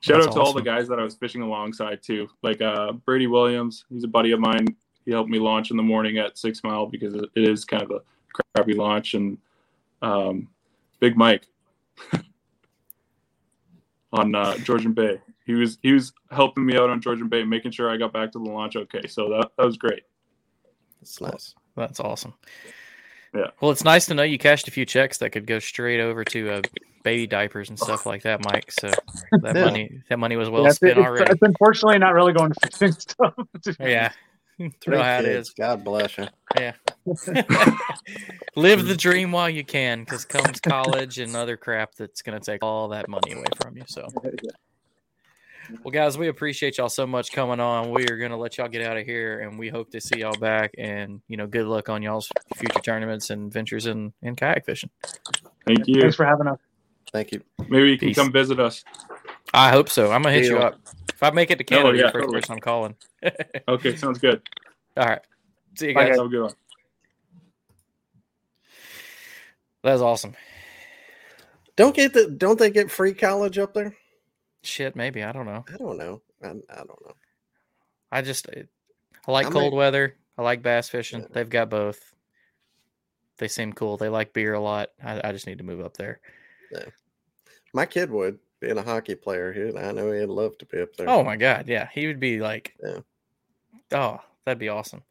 Shout 0.00 0.16
That's 0.16 0.28
out 0.28 0.34
to 0.34 0.40
all 0.40 0.52
the 0.52 0.62
guys 0.62 0.88
that 0.88 0.98
I 0.98 1.04
was 1.04 1.14
fishing 1.14 1.42
alongside 1.42 2.02
too, 2.02 2.28
like 2.42 2.60
uh, 2.60 2.92
Brady 2.92 3.26
Williams. 3.26 3.86
He's 3.88 4.04
a 4.04 4.08
buddy 4.08 4.32
of 4.32 4.40
mine. 4.40 4.66
He 5.06 5.10
helped 5.10 5.30
me 5.30 5.38
launch 5.38 5.70
in 5.70 5.76
the 5.76 5.82
morning 5.82 6.18
at 6.18 6.38
Six 6.38 6.62
Mile 6.62 6.86
because 6.86 7.14
it 7.14 7.24
it 7.34 7.48
is 7.48 7.64
kind 7.64 7.82
of 7.82 7.90
a 7.90 8.00
crappy 8.54 8.74
launch, 8.74 9.14
and 9.14 9.36
um, 10.00 10.48
Big 11.00 11.16
Mike 11.16 11.46
on 14.12 14.34
uh, 14.34 14.56
Georgian 14.58 14.92
Bay. 14.92 15.20
He 15.50 15.54
was 15.56 15.78
he 15.82 15.92
was 15.92 16.12
helping 16.30 16.64
me 16.64 16.76
out 16.76 16.90
on 16.90 17.00
Georgian 17.00 17.28
Bay, 17.28 17.42
making 17.42 17.72
sure 17.72 17.90
I 17.90 17.96
got 17.96 18.12
back 18.12 18.30
to 18.32 18.38
the 18.38 18.44
launch 18.50 18.76
okay. 18.76 19.06
So 19.08 19.28
that 19.30 19.50
that 19.58 19.66
was 19.66 19.76
great. 19.76 20.02
That's 21.00 21.20
nice. 21.20 21.54
That's 21.76 21.98
awesome. 21.98 22.34
Yeah. 23.34 23.48
Well, 23.60 23.70
it's 23.72 23.82
nice 23.84 24.06
to 24.06 24.14
know 24.14 24.22
you 24.22 24.38
cashed 24.38 24.68
a 24.68 24.70
few 24.70 24.84
checks 24.86 25.18
that 25.18 25.30
could 25.30 25.46
go 25.46 25.58
straight 25.58 26.00
over 26.00 26.24
to 26.24 26.50
uh, 26.50 26.62
baby 27.02 27.26
diapers 27.26 27.68
and 27.68 27.78
stuff 27.78 28.06
like 28.06 28.22
that, 28.22 28.44
Mike. 28.44 28.70
So 28.70 28.90
that 29.42 29.56
Yeah. 29.56 29.64
money 29.64 30.02
that 30.08 30.18
money 30.20 30.36
was 30.36 30.48
well 30.50 30.64
Yeah, 30.64 30.70
spent 30.70 30.92
it's- 30.92 31.06
already. 31.06 31.32
it's 31.32 31.42
unfortunately 31.42 31.98
not 31.98 32.14
really 32.14 32.32
going 32.32 32.52
to 32.52 32.68
fishing 32.70 32.92
stuff. 32.98 33.34
Yeah. 33.80 34.12
Three 34.82 34.96
know 34.98 35.02
how 35.02 35.20
kids. 35.22 35.48
is. 35.48 35.54
God 35.54 35.82
bless 35.84 36.16
you. 36.18 36.26
Yeah. 36.58 36.72
Live 38.56 38.84
the 38.86 38.96
dream 38.96 39.32
while 39.32 39.48
you 39.48 39.64
can, 39.64 40.00
because 40.00 40.24
comes 40.26 40.60
college 40.60 41.18
and 41.18 41.34
other 41.34 41.56
crap 41.56 41.94
that's 41.94 42.20
going 42.20 42.38
to 42.38 42.44
take 42.44 42.62
all 42.62 42.88
that 42.88 43.08
money 43.08 43.32
away 43.32 43.44
from 43.62 43.76
you. 43.78 43.84
So, 43.86 44.06
well, 45.82 45.92
guys, 45.92 46.18
we 46.18 46.28
appreciate 46.28 46.78
y'all 46.78 46.88
so 46.88 47.06
much 47.06 47.32
coming 47.32 47.60
on. 47.60 47.90
We 47.90 48.04
are 48.04 48.16
going 48.16 48.30
to 48.30 48.36
let 48.36 48.58
y'all 48.58 48.68
get 48.68 48.86
out 48.86 48.96
of 48.96 49.04
here, 49.04 49.40
and 49.40 49.58
we 49.58 49.68
hope 49.68 49.90
to 49.90 50.00
see 50.00 50.20
y'all 50.20 50.38
back. 50.38 50.74
And 50.78 51.20
you 51.28 51.36
know, 51.36 51.46
good 51.46 51.66
luck 51.66 51.88
on 51.88 52.02
y'all's 52.02 52.28
future 52.56 52.80
tournaments 52.80 53.30
and 53.30 53.52
ventures 53.52 53.86
in 53.86 54.12
in 54.22 54.36
kayak 54.36 54.64
fishing. 54.64 54.90
Thank 55.66 55.86
you. 55.86 56.00
Thanks 56.00 56.16
for 56.16 56.24
having 56.24 56.46
us. 56.46 56.58
Thank 57.12 57.32
you. 57.32 57.42
Maybe 57.68 57.90
you 57.90 57.98
can 57.98 58.08
Peace. 58.08 58.16
come 58.16 58.32
visit 58.32 58.60
us. 58.60 58.84
I 59.52 59.70
hope 59.70 59.88
so. 59.88 60.12
I'm 60.12 60.22
gonna 60.22 60.34
hit 60.34 60.44
you 60.44 60.56
Deal. 60.56 60.62
up 60.62 60.80
if 61.08 61.22
I 61.22 61.30
make 61.30 61.50
it 61.50 61.58
to 61.58 61.64
oh, 61.64 61.66
Canada. 61.66 61.88
Oh, 61.88 61.92
yeah, 61.92 61.98
you're 61.98 62.10
first 62.10 62.22
totally. 62.22 62.40
person 62.40 62.54
I'm 62.54 62.60
calling. 62.60 62.94
Okay, 63.68 63.96
sounds 63.96 64.18
good. 64.18 64.42
all 64.96 65.06
right. 65.06 65.20
See 65.76 65.88
you 65.88 65.94
Bye, 65.94 66.08
guys. 66.08 66.16
Have 66.16 66.26
a 66.26 66.28
good 66.28 66.42
one. 66.42 66.54
That 69.82 69.92
was 69.92 70.02
awesome. 70.02 70.34
Don't 71.76 71.94
get 71.94 72.12
the. 72.12 72.28
Don't 72.28 72.58
they 72.58 72.70
get 72.70 72.90
free 72.90 73.14
college 73.14 73.58
up 73.58 73.74
there? 73.74 73.94
Shit, 74.62 74.94
maybe 74.96 75.22
I 75.22 75.32
don't 75.32 75.46
know. 75.46 75.64
I 75.72 75.76
don't 75.76 75.96
know. 75.98 76.20
I, 76.42 76.48
I 76.48 76.76
don't 76.76 77.02
know. 77.06 77.14
I 78.12 78.22
just 78.22 78.48
I 78.50 79.30
like 79.30 79.46
I 79.46 79.50
cold 79.50 79.72
might- 79.72 79.78
weather. 79.78 80.16
I 80.38 80.42
like 80.42 80.62
bass 80.62 80.88
fishing. 80.88 81.20
Yeah. 81.20 81.26
They've 81.32 81.48
got 81.50 81.68
both. 81.70 82.14
They 83.38 83.48
seem 83.48 83.72
cool. 83.72 83.96
They 83.96 84.08
like 84.08 84.32
beer 84.32 84.54
a 84.54 84.60
lot. 84.60 84.90
I, 85.02 85.28
I 85.28 85.32
just 85.32 85.46
need 85.46 85.58
to 85.58 85.64
move 85.64 85.80
up 85.80 85.96
there. 85.96 86.20
Yeah. 86.72 86.84
My 87.74 87.86
kid 87.86 88.10
would 88.10 88.38
being 88.60 88.78
a 88.78 88.82
hockey 88.82 89.14
player. 89.14 89.52
He, 89.52 89.76
I 89.78 89.92
know 89.92 90.12
he'd 90.12 90.26
love 90.26 90.56
to 90.58 90.66
be 90.66 90.80
up 90.82 90.94
there. 90.96 91.08
Oh 91.08 91.22
my 91.24 91.36
god, 91.36 91.66
yeah, 91.68 91.88
he 91.92 92.06
would 92.06 92.20
be 92.20 92.40
like, 92.40 92.74
Yeah. 92.82 92.98
oh, 93.92 94.18
that'd 94.44 94.58
be 94.58 94.68
awesome. 94.68 95.02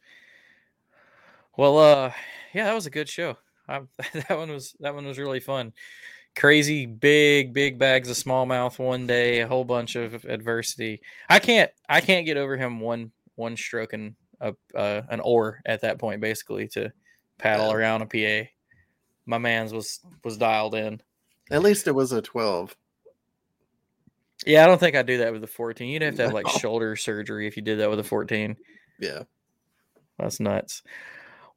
Well, 1.57 1.77
uh, 1.77 2.11
yeah, 2.53 2.65
that 2.65 2.75
was 2.75 2.85
a 2.85 2.89
good 2.91 3.09
show. 3.09 3.37
I, 3.67 3.81
that 4.13 4.29
one 4.37 4.49
was 4.51 4.75
that 4.79 4.95
one 4.95 5.05
was 5.05 5.17
really 5.19 5.39
fun. 5.39 5.73
Crazy 6.39 6.85
big 6.85 7.53
big 7.53 7.77
bags 7.77 8.09
of 8.09 8.15
smallmouth 8.15 8.79
one 8.79 9.05
day, 9.05 9.41
a 9.41 9.47
whole 9.47 9.65
bunch 9.65 9.97
of 9.97 10.23
adversity. 10.23 11.01
I 11.27 11.39
can't 11.39 11.69
I 11.89 11.99
can't 11.99 12.25
get 12.25 12.37
over 12.37 12.55
him 12.55 12.79
one 12.79 13.11
one 13.35 13.57
stroking 13.57 14.15
a 14.39 14.53
uh, 14.73 15.01
an 15.09 15.19
oar 15.19 15.61
at 15.65 15.81
that 15.81 15.99
point 15.99 16.21
basically 16.21 16.69
to 16.69 16.93
paddle 17.37 17.73
around 17.73 18.03
a 18.03 18.05
PA. 18.05 18.49
my 19.25 19.37
man's 19.37 19.73
was 19.73 19.99
was 20.23 20.37
dialed 20.37 20.75
in. 20.75 21.01
At 21.51 21.61
least 21.61 21.87
it 21.87 21.95
was 21.95 22.13
a 22.13 22.21
12. 22.21 22.73
Yeah, 24.45 24.63
I 24.63 24.67
don't 24.67 24.79
think 24.79 24.95
I'd 24.95 25.05
do 25.05 25.17
that 25.17 25.33
with 25.33 25.43
a 25.43 25.47
14. 25.47 25.89
You'd 25.89 26.01
have 26.03 26.15
to 26.15 26.23
have 26.23 26.33
like 26.33 26.47
shoulder 26.47 26.95
surgery 26.95 27.47
if 27.47 27.57
you 27.57 27.63
did 27.63 27.79
that 27.79 27.89
with 27.89 27.99
a 27.99 28.03
14. 28.03 28.55
Yeah. 28.99 29.23
That's 30.17 30.39
nuts. 30.39 30.83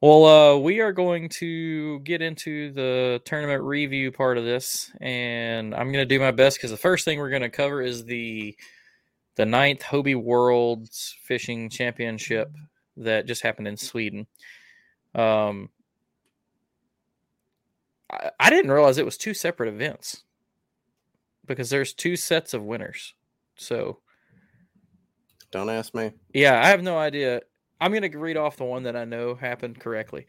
Well, 0.03 0.25
uh, 0.25 0.57
we 0.57 0.81
are 0.81 0.91
going 0.91 1.29
to 1.29 1.99
get 2.01 2.21
into 2.21 2.73
the 2.73 3.21
tournament 3.23 3.63
review 3.63 4.11
part 4.11 4.37
of 4.37 4.43
this, 4.43 4.91
and 4.99 5.73
I'm 5.73 5.93
going 5.93 6.01
to 6.01 6.05
do 6.05 6.19
my 6.19 6.31
best 6.31 6.57
because 6.57 6.71
the 6.71 6.75
first 6.75 7.05
thing 7.05 7.19
we're 7.19 7.29
going 7.29 7.41
to 7.41 7.49
cover 7.49 7.81
is 7.81 8.03
the 8.03 8.53
the 9.37 9.45
ninth 9.45 9.81
Hobie 9.81 10.21
Worlds 10.21 11.15
Fishing 11.23 11.69
Championship 11.69 12.51
that 12.97 13.27
just 13.27 13.43
happened 13.43 13.69
in 13.69 13.77
Sweden. 13.77 14.27
Um, 15.15 15.69
I, 18.11 18.31
I 18.41 18.49
didn't 18.49 18.71
realize 18.71 18.97
it 18.97 19.05
was 19.05 19.15
two 19.17 19.33
separate 19.33 19.69
events 19.69 20.23
because 21.45 21.69
there's 21.69 21.93
two 21.93 22.17
sets 22.17 22.53
of 22.53 22.61
winners. 22.61 23.13
So 23.55 23.99
Don't 25.49 25.69
ask 25.69 25.95
me. 25.95 26.11
yeah, 26.33 26.61
I 26.61 26.67
have 26.67 26.83
no 26.83 26.97
idea. 26.97 27.43
I'm 27.83 27.91
going 27.91 28.09
to 28.09 28.17
read 28.17 28.37
off 28.37 28.55
the 28.55 28.63
one 28.63 28.83
that 28.83 28.95
I 28.95 29.03
know 29.03 29.35
happened 29.35 29.77
correctly. 29.77 30.25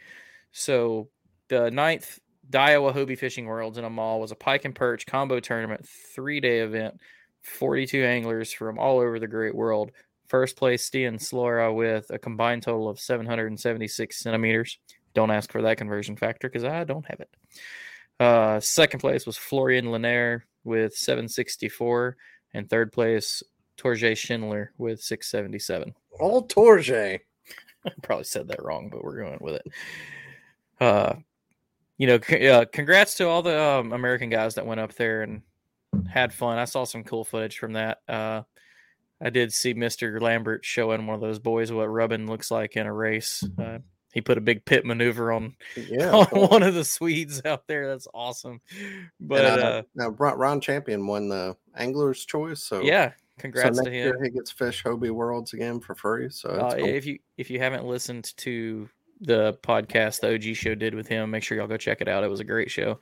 So, 0.51 1.09
the 1.48 1.70
ninth 1.70 2.18
Daiwa 2.51 2.93
Hobie 2.93 3.16
Fishing 3.16 3.47
Worlds 3.47 3.78
in 3.78 3.85
a 3.85 3.90
mall 3.90 4.20
was 4.20 4.32
a 4.32 4.36
pike 4.36 4.64
and 4.64 4.74
perch 4.74 5.06
combo 5.06 5.39
tournament, 5.39 5.86
three 5.86 6.40
day 6.40 6.60
event, 6.60 7.01
42 7.43 8.02
anglers 8.02 8.52
from 8.52 8.76
all 8.76 8.98
over 8.98 9.20
the 9.20 9.28
great 9.28 9.55
world. 9.55 9.93
First 10.26 10.56
place, 10.56 10.90
Stian 10.90 11.20
Slora 11.20 11.72
with 11.72 12.10
a 12.10 12.18
combined 12.18 12.64
total 12.64 12.89
of 12.89 12.98
776 12.98 14.18
centimeters. 14.18 14.78
Don't 15.14 15.31
ask 15.31 15.52
for 15.52 15.62
that 15.62 15.78
conversion 15.78 16.16
factor 16.16 16.48
because 16.48 16.64
I 16.64 16.82
don't 16.82 17.06
have 17.06 17.20
it. 17.20 17.31
Uh, 18.18 18.59
second 18.59 18.98
place 18.98 19.26
was 19.26 19.36
Florian 19.36 19.86
Linaire 19.93 20.43
with 20.64 20.97
764. 20.97 22.16
And 22.52 22.68
third 22.68 22.90
place, 22.90 23.44
Torje 23.78 24.16
Schindler 24.16 24.72
with 24.76 25.01
677. 25.01 25.94
All 26.18 26.43
Torjay. 26.43 27.20
I 27.86 27.90
probably 28.02 28.24
said 28.24 28.48
that 28.48 28.62
wrong, 28.62 28.89
but 28.90 29.02
we're 29.05 29.23
going 29.23 29.39
with 29.40 29.55
it. 29.56 29.66
Uh, 30.81 31.15
you 31.98 32.06
know, 32.06 32.19
c- 32.20 32.48
uh, 32.48 32.65
congrats 32.66 33.15
to 33.16 33.28
all 33.28 33.43
the 33.43 33.61
um, 33.61 33.93
American 33.93 34.31
guys 34.31 34.56
that 34.56 34.66
went 34.66 34.81
up 34.81 34.94
there 34.94 35.23
and 35.23 35.43
had 36.09 36.32
fun. 36.32 36.59
I 36.59 36.65
saw 36.65 36.85
some 36.85 37.05
cool 37.05 37.24
footage 37.24 37.59
from 37.59 37.74
that. 37.74 37.98
Uh, 38.09 38.43
I 39.23 39.31
did 39.31 39.52
see 39.52 39.74
Mr. 39.74 40.20
Lambert 40.20 40.65
showing 40.65 41.06
one 41.06 41.15
of 41.15 41.20
those 41.20 41.39
boys 41.39 41.70
what 41.70 41.86
rubbing 41.86 42.27
looks 42.27 42.51
like 42.51 42.77
in 42.77 42.86
a 42.86 42.93
race. 42.93 43.44
Uh, 43.59 43.78
he 44.12 44.20
put 44.20 44.39
a 44.39 44.40
big 44.43 44.65
pit 44.65 44.85
maneuver 44.85 45.32
on, 45.32 45.55
Yeah. 45.77 46.11
on 46.12 46.27
one 46.48 46.62
of 46.62 46.74
the 46.74 46.85
Swedes 46.85 47.43
out 47.44 47.66
there. 47.69 47.89
That's 47.89 48.09
awesome. 48.12 48.61
But 49.20 49.44
And, 49.44 49.61
uh, 49.61 49.65
uh, 49.66 49.82
now 49.94 50.09
Ron, 50.11 50.61
Champion 50.61 51.06
won 51.06 51.28
the 51.28 51.56
Angler's 51.77 52.24
Choice. 52.24 52.62
So 52.62 52.82
yeah, 52.82 53.12
congrats 53.39 53.77
next 53.78 53.85
to 53.86 53.90
him. 53.93 54.23
he 54.23 54.31
gets 54.31 54.51
Fish 54.51 54.82
Hobie 54.85 55.11
Worlds 55.11 55.52
again 55.52 55.81
for 55.81 55.94
free. 55.94 56.28
So 56.31 56.51
Uh, 56.51 56.74
cool. 56.77 56.85
if 56.85 57.06
you 57.06 57.19
if 57.36 57.51
you 57.51 57.59
haven't 57.59 57.85
listened 57.85 58.32
to 58.39 58.89
the 59.20 59.59
podcast 59.62 60.20
the 60.20 60.35
OG 60.35 60.55
show 60.56 60.74
did 60.74 60.94
with 60.94 61.06
him, 61.09 61.31
make 61.31 61.43
sure 61.43 61.56
y'all 61.56 61.66
go 61.66 61.77
check 61.77 62.01
it 62.01 62.09
out. 62.09 62.24
It 62.24 62.28
was 62.31 62.40
a 62.40 62.44
great 62.44 62.70
show. 62.70 62.98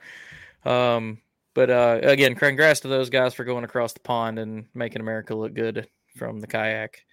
Um, 0.65 1.19
but 1.53 1.69
uh, 1.69 1.99
again, 2.03 2.35
congrats 2.35 2.79
to 2.81 2.87
those 2.87 3.09
guys 3.09 3.33
for 3.33 3.43
going 3.43 3.63
across 3.63 3.93
the 3.93 3.99
pond 3.99 4.39
and 4.39 4.65
making 4.73 5.01
America 5.01 5.35
look 5.35 5.53
good 5.53 5.87
from 6.15 6.39
the 6.39 6.47
kayak. 6.47 7.03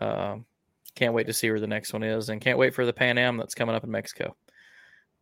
Um, 0.00 0.46
can't 0.94 1.14
wait 1.14 1.26
to 1.26 1.32
see 1.32 1.50
where 1.50 1.60
the 1.60 1.66
next 1.66 1.92
one 1.92 2.02
is, 2.02 2.28
and 2.28 2.40
can't 2.40 2.58
wait 2.58 2.74
for 2.74 2.86
the 2.86 2.92
Pan 2.92 3.18
Am 3.18 3.36
that's 3.36 3.54
coming 3.54 3.74
up 3.74 3.84
in 3.84 3.90
Mexico. 3.90 4.36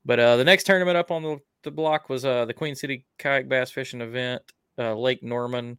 But 0.04 0.20
uh, 0.20 0.36
the 0.36 0.44
next 0.44 0.64
tournament 0.64 0.96
up 0.96 1.10
on 1.10 1.22
the, 1.22 1.38
the 1.64 1.70
block 1.72 2.08
was 2.08 2.24
uh, 2.24 2.44
the 2.44 2.54
Queen 2.54 2.74
City 2.76 3.04
Kayak 3.18 3.48
Bass 3.48 3.70
Fishing 3.72 4.00
Event, 4.00 4.42
uh, 4.78 4.94
Lake 4.94 5.22
Norman. 5.22 5.78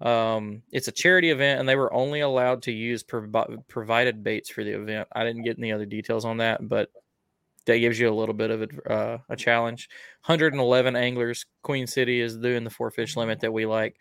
Um, 0.00 0.62
it's 0.72 0.88
a 0.88 0.92
charity 0.92 1.30
event, 1.30 1.60
and 1.60 1.68
they 1.68 1.76
were 1.76 1.92
only 1.92 2.20
allowed 2.20 2.62
to 2.62 2.72
use 2.72 3.02
provi- 3.02 3.58
provided 3.68 4.24
baits 4.24 4.50
for 4.50 4.64
the 4.64 4.72
event. 4.72 5.08
I 5.12 5.24
didn't 5.24 5.42
get 5.42 5.58
any 5.58 5.72
other 5.72 5.84
details 5.84 6.24
on 6.24 6.38
that, 6.38 6.66
but 6.66 6.90
that 7.66 7.78
gives 7.78 7.98
you 7.98 8.10
a 8.10 8.14
little 8.14 8.34
bit 8.34 8.50
of 8.50 8.62
a, 8.62 8.90
uh, 8.90 9.18
a 9.28 9.36
challenge. 9.36 9.88
111 10.26 10.96
anglers. 10.96 11.44
Queen 11.62 11.86
City 11.86 12.20
is 12.20 12.36
doing 12.36 12.64
the 12.64 12.70
four 12.70 12.90
fish 12.90 13.16
limit 13.16 13.40
that 13.40 13.52
we 13.52 13.66
like. 13.66 13.96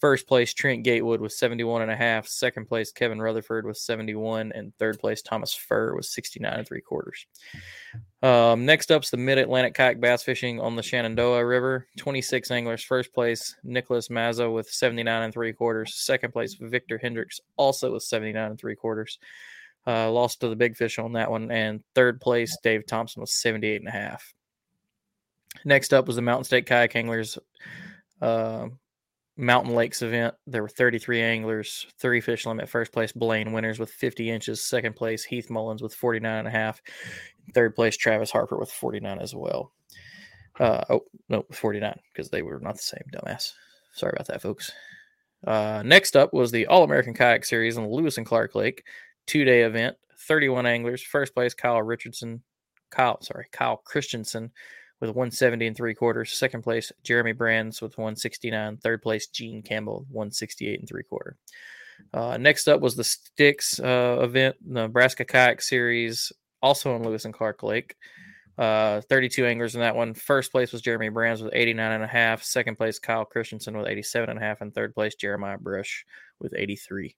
First 0.00 0.26
place, 0.26 0.54
Trent 0.54 0.82
Gatewood 0.82 1.20
was 1.20 1.38
71 1.38 1.82
and 1.82 1.90
a 1.90 1.96
half. 1.96 2.26
Second 2.26 2.66
place, 2.66 2.90
Kevin 2.90 3.20
Rutherford 3.20 3.66
was 3.66 3.82
71. 3.82 4.50
And 4.52 4.74
third 4.78 4.98
place, 4.98 5.20
Thomas 5.20 5.52
Furr 5.52 5.94
was 5.94 6.08
69 6.08 6.50
and 6.50 6.66
three 6.66 6.80
quarters. 6.80 7.26
Um, 8.22 8.64
next 8.64 8.90
up's 8.90 9.10
the 9.10 9.18
Mid 9.18 9.36
Atlantic 9.36 9.74
Kayak 9.74 10.00
Bass 10.00 10.22
Fishing 10.22 10.58
on 10.58 10.74
the 10.74 10.82
Shenandoah 10.82 11.44
River. 11.44 11.86
26 11.98 12.50
anglers. 12.50 12.82
First 12.82 13.12
place, 13.12 13.54
Nicholas 13.62 14.08
Mazza 14.08 14.50
with 14.52 14.70
79 14.70 15.22
and 15.22 15.32
three 15.34 15.52
quarters. 15.52 15.94
Second 15.94 16.32
place, 16.32 16.54
Victor 16.54 16.96
Hendricks, 16.96 17.38
also 17.58 17.92
with 17.92 18.02
79 18.02 18.52
and 18.52 18.58
three 18.58 18.76
quarters. 18.76 19.18
Uh, 19.86 20.10
lost 20.10 20.40
to 20.40 20.48
the 20.48 20.56
big 20.56 20.76
fish 20.76 20.98
on 20.98 21.12
that 21.12 21.30
one. 21.30 21.50
And 21.50 21.82
third 21.94 22.22
place, 22.22 22.56
Dave 22.62 22.86
Thompson 22.86 23.20
was 23.20 23.34
78 23.34 23.82
and 23.82 23.88
a 23.88 23.92
half. 23.92 24.32
Next 25.66 25.92
up 25.92 26.06
was 26.06 26.16
the 26.16 26.22
Mountain 26.22 26.44
State 26.44 26.64
Kayak 26.64 26.96
Anglers 26.96 27.38
uh, 28.22 28.68
Mountain 29.40 29.74
Lakes 29.74 30.02
event. 30.02 30.34
There 30.46 30.62
were 30.62 30.68
33 30.68 31.22
anglers, 31.22 31.86
three 31.98 32.20
fish 32.20 32.46
limit. 32.46 32.68
First 32.68 32.92
place, 32.92 33.12
Blaine 33.12 33.52
Winners 33.52 33.78
with 33.78 33.90
50 33.90 34.30
inches. 34.30 34.60
Second 34.60 34.94
place, 34.94 35.24
Heath 35.24 35.50
Mullins 35.50 35.82
with 35.82 35.94
49 35.94 36.38
and 36.38 36.48
a 36.48 36.50
half. 36.50 36.82
Third 37.54 37.74
place, 37.74 37.96
Travis 37.96 38.30
Harper 38.30 38.58
with 38.58 38.70
49 38.70 39.18
as 39.18 39.34
well. 39.34 39.72
Uh, 40.58 40.84
oh, 40.90 41.04
no, 41.28 41.44
49 41.52 41.98
because 42.12 42.28
they 42.28 42.42
were 42.42 42.60
not 42.60 42.76
the 42.76 42.82
same, 42.82 43.02
dumbass. 43.12 43.52
Sorry 43.92 44.12
about 44.14 44.26
that, 44.28 44.42
folks. 44.42 44.70
Uh, 45.46 45.82
next 45.84 46.16
up 46.16 46.34
was 46.34 46.50
the 46.50 46.66
All 46.66 46.84
American 46.84 47.14
Kayak 47.14 47.46
Series 47.46 47.76
the 47.76 47.86
Lewis 47.86 48.18
and 48.18 48.26
Clark 48.26 48.54
Lake 48.54 48.84
two 49.26 49.44
day 49.44 49.62
event. 49.62 49.96
31 50.18 50.66
anglers. 50.66 51.02
First 51.02 51.34
place, 51.34 51.54
Kyle 51.54 51.82
Richardson. 51.82 52.42
Kyle, 52.90 53.22
sorry, 53.22 53.46
Kyle 53.52 53.78
Christensen 53.78 54.50
with 55.00 55.10
170 55.10 55.66
and 55.66 55.76
three 55.76 55.94
quarters. 55.94 56.32
Second 56.32 56.62
place, 56.62 56.92
Jeremy 57.02 57.32
Brands 57.32 57.80
with 57.80 57.96
169. 57.96 58.76
Third 58.78 59.02
place, 59.02 59.26
Gene 59.28 59.62
Campbell, 59.62 60.06
168 60.10 60.80
and 60.80 60.88
three 60.88 61.02
quarter. 61.02 61.36
Uh, 62.12 62.36
next 62.36 62.68
up 62.68 62.80
was 62.80 62.96
the 62.96 63.04
Sticks 63.04 63.80
uh, 63.80 64.18
event, 64.20 64.56
the 64.66 64.82
Nebraska 64.82 65.24
Kayak 65.24 65.62
Series, 65.62 66.32
also 66.62 66.94
in 66.96 67.02
Lewis 67.02 67.24
and 67.24 67.34
Clark 67.34 67.62
Lake. 67.62 67.96
Uh, 68.58 69.00
32 69.08 69.46
anglers 69.46 69.74
in 69.74 69.80
that 69.80 69.96
one. 69.96 70.12
First 70.12 70.52
place 70.52 70.70
was 70.70 70.82
Jeremy 70.82 71.08
Brands 71.08 71.42
with 71.42 71.54
89 71.54 71.92
and 71.92 72.04
a 72.04 72.06
half. 72.06 72.42
Second 72.42 72.76
place, 72.76 72.98
Kyle 72.98 73.24
Christensen 73.24 73.76
with 73.76 73.88
87 73.88 74.28
and 74.28 74.38
a 74.38 74.42
half. 74.42 74.60
And 74.60 74.74
third 74.74 74.94
place, 74.94 75.14
Jeremiah 75.14 75.56
Brush 75.56 76.04
with 76.40 76.52
83. 76.54 77.16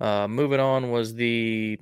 Uh, 0.00 0.28
moving 0.28 0.60
on 0.60 0.90
was 0.90 1.14
the 1.14 1.78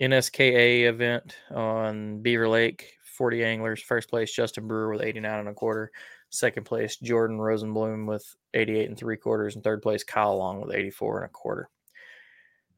NSKA 0.00 0.88
event 0.88 1.36
on 1.52 2.22
Beaver 2.22 2.48
Lake. 2.48 2.94
40 3.14 3.44
anglers. 3.44 3.82
First 3.82 4.08
place, 4.08 4.32
Justin 4.32 4.66
Brewer 4.66 4.92
with 4.92 5.02
89 5.02 5.40
and 5.40 5.48
a 5.48 5.54
quarter. 5.54 5.90
Second 6.30 6.64
place, 6.64 6.96
Jordan 6.96 7.38
Rosenblum 7.38 8.06
with 8.06 8.24
88 8.54 8.88
and 8.88 8.98
three 8.98 9.16
quarters. 9.16 9.54
And 9.54 9.64
third 9.64 9.82
place, 9.82 10.04
Kyle 10.04 10.36
Long 10.36 10.60
with 10.60 10.74
84 10.74 11.18
and 11.18 11.26
a 11.26 11.28
quarter. 11.28 11.68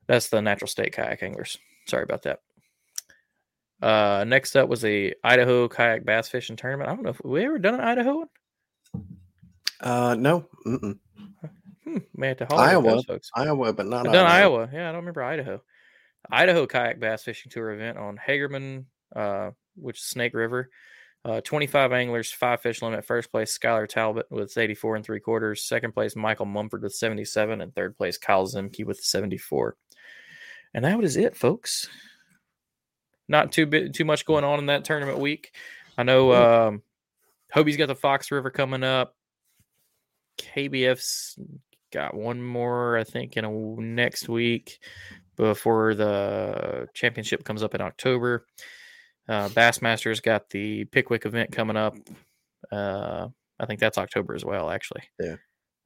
That's 0.06 0.28
the 0.28 0.42
natural 0.42 0.68
state 0.68 0.92
kayak 0.92 1.22
anglers. 1.22 1.58
Sorry 1.86 2.02
about 2.02 2.22
that. 2.22 2.40
Uh, 3.82 4.24
next 4.26 4.56
up 4.56 4.68
was 4.68 4.80
the 4.80 5.14
Idaho 5.22 5.68
kayak 5.68 6.04
bass 6.04 6.28
fishing 6.28 6.56
tournament. 6.56 6.88
I 6.88 6.94
don't 6.94 7.04
know 7.04 7.10
if 7.10 7.20
we 7.24 7.44
ever 7.44 7.58
done 7.58 7.74
an 7.74 7.80
Idaho 7.80 8.18
one. 8.18 8.28
Uh, 9.80 10.16
no, 10.18 10.48
Mm-mm. 10.66 10.98
Hmm, 11.84 11.98
may 12.14 12.28
have 12.28 12.38
to 12.38 12.46
holler 12.46 12.62
Iowa, 12.62 13.02
folks. 13.02 13.30
Iowa, 13.34 13.72
but 13.72 13.86
not 13.86 14.06
I've 14.06 14.12
done 14.12 14.26
Idaho. 14.26 14.54
Iowa. 14.56 14.70
Yeah, 14.72 14.88
I 14.88 14.92
don't 14.92 15.00
remember 15.00 15.22
Idaho. 15.22 15.62
Idaho 16.30 16.66
kayak 16.66 16.98
bass 16.98 17.22
fishing 17.22 17.50
tour 17.50 17.70
event 17.70 17.98
on 17.98 18.18
Hagerman, 18.18 18.86
uh, 19.14 19.50
which 19.77 19.98
is 19.98 20.05
Snake 20.05 20.35
River. 20.35 20.70
Uh, 21.24 21.40
25 21.40 21.93
anglers, 21.93 22.31
five 22.31 22.61
fish 22.61 22.82
limit. 22.82 23.05
First 23.05 23.32
place, 23.32 23.57
Skylar 23.59 23.89
Talbot 23.89 24.27
with 24.31 24.57
84 24.57 24.97
and 24.97 25.05
three 25.05 25.19
quarters. 25.19 25.65
Second 25.65 25.93
place, 25.93 26.15
Michael 26.15 26.47
Mumford 26.47 26.82
with 26.82 26.94
77. 26.94 27.61
And 27.61 27.74
third 27.74 27.97
place, 27.97 28.16
Kyle 28.16 28.47
Zimke 28.47 28.85
with 28.85 29.01
74. 29.01 29.77
And 30.73 30.85
that 30.85 30.98
was 30.98 31.16
it, 31.16 31.36
folks. 31.36 31.89
Not 33.27 33.51
too 33.51 33.66
bit 33.66 33.93
too 33.93 34.05
much 34.05 34.24
going 34.24 34.44
on 34.44 34.61
in 34.61 34.66
that 34.66 34.85
tournament 34.85 35.19
week. 35.19 35.53
I 35.98 36.05
know 36.05 36.32
um, 36.32 36.82
Hobie's 37.53 37.77
got 37.77 37.86
the 37.86 37.97
Fox 37.97 38.31
River 38.31 38.51
coming 38.51 38.85
up. 38.85 39.16
KBF's 40.39 41.39
got 41.90 42.15
one 42.15 42.40
more, 42.43 42.97
I 42.97 43.05
think, 43.05 43.36
in 43.36 43.44
a 43.44 43.51
next 43.51 44.28
week 44.28 44.78
before 45.36 45.94
the 45.94 46.89
championship 46.94 47.44
comes 47.44 47.62
up 47.62 47.74
in 47.74 47.81
October. 47.81 48.47
Uh, 49.28 49.48
Bassmasters 49.48 50.23
got 50.23 50.51
the 50.51 50.85
Pickwick 50.85 51.27
event 51.27 51.53
coming 51.53 51.77
up. 51.77 51.97
Uh, 52.70 53.28
I 53.59 53.66
think 53.66 53.81
that's 53.81 53.98
October 53.98 54.35
as 54.35 54.44
well, 54.44 54.70
actually. 54.70 55.03
Yeah. 55.19 55.36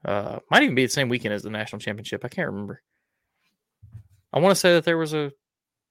Uh, 0.04 0.38
might 0.50 0.62
even 0.62 0.74
be 0.74 0.84
the 0.84 0.90
same 0.90 1.08
weekend 1.08 1.34
as 1.34 1.42
the 1.42 1.50
national 1.50 1.80
championship. 1.80 2.24
I 2.24 2.28
can't 2.28 2.48
remember. 2.48 2.82
I 4.32 4.38
want 4.38 4.54
to 4.54 4.60
say 4.60 4.74
that 4.74 4.84
there 4.84 4.98
was 4.98 5.14
a 5.14 5.32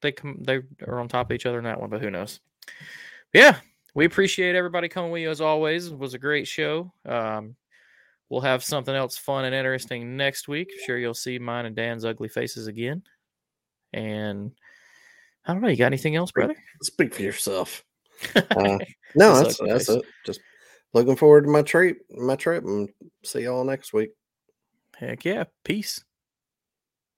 they 0.02 0.12
come 0.12 0.38
they 0.42 0.62
are 0.88 1.00
on 1.00 1.08
top 1.08 1.30
of 1.30 1.36
each 1.36 1.46
other 1.46 1.58
in 1.58 1.66
that 1.66 1.80
one, 1.80 1.90
but 1.90 2.02
who 2.02 2.10
knows? 2.10 2.40
But 3.34 3.40
yeah. 3.40 3.56
we 3.94 4.06
appreciate 4.06 4.56
everybody 4.56 4.88
coming 4.88 5.12
with 5.12 5.22
you 5.22 5.30
as 5.30 5.42
always. 5.42 5.88
It 5.88 5.98
was 5.98 6.14
a 6.14 6.20
great 6.20 6.48
show. 6.48 6.92
Um, 7.06 7.56
we'll 8.30 8.42
have 8.42 8.64
something 8.64 8.96
else 8.96 9.18
fun 9.18 9.46
and 9.46 9.56
interesting 9.56 10.16
next 10.16 10.48
week. 10.48 10.70
sure 10.86 10.98
you'll 10.98 11.14
see 11.14 11.40
mine 11.40 11.66
and 11.66 11.76
Dan's 11.76 12.06
ugly 12.06 12.30
faces 12.30 12.68
again. 12.68 13.04
And 13.94 14.52
I 15.45 15.53
don't 15.53 15.61
know. 15.61 15.70
You 15.70 15.78
got 15.78 15.88
anything 15.88 16.16
else, 16.16 16.32
brother? 16.32 16.56
Speak 16.82 17.14
for 17.14 17.22
yourself. 17.22 17.84
Uh, 18.36 18.78
no, 19.16 19.41
that's 19.41 19.57
that's 19.66 19.88
it. 19.88 20.03
Just 20.26 20.41
looking 20.94 21.16
forward 21.16 21.45
to 21.45 21.49
my 21.49 21.61
trip, 21.61 21.99
my 22.11 22.36
trip, 22.36 22.66
and 22.66 22.90
see 23.24 23.44
y'all 23.44 23.64
next 23.64 23.94
week. 23.94 24.10
Heck 24.98 25.24
yeah! 25.24 25.45
Peace. 25.64 26.03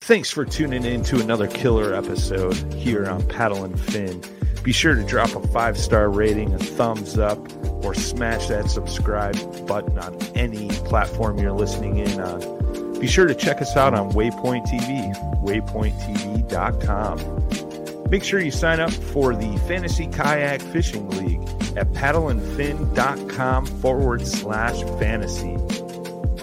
Thanks 0.01 0.29
for 0.29 0.45
tuning 0.45 0.85
in 0.85 1.01
to 1.05 1.19
another 1.19 1.47
killer 1.47 1.95
episode 1.95 2.53
here 2.73 3.07
on 3.07 3.27
Paddle 3.27 3.63
and 3.63 3.79
Fin. 3.79 4.21
Be 4.63 4.71
sure 4.71 4.95
to 4.95 5.03
drop 5.03 5.35
a 5.35 5.45
five 5.47 5.77
star 5.77 6.09
rating, 6.09 6.53
a 6.53 6.59
thumbs 6.59 7.17
up, 7.17 7.39
or 7.83 7.95
smash 7.95 8.47
that 8.47 8.69
subscribe 8.69 9.35
button 9.67 9.97
on 9.97 10.21
any 10.35 10.69
platform 10.85 11.39
you're 11.39 11.51
listening 11.51 11.97
in 11.97 12.19
on. 12.19 12.99
Be 12.99 13.07
sure 13.07 13.25
to 13.25 13.33
check 13.33 13.61
us 13.61 13.75
out 13.75 13.93
on 13.93 14.11
Waypoint 14.11 14.67
TV, 14.67 15.15
waypointtv.com. 15.43 17.70
Make 18.11 18.25
sure 18.25 18.41
you 18.41 18.51
sign 18.51 18.81
up 18.81 18.91
for 18.91 19.33
the 19.33 19.57
Fantasy 19.69 20.05
Kayak 20.05 20.61
Fishing 20.61 21.09
League 21.11 21.39
at 21.77 21.87
paddleandfin.com 21.93 23.65
forward 23.65 24.27
slash 24.27 24.83
fantasy. 24.99 25.57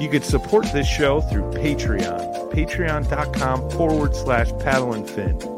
You 0.02 0.08
can 0.08 0.22
support 0.22 0.64
this 0.72 0.88
show 0.88 1.20
through 1.20 1.50
Patreon, 1.52 2.52
patreon.com 2.54 3.70
forward 3.72 4.16
slash 4.16 4.50
paddle 4.60 4.94
and 4.94 5.08
fin. 5.10 5.57